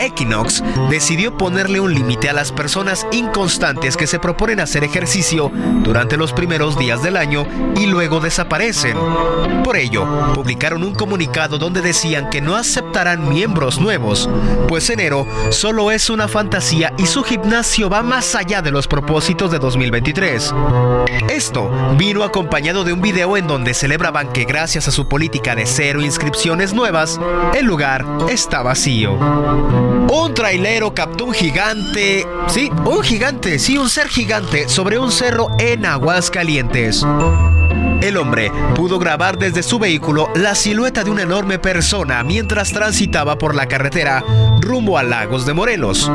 Equinox 0.00 0.62
decidió 0.90 1.36
ponerle 1.36 1.80
un 1.80 1.92
límite 1.92 2.28
a 2.28 2.32
las 2.32 2.52
personas 2.52 3.06
inconstantes 3.12 3.96
que 3.96 4.06
se 4.06 4.18
proponen 4.18 4.60
hacer 4.60 4.84
ejercicio 4.84 5.50
durante 5.82 6.16
los 6.16 6.32
primeros 6.32 6.78
días 6.78 7.02
del 7.02 7.16
año 7.16 7.46
y 7.76 7.86
luego 7.86 8.20
desaparecen. 8.20 8.96
Por 9.64 9.76
ello, 9.76 10.06
publicaron 10.34 10.82
un 10.84 10.94
comunicado 10.94 11.58
donde 11.58 11.82
decían 11.82 12.30
que 12.30 12.40
no 12.40 12.56
aceptarán 12.56 13.28
miembros 13.28 13.80
nuevos, 13.80 14.28
pues 14.68 14.88
enero 14.90 15.26
solo 15.50 15.90
es 15.90 16.08
una 16.10 16.28
fantasía 16.28 16.92
y 16.98 17.06
su 17.06 17.22
gimnasio 17.22 17.90
va 17.90 18.02
más 18.02 18.34
allá 18.34 18.62
de 18.62 18.70
los 18.70 18.86
propósitos 18.86 19.50
de 19.50 19.58
2023. 19.58 20.54
Esto 21.28 21.70
vino 21.98 22.22
acompañado 22.22 22.84
de 22.84 22.92
un 22.92 23.02
video 23.02 23.36
en 23.36 23.46
donde 23.46 23.74
celebraban 23.74 24.32
que 24.32 24.44
gracias 24.44 24.88
a 24.88 24.92
su 24.92 25.08
política 25.08 25.54
de 25.54 25.66
cero 25.66 26.00
inscripciones 26.36 26.74
nuevas, 26.74 27.18
el 27.54 27.64
lugar 27.64 28.04
está 28.28 28.60
vacío. 28.60 29.14
Un 29.14 30.34
trailero 30.34 30.92
captó 30.92 31.24
un 31.24 31.32
gigante, 31.32 32.26
sí, 32.48 32.70
un 32.84 33.02
gigante, 33.02 33.58
sí, 33.58 33.78
un 33.78 33.88
ser 33.88 34.08
gigante 34.08 34.68
sobre 34.68 34.98
un 34.98 35.10
cerro 35.10 35.48
en 35.58 35.86
Aguascalientes. 35.86 37.06
El 38.00 38.16
hombre 38.16 38.52
pudo 38.74 38.98
grabar 38.98 39.38
desde 39.38 39.62
su 39.62 39.78
vehículo 39.78 40.28
la 40.34 40.54
silueta 40.54 41.02
de 41.02 41.10
una 41.10 41.22
enorme 41.22 41.58
persona 41.58 42.22
mientras 42.22 42.72
transitaba 42.72 43.38
por 43.38 43.54
la 43.54 43.66
carretera 43.66 44.22
rumbo 44.60 44.98
a 44.98 45.02
Lagos 45.02 45.46
de 45.46 45.54
Morelos. 45.54 46.10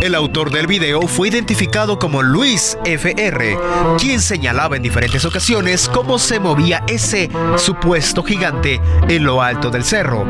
El 0.00 0.14
autor 0.14 0.50
del 0.50 0.66
video 0.66 1.02
fue 1.02 1.28
identificado 1.28 1.98
como 1.98 2.22
Luis 2.22 2.78
FR, 2.84 3.58
quien 3.98 4.20
señalaba 4.20 4.76
en 4.76 4.82
diferentes 4.82 5.24
ocasiones 5.24 5.88
cómo 5.88 6.18
se 6.18 6.38
movía 6.38 6.84
ese 6.86 7.28
supuesto 7.56 8.22
gigante 8.22 8.80
en 9.08 9.24
lo 9.24 9.42
alto 9.42 9.70
del 9.70 9.84
cerro. 9.84 10.24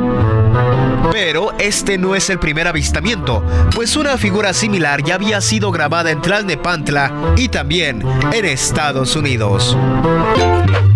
Pero 1.12 1.52
este 1.58 1.98
no 1.98 2.14
es 2.14 2.30
el 2.30 2.38
primer 2.38 2.66
avistamiento, 2.66 3.44
pues 3.74 3.96
una 3.96 4.16
figura 4.16 4.52
similar 4.52 5.02
ya 5.02 5.14
había 5.14 5.40
sido 5.40 5.70
grabada 5.70 6.10
en 6.10 6.22
Tlalnepantla 6.22 7.34
y 7.36 7.48
también 7.48 8.02
en 8.32 8.44
Estados 8.44 9.16
Unidos. 9.16 9.76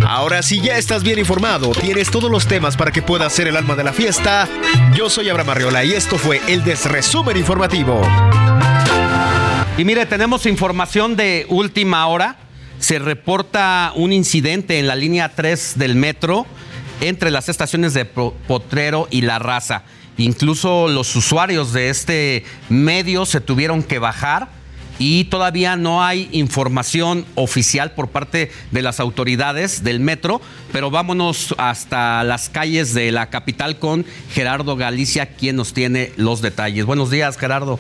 Ahora 0.07 0.43
si 0.43 0.61
ya 0.61 0.77
estás 0.77 1.03
bien 1.03 1.19
informado, 1.19 1.71
tienes 1.71 2.11
todos 2.11 2.31
los 2.31 2.47
temas 2.47 2.77
para 2.77 2.91
que 2.91 3.03
puedas 3.03 3.33
ser 3.33 3.49
el 3.49 3.57
alma 3.57 3.75
de 3.77 3.85
la 3.85 3.93
fiesta. 3.93 4.49
Yo 4.95 5.09
soy 5.09 5.29
Abraham 5.29 5.51
Arriola 5.51 5.85
y 5.85 5.93
esto 5.93 6.19
fue 6.19 6.41
el 6.49 6.65
Desresumen 6.65 7.37
Informativo. 7.37 8.03
Y 9.79 9.85
mire, 9.85 10.07
tenemos 10.07 10.47
información 10.47 11.17
de 11.17 11.47
última 11.49 12.07
hora. 12.07 12.37
Se 12.79 12.99
reporta 12.99 13.93
un 13.95 14.13
incidente 14.13 14.79
en 14.79 14.87
la 14.87 14.97
línea 14.97 15.31
3 15.35 15.75
del 15.79 15.95
metro 15.95 16.47
entre 17.01 17.31
las 17.31 17.49
estaciones 17.49 17.95
de 17.95 18.05
Potrero 18.05 19.09
y 19.11 19.23
La 19.23 19.39
Raza. 19.39 19.85
Incluso 20.19 20.89
los 20.89 21.15
usuarios 21.17 21.73
de 21.73 21.89
este 21.89 22.45
medio 22.69 23.25
se 23.25 23.41
tuvieron 23.41 23.83
que 23.83 23.99
bajar 23.99 24.62
y 24.99 25.25
todavía 25.25 25.77
no 25.77 26.05
hay 26.05 26.29
información 26.33 27.25
oficial 27.35 27.93
por 27.93 28.09
parte 28.09 28.51
de 28.71 28.83
las 28.83 29.01
autoridades 29.01 29.83
del 29.85 30.01
metro, 30.01 30.41
pero 30.73 30.91
vámonos 30.91 31.55
hasta 31.59 32.25
las 32.25 32.49
calles 32.49 32.95
de 32.95 33.13
la 33.13 33.31
capital 33.31 33.79
con 33.79 34.05
Gerardo 34.33 34.77
Galicia, 34.77 35.27
quien 35.27 35.57
nos 35.57 35.73
tiene 35.73 36.13
los 36.17 36.43
detalles. 36.43 36.85
Buenos 36.85 37.11
días, 37.11 37.37
Gerardo. 37.37 37.79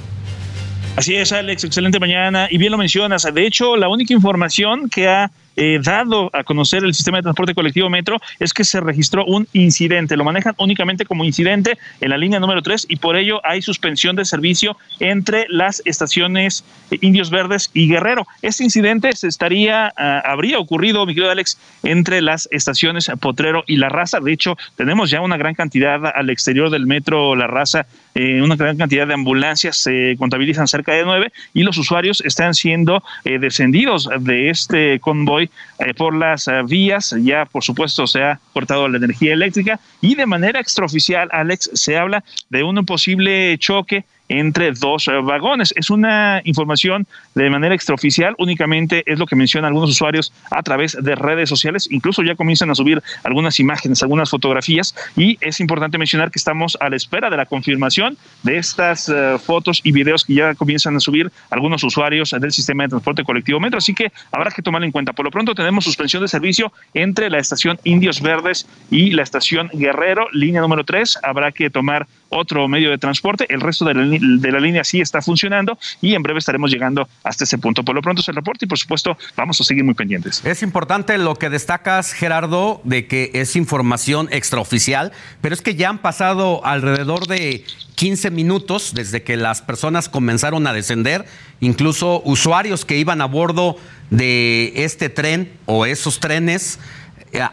Así 0.96 1.14
es, 1.14 1.32
Alex, 1.32 1.64
excelente 1.64 1.98
mañana. 1.98 2.48
Y 2.50 2.58
bien 2.58 2.70
lo 2.70 2.78
mencionas. 2.78 3.26
De 3.32 3.46
hecho, 3.46 3.76
la 3.76 3.88
única 3.88 4.12
información 4.12 4.90
que 4.90 5.08
ha 5.08 5.30
eh, 5.56 5.80
dado 5.82 6.30
a 6.32 6.44
conocer 6.44 6.84
el 6.84 6.94
sistema 6.94 7.18
de 7.18 7.22
transporte 7.22 7.54
colectivo 7.54 7.90
Metro 7.90 8.18
es 8.38 8.52
que 8.52 8.64
se 8.64 8.80
registró 8.80 9.24
un 9.24 9.46
incidente. 9.52 10.16
Lo 10.16 10.24
manejan 10.24 10.54
únicamente 10.58 11.04
como 11.04 11.24
incidente 11.24 11.78
en 12.00 12.10
la 12.10 12.16
línea 12.16 12.40
número 12.40 12.62
3 12.62 12.86
y 12.88 12.96
por 12.96 13.16
ello 13.16 13.40
hay 13.44 13.62
suspensión 13.62 14.16
de 14.16 14.24
servicio 14.24 14.76
entre 15.00 15.46
las 15.48 15.82
estaciones 15.84 16.64
Indios 17.00 17.30
Verdes 17.30 17.70
y 17.74 17.88
Guerrero. 17.88 18.26
Este 18.42 18.64
incidente 18.64 19.14
se 19.14 19.28
estaría, 19.28 19.92
ah, 19.96 20.22
habría 20.24 20.58
ocurrido, 20.58 21.06
mi 21.06 21.14
querido 21.14 21.30
Alex, 21.30 21.58
entre 21.82 22.22
las 22.22 22.48
estaciones 22.50 23.10
Potrero 23.20 23.64
y 23.66 23.76
La 23.76 23.88
Raza. 23.88 24.20
De 24.20 24.32
hecho, 24.32 24.56
tenemos 24.76 25.10
ya 25.10 25.20
una 25.20 25.36
gran 25.36 25.54
cantidad 25.54 26.04
al 26.14 26.30
exterior 26.30 26.70
del 26.70 26.86
metro 26.86 27.34
La 27.36 27.46
Raza, 27.46 27.86
eh, 28.14 28.42
una 28.42 28.56
gran 28.56 28.76
cantidad 28.76 29.06
de 29.06 29.14
ambulancias, 29.14 29.76
se 29.76 30.16
contabilizan 30.18 30.68
cerca 30.68 30.92
de 30.92 31.04
nueve 31.04 31.32
y 31.54 31.62
los 31.62 31.78
usuarios 31.78 32.22
están 32.24 32.54
siendo 32.54 33.02
eh, 33.24 33.38
descendidos 33.38 34.08
de 34.20 34.50
este 34.50 35.00
convoy 35.00 35.41
eh, 35.44 35.94
por 35.94 36.14
las 36.14 36.48
eh, 36.48 36.62
vías. 36.66 37.14
Ya, 37.20 37.44
por 37.44 37.62
supuesto, 37.64 38.06
se 38.06 38.22
ha 38.22 38.40
cortado 38.52 38.88
la 38.88 38.98
energía 38.98 39.32
eléctrica 39.32 39.80
y 40.00 40.14
de 40.14 40.26
manera 40.26 40.60
extraoficial, 40.60 41.28
Alex, 41.32 41.70
se 41.74 41.96
habla 41.96 42.24
de 42.50 42.62
un 42.62 42.84
posible 42.84 43.56
choque 43.58 44.04
entre 44.32 44.72
dos 44.72 45.06
vagones. 45.24 45.74
Es 45.76 45.90
una 45.90 46.40
información 46.44 47.06
de 47.34 47.50
manera 47.50 47.74
extraoficial, 47.74 48.34
únicamente 48.38 49.02
es 49.06 49.18
lo 49.18 49.26
que 49.26 49.36
mencionan 49.36 49.68
algunos 49.68 49.90
usuarios 49.90 50.32
a 50.50 50.62
través 50.62 50.96
de 51.00 51.14
redes 51.14 51.48
sociales, 51.48 51.86
incluso 51.90 52.22
ya 52.22 52.34
comienzan 52.34 52.70
a 52.70 52.74
subir 52.74 53.02
algunas 53.24 53.60
imágenes, 53.60 54.02
algunas 54.02 54.30
fotografías 54.30 54.94
y 55.16 55.36
es 55.40 55.60
importante 55.60 55.98
mencionar 55.98 56.30
que 56.30 56.38
estamos 56.38 56.78
a 56.80 56.88
la 56.88 56.96
espera 56.96 57.28
de 57.28 57.36
la 57.36 57.46
confirmación 57.46 58.16
de 58.42 58.56
estas 58.56 59.08
eh, 59.08 59.36
fotos 59.38 59.80
y 59.84 59.92
videos 59.92 60.24
que 60.24 60.34
ya 60.34 60.54
comienzan 60.54 60.96
a 60.96 61.00
subir 61.00 61.30
algunos 61.50 61.84
usuarios 61.84 62.30
del 62.30 62.52
sistema 62.52 62.84
de 62.84 62.90
transporte 62.90 63.24
colectivo 63.24 63.60
Metro, 63.60 63.78
así 63.78 63.92
que 63.94 64.12
habrá 64.30 64.50
que 64.50 64.62
tomarlo 64.62 64.86
en 64.86 64.92
cuenta. 64.92 65.12
Por 65.12 65.26
lo 65.26 65.30
pronto 65.30 65.54
tenemos 65.54 65.84
suspensión 65.84 66.22
de 66.22 66.28
servicio 66.28 66.72
entre 66.94 67.28
la 67.28 67.38
estación 67.38 67.78
Indios 67.84 68.22
Verdes 68.22 68.66
y 68.90 69.10
la 69.10 69.22
estación 69.22 69.68
Guerrero, 69.74 70.28
línea 70.32 70.62
número 70.62 70.84
3, 70.84 71.18
habrá 71.22 71.52
que 71.52 71.68
tomar 71.68 72.06
otro 72.32 72.66
medio 72.68 72.90
de 72.90 72.98
transporte, 72.98 73.46
el 73.48 73.60
resto 73.60 73.84
de 73.84 73.94
la, 73.94 74.60
línea 74.60 74.84
sí 74.84 75.00
está 75.00 75.22
funcionando 75.22 75.78
y 76.00 76.14
en 76.14 76.22
breve 76.22 76.38
estaremos 76.38 76.70
llegando 76.70 77.08
hasta 77.22 77.44
ese 77.44 77.58
punto. 77.58 77.84
Por 77.84 77.94
lo 77.94 78.02
pronto 78.02 78.22
es 78.22 78.28
el 78.28 78.34
reporte 78.34 78.64
y 78.64 78.68
por 78.68 78.78
supuesto 78.78 79.16
vamos 79.36 79.60
a 79.60 79.64
seguir 79.64 79.84
muy 79.84 79.94
pendientes. 79.94 80.44
Es 80.44 80.62
importante 80.62 81.18
lo 81.18 81.34
que 81.36 81.50
destacas, 81.50 82.12
Gerardo, 82.12 82.80
de 82.84 83.06
que 83.06 83.30
es 83.34 83.56
información 83.56 84.28
extraoficial, 84.30 85.12
pero 85.40 85.54
es 85.54 85.62
que 85.62 85.74
ya 85.74 85.90
han 85.90 85.98
pasado 85.98 86.64
alrededor 86.64 87.26
de 87.26 87.64
15 87.96 88.30
minutos 88.30 88.94
desde 88.94 89.22
que 89.22 89.36
las 89.36 89.62
personas 89.62 90.08
comenzaron 90.08 90.66
a 90.66 90.72
descender, 90.72 91.26
incluso 91.60 92.22
usuarios 92.24 92.84
que 92.84 92.98
iban 92.98 93.20
a 93.20 93.26
bordo 93.26 93.76
de 94.10 94.72
este 94.76 95.08
tren 95.08 95.52
o 95.66 95.86
esos 95.86 96.20
trenes 96.20 96.78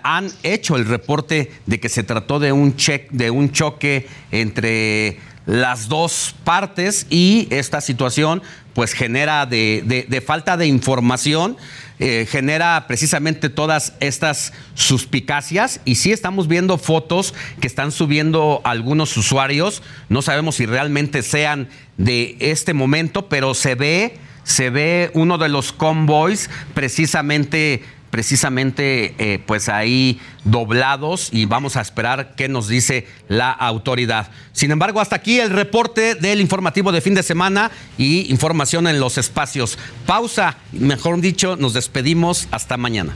han 0.04 0.30
hecho 0.44 0.76
el 0.76 0.86
reporte 0.86 1.52
de 1.66 1.80
que 1.80 1.90
se 1.90 2.04
trató 2.04 2.40
de 2.40 2.52
un, 2.52 2.76
check, 2.76 3.10
de 3.12 3.32
un 3.32 3.52
choque 3.52 4.08
entre 4.32 5.20
las 5.46 5.88
dos 5.88 6.36
partes 6.44 7.08
y 7.10 7.48
esta 7.50 7.82
situación 7.82 8.44
pues 8.74 8.94
genera 8.94 9.46
de, 9.46 10.24
falta 10.26 10.56
de 10.56 10.68
información, 10.68 11.58
eh, 12.00 12.28
genera 12.30 12.86
precisamente 12.88 13.50
todas 13.50 13.94
estas 14.00 14.54
suspicacias. 14.74 15.82
Y 15.84 15.96
sí 15.96 16.12
estamos 16.12 16.48
viendo 16.48 16.78
fotos 16.78 17.34
que 17.60 17.68
están 17.68 17.92
subiendo 17.92 18.62
algunos 18.64 19.18
usuarios, 19.18 19.82
no 20.08 20.22
sabemos 20.22 20.56
si 20.56 20.66
realmente 20.66 21.24
sean 21.24 21.68
de 21.98 22.38
este 22.40 22.74
momento, 22.74 23.28
pero 23.28 23.54
se 23.54 23.76
ve, 23.76 24.18
se 24.44 24.70
ve 24.70 25.12
uno 25.14 25.38
de 25.38 25.50
los 25.50 25.74
convoys 25.74 26.50
precisamente 26.74 27.84
precisamente 28.10 29.16
eh, 29.18 29.40
pues 29.46 29.70
ahí 29.70 30.20
doblados 30.44 31.30
y 31.32 31.46
vamos 31.46 31.76
a 31.76 31.82
esperar 31.82 32.36
qué 32.36 32.50
nos 32.50 32.68
dice 32.68 33.08
la 33.28 33.52
autoridad. 33.52 34.30
Sin 34.52 34.72
embargo, 34.72 35.02
hasta 35.02 35.16
aquí 35.16 35.40
el 35.40 35.50
reporte 35.50 36.16
del 36.16 36.42
informativo 36.42 36.92
de 36.92 37.02
fin 37.02 37.16
de 37.16 37.24
semana 37.24 37.72
y 37.98 38.30
información 38.32 38.88
en 38.88 39.00
los 39.00 39.18
espacios. 39.18 39.78
Pausa, 40.06 40.58
mejor 40.72 41.20
dicho, 41.22 41.56
nos 41.56 41.74
despedimos 41.74 42.48
hasta 42.52 42.78
mañana. 42.78 43.16